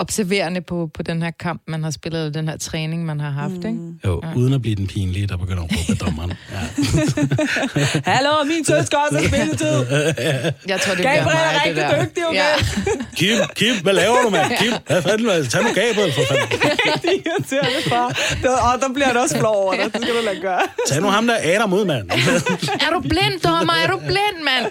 observerende 0.01 0.61
på, 0.61 0.91
på 0.95 1.03
den 1.03 1.23
her 1.23 1.31
kamp, 1.31 1.63
man 1.69 1.83
har 1.85 1.91
spillet, 1.91 2.27
og 2.27 2.35
den 2.35 2.49
her 2.49 2.57
træning, 2.57 3.05
man 3.07 3.21
har 3.21 3.31
haft. 3.31 3.53
Mm. 3.53 3.67
Ikke? 3.69 3.79
Jo, 4.05 4.21
Ja. 4.25 4.35
uden 4.37 4.53
at 4.55 4.63
blive 4.63 4.75
den 4.77 4.87
pinlige, 4.87 5.27
der 5.27 5.37
begynder 5.37 5.63
at 5.63 5.71
råbe 5.73 5.99
dommeren. 6.05 6.33
Ja. 6.53 6.61
Hallo, 8.05 8.45
min 8.45 8.65
søn 8.65 8.87
skal 8.87 8.99
også 9.07 9.19
have 9.19 9.29
spilletid. 9.29 9.77
Jeg 10.73 10.81
tror, 10.81 10.95
det 10.95 11.03
Gabriel 11.05 11.23
bliver 11.25 11.37
er 11.37 11.53
mig, 11.53 11.61
rigtig 11.67 11.77
det 11.77 11.91
der. 11.91 12.05
dygtig, 12.05 12.27
okay? 12.29 12.39
Ja. 12.39 12.53
Kim, 13.17 13.37
Kim, 13.55 13.75
hvad 13.83 13.93
laver 13.93 14.17
du, 14.25 14.31
mand? 14.31 14.53
Kim, 14.59 14.73
hvad 14.87 15.03
fanden, 15.03 15.47
tag 15.53 15.63
nu 15.63 15.69
Gabriel 15.69 16.13
for 16.13 16.23
fanden. 16.29 16.49
Det 17.03 17.11
er 17.17 17.31
irriterende, 17.31 17.83
far. 17.89 18.07
Og 18.75 18.81
der 18.81 18.93
bliver 18.95 19.09
det 19.13 19.17
også 19.23 19.39
flov 19.39 19.55
over 19.57 19.75
dig. 19.75 19.85
Det 19.95 20.03
skal 20.03 20.15
du 20.15 20.23
lade 20.25 20.41
gøre. 20.41 20.61
Tag 20.89 21.01
nu 21.03 21.09
ham 21.09 21.27
der 21.27 21.37
Adam 21.55 21.73
ud, 21.73 21.85
mand. 21.85 22.11
Er 22.87 22.91
du 22.93 23.01
blind, 23.01 23.41
dommer? 23.45 23.73
Er 23.85 23.87
du 23.91 23.99
blind, 23.99 24.39
mand? 24.51 24.67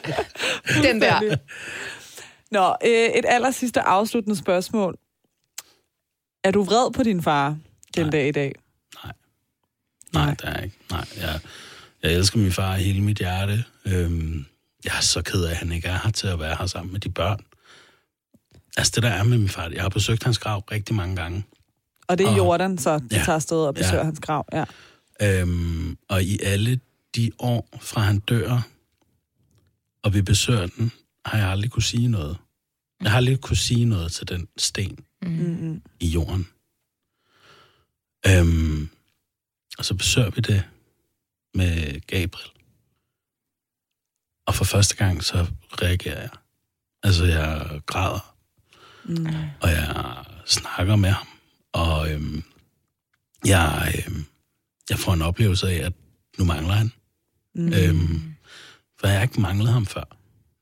Den 0.84 1.01
der. 1.01 1.36
Nå, 2.51 2.65
øh, 2.86 2.91
et 3.19 3.25
aller 3.28 3.51
sidste 3.51 3.82
afsluttende 3.82 4.38
spørgsmål. 4.38 4.95
Er 6.48 6.52
du 6.52 6.64
vred 6.64 6.91
på 6.93 7.04
din 7.04 7.24
far 7.24 7.58
den 7.95 8.04
Nej. 8.06 8.10
dag 8.12 8.28
i 8.28 8.32
dag? 8.32 8.56
Nej, 10.14 10.30
det 10.36 10.43
er 10.43 10.54
jeg 10.56 10.64
ikke. 10.64 10.78
Nej, 10.91 11.06
jeg, 11.18 11.39
jeg 12.04 12.14
elsker 12.14 12.39
min 12.39 12.52
far 12.52 12.76
hele 12.76 13.02
mit 13.02 13.18
hjerte. 13.18 13.64
Øhm, 13.86 14.45
jeg 14.86 14.98
er 14.98 15.02
så 15.02 15.22
ked 15.22 15.43
af, 15.43 15.52
at 15.52 15.58
han 15.58 15.72
ikke 15.72 15.88
er 15.88 16.00
her 16.04 16.12
til 16.12 16.28
at 16.28 16.39
være 16.39 16.56
her 16.60 16.66
sammen 16.66 16.91
med 16.93 17.00
de 17.00 17.10
børn. 17.10 17.39
Altså 18.78 18.91
det 18.95 19.04
der 19.04 19.10
er 19.10 19.24
med 19.24 19.38
min 19.38 19.50
far, 19.50 19.70
jeg 19.70 19.82
har 19.82 19.89
besøgt 19.89 20.24
hans 20.24 20.39
grav 20.39 20.60
rigtig 20.72 20.95
mange 20.95 21.16
gange. 21.16 21.45
Og 22.08 22.18
det 22.18 22.26
er 22.26 22.30
Og- 22.32 22.38
Jordan, 22.38 22.78
så 22.78 22.98
de 23.00 23.08
Ja. 23.12 23.24
tager 23.26 23.36
afsted 23.36 23.58
og 23.58 23.74
besøger 23.76 23.98
Ja. 23.98 24.04
hans 24.04 24.20
grav. 24.20 24.45
Ja. 24.54 24.66
Øhm, 25.22 25.98
og 26.10 26.24
i 26.24 26.39
alle 26.43 26.80
de 27.16 27.32
år 27.39 27.70
fra 27.82 28.02
han 28.02 28.20
dør, 28.20 28.68
og 30.04 30.14
vi 30.14 30.22
besøger 30.22 30.68
den, 30.68 30.91
har 31.26 31.38
jeg 31.38 31.48
aldrig 31.50 31.72
kunne 31.72 31.84
sige 31.84 32.08
noget. 32.08 32.38
Jeg 33.02 33.12
har 33.12 33.18
aldrig 33.18 33.41
kunne 33.41 33.58
sige 33.58 33.86
noget 33.86 34.12
til 34.12 34.28
den 34.28 34.48
sten. 34.58 35.00
Mm-hmm. 35.30 35.82
i 35.99 36.07
jorden. 36.07 36.47
Øhm, 38.28 38.89
og 39.78 39.86
så 39.86 39.93
besøger 39.95 40.30
vi 40.30 40.41
det 40.41 40.63
med 41.53 42.01
Gabriel. 42.07 42.49
Og 44.45 44.55
for 44.55 44.65
første 44.65 44.95
gang, 44.95 45.23
så 45.23 45.47
reagerer 45.82 46.21
jeg. 46.21 46.30
Altså, 47.03 47.25
jeg 47.25 47.82
græder, 47.86 48.34
Mm. 49.09 49.25
og 49.61 49.69
jeg 49.69 50.23
snakker 50.45 50.95
med 50.95 51.09
ham. 51.09 51.28
Og 51.73 52.11
øhm, 52.11 52.43
jeg, 53.45 53.93
øhm, 54.07 54.25
jeg 54.89 54.99
får 54.99 55.13
en 55.13 55.21
oplevelse 55.21 55.69
af, 55.69 55.86
at 55.86 55.93
nu 56.38 56.45
mangler 56.45 56.73
han. 56.73 56.91
Mm. 57.55 57.73
Øhm, 57.73 58.34
for 58.99 59.07
jeg 59.07 59.15
har 59.17 59.23
ikke 59.23 59.41
manglet 59.41 59.73
ham 59.73 59.86
før. 59.86 60.03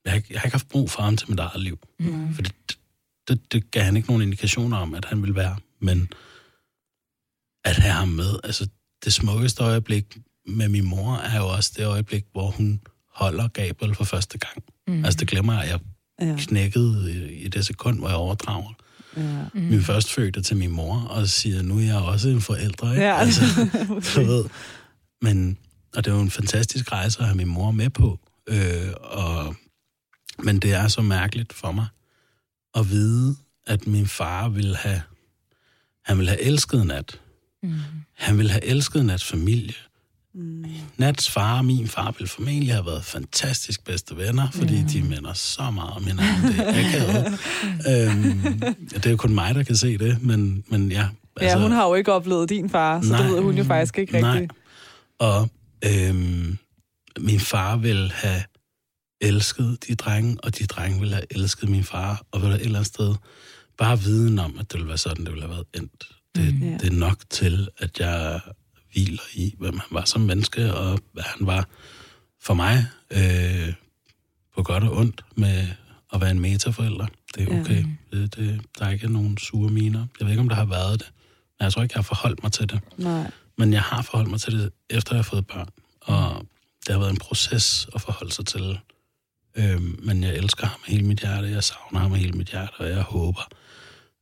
Jeg 0.04 0.12
har, 0.12 0.16
ikke, 0.16 0.28
jeg 0.30 0.40
har 0.40 0.44
ikke 0.46 0.54
haft 0.54 0.68
brug 0.68 0.90
for 0.90 1.02
ham 1.02 1.16
til 1.16 1.30
mit 1.30 1.38
eget 1.40 1.60
liv. 1.62 1.78
Mm. 1.98 2.34
For 2.34 2.42
det, 2.42 2.78
det, 3.28 3.52
det 3.52 3.70
gav 3.70 3.82
han 3.82 3.96
ikke 3.96 4.08
nogen 4.08 4.22
indikationer 4.22 4.76
om, 4.76 4.94
at 4.94 5.04
han 5.04 5.22
ville 5.22 5.36
være. 5.36 5.56
Men 5.80 6.08
at 7.64 7.76
have 7.76 7.92
ham 7.94 8.08
med, 8.08 8.36
altså 8.44 8.68
det 9.04 9.12
smukkeste 9.12 9.62
øjeblik 9.62 10.16
med 10.46 10.68
min 10.68 10.84
mor, 10.84 11.16
er 11.16 11.36
jo 11.38 11.48
også 11.48 11.72
det 11.76 11.86
øjeblik, 11.86 12.24
hvor 12.32 12.50
hun 12.50 12.80
holder 13.14 13.48
Gabriel 13.48 13.94
for 13.94 14.04
første 14.04 14.38
gang. 14.38 14.64
Mm. 14.88 15.04
Altså 15.04 15.18
det 15.18 15.28
glemmer 15.28 15.52
jeg, 15.62 15.68
jeg 15.70 15.80
Ja. 16.20 16.36
knækkede 16.38 17.12
i, 17.12 17.32
i 17.44 17.48
det 17.48 17.66
sekund, 17.66 17.98
hvor 17.98 18.08
jeg 18.08 18.16
overdrager 18.16 18.72
Ja. 19.16 19.44
mm. 19.54 19.60
min 19.60 19.82
førstfødte 19.82 20.42
til 20.42 20.56
min 20.56 20.70
mor, 20.70 20.98
og 21.00 21.28
siger, 21.28 21.62
nu 21.62 21.78
er 21.78 21.82
jeg 21.82 21.96
også 21.96 22.28
en 22.28 22.40
forælder. 22.40 22.90
Ikke? 22.92 23.04
Ja, 23.04 23.16
altså, 23.18 23.42
altså. 23.94 24.20
du 24.20 24.26
ved. 24.26 24.44
Men, 25.22 25.58
og 25.96 26.04
det 26.04 26.10
er 26.10 26.14
jo 26.14 26.20
en 26.22 26.30
fantastisk 26.30 26.92
rejse 26.92 27.18
at 27.20 27.24
have 27.26 27.36
min 27.36 27.48
mor 27.48 27.70
med 27.70 27.90
på. 27.90 28.18
Øh, 28.48 28.92
og, 29.00 29.56
men 30.38 30.58
det 30.58 30.72
er 30.72 30.88
så 30.88 31.02
mærkeligt 31.02 31.52
for 31.52 31.72
mig 31.72 31.86
at 32.76 32.90
vide, 32.90 33.36
at 33.66 33.86
min 33.86 34.06
far 34.06 34.48
ville 34.48 34.76
have, 34.76 35.02
han 36.04 36.18
ville 36.18 36.30
have 36.30 36.42
elsket 36.42 36.86
Nat. 36.86 37.20
Mm. 37.62 37.74
Han 38.14 38.38
ville 38.38 38.52
have 38.52 38.64
elsket 38.64 39.06
Nats 39.06 39.24
familie. 39.24 39.74
Mm. 40.34 40.64
Nats 40.96 41.30
far 41.30 41.58
og 41.58 41.64
min 41.64 41.88
far 41.88 42.14
ville 42.18 42.28
formentlig 42.28 42.72
have 42.72 42.86
været 42.86 43.04
fantastisk 43.04 43.84
bedste 43.84 44.16
venner, 44.16 44.50
fordi 44.50 44.82
mm. 44.82 44.88
de 44.88 45.02
minder 45.02 45.32
så 45.32 45.70
meget 45.70 45.92
om 45.96 46.04
hinanden. 46.04 46.42
Det 46.42 46.60
er 46.60 46.88
akavet. 46.88 47.26
øhm, 47.90 48.60
det 48.90 49.06
er 49.06 49.10
jo 49.10 49.16
kun 49.16 49.34
mig, 49.34 49.54
der 49.54 49.62
kan 49.62 49.76
se 49.76 49.98
det, 49.98 50.22
men, 50.22 50.64
men 50.68 50.92
ja. 50.92 51.08
ja, 51.40 51.58
hun 51.58 51.72
har 51.72 51.86
jo 51.88 51.94
ikke 51.94 52.12
oplevet 52.12 52.48
din 52.48 52.70
far, 52.70 53.00
så 53.02 53.08
Nej. 53.08 53.22
det 53.22 53.32
ved 53.32 53.40
hun 53.40 53.58
jo 53.58 53.64
faktisk 53.64 53.98
ikke 53.98 54.20
Nej. 54.20 54.32
rigtigt. 54.32 54.52
Og 55.18 55.50
øhm, 55.84 56.58
min 57.18 57.40
far 57.40 57.76
ville 57.76 58.10
have 58.12 58.42
elsket 59.20 59.78
de 59.88 59.94
drenge, 59.94 60.36
og 60.42 60.58
de 60.58 60.66
drenge 60.66 61.00
ville 61.00 61.14
have 61.14 61.26
elsket 61.30 61.68
min 61.68 61.84
far, 61.84 62.26
og 62.30 62.42
ville 62.42 62.54
et 62.56 62.60
eller 62.60 62.78
andet 62.78 62.86
sted 62.86 63.14
bare 63.78 64.00
viden 64.00 64.38
om, 64.38 64.58
at 64.58 64.72
det 64.72 64.78
ville 64.78 64.88
være 64.88 64.98
sådan, 64.98 65.24
det 65.24 65.32
ville 65.32 65.42
have 65.46 65.54
været 65.54 65.66
endt. 65.74 66.04
Det, 66.34 66.54
mm. 66.54 66.62
Ja. 66.62 66.78
det 66.78 66.86
er 66.92 66.96
nok 66.96 67.18
til, 67.30 67.68
at 67.78 68.00
jeg 68.00 68.40
hviler 68.92 69.22
i, 69.34 69.54
hvem 69.58 69.78
han 69.78 69.88
var 69.90 70.04
som 70.04 70.20
menneske, 70.20 70.74
og 70.74 71.00
hvad 71.12 71.22
han 71.22 71.46
var 71.46 71.68
for 72.42 72.54
mig, 72.54 72.86
øh, 73.10 73.72
på 74.56 74.62
godt 74.62 74.84
og 74.84 74.96
ondt, 74.96 75.24
med 75.36 75.68
at 76.12 76.20
være 76.20 76.30
en 76.30 76.40
metaforælder. 76.40 77.06
Det 77.34 77.48
er 77.48 77.60
okay. 77.60 77.84
Ja. 78.12 78.16
Det, 78.18 78.36
det, 78.36 78.60
der 78.78 78.84
er 78.84 78.90
ikke 78.90 79.12
nogen 79.12 79.38
sure 79.38 79.70
miner. 79.70 80.06
Jeg 80.20 80.26
ved 80.26 80.32
ikke, 80.32 80.40
om 80.40 80.48
der 80.48 80.56
har 80.56 80.64
været 80.64 81.00
det, 81.00 81.12
men 81.58 81.64
jeg 81.64 81.72
tror 81.72 81.82
ikke, 81.82 81.92
jeg 81.92 81.98
har 81.98 82.02
forholdt 82.02 82.42
mig 82.42 82.52
til 82.52 82.70
det. 82.70 82.80
Nej. 82.96 83.30
Men 83.58 83.72
jeg 83.72 83.82
har 83.82 84.02
forholdt 84.02 84.30
mig 84.30 84.40
til 84.40 84.58
det, 84.58 84.72
efter 84.90 85.14
jeg 85.14 85.18
har 85.18 85.22
fået 85.30 85.46
børn. 85.46 85.68
Og 86.00 86.46
det 86.86 86.92
har 86.92 86.98
været 86.98 87.10
en 87.10 87.18
proces 87.18 87.88
at 87.94 88.00
forholde 88.00 88.32
sig 88.32 88.46
til. 88.46 88.78
Øhm, 89.56 89.98
men 90.02 90.22
jeg 90.22 90.36
elsker 90.36 90.66
ham 90.66 90.80
hele 90.86 91.02
mit 91.02 91.20
hjerte. 91.20 91.48
Jeg 91.48 91.64
savner 91.64 92.00
ham 92.00 92.14
hele 92.14 92.32
mit 92.32 92.48
hjerte. 92.48 92.72
Og 92.76 92.88
jeg 92.88 93.02
håber, 93.02 93.48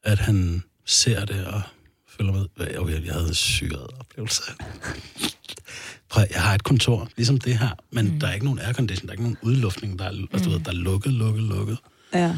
at 0.03 0.19
han 0.19 0.63
ser 0.85 1.25
det 1.25 1.47
og 1.47 1.63
følger 2.09 2.33
med. 2.33 2.47
Okay, 2.79 3.05
jeg 3.07 3.13
havde 3.13 3.29
en 3.29 3.35
syret 3.35 3.87
oplevelse. 4.01 4.43
Prøv, 6.11 6.25
jeg 6.31 6.43
har 6.43 6.55
et 6.55 6.63
kontor, 6.65 7.09
ligesom 7.17 7.39
det 7.39 7.59
her, 7.59 7.71
men 7.91 8.13
mm. 8.13 8.21
der 8.21 8.27
er 8.27 8.33
ikke 8.33 8.45
nogen 8.45 8.59
aircondition, 8.59 9.07
der 9.07 9.09
er 9.09 9.13
ikke 9.13 9.23
nogen 9.23 9.39
udluftning, 9.43 9.99
der 9.99 10.05
er, 10.05 10.11
altså, 10.33 10.45
du 10.45 10.51
ved, 10.51 10.61
der 10.65 10.71
er 10.71 10.75
lukket, 10.75 11.13
lukket, 11.13 11.43
lukket. 11.43 11.79
Ja. 12.15 12.37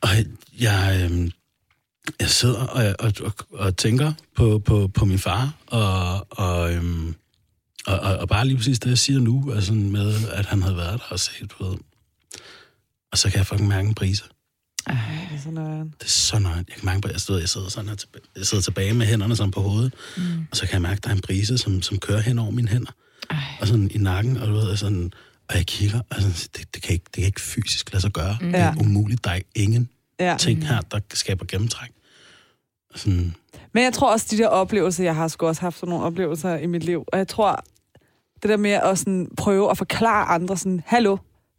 Og 0.00 0.08
jeg, 0.60 1.00
øhm, 1.04 1.30
jeg 2.20 2.28
sidder 2.28 2.66
og, 2.66 2.94
og, 2.98 3.12
og, 3.20 3.32
og 3.50 3.76
tænker 3.76 4.12
på, 4.36 4.58
på, 4.58 4.88
på 4.94 5.04
min 5.04 5.18
far, 5.18 5.54
og, 5.66 6.26
og, 6.30 6.74
øhm, 6.74 7.14
og, 7.86 8.00
og, 8.00 8.16
og 8.16 8.28
bare 8.28 8.46
lige 8.46 8.56
præcis 8.56 8.78
det, 8.78 8.90
jeg 8.90 8.98
siger 8.98 9.20
nu, 9.20 9.52
altså 9.52 9.72
med, 9.72 10.28
at 10.28 10.46
han 10.46 10.62
havde 10.62 10.76
været 10.76 11.00
der 11.00 11.06
og 11.10 11.20
set, 11.20 11.52
du 11.58 11.64
ved. 11.64 11.76
Og 13.12 13.18
så 13.18 13.30
kan 13.30 13.38
jeg 13.38 13.46
fucking 13.46 13.68
mærke 13.68 13.88
en 13.88 13.94
brise. 13.94 14.24
Det 14.88 14.94
er 15.34 15.38
sådan 15.38 15.52
noget. 15.52 15.92
Det 15.98 16.04
er 16.04 16.08
så. 16.08 16.36
Jeg 16.36 16.64
kan 16.66 16.84
mærke, 16.84 17.00
at 17.08 17.12
jeg 17.12 17.20
sidder, 17.20 17.40
jeg 17.40 17.48
sidder, 17.48 17.68
sådan 17.68 17.88
her 17.88 17.96
jeg 18.36 18.46
sidder 18.46 18.62
tilbage 18.62 18.94
med 18.94 19.06
hænderne 19.06 19.36
sådan 19.36 19.50
på 19.50 19.60
hovedet, 19.60 19.94
mm. 20.16 20.22
og 20.50 20.56
så 20.56 20.66
kan 20.66 20.72
jeg 20.72 20.82
mærke, 20.82 20.96
at 20.96 21.04
der 21.04 21.10
er 21.10 21.14
en 21.14 21.20
brise, 21.20 21.58
som, 21.58 21.82
som 21.82 21.98
kører 21.98 22.20
hen 22.20 22.38
over 22.38 22.50
mine 22.50 22.68
hænder. 22.68 22.92
Ej. 23.30 23.36
Og 23.60 23.66
sådan 23.66 23.90
i 23.90 23.98
nakken, 23.98 24.36
og 24.36 24.46
du 24.48 24.52
ved, 24.52 24.76
sådan, 24.76 25.12
og 25.48 25.56
jeg 25.56 25.66
kigger, 25.66 26.00
og 26.10 26.16
sådan, 26.16 26.32
det, 26.32 26.74
det, 26.74 26.82
kan 26.82 26.92
ikke, 26.92 27.04
det 27.04 27.14
kan 27.14 27.24
ikke 27.24 27.40
fysisk 27.40 27.92
lade 27.92 28.00
sig 28.00 28.10
gøre. 28.12 28.38
Mm. 28.40 28.52
Det 28.52 28.60
er 28.60 28.74
umuligt. 28.80 29.24
Der 29.24 29.30
er 29.30 29.40
ingen 29.54 29.88
Ja. 30.20 30.36
ting 30.38 30.66
her, 30.66 30.80
der 30.80 31.00
skaber 31.14 31.44
gennemtræk. 31.44 31.90
Og 32.94 32.98
Sådan, 32.98 33.34
Men 33.72 33.84
jeg 33.84 33.92
tror 33.92 34.12
også, 34.12 34.26
de 34.30 34.38
der 34.38 34.48
oplevelser, 34.48 35.04
jeg 35.04 35.16
har 35.16 35.28
sgu 35.28 35.46
også 35.46 35.60
haft 35.60 35.76
sådan 35.78 35.88
nogle 35.90 36.04
oplevelser 36.04 36.56
i 36.56 36.66
mit 36.66 36.84
liv, 36.84 37.04
og 37.12 37.18
jeg 37.18 37.28
tror, 37.28 37.64
det 38.42 38.48
der 38.50 38.56
med 38.56 38.70
at 38.70 38.98
sådan 38.98 39.28
prøve 39.36 39.70
at 39.70 39.78
forklare 39.78 40.24
andre 40.26 40.56
sådan, 40.56 40.82
hallo, 40.86 41.16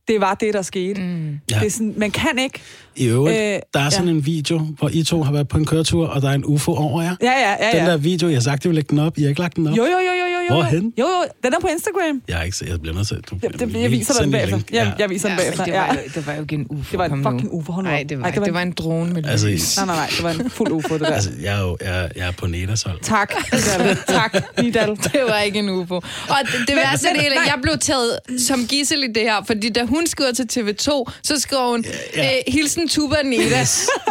det 0.08 0.22
var 0.22 0.34
det, 0.34 0.54
der 0.54 0.62
skete. 0.62 1.02
Mm. 1.02 1.40
Ja. 1.52 1.60
Det 1.60 1.66
er 1.66 1.70
sådan, 1.72 1.94
man 1.98 2.12
kan 2.12 2.40
ikke. 2.40 2.60
I 2.96 3.06
øvrigt, 3.08 3.38
Øh, 3.40 3.60
der 3.74 3.80
er 3.80 3.90
sådan 3.90 4.06
ja. 4.08 4.12
en 4.14 4.26
video, 4.26 4.60
hvor 4.80 4.90
I 4.94 5.04
to 5.04 5.24
har 5.24 5.32
været 5.32 5.48
på 5.48 5.58
en 5.58 5.66
køretur, 5.66 6.08
og 6.08 6.22
der 6.22 6.30
er 6.30 6.34
en 6.34 6.46
UFO 6.46 6.74
over 6.76 7.02
jer. 7.02 7.16
Ja, 7.22 7.32
ja, 7.32 7.50
ja. 7.66 7.78
Den 7.78 7.86
ja. 7.86 7.92
der 7.92 7.98
video, 7.98 8.28
jeg 8.28 8.36
har 8.36 8.42
sagt, 8.42 8.64
jeg 8.66 8.70
vil 8.70 8.76
lægge 8.76 8.90
den 8.90 9.00
op. 9.00 9.18
I 9.18 9.22
har 9.22 9.30
ikke 9.30 9.42
lagt 9.42 9.56
den 9.56 9.68
op. 9.68 9.78
Jo, 9.78 9.84
jo, 9.84 9.90
jo, 9.90 9.98
jo, 9.98 10.48
jo. 10.50 10.54
Hvorhen? 10.54 10.94
Jo, 11.00 11.06
jo, 11.06 11.24
den 11.44 11.54
er 11.54 11.60
på 11.60 11.68
Instagram. 11.68 12.22
Jeg 12.28 12.38
har 12.38 12.44
ikke 12.44 12.58
set, 12.58 12.70
jeg 12.70 12.82
bliver 12.82 12.96
nødt 12.96 13.08
til. 13.08 13.18
Du, 13.32 13.36
Jeg, 13.44 13.60
det, 13.60 13.82
jeg 13.82 13.92
viser 13.92 14.14
den 14.22 14.32
bagefter. 14.32 14.60
Ja, 14.74 14.92
jeg 15.00 15.10
viser 15.10 15.28
den 15.30 15.38
bagefter. 15.38 15.66
det, 15.66 15.74
var, 15.74 15.94
jo- 15.94 16.10
det 16.16 16.28
var 16.28 16.34
jo 16.34 16.42
ikke 16.42 16.56
en 16.56 16.68
UFO. 16.70 16.92
Det 16.92 17.00
var 17.00 17.06
en 17.06 17.24
fucking. 17.24 17.54
UFO, 17.54 17.72
hold 17.72 17.86
Nej, 17.86 18.04
det 18.10 18.18
var, 18.20 18.24
Ej, 18.26 18.32
det 18.32 18.40
var, 18.40 18.46
det 18.46 18.54
var 18.54 18.62
en 18.62 18.72
drone 18.72 19.14
med 19.14 19.26
Altså, 19.26 19.48
lys. 19.48 19.78
Nej, 19.78 19.86
nej, 19.86 19.96
nej, 19.96 20.08
det 20.16 20.24
var 20.24 20.30
en 20.44 20.50
fuld 20.50 20.72
UFO, 20.72 20.94
det 20.94 21.02
der. 21.02 21.08
Altså, 21.14 21.30
jeg 21.42 21.56
er 21.58 21.62
jo 21.62 21.78
jeg, 21.82 22.10
jeg 22.16 22.28
er 22.28 22.32
på 22.32 22.48
Nedas 22.48 22.84
hold. 22.84 23.00
Tak, 23.02 23.34
Nidal. 23.54 23.98
tak, 24.08 24.36
Nidal. 24.62 24.90
Det 25.14 25.22
var 25.28 25.40
ikke 25.40 25.60
en 25.60 25.70
UFO. 25.70 25.96
Og 25.96 26.04
det, 26.42 26.68
det 26.68 26.68
det 26.68 27.22
hele, 27.22 27.36
jeg 27.46 27.60
blev 27.62 27.78
taget 27.78 28.20
som 28.48 28.66
gissel 28.68 29.04
i 29.04 29.08
det 29.08 29.24
her, 29.24 29.44
fordi 29.48 29.70
da 29.70 29.84
hun 29.96 30.08
skriver 30.08 30.32
til 30.32 30.44
TV2, 30.54 31.12
så 31.24 31.40
skriver 31.40 31.68
hun, 31.72 31.86
Ja. 32.16 32.36
øh, 32.38 32.42
hilsen 32.54 32.88
Tuba 32.88 33.16
Neda. 33.24 33.44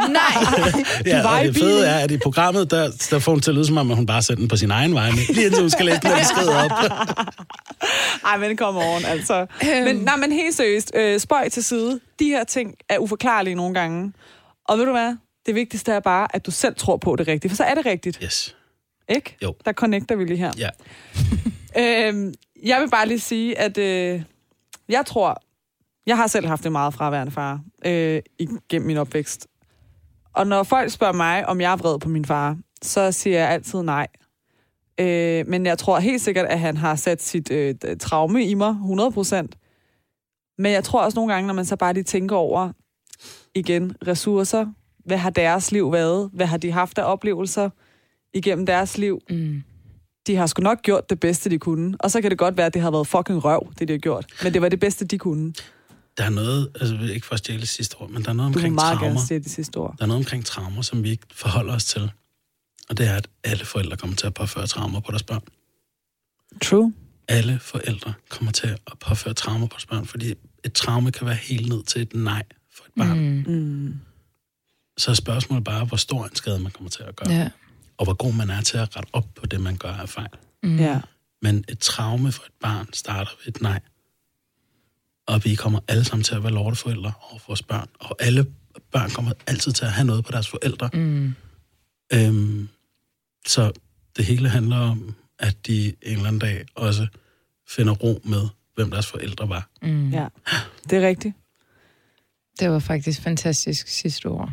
Nej. 0.09 0.83
Ja, 1.07 1.39
og 1.39 1.45
det 1.45 1.57
fede 1.57 1.87
er, 1.87 1.99
at 1.99 2.11
i 2.11 2.19
programmet, 2.19 2.71
der, 2.71 2.91
der 3.11 3.19
får 3.19 3.33
hun 3.33 3.41
til 3.41 3.51
at 3.51 3.55
lyde 3.55 3.67
som 3.67 3.77
om, 3.77 3.91
at 3.91 3.97
hun 3.97 4.07
bare 4.07 4.23
sender 4.23 4.41
den 4.41 4.49
på 4.49 4.57
sin 4.57 4.71
egen 4.71 4.95
vej. 4.95 5.11
Lige 5.11 5.45
indtil 5.45 5.61
hun 5.61 5.71
skal 5.71 5.87
læse 5.87 6.01
den 6.03 6.11
besked 6.19 6.49
op. 6.49 6.71
Ej, 8.27 8.39
men 8.39 8.57
kom 8.57 8.77
on, 8.77 9.05
altså. 9.05 9.47
Men, 9.63 9.97
nej, 9.97 10.17
men 10.17 10.33
helt 10.33 10.55
seriøst, 10.57 10.93
øh, 10.95 11.21
spøj 11.21 11.49
til 11.49 11.65
side. 11.65 12.01
De 12.19 12.25
her 12.25 12.45
ting 12.45 12.75
er 12.89 12.99
uforklarlige 12.99 13.55
nogle 13.55 13.75
gange. 13.75 14.13
Og 14.69 14.79
ved 14.79 14.85
du 14.85 14.91
hvad? 14.91 15.17
Det 15.47 15.55
vigtigste 15.55 15.93
er 15.93 16.01
bare, 16.01 16.29
at 16.37 16.47
du 16.47 16.51
selv 16.51 16.75
tror 16.77 16.97
på 16.97 17.17
det 17.17 17.29
rigtigt, 17.29 17.51
for 17.53 17.57
så 17.57 17.65
er 17.65 17.75
det 17.75 17.87
rigtigt, 17.87 18.19
Yes. 18.25 18.57
ikke? 19.09 19.37
Jo. 19.43 19.55
Der 19.65 19.73
connecter 19.73 20.17
vi 20.17 20.25
lige 20.25 20.37
her. 20.37 20.53
Ja. 20.59 20.69
Øhm, 21.79 22.35
jeg 22.65 22.81
vil 22.81 22.91
bare 22.91 23.09
lige 23.09 23.21
sige, 23.21 23.59
at 23.59 23.79
øh, 23.79 24.23
jeg 24.89 25.07
tror, 25.07 25.43
jeg 26.07 26.17
har 26.17 26.27
selv 26.27 26.47
haft 26.47 26.67
en 26.67 26.73
meget 26.73 26.95
fraværende 26.95 27.33
far 27.33 27.61
øh, 27.87 28.23
igennem 28.39 28.87
min 28.87 28.97
opvækst. 28.97 29.47
Og 30.35 30.47
når 30.47 30.63
folk 30.63 30.91
spørger 30.91 31.13
mig, 31.13 31.49
om 31.49 31.61
jeg 31.61 31.73
er 31.73 31.77
vred 31.77 31.99
på 31.99 32.09
min 32.09 32.25
far, 32.25 32.57
så 32.83 33.13
siger 33.13 33.39
jeg 33.39 33.49
altid 33.49 33.83
nej. 33.83 34.07
Øh, 35.01 35.49
men 35.49 35.67
jeg 35.67 35.79
tror 35.79 35.99
helt 35.99 36.21
sikkert, 36.21 36.47
at 36.47 36.61
han 36.61 36.77
har 36.77 36.97
sat 36.97 37.23
sit 37.23 37.51
øh, 37.51 37.75
traume 38.01 38.45
i 38.45 38.55
mig, 38.55 38.71
100%. 38.71 39.47
Men 40.59 40.73
jeg 40.73 40.85
tror 40.85 41.03
også 41.03 41.17
nogle 41.17 41.33
gange, 41.33 41.47
når 41.47 41.55
man 41.55 41.65
så 41.65 41.77
bare 41.77 41.95
lige 41.95 42.05
tænker 42.05 42.37
over, 42.37 42.73
igen, 43.55 43.97
ressourcer, 44.07 44.67
hvad 45.05 45.19
har 45.19 45.31
deres 45.31 45.73
liv 45.73 45.93
været? 45.93 46.31
Hvad 46.33 46.47
har 46.47 46.57
de 46.57 46.73
haft 46.73 46.99
af 46.99 47.13
oplevelser 47.13 47.71
igennem 48.35 48.67
deres 48.67 48.99
liv? 48.99 49.21
Mm. 49.31 49.63
de 50.27 50.37
har 50.37 50.47
sgu 50.47 50.63
nok 50.63 50.83
gjort 50.83 51.11
det 51.11 51.21
bedste, 51.21 51.51
de 51.51 51.59
kunne. 51.59 51.97
Og 52.01 52.11
så 52.11 52.21
kan 52.21 52.31
det 52.31 52.39
godt 52.39 52.57
være, 52.57 52.67
at 52.67 52.75
det 52.75 52.83
har 52.83 52.91
været 52.91 53.07
fucking 53.07 53.45
røv, 53.45 53.73
det 53.79 53.89
de 53.89 53.93
har 53.93 53.99
gjort. 53.99 54.27
Men 54.43 54.55
det 54.55 54.63
var 54.63 54.69
det 54.69 54.81
bedste, 54.81 55.05
de 55.05 55.19
kunne. 55.19 55.53
Der 56.19 56.25
er 56.25 56.31
noget, 56.31 56.71
altså 56.81 56.99
ikke 57.13 57.27
for 57.27 57.33
at 57.33 57.39
stjæle 57.39 57.61
det 57.61 57.69
sidste 57.69 57.95
ord, 57.95 58.11
men 58.11 58.23
der 58.25 58.29
er 58.29 58.33
noget 58.33 58.55
Du 58.55 58.59
må 58.59 58.61
omkring 58.61 58.75
meget 58.75 58.99
traumer. 58.99 59.21
gerne 59.29 59.43
det 59.43 59.51
sidste 59.51 59.77
ord. 59.77 59.95
Der 59.99 60.03
er 60.05 60.07
noget 60.07 60.19
omkring 60.21 60.45
traumer, 60.47 60.83
som 60.83 61.03
vi 61.05 61.11
ikke 61.11 61.27
forholder 61.33 61.75
os 61.75 61.85
til. 61.85 62.11
Og 62.89 62.99
det 62.99 63.07
er, 63.07 63.17
at 63.17 63.29
alle 63.45 63.65
forældre 63.65 63.97
kommer 63.97 64.17
til 64.17 64.27
at 64.27 64.35
påføre 64.35 64.67
traumer 64.67 65.01
på 65.01 65.11
deres 65.11 65.23
børn. 65.23 65.43
True. 66.63 66.93
Alle 67.29 67.59
forældre 67.59 68.15
kommer 68.29 68.53
til 68.53 68.67
at 68.67 68.99
påføre 69.01 69.35
traumer 69.35 69.67
på 69.67 69.73
deres 69.75 69.87
børn, 69.87 70.07
fordi 70.07 70.35
et 70.65 70.73
traume 70.73 71.13
kan 71.13 71.27
være 71.27 71.35
helt 71.35 71.69
ned 71.69 71.83
til 71.83 72.03
et 72.03 72.15
nej 72.15 72.43
for 72.77 72.85
et 72.85 72.91
barn. 72.99 73.19
Mm. 73.19 73.55
Mm. 73.55 74.01
Så 74.97 75.11
er 75.11 75.15
spørgsmålet 75.15 75.65
bare, 75.65 75.85
hvor 75.85 75.97
stor 75.97 76.25
en 76.25 76.37
skade 76.37 76.59
man 76.59 76.73
kommer 76.73 76.91
til 76.91 77.03
at 77.03 77.17
gøre. 77.17 77.31
Ja. 77.33 77.51
Og 77.99 78.05
hvor 78.05 78.15
god 78.15 78.33
man 78.33 78.51
er 78.51 78.61
til 78.61 78.79
at 78.79 78.97
rette 78.97 79.09
op 79.13 79.27
på 79.35 79.47
det, 79.47 79.61
man 79.61 79.77
gør 79.77 79.89
af 79.93 80.09
fejl. 80.09 80.29
Mm. 80.63 80.77
Ja. 80.79 81.01
Men 81.43 81.65
et 81.69 81.79
traume 81.79 82.33
for 82.33 82.43
et 82.43 82.53
barn 82.61 82.89
starter 82.93 83.31
ved 83.45 83.55
et 83.55 83.63
nej. 83.63 83.81
Og 85.27 85.45
vi 85.45 85.55
kommer 85.55 85.81
alle 85.89 86.05
sammen 86.05 86.25
til 86.25 86.35
at 86.35 86.43
være 86.43 86.53
lorteforældre 86.53 87.13
over 87.31 87.39
for 87.39 87.47
vores 87.47 87.63
børn. 87.63 87.89
Og 88.01 88.17
alle 88.21 88.47
børn 88.93 89.11
kommer 89.11 89.33
altid 89.47 89.73
til 89.73 89.85
at 89.85 89.93
have 89.93 90.07
noget 90.07 90.25
på 90.25 90.33
deres 90.33 90.49
forældre. 90.49 90.91
Mm. 90.93 91.35
Øhm, 92.15 92.69
så 93.47 93.73
det 94.17 94.25
hele 94.25 94.49
handler 94.49 94.77
om, 94.77 95.15
at 95.39 95.67
de 95.67 95.87
en 95.87 95.95
eller 96.03 96.27
anden 96.27 96.39
dag 96.39 96.65
også 96.75 97.07
finder 97.69 97.93
ro 97.93 98.21
med, 98.25 98.49
hvem 98.75 98.91
deres 98.91 99.07
forældre 99.07 99.49
var. 99.49 99.69
Mm. 99.83 100.11
Ja, 100.11 100.29
det 100.91 101.05
er 101.05 101.09
rigtigt. 101.09 101.35
Det 102.61 102.71
var 102.71 102.79
faktisk 102.79 103.23
fantastisk 103.23 103.89
sidste 103.89 104.27
ord. 104.27 104.53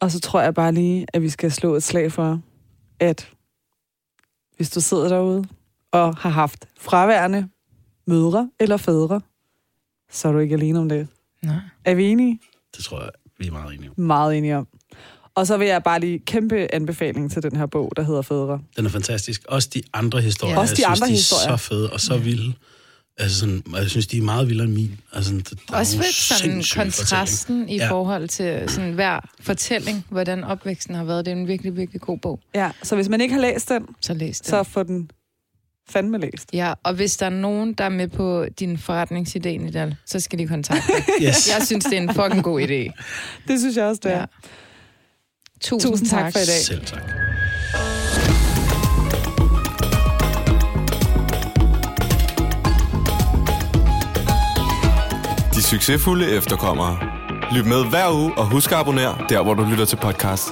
Og 0.00 0.10
så 0.10 0.20
tror 0.20 0.40
jeg 0.40 0.54
bare 0.54 0.72
lige, 0.72 1.06
at 1.12 1.22
vi 1.22 1.28
skal 1.28 1.52
slå 1.52 1.74
et 1.74 1.82
slag 1.82 2.12
for, 2.12 2.40
at 3.00 3.30
hvis 4.56 4.70
du 4.70 4.80
sidder 4.80 5.08
derude 5.08 5.44
og 5.92 6.16
har 6.16 6.30
haft 6.30 6.68
fraværende 6.78 7.48
mødre 8.06 8.50
eller 8.60 8.76
fædre, 8.76 9.20
så 10.10 10.28
er 10.28 10.32
du 10.32 10.38
ikke 10.38 10.54
alene 10.54 10.78
om 10.78 10.88
det. 10.88 11.08
Nej. 11.42 11.56
Er 11.84 11.94
vi 11.94 12.04
enige? 12.04 12.40
Det 12.76 12.84
tror 12.84 13.00
jeg, 13.00 13.10
vi 13.38 13.46
er 13.46 13.52
meget 13.52 13.74
enige 13.74 13.90
om. 13.90 14.00
Meget 14.04 14.38
enige 14.38 14.56
om. 14.56 14.66
Og 15.34 15.46
så 15.46 15.56
vil 15.56 15.66
jeg 15.68 15.82
bare 15.82 16.00
lige 16.00 16.18
kæmpe 16.18 16.74
anbefaling 16.74 17.30
til 17.32 17.42
den 17.42 17.56
her 17.56 17.66
bog, 17.66 17.92
der 17.96 18.02
hedder 18.02 18.22
Fædre. 18.22 18.60
Den 18.76 18.86
er 18.86 18.90
fantastisk. 18.90 19.44
Også 19.48 19.68
de 19.74 19.82
andre 19.92 20.20
historier. 20.20 20.54
Ja. 20.54 20.60
Også 20.60 20.74
de 20.74 20.88
jeg 20.88 20.96
synes, 20.96 21.00
andre 21.00 21.06
de 21.06 21.12
er 21.12 21.16
historier. 21.16 21.56
så 21.56 21.68
fede 21.68 21.90
og 21.92 22.00
så 22.00 22.18
vilde. 22.18 22.52
Altså 23.18 23.38
sådan, 23.40 23.62
jeg 23.74 23.90
synes, 23.90 24.06
de 24.06 24.18
er 24.18 24.22
meget 24.22 24.48
vildere 24.48 24.66
end 24.66 24.74
min. 24.74 25.00
Altså, 25.12 25.32
der 25.32 25.74
er 25.74 25.78
Også 25.78 25.96
lidt 25.96 26.14
sådan 26.14 26.64
kontrasten 26.84 27.68
i 27.68 27.76
Ja. 27.76 27.90
forhold 27.90 28.28
til 28.28 28.64
sådan 28.68 28.92
hver 28.92 29.20
fortælling, 29.40 30.06
hvordan 30.10 30.44
opvæksten 30.44 30.94
har 30.94 31.04
været. 31.04 31.24
Det 31.26 31.32
er 31.32 31.36
en 31.36 31.48
virkelig, 31.48 31.76
virkelig 31.76 32.00
god 32.00 32.18
bog. 32.18 32.40
Ja, 32.54 32.70
så 32.82 32.94
hvis 32.94 33.08
man 33.08 33.20
ikke 33.20 33.34
har 33.34 33.40
læst 33.40 33.68
den, 33.68 33.86
Så 34.00 34.14
læs 34.14 34.40
den. 34.40 34.50
så 34.50 34.62
få 34.62 34.82
den 34.82 35.10
fandme 35.90 36.18
læst. 36.18 36.48
Ja, 36.52 36.72
og 36.84 36.94
hvis 36.94 37.16
der 37.16 37.26
er 37.26 37.30
nogen, 37.30 37.72
der 37.72 37.84
er 37.84 37.88
med 37.88 38.08
på 38.08 38.44
din 38.60 38.76
forretningsidé, 38.88 39.48
Nidal, 39.48 39.96
så 40.06 40.20
skal 40.20 40.38
de 40.38 40.46
kontakte 40.46 40.92
dig. 40.92 41.04
Yes. 41.26 41.48
Jeg 41.58 41.66
synes, 41.66 41.84
det 41.84 41.98
er 41.98 42.02
en 42.02 42.14
fucking 42.14 42.42
god 42.44 42.60
idé. 42.60 43.02
Det 43.48 43.60
synes 43.60 43.76
jeg 43.76 43.84
også, 43.84 44.00
det 44.04 44.12
er. 44.12 44.18
Ja. 44.18 44.24
Tusind, 45.60 45.90
Tusind 45.92 46.08
tak 46.08 46.32
for 46.32 46.38
i 46.38 46.44
dag. 46.44 46.60
Selv 46.64 46.86
tak. 46.86 47.02
De 55.54 55.62
succesfulde 55.62 56.30
efterkommere. 56.30 56.98
Lyt 57.52 57.66
med 57.66 57.90
hver 57.90 58.14
uge 58.14 58.32
og 58.38 58.46
husk 58.46 58.72
at 58.72 58.78
abonnere 58.78 59.18
der, 59.28 59.42
hvor 59.42 59.54
du 59.54 59.64
lytter 59.64 59.84
til 59.84 59.96
podcast. 59.96 60.48